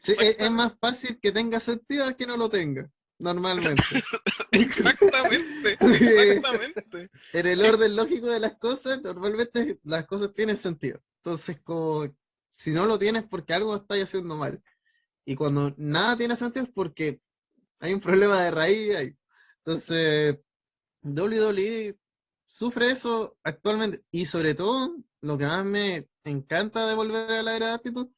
Sí, 0.00 0.14
es, 0.18 0.36
es 0.38 0.50
más 0.50 0.72
fácil 0.80 1.18
que 1.20 1.32
tenga 1.32 1.60
sentido 1.60 2.16
que 2.16 2.26
no 2.26 2.36
lo 2.38 2.48
tenga, 2.48 2.90
normalmente. 3.18 3.82
Exactamente. 4.52 5.76
Exactamente. 5.80 7.10
en 7.32 7.46
el 7.46 7.62
orden 7.62 7.94
lógico 7.96 8.26
de 8.28 8.40
las 8.40 8.56
cosas, 8.56 9.02
normalmente 9.02 9.78
las 9.84 10.06
cosas 10.06 10.32
tienen 10.32 10.56
sentido. 10.56 11.00
Entonces, 11.18 11.60
como 11.62 12.06
si 12.56 12.70
no 12.70 12.86
lo 12.86 12.98
tienes 12.98 13.24
porque 13.24 13.54
algo 13.54 13.76
estás 13.76 14.02
haciendo 14.02 14.36
mal. 14.36 14.62
Y 15.24 15.34
cuando 15.34 15.74
nada 15.76 16.16
tiene 16.16 16.36
sentido 16.36 16.64
es 16.64 16.72
porque 16.72 17.20
hay 17.80 17.92
un 17.92 18.00
problema 18.00 18.42
de 18.42 18.50
raíz 18.50 18.96
ahí. 18.96 19.16
Entonces, 19.58 20.38
WWE 21.02 21.98
sufre 22.46 22.90
eso 22.90 23.36
actualmente. 23.42 24.04
Y 24.10 24.26
sobre 24.26 24.54
todo, 24.54 24.96
lo 25.20 25.36
que 25.36 25.44
más 25.44 25.64
me 25.64 26.08
encanta 26.24 26.86
de 26.86 26.94
volver 26.94 27.30
a 27.32 27.42
la 27.42 27.56
era 27.56 27.74
actitud 27.74 28.08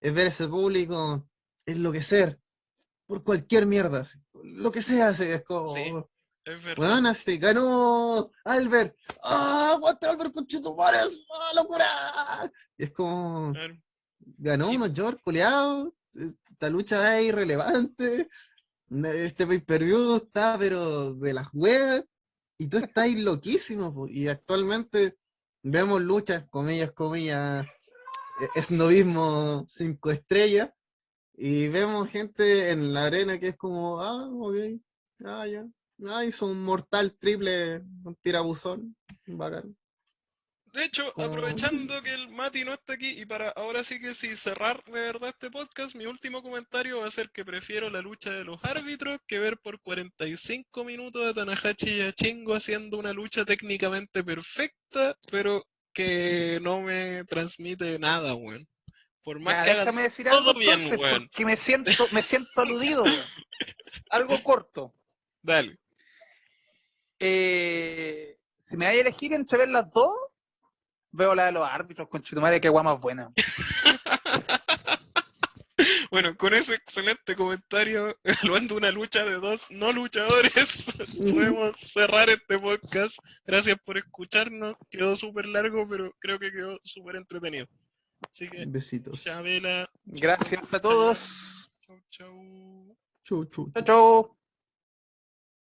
es 0.00 0.14
ver 0.14 0.28
ese 0.28 0.46
público 0.48 1.28
enloquecer 1.66 2.40
por 3.06 3.22
cualquier 3.22 3.66
mierda. 3.66 4.04
Lo 4.42 4.70
que 4.70 4.82
sea, 4.82 5.10
es 5.10 5.44
como. 5.44 5.74
Es 6.48 6.64
verdad. 6.64 6.78
Weón, 6.78 7.06
así, 7.06 7.36
ganó 7.36 8.30
Albert. 8.44 8.96
¡Ah, 9.22 9.72
aguante 9.74 10.06
Albert 10.06 10.32
Conchetumare! 10.32 10.98
¡Es 11.00 11.18
una 11.28 11.52
locura! 11.62 12.50
Y 12.78 12.84
es 12.84 12.90
como, 12.92 13.52
ganó 14.38 14.70
unos 14.70 14.94
York 14.94 15.20
culiados. 15.22 15.92
Esta 16.14 16.70
lucha 16.70 17.18
es 17.20 17.26
irrelevante. 17.28 18.30
Este 18.90 19.46
pay-per-view 19.46 20.16
está, 20.16 20.56
pero 20.58 21.12
de 21.12 21.34
las 21.34 21.48
weas. 21.52 22.02
Y 22.56 22.66
tú 22.66 22.78
estás 22.78 23.10
loquísimo. 23.18 23.92
po. 23.92 24.08
Y 24.08 24.28
actualmente 24.28 25.18
vemos 25.62 26.00
luchas, 26.00 26.48
comillas, 26.48 26.92
comillas, 26.92 27.66
eh, 28.40 28.48
esnovismo 28.54 29.66
cinco 29.68 30.10
estrellas. 30.10 30.70
Y 31.34 31.68
vemos 31.68 32.08
gente 32.08 32.70
en 32.70 32.94
la 32.94 33.04
arena 33.04 33.38
que 33.38 33.48
es 33.48 33.56
como, 33.58 34.00
ah, 34.00 34.28
ok, 34.32 34.54
ah, 35.26 35.46
ya. 35.46 35.66
Ah, 36.06 36.24
hizo 36.24 36.46
un 36.46 36.62
mortal 36.62 37.16
triple, 37.18 37.76
un 38.04 38.16
tirabuzón. 38.22 38.96
Bacán. 39.26 39.76
De 40.72 40.84
hecho, 40.84 41.08
aprovechando 41.20 42.02
que 42.02 42.12
el 42.12 42.28
Mati 42.28 42.62
no 42.64 42.74
está 42.74 42.92
aquí, 42.92 43.08
y 43.20 43.24
para 43.26 43.48
ahora 43.50 43.82
sí 43.82 43.98
que 43.98 44.14
sí 44.14 44.36
cerrar 44.36 44.84
de 44.84 45.00
verdad 45.00 45.30
este 45.30 45.50
podcast, 45.50 45.94
mi 45.94 46.04
último 46.06 46.42
comentario 46.42 46.98
va 47.00 47.06
a 47.06 47.10
ser 47.10 47.30
que 47.30 47.44
prefiero 47.44 47.88
la 47.90 48.00
lucha 48.02 48.30
de 48.30 48.44
los 48.44 48.62
árbitros 48.64 49.18
que 49.26 49.38
ver 49.38 49.58
por 49.58 49.80
45 49.80 50.84
minutos 50.84 51.26
a 51.26 51.34
Tanahashi 51.34 51.90
y 51.96 52.00
a 52.02 52.12
Chingo 52.12 52.54
haciendo 52.54 52.98
una 52.98 53.12
lucha 53.12 53.44
técnicamente 53.44 54.22
perfecta, 54.22 55.16
pero 55.32 55.64
que 55.92 56.60
no 56.62 56.82
me 56.82 57.24
transmite 57.24 57.98
nada, 57.98 58.34
weón. 58.34 58.68
Por 59.24 59.40
más 59.40 59.54
Ya, 59.66 59.72
que 59.72 59.78
déjame 59.80 60.02
decir 60.02 60.26
todo 60.28 60.50
algo 60.50 60.54
bien, 60.60 60.72
entonces, 60.80 60.98
weón. 60.98 61.28
porque 61.28 61.44
me 61.46 61.56
siento, 61.56 61.90
me 62.12 62.22
siento 62.22 62.60
aludido. 62.60 63.02
weón. 63.04 63.16
Algo 64.10 64.40
corto. 64.44 64.94
Dale. 65.42 65.78
Eh, 67.18 68.38
si 68.56 68.76
me 68.76 68.86
hay 68.86 68.98
a 68.98 69.00
elegir 69.00 69.32
entre 69.32 69.58
ver 69.58 69.68
las 69.68 69.90
dos, 69.90 70.12
veo 71.10 71.34
la 71.34 71.46
de 71.46 71.52
los 71.52 71.68
árbitros, 71.68 72.08
con 72.08 72.22
Chitumare, 72.22 72.60
que 72.60 72.68
guay 72.68 72.84
más 72.84 73.00
buena. 73.00 73.32
Bueno, 76.10 76.36
con 76.36 76.54
ese 76.54 76.74
excelente 76.74 77.36
comentario, 77.36 78.16
evaluando 78.24 78.76
una 78.76 78.90
lucha 78.90 79.24
de 79.24 79.34
dos 79.34 79.66
no 79.70 79.92
luchadores, 79.92 80.86
podemos 81.18 81.76
cerrar 81.76 82.30
este 82.30 82.58
podcast. 82.58 83.18
Gracias 83.46 83.76
por 83.84 83.98
escucharnos. 83.98 84.76
Quedó 84.90 85.16
súper 85.16 85.46
largo, 85.46 85.86
pero 85.88 86.12
creo 86.18 86.38
que 86.38 86.50
quedó 86.50 86.78
súper 86.82 87.16
entretenido. 87.16 87.66
Así 88.32 88.48
que, 88.48 88.64
Besitos. 88.66 89.22
Chabela, 89.22 89.88
Gracias 90.04 90.72
a 90.72 90.80
todos. 90.80 91.70
chau, 91.80 92.00
chau. 92.08 92.96
Chu, 93.24 93.44
chu. 93.44 93.70
Chau, 93.74 93.84
chau. 93.84 94.37